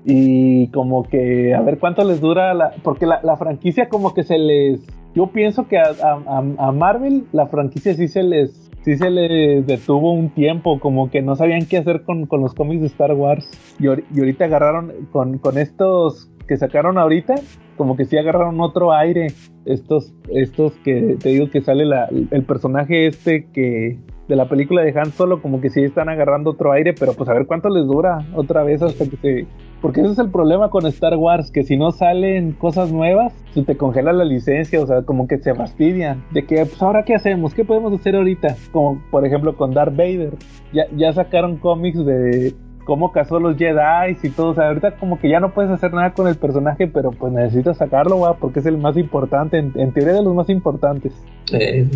Y 0.04 0.68
como 0.70 1.04
que 1.04 1.54
a 1.54 1.62
ver 1.62 1.78
cuánto 1.78 2.04
les 2.04 2.20
dura 2.22 2.54
la. 2.54 2.72
Porque 2.84 3.06
la, 3.06 3.20
la 3.24 3.38
franquicia 3.38 3.88
como 3.90 4.14
que 4.14 4.24
se 4.24 4.38
les. 4.40 4.82
Yo 5.14 5.28
pienso 5.28 5.68
que 5.68 5.78
a, 5.78 5.84
a- 6.04 6.24
a- 6.40 6.68
a 6.68 6.72
Marvel 6.72 7.26
la 7.32 7.48
franquicia 7.48 7.94
sí 7.94 8.08
se 8.08 8.24
les. 8.24 8.70
Sí 8.84 8.98
se 8.98 9.12
les 9.12 9.68
detuvo 9.68 10.12
un 10.12 10.30
tiempo, 10.32 10.80
como 10.80 11.12
que 11.12 11.22
no 11.22 11.36
sabían 11.36 11.68
qué 11.68 11.78
hacer 11.78 12.02
con, 12.02 12.26
con 12.26 12.42
los 12.42 12.56
cómics 12.56 12.82
de 12.82 12.88
Star 12.88 13.14
Wars. 13.14 13.48
Y, 13.80 13.86
y 13.86 14.20
ahorita 14.20 14.46
agarraron 14.46 14.92
con, 15.12 15.38
con 15.38 15.60
estos 15.60 16.32
que 16.48 16.58
sacaron 16.58 16.98
ahorita, 16.98 17.36
como 17.78 17.96
que 17.96 18.06
sí 18.06 18.18
agarraron 18.18 18.60
otro 18.60 18.92
aire. 18.92 19.28
Estos, 19.66 20.16
estos 20.34 20.74
que 20.84 21.16
te 21.22 21.30
digo 21.30 21.52
que 21.52 21.62
sale 21.62 21.86
la, 21.86 22.10
el 22.32 22.44
personaje 22.44 23.06
este 23.06 23.46
que, 23.54 24.00
de 24.32 24.38
la 24.38 24.48
película 24.48 24.82
de 24.82 24.98
Han 24.98 25.12
Solo, 25.12 25.42
como 25.42 25.60
que 25.60 25.70
sí 25.70 25.84
están 25.84 26.08
agarrando 26.08 26.52
otro 26.52 26.72
aire, 26.72 26.94
pero 26.98 27.12
pues 27.12 27.28
a 27.28 27.34
ver 27.34 27.46
cuánto 27.48 27.68
les 27.68 27.86
dura 27.86 28.26
otra 28.34 28.64
vez 28.64 28.82
hasta 28.82 29.04
que 29.04 29.18
se. 29.18 29.46
Porque 29.82 30.00
ese 30.00 30.12
es 30.12 30.20
el 30.20 30.32
problema 30.32 30.70
con 30.70 30.86
Star 30.86 31.18
Wars, 31.18 31.52
que 31.52 31.64
si 31.64 31.76
no 31.76 31.92
salen 31.92 32.54
cosas 32.54 32.94
nuevas, 32.94 33.34
se 33.54 33.64
te 33.64 33.76
congela 33.76 34.14
la 34.14 34.24
licencia, 34.24 34.80
o 34.80 34.88
sea, 34.88 35.02
como 35.02 35.28
que 35.28 35.38
se 35.40 35.54
fastidian. 35.54 36.24
De 36.32 36.46
que, 36.46 36.66
pues 36.66 36.82
ahora 36.82 37.04
qué 37.04 37.14
hacemos, 37.14 37.54
qué 37.54 37.66
podemos 37.66 37.92
hacer 37.92 38.16
ahorita, 38.16 38.56
como 38.72 39.02
por 39.12 39.26
ejemplo 39.26 39.58
con 39.58 39.74
Darth 39.74 39.98
Vader. 39.98 40.32
Ya, 40.72 40.86
ya 40.96 41.12
sacaron 41.12 41.58
cómics 41.58 42.06
de 42.06 42.54
cómo 42.84 43.12
cazó 43.12 43.40
los 43.40 43.58
Jedi 43.58 44.18
y 44.24 44.30
todo, 44.30 44.50
o 44.50 44.54
sea, 44.56 44.68
ahorita 44.68 44.92
como 44.98 45.20
que 45.20 45.30
ya 45.30 45.40
no 45.40 45.52
puedes 45.52 45.72
hacer 45.72 45.94
nada 45.94 46.14
con 46.14 46.28
el 46.28 46.36
personaje, 46.36 46.88
pero 46.88 47.12
pues 47.12 47.32
necesitas 47.32 47.78
sacarlo, 47.78 48.20
va, 48.20 48.36
porque 48.38 48.60
es 48.60 48.66
el 48.66 48.78
más 48.78 48.98
importante, 48.98 49.58
en, 49.58 49.72
en 49.76 49.92
teoría 49.92 50.14
de 50.14 50.24
los 50.24 50.34
más 50.36 50.50
importantes. 50.50 51.14
eh, 51.54 51.88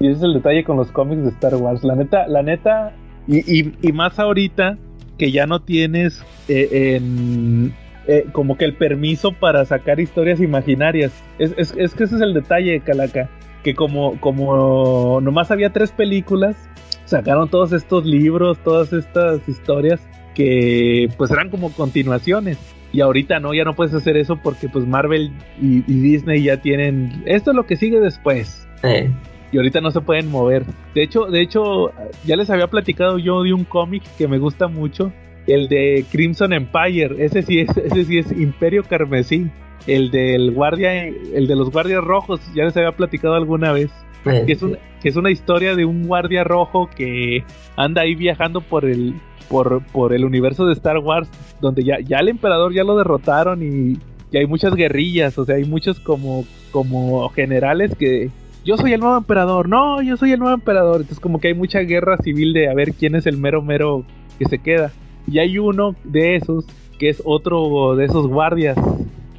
Y 0.00 0.06
ese 0.06 0.18
es 0.18 0.22
el 0.22 0.34
detalle 0.34 0.64
con 0.64 0.76
los 0.76 0.90
cómics 0.92 1.22
de 1.22 1.28
Star 1.30 1.54
Wars. 1.56 1.82
La 1.84 1.94
neta, 1.96 2.26
la 2.28 2.42
neta, 2.42 2.92
y, 3.26 3.38
y- 3.60 3.72
y 3.82 3.92
más 3.92 4.18
ahorita 4.18 4.78
que 5.18 5.32
ya 5.32 5.46
no 5.46 5.60
tienes 5.60 6.22
eh, 6.48 6.96
en- 6.96 7.74
eh, 8.06 8.24
como 8.32 8.56
que 8.56 8.64
el 8.64 8.74
permiso 8.74 9.32
para 9.32 9.64
sacar 9.66 10.00
historias 10.00 10.40
imaginarias. 10.40 11.12
Es, 11.38 11.52
es- 11.58 11.74
es 11.76 11.94
que 11.94 12.04
ese 12.04 12.14
es 12.16 12.22
el 12.22 12.32
detalle, 12.32 12.80
Calaca. 12.80 13.28
Que 13.64 13.74
como, 13.74 14.18
como 14.20 15.20
nomás 15.20 15.50
había 15.50 15.70
tres 15.72 15.90
películas, 15.92 16.56
sacaron 17.04 17.48
todos 17.48 17.72
estos 17.72 18.06
libros, 18.06 18.56
todas 18.58 18.92
estas 18.92 19.46
historias 19.48 20.00
que 20.38 21.10
pues 21.18 21.32
eran 21.32 21.50
como 21.50 21.72
continuaciones. 21.72 22.58
Y 22.92 23.00
ahorita 23.00 23.40
no, 23.40 23.52
ya 23.52 23.64
no 23.64 23.74
puedes 23.74 23.92
hacer 23.92 24.16
eso 24.16 24.36
porque 24.42 24.68
pues 24.68 24.86
Marvel 24.86 25.32
y, 25.60 25.78
y 25.86 26.00
Disney 26.00 26.44
ya 26.44 26.62
tienen... 26.62 27.22
Esto 27.26 27.50
es 27.50 27.56
lo 27.56 27.66
que 27.66 27.76
sigue 27.76 28.00
después 28.00 28.66
eh, 28.84 29.10
y 29.50 29.56
ahorita 29.56 29.80
no 29.80 29.90
se 29.90 30.00
pueden 30.00 30.30
mover. 30.30 30.64
De 30.94 31.02
hecho, 31.02 31.26
de 31.26 31.42
hecho, 31.42 31.90
ya 32.24 32.36
les 32.36 32.48
había 32.50 32.68
platicado 32.68 33.18
yo 33.18 33.42
de 33.42 33.52
un 33.52 33.64
cómic 33.64 34.04
que 34.16 34.28
me 34.28 34.38
gusta 34.38 34.68
mucho, 34.68 35.12
el 35.48 35.68
de 35.68 36.04
Crimson 36.10 36.52
Empire. 36.52 37.16
Ese 37.18 37.42
sí 37.42 37.58
es, 37.58 37.76
ese 37.76 38.04
sí 38.04 38.18
es 38.18 38.30
Imperio 38.32 38.84
Carmesí. 38.84 39.50
El 39.86 40.10
del 40.10 40.52
guardia, 40.52 41.06
el 41.06 41.46
de 41.46 41.56
los 41.56 41.70
guardias 41.70 42.04
rojos, 42.04 42.40
ya 42.54 42.64
les 42.64 42.76
había 42.76 42.92
platicado 42.92 43.34
alguna 43.34 43.72
vez. 43.72 43.90
Eh, 44.30 44.44
Que 44.46 44.52
es, 44.52 44.62
una, 44.62 44.78
que 45.00 45.08
es 45.08 45.16
una 45.16 45.30
historia 45.30 45.74
de 45.74 45.84
un 45.84 46.06
guardia 46.06 46.44
rojo 46.44 46.88
que 46.94 47.44
anda 47.76 48.02
ahí 48.02 48.14
viajando 48.14 48.60
por 48.60 48.84
el, 48.84 49.14
por, 49.48 49.84
por 49.86 50.14
el 50.14 50.24
universo 50.24 50.66
de 50.66 50.72
Star 50.74 50.98
Wars, 50.98 51.28
donde 51.60 51.84
ya, 51.84 52.00
ya 52.00 52.18
el 52.18 52.28
emperador 52.28 52.72
ya 52.72 52.84
lo 52.84 52.96
derrotaron 52.96 53.62
y, 53.62 53.98
y 54.30 54.36
hay 54.36 54.46
muchas 54.46 54.74
guerrillas, 54.74 55.38
o 55.38 55.44
sea, 55.44 55.56
hay 55.56 55.64
muchos 55.64 56.00
como, 56.00 56.44
como 56.70 57.28
generales 57.30 57.94
que 57.96 58.30
yo 58.64 58.76
soy 58.76 58.92
el 58.92 59.00
nuevo 59.00 59.16
emperador, 59.16 59.68
no, 59.68 60.02
yo 60.02 60.16
soy 60.16 60.32
el 60.32 60.40
nuevo 60.40 60.54
emperador, 60.54 60.96
entonces 60.96 61.20
como 61.20 61.40
que 61.40 61.48
hay 61.48 61.54
mucha 61.54 61.80
guerra 61.80 62.18
civil 62.18 62.52
de 62.52 62.68
a 62.68 62.74
ver 62.74 62.92
quién 62.92 63.14
es 63.14 63.26
el 63.26 63.38
mero 63.38 63.62
mero 63.62 64.04
que 64.38 64.44
se 64.44 64.58
queda. 64.58 64.92
Y 65.26 65.38
hay 65.38 65.58
uno 65.58 65.94
de 66.04 66.36
esos 66.36 66.66
que 66.98 67.08
es 67.08 67.22
otro 67.24 67.96
de 67.96 68.04
esos 68.06 68.26
guardias. 68.26 68.76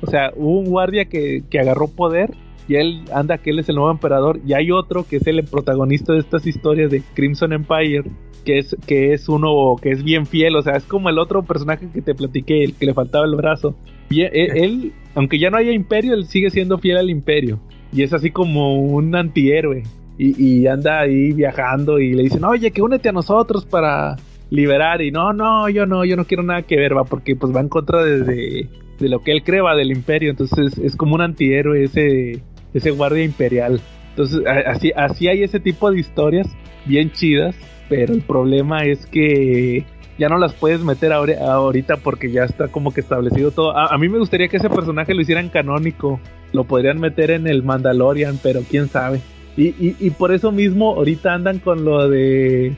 O 0.01 0.07
sea, 0.07 0.31
hubo 0.35 0.59
un 0.59 0.69
guardia 0.69 1.05
que, 1.05 1.43
que 1.49 1.59
agarró 1.59 1.87
poder 1.87 2.31
y 2.69 2.75
él 2.75 3.01
anda 3.11 3.39
que 3.39 3.49
él 3.49 3.59
es 3.59 3.67
el 3.67 3.75
nuevo 3.75 3.89
emperador 3.89 4.39
y 4.45 4.53
hay 4.53 4.71
otro 4.71 5.03
que 5.03 5.17
es 5.17 5.25
el 5.25 5.43
protagonista 5.43 6.13
de 6.13 6.19
estas 6.19 6.45
historias 6.45 6.91
de 6.91 7.01
Crimson 7.15 7.51
Empire 7.51 8.03
que 8.45 8.59
es 8.59 8.77
que 8.85 9.11
es 9.13 9.27
uno 9.27 9.75
que 9.81 9.89
es 9.89 10.03
bien 10.03 10.27
fiel 10.27 10.55
o 10.55 10.61
sea 10.61 10.77
es 10.77 10.83
como 10.83 11.09
el 11.09 11.17
otro 11.17 11.41
personaje 11.41 11.89
que 11.91 12.03
te 12.03 12.13
platiqué 12.13 12.63
el 12.63 12.75
que 12.75 12.85
le 12.85 12.93
faltaba 12.93 13.25
el 13.25 13.35
brazo. 13.35 13.75
Y 14.11 14.21
él, 14.21 14.31
él, 14.33 14.93
aunque 15.15 15.39
ya 15.39 15.49
no 15.49 15.57
haya 15.57 15.71
imperio 15.71 16.13
él 16.13 16.25
sigue 16.25 16.51
siendo 16.51 16.77
fiel 16.77 16.97
al 16.97 17.09
imperio 17.09 17.59
y 17.91 18.03
es 18.03 18.13
así 18.13 18.29
como 18.29 18.75
un 18.75 19.15
antihéroe 19.15 19.83
y, 20.19 20.43
y 20.43 20.67
anda 20.67 20.99
ahí 20.99 21.33
viajando 21.33 21.99
y 21.99 22.13
le 22.13 22.23
dicen 22.23 22.43
oye 22.43 22.69
que 22.69 22.83
únete 22.83 23.09
a 23.09 23.13
nosotros 23.13 23.65
para 23.65 24.15
liberar 24.51 25.01
y 25.01 25.09
no 25.09 25.33
no 25.33 25.69
yo 25.69 25.87
no 25.87 26.05
yo 26.05 26.15
no 26.15 26.25
quiero 26.25 26.43
nada 26.43 26.61
que 26.61 26.75
ver 26.75 26.95
va 26.95 27.03
porque 27.03 27.35
pues 27.35 27.55
va 27.55 27.61
en 27.61 27.69
contra 27.69 28.03
de, 28.03 28.23
de, 28.23 28.69
de 28.99 29.09
lo 29.09 29.19
que 29.19 29.31
él 29.31 29.43
cree 29.43 29.61
va 29.61 29.75
del 29.75 29.91
imperio. 29.91 30.29
Entonces 30.29 30.77
es 30.77 30.95
como 30.95 31.15
un 31.15 31.21
antihéroe 31.21 31.83
ese 31.83 32.41
ese 32.73 32.91
guardia 32.91 33.23
imperial. 33.23 33.81
Entonces, 34.11 34.41
así, 34.65 34.91
así 34.95 35.27
hay 35.27 35.43
ese 35.43 35.59
tipo 35.59 35.91
de 35.91 35.99
historias 35.99 36.47
bien 36.85 37.11
chidas, 37.11 37.55
pero 37.87 38.13
el 38.13 38.21
problema 38.21 38.79
es 38.83 39.05
que 39.05 39.85
ya 40.17 40.27
no 40.27 40.37
las 40.37 40.53
puedes 40.53 40.81
meter 40.81 41.11
ahori- 41.11 41.39
ahorita 41.39 41.97
porque 41.97 42.31
ya 42.31 42.43
está 42.43 42.67
como 42.67 42.91
que 42.93 43.01
establecido 43.01 43.51
todo. 43.51 43.77
A, 43.77 43.93
a 43.93 43.97
mí 43.97 44.09
me 44.09 44.19
gustaría 44.19 44.49
que 44.49 44.57
ese 44.57 44.69
personaje 44.69 45.13
lo 45.13 45.21
hicieran 45.21 45.49
canónico, 45.49 46.19
lo 46.51 46.65
podrían 46.65 46.99
meter 46.99 47.31
en 47.31 47.47
el 47.47 47.63
Mandalorian, 47.63 48.39
pero 48.43 48.61
quién 48.69 48.89
sabe. 48.89 49.21
Y, 49.55 49.67
y, 49.67 49.95
y 49.99 50.09
por 50.11 50.33
eso 50.33 50.51
mismo 50.51 50.95
ahorita 50.95 51.33
andan 51.33 51.59
con 51.59 51.85
lo 51.85 52.09
de... 52.09 52.75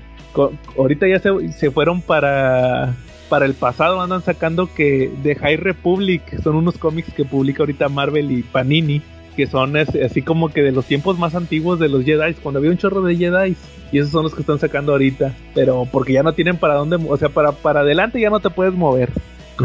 ahorita 0.78 1.08
ya 1.08 1.20
se, 1.20 1.52
se 1.54 1.72
fueron 1.72 2.02
para... 2.02 2.96
Para 3.30 3.46
el 3.46 3.54
pasado 3.54 4.02
andan 4.02 4.22
sacando 4.22 4.68
que 4.76 5.10
de 5.24 5.36
High 5.36 5.56
Republic 5.56 6.22
son 6.44 6.58
unos 6.58 6.78
cómics 6.78 7.14
que 7.14 7.24
publica 7.24 7.64
ahorita 7.64 7.88
Marvel 7.88 8.30
y 8.30 8.44
Panini 8.44 9.02
que 9.36 9.48
son 9.48 9.76
así 9.78 10.22
como 10.22 10.50
que 10.50 10.62
de 10.62 10.72
los 10.72 10.86
tiempos 10.86 11.18
más 11.18 11.36
antiguos 11.36 11.80
de 11.80 11.90
los 11.90 12.04
Jedi, 12.04 12.34
cuando 12.36 12.60
había 12.60 12.72
un 12.72 12.78
chorro 12.78 13.02
de 13.02 13.16
Jedi, 13.16 13.56
y 13.92 14.00
esos 14.00 14.12
son 14.12 14.24
los 14.24 14.34
que 14.34 14.42
están 14.42 14.60
sacando 14.60 14.92
ahorita, 14.92 15.34
pero 15.54 15.88
porque 15.92 16.14
ya 16.14 16.24
no 16.24 16.34
tienen 16.34 16.58
para 16.58 16.76
dónde, 16.76 16.98
o 17.08 17.18
sea, 17.18 17.30
para, 17.30 17.52
para 17.52 17.82
adelante 17.82 18.20
ya 18.20 18.30
no 18.30 18.40
te 18.40 18.50
puedes 18.50 18.74
mover, 18.74 19.10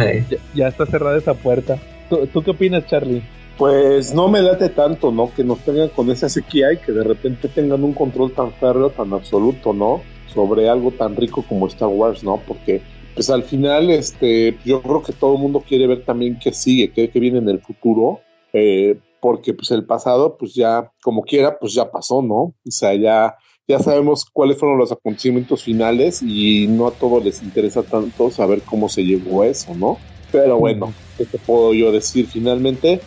eh. 0.01 0.25
ya, 0.31 0.39
ya 0.55 0.69
está 0.69 0.87
cerrada 0.87 1.19
esa 1.19 1.35
puerta. 1.35 1.79
¿Tú, 2.09 2.27
tú 2.33 2.43
qué 2.43 2.53
opinas, 2.53 2.87
Charlie? 2.87 3.23
Pues 3.57 4.15
no 4.15 4.29
me 4.29 4.43
late 4.43 4.69
tanto, 4.69 5.11
¿no? 5.11 5.33
Que 5.35 5.43
nos 5.43 5.61
tengan 5.61 5.89
con 5.89 6.11
esa 6.11 6.29
sequía 6.29 6.73
y 6.73 6.77
que 6.77 6.93
de 6.93 7.03
repente 7.03 7.49
tengan 7.49 7.83
un 7.83 7.95
control 7.95 8.33
tan 8.33 8.53
férreo, 8.53 8.91
tan 8.91 9.13
absoluto, 9.15 9.73
¿no? 9.73 10.03
Sobre 10.33 10.69
algo 10.69 10.91
tan 10.91 11.17
rico 11.17 11.43
como 11.49 11.67
Star 11.67 11.89
Wars, 11.89 12.23
¿no? 12.23 12.41
Porque, 12.47 12.83
pues 13.15 13.31
al 13.31 13.45
final, 13.45 13.89
este, 13.91 14.59
yo 14.65 14.83
creo 14.83 15.03
que 15.03 15.15
todo 15.15 15.37
el 15.37 15.41
mundo 15.41 15.65
quiere 15.67 15.87
ver 15.87 16.05
también 16.05 16.39
qué 16.39 16.53
sigue, 16.53 16.91
qué, 16.91 17.09
qué 17.09 17.19
viene 17.19 17.39
en 17.39 17.49
el 17.49 17.61
futuro, 17.61 18.21
eh, 18.53 18.99
porque 19.21 19.55
pues 19.55 19.71
el 19.71 19.85
pasado, 19.87 20.37
pues 20.39 20.55
ya, 20.55 20.91
como 21.03 21.23
quiera, 21.23 21.59
pues 21.59 21.73
ya 21.75 21.91
pasó, 21.91 22.23
¿no? 22.23 22.35
O 22.37 22.55
sea, 22.71 22.95
ya, 22.95 23.37
ya 23.69 23.79
sabemos 23.79 24.25
cuáles 24.33 24.59
fueron 24.59 24.79
los 24.79 24.93
acontecimientos 24.93 25.63
finales 25.63 26.23
y 26.23 26.67
no 26.69 26.87
a 26.87 26.93
todos 26.93 27.25
les 27.25 27.43
interesa 27.43 27.83
tanto 27.83 28.31
saber 28.31 28.63
cómo 28.63 28.89
se 28.89 29.03
llegó 29.05 29.43
a 29.43 29.49
eso, 29.49 29.75
¿no? 29.75 29.99
Pero 30.31 30.59
bueno, 30.59 30.93
¿qué 31.17 31.25
te 31.25 31.39
puedo 31.39 31.73
yo 31.75 31.93
decir? 31.93 32.27
Finalmente, 32.27 33.01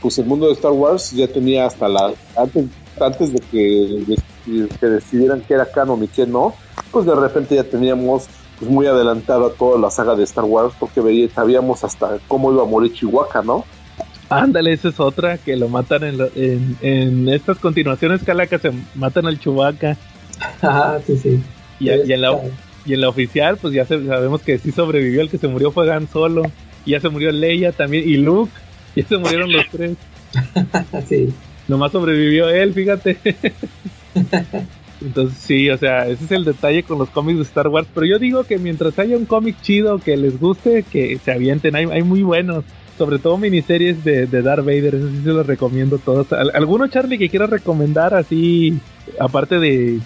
pues 0.00 0.18
el 0.18 0.26
mundo 0.26 0.46
de 0.46 0.54
Star 0.54 0.72
Wars 0.72 1.10
ya 1.10 1.28
tenía 1.28 1.66
hasta 1.66 1.88
la 1.88 2.12
antes 2.36 2.64
antes 2.98 3.32
de 3.32 3.40
que, 3.40 3.58
de- 4.06 4.68
que 4.78 4.86
decidieran 4.86 5.42
que 5.42 5.54
era 5.54 5.70
canon 5.70 6.02
y 6.02 6.08
que 6.08 6.26
no, 6.26 6.54
pues 6.90 7.06
de 7.06 7.14
repente 7.14 7.54
ya 7.54 7.64
teníamos 7.64 8.26
pues, 8.58 8.70
muy 8.70 8.86
adelantada 8.86 9.50
toda 9.50 9.78
la 9.78 9.90
saga 9.90 10.14
de 10.14 10.24
Star 10.24 10.44
Wars 10.44 10.74
porque 10.78 11.00
veía, 11.00 11.28
sabíamos 11.30 11.84
hasta 11.84 12.18
cómo 12.28 12.52
iba 12.52 12.62
a 12.62 12.66
morir 12.66 12.92
Chihuahua, 12.92 13.42
¿no? 13.42 13.64
Ándale, 14.30 14.72
esa 14.72 14.88
es 14.88 15.00
otra, 15.00 15.38
que 15.38 15.56
lo 15.56 15.68
matan 15.68 16.04
en, 16.04 16.18
lo- 16.18 16.30
en, 16.34 16.76
en 16.82 17.28
estas 17.28 17.58
continuaciones, 17.58 18.22
Calaca, 18.22 18.58
se 18.58 18.70
matan 18.94 19.26
al 19.26 19.38
Chewbacca. 19.40 19.96
Ah, 20.62 20.98
sí, 21.04 21.16
sí. 21.18 21.42
Y, 21.80 21.88
en 21.90 22.20
la, 22.20 22.40
y 22.86 22.94
en 22.94 23.00
la 23.00 23.08
oficial, 23.08 23.56
pues 23.60 23.74
ya 23.74 23.84
sabemos 23.86 24.40
que 24.42 24.58
sí 24.58 24.70
sobrevivió, 24.70 25.20
el 25.20 25.30
que 25.30 25.38
se 25.38 25.48
murió 25.48 25.72
fue 25.72 25.92
Han 25.92 26.08
Solo. 26.08 26.42
Y 26.86 26.92
ya 26.92 27.00
se 27.00 27.08
murió 27.10 27.30
Leia 27.32 27.72
también, 27.72 28.08
y 28.08 28.16
Luke. 28.16 28.52
Ya 28.96 29.04
se 29.04 29.18
murieron 29.18 29.52
los 29.52 29.66
tres. 29.68 29.96
Sí. 31.08 31.28
Nomás 31.68 31.90
sobrevivió 31.92 32.48
él, 32.48 32.72
fíjate. 32.72 33.18
Entonces 35.02 35.38
sí, 35.38 35.70
o 35.70 35.78
sea, 35.78 36.06
ese 36.06 36.24
es 36.24 36.30
el 36.30 36.44
detalle 36.44 36.82
con 36.82 36.98
los 36.98 37.08
cómics 37.10 37.38
de 37.38 37.44
Star 37.44 37.68
Wars. 37.68 37.88
Pero 37.92 38.06
yo 38.06 38.18
digo 38.18 38.44
que 38.44 38.58
mientras 38.58 38.98
haya 38.98 39.16
un 39.16 39.24
cómic 39.24 39.56
chido 39.62 39.98
que 39.98 40.16
les 40.16 40.38
guste, 40.38 40.82
que 40.84 41.18
se 41.18 41.32
avienten. 41.32 41.74
Hay, 41.74 41.86
hay 41.86 42.02
muy 42.02 42.22
buenos. 42.22 42.64
Sobre 43.00 43.18
todo 43.18 43.38
miniseries 43.38 44.04
de, 44.04 44.26
de 44.26 44.42
Darth 44.42 44.62
Vader, 44.62 44.94
eso 44.96 45.08
sí 45.08 45.22
se 45.24 45.30
los 45.30 45.46
recomiendo 45.46 45.96
todos. 45.96 46.30
¿Al- 46.34 46.50
¿Alguno, 46.54 46.86
Charlie, 46.88 47.16
que 47.16 47.30
quieras 47.30 47.48
recomendar 47.48 48.12
así, 48.12 48.78
aparte 49.18 49.58
de... 49.58 50.00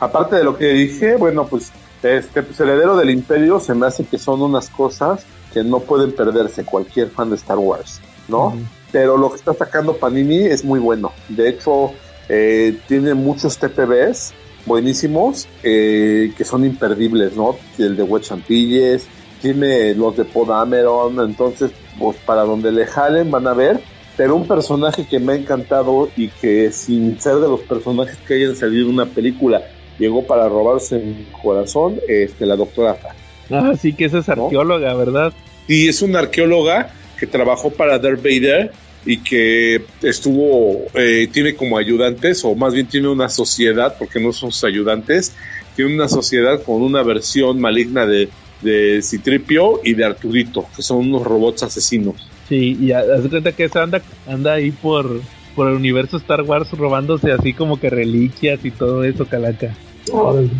Aparte 0.00 0.34
de 0.34 0.42
lo 0.42 0.58
que 0.58 0.66
dije, 0.72 1.14
bueno, 1.14 1.46
pues 1.46 1.70
este 2.02 2.42
pues, 2.42 2.58
heredero 2.58 2.96
del 2.96 3.10
imperio 3.10 3.60
se 3.60 3.72
me 3.76 3.86
hace 3.86 4.04
que 4.04 4.18
son 4.18 4.42
unas 4.42 4.68
cosas 4.68 5.24
que 5.54 5.62
no 5.62 5.78
pueden 5.78 6.10
perderse 6.10 6.64
cualquier 6.64 7.08
fan 7.08 7.30
de 7.30 7.36
Star 7.36 7.58
Wars, 7.58 8.00
¿no? 8.26 8.58
Pero 8.90 9.16
lo 9.16 9.30
que 9.30 9.36
está 9.36 9.54
sacando 9.54 9.94
Panini 9.94 10.38
es 10.38 10.64
muy 10.64 10.80
bueno. 10.80 11.12
De 11.28 11.48
hecho, 11.50 11.92
eh, 12.28 12.76
tiene 12.88 13.14
muchos 13.14 13.58
TPBs 13.58 14.34
buenísimos 14.66 15.46
eh, 15.62 16.32
que 16.36 16.44
son 16.44 16.64
imperdibles, 16.64 17.36
¿no? 17.36 17.54
El 17.78 17.96
de 17.96 18.02
Wedge 18.02 18.32
Antilles, 18.32 19.06
tiene 19.40 19.94
los 19.94 20.16
de 20.16 20.24
Podameron, 20.24 21.20
entonces, 21.20 21.70
pues 22.02 22.16
para 22.26 22.42
donde 22.42 22.72
le 22.72 22.84
jalen 22.84 23.30
van 23.30 23.46
a 23.46 23.54
ver. 23.54 23.80
Pero 24.16 24.36
un 24.36 24.46
personaje 24.46 25.06
que 25.08 25.20
me 25.20 25.32
ha 25.32 25.36
encantado 25.36 26.10
y 26.16 26.28
que 26.28 26.70
sin 26.72 27.18
ser 27.18 27.36
de 27.36 27.48
los 27.48 27.60
personajes 27.60 28.18
que 28.26 28.34
hayan 28.34 28.56
salido 28.56 28.88
en 28.88 28.94
una 28.94 29.06
película 29.06 29.62
llegó 29.98 30.26
para 30.26 30.48
robarse 30.48 30.98
mi 30.98 31.26
corazón, 31.40 31.98
este, 32.08 32.44
la 32.44 32.56
doctora 32.56 32.94
Fa. 32.94 33.14
Ah, 33.50 33.72
sí, 33.80 33.94
que 33.94 34.06
esa 34.06 34.18
es 34.18 34.28
¿No? 34.28 34.46
arqueóloga, 34.46 34.94
¿verdad? 34.94 35.32
Y 35.68 35.88
es 35.88 36.02
una 36.02 36.18
arqueóloga 36.18 36.90
que 37.18 37.26
trabajó 37.26 37.70
para 37.70 37.98
Darth 37.98 38.22
Vader 38.22 38.72
y 39.06 39.18
que 39.18 39.84
estuvo, 40.02 40.86
eh, 40.94 41.28
tiene 41.32 41.54
como 41.54 41.78
ayudantes, 41.78 42.44
o 42.44 42.54
más 42.54 42.74
bien 42.74 42.86
tiene 42.86 43.08
una 43.08 43.28
sociedad, 43.28 43.94
porque 43.98 44.20
no 44.20 44.32
son 44.32 44.52
sus 44.52 44.64
ayudantes, 44.64 45.34
tiene 45.74 45.94
una 45.94 46.08
sociedad 46.08 46.62
con 46.62 46.82
una 46.82 47.02
versión 47.02 47.60
maligna 47.60 48.06
de, 48.06 48.28
de 48.62 49.00
Citripio 49.02 49.80
y 49.84 49.94
de 49.94 50.04
Arturito, 50.04 50.66
que 50.74 50.82
son 50.82 50.98
unos 51.08 51.22
robots 51.24 51.62
asesinos. 51.62 52.28
Sí, 52.48 52.76
y 52.80 52.92
haz 52.92 53.22
de 53.22 53.28
cuenta 53.28 53.52
que 53.52 53.64
esa 53.64 53.82
anda, 53.82 54.02
anda 54.26 54.54
ahí 54.54 54.70
por, 54.70 55.20
por 55.54 55.68
el 55.68 55.74
universo 55.74 56.16
Star 56.16 56.42
Wars 56.42 56.70
robándose 56.72 57.32
así 57.32 57.52
como 57.52 57.80
que 57.80 57.90
reliquias 57.90 58.64
y 58.64 58.70
todo 58.70 59.04
eso, 59.04 59.26
Calaca. 59.26 59.74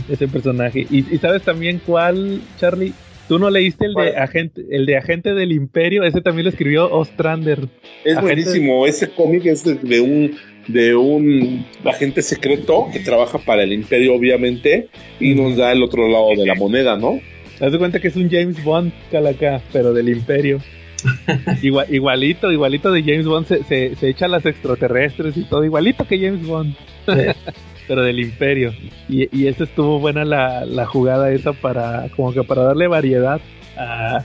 Ese 0.08 0.28
personaje. 0.28 0.86
Y, 0.90 0.98
y 1.14 1.18
sabes 1.18 1.42
también 1.42 1.80
cuál, 1.84 2.40
Charlie. 2.58 2.92
Tú 3.28 3.38
no 3.38 3.50
leíste 3.50 3.86
el 3.86 3.94
de 3.94 4.16
agente, 4.16 4.62
el 4.70 4.84
de 4.84 4.96
agente 4.96 5.32
del 5.32 5.52
Imperio. 5.52 6.02
Ese 6.04 6.20
también 6.20 6.44
lo 6.44 6.50
escribió 6.50 6.90
Ostrander. 6.92 7.60
Es 8.04 8.16
Agente- 8.16 8.20
buenísimo, 8.22 8.86
ese 8.86 9.10
cómic 9.10 9.46
es 9.46 9.64
de, 9.64 9.74
de 9.74 10.00
un 10.00 10.36
de 10.68 10.94
un 10.94 11.66
agente 11.84 12.22
secreto 12.22 12.86
que 12.92 13.00
trabaja 13.00 13.38
para 13.38 13.64
el 13.64 13.72
imperio 13.72 14.14
obviamente 14.14 14.88
y 15.18 15.34
nos 15.34 15.56
da 15.56 15.72
el 15.72 15.82
otro 15.82 16.06
lado 16.08 16.28
de 16.36 16.46
la 16.46 16.54
moneda, 16.54 16.96
¿no? 16.96 17.20
Haz 17.62 17.70
de 17.70 17.78
cuenta 17.78 18.00
que 18.00 18.08
es 18.08 18.16
un 18.16 18.28
James 18.28 18.62
Bond, 18.64 18.92
Calaca, 19.12 19.62
pero 19.72 19.92
del 19.92 20.08
Imperio. 20.08 20.58
Igual, 21.62 21.92
igualito, 21.92 22.52
igualito 22.52 22.92
de 22.92 23.02
James 23.02 23.26
Bond. 23.26 23.46
Se, 23.46 23.62
se, 23.64 23.94
se 23.96 24.08
echa 24.08 24.26
a 24.26 24.28
las 24.28 24.46
extraterrestres 24.46 25.36
y 25.36 25.44
todo. 25.44 25.64
Igualito 25.64 26.04
que 26.06 26.18
James 26.18 26.46
Bond. 26.46 26.74
pero 27.88 28.02
del 28.02 28.18
Imperio. 28.18 28.72
Y, 29.08 29.28
y 29.36 29.46
esa 29.46 29.64
estuvo 29.64 30.00
buena 30.00 30.24
la, 30.24 30.64
la 30.64 30.86
jugada 30.86 31.30
esa 31.30 31.52
para, 31.52 32.08
como 32.16 32.32
que 32.32 32.42
para 32.42 32.62
darle 32.62 32.88
variedad 32.88 33.40
a, 33.76 34.24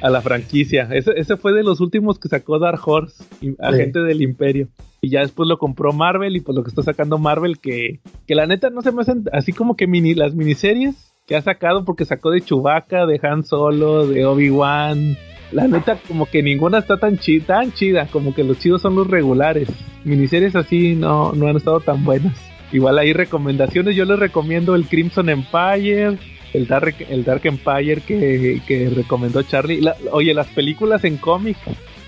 a 0.00 0.10
la 0.10 0.20
franquicia. 0.20 0.88
Ese, 0.92 1.12
ese 1.16 1.36
fue 1.36 1.52
de 1.52 1.62
los 1.62 1.80
últimos 1.80 2.18
que 2.18 2.28
sacó 2.28 2.58
Dark 2.58 2.80
Horse, 2.84 3.22
agente 3.60 4.00
del 4.00 4.22
Imperio. 4.22 4.68
Y 5.00 5.10
ya 5.10 5.20
después 5.20 5.48
lo 5.48 5.58
compró 5.58 5.92
Marvel 5.92 6.34
y 6.34 6.40
pues 6.40 6.56
lo 6.56 6.64
que 6.64 6.70
está 6.70 6.82
sacando 6.82 7.18
Marvel 7.18 7.58
que, 7.58 8.00
que 8.26 8.34
la 8.34 8.46
neta 8.46 8.70
no 8.70 8.82
se 8.82 8.90
me 8.90 9.02
hacen 9.02 9.24
así 9.32 9.52
como 9.52 9.76
que 9.76 9.86
mini, 9.86 10.14
las 10.14 10.34
miniseries 10.34 11.13
que 11.26 11.36
ha 11.36 11.42
sacado 11.42 11.84
porque 11.84 12.04
sacó 12.04 12.30
de 12.30 12.40
Chewbacca, 12.40 13.06
de 13.06 13.20
Han 13.22 13.44
Solo, 13.44 14.06
de 14.06 14.24
Obi-Wan. 14.26 15.16
La 15.52 15.68
neta 15.68 15.98
como 16.08 16.26
que 16.26 16.42
ninguna 16.42 16.78
está 16.78 16.96
tan 16.98 17.18
chida, 17.18 17.46
tan 17.46 17.72
chida, 17.72 18.06
como 18.10 18.34
que 18.34 18.44
los 18.44 18.58
chidos 18.58 18.82
son 18.82 18.96
los 18.96 19.06
regulares. 19.06 19.68
Miniseries 20.04 20.56
así 20.56 20.94
no, 20.94 21.32
no 21.32 21.48
han 21.48 21.56
estado 21.56 21.80
tan 21.80 22.04
buenas. 22.04 22.36
Igual 22.72 22.98
hay 22.98 23.12
recomendaciones, 23.12 23.94
yo 23.94 24.04
les 24.04 24.18
recomiendo 24.18 24.74
el 24.74 24.86
Crimson 24.86 25.28
Empire, 25.28 26.18
el 26.52 26.66
Dark, 26.66 26.96
el 27.08 27.24
Dark 27.24 27.42
Empire 27.44 28.00
que, 28.00 28.60
que 28.66 28.90
recomendó 28.90 29.42
Charlie. 29.42 29.80
Oye, 30.10 30.34
las 30.34 30.48
películas 30.48 31.04
en 31.04 31.18
cómic 31.18 31.56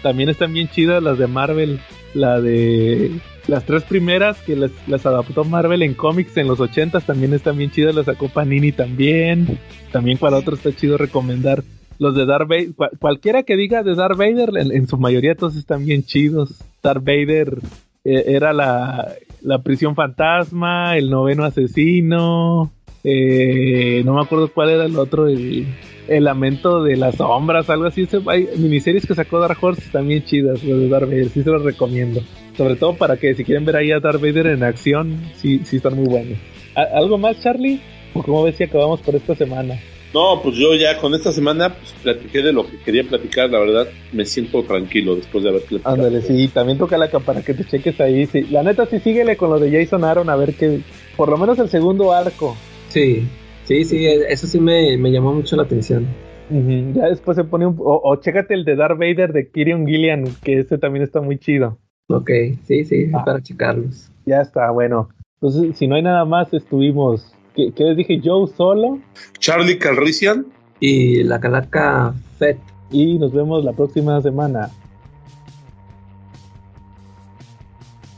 también 0.03 0.29
están 0.29 0.53
bien 0.53 0.69
chidas, 0.69 1.03
las 1.03 1.19
de 1.19 1.27
Marvel. 1.27 1.81
La 2.15 2.41
de 2.41 3.13
las 3.49 3.65
tres 3.65 3.83
primeras 3.85 4.41
que 4.43 4.57
las, 4.57 4.71
las 4.89 5.07
adaptó 5.07 5.45
Marvel 5.45 5.83
en 5.83 5.95
cómics 5.95 6.37
en 6.37 6.49
los 6.49 6.59
80 6.61 7.01
también 7.01 7.33
están 7.35 7.57
bien 7.59 7.71
chidas, 7.71 7.95
las 7.95 8.07
sacó 8.07 8.29
Panini 8.29 8.73
también. 8.73 9.59
También 9.93 10.19
para 10.19 10.37
otros 10.39 10.59
está 10.65 10.79
chido 10.79 10.97
recomendar 10.99 11.63
los 11.99 12.15
de 12.17 12.27
Darth 12.27 12.49
Vader. 12.49 12.75
Cual- 12.75 12.91
cualquiera 12.99 13.43
que 13.45 13.57
diga 13.57 13.83
de 13.83 13.95
Darth 13.95 14.17
Vader, 14.19 14.51
en, 14.59 14.73
en 14.73 14.87
su 14.89 14.99
mayoría 14.99 15.35
todos 15.35 15.57
están 15.57 15.85
bien 15.87 16.03
chidos. 16.05 16.55
Darth 16.83 17.05
Vader 17.05 17.59
eh, 18.05 18.25
era 18.27 18.53
la, 18.53 19.13
la 19.43 19.63
prisión 19.63 19.95
fantasma, 19.95 20.97
el 20.97 21.09
noveno 21.11 21.45
asesino. 21.45 22.71
eh, 23.05 24.03
no 24.05 24.15
me 24.15 24.23
acuerdo 24.23 24.49
cuál 24.53 24.71
era 24.71 24.85
el 24.85 24.97
otro, 24.97 25.29
el, 25.29 25.67
el 26.09 26.25
lamento 26.25 26.83
de 26.83 26.97
las 26.97 27.15
sombras, 27.17 27.71
algo 27.71 27.87
así. 27.87 28.09
Hay 28.27 28.49
miniseries 28.59 29.07
que 29.07 29.15
sacó 29.15 29.39
Dark 29.39 29.59
Horse 29.61 29.91
también 29.93 30.25
chidas, 30.25 30.63
los 30.65 30.81
de 30.81 30.89
Darth 30.89 31.09
Vader, 31.09 31.29
sí 31.29 31.43
se 31.43 31.51
los 31.51 31.63
recomiendo. 31.63 32.21
Sobre 32.57 32.77
todo 32.77 32.95
para 32.97 33.17
que 33.17 33.35
si 33.35 33.45
quieren 33.45 33.65
ver 33.65 33.77
ahí 33.77 33.93
a 33.93 34.01
Darth 34.01 34.21
Vader 34.21 34.47
en 34.47 34.63
acción, 34.63 35.21
sí, 35.37 35.61
sí 35.65 35.77
están 35.77 35.95
muy 35.95 36.07
buenos. 36.07 36.39
¿A- 36.75 36.99
¿Algo 36.99 37.19
más, 37.19 37.41
Charlie? 37.43 37.81
¿O 38.15 38.23
cómo 38.23 38.43
ves 38.45 38.57
si 38.57 38.65
acabamos 38.65 39.01
por 39.01 39.15
esta 39.15 39.35
semana? 39.35 39.75
No, 40.15 40.41
pues 40.43 40.57
yo 40.57 40.75
ya 40.75 40.97
con 40.99 41.15
esta 41.15 41.33
semana 41.33 41.75
pues, 41.75 41.93
platiqué 42.03 42.41
de 42.41 42.53
lo 42.53 42.65
que 42.67 42.79
quería 42.79 43.03
platicar, 43.05 43.51
la 43.51 43.59
verdad 43.59 43.87
me 44.13 44.25
siento 44.25 44.63
tranquilo 44.63 45.15
después 45.17 45.45
de 45.45 45.51
haber 45.51 45.63
platicado. 45.63 45.95
Ándale, 45.97 46.23
sí, 46.23 46.49
también 46.49 46.79
toca 46.79 46.97
la 46.97 47.11
para 47.11 47.43
que 47.43 47.53
te 47.53 47.65
cheques 47.65 48.01
ahí. 48.01 48.25
Sí. 48.27 48.43
La 48.51 48.63
neta, 48.63 48.87
sí, 48.87 48.99
síguele 49.01 49.37
con 49.37 49.51
lo 49.51 49.59
de 49.59 49.71
Jason 49.71 50.05
Aaron 50.05 50.31
a 50.31 50.37
ver 50.37 50.55
que, 50.55 50.81
por 51.17 51.29
lo 51.29 51.37
menos 51.37 51.59
el 51.59 51.69
segundo 51.69 52.13
arco. 52.15 52.57
Sí, 52.89 53.25
sí, 53.65 53.85
sí, 53.85 54.07
eso 54.07 54.47
sí 54.47 54.59
me, 54.59 54.97
me 54.97 55.11
llamó 55.11 55.35
mucho 55.35 55.57
la 55.57 55.65
atención. 55.65 56.07
Ya 56.49 57.09
después 57.09 57.37
se 57.37 57.45
pone 57.45 57.67
un. 57.67 57.75
O, 57.79 58.01
o 58.05 58.17
chécate 58.17 58.55
el 58.55 58.65
de 58.65 58.77
Darth 58.77 58.99
Vader 58.99 59.33
de 59.33 59.51
Kyrion 59.51 59.85
Gillian, 59.87 60.25
que 60.45 60.61
ese 60.61 60.79
también 60.79 61.03
está 61.03 61.21
muy 61.21 61.39
chido. 61.39 61.79
Ok, 62.09 62.31
sí, 62.65 62.85
sí, 62.85 63.11
Ah. 63.13 63.25
para 63.25 63.43
checarlos. 63.43 64.11
Ya 64.27 64.41
está, 64.41 64.71
bueno. 64.71 65.09
Entonces, 65.41 65.77
si 65.77 65.87
no 65.87 65.97
hay 65.97 66.03
nada 66.03 66.25
más, 66.25 66.53
estuvimos. 66.55 67.35
¿Qué, 67.55 67.73
qué 67.73 67.85
les 67.85 67.97
dije? 67.97 68.21
Joe 68.23 68.47
solo. 68.57 68.99
Charlie 69.39 69.79
Calrissian, 69.79 70.47
Y 70.79 71.23
la 71.25 71.41
calaca 71.41 72.15
Fett. 72.39 72.59
Y 72.91 73.19
nos 73.19 73.33
vemos 73.33 73.65
la 73.65 73.73
próxima 73.73 74.21
semana. 74.21 74.71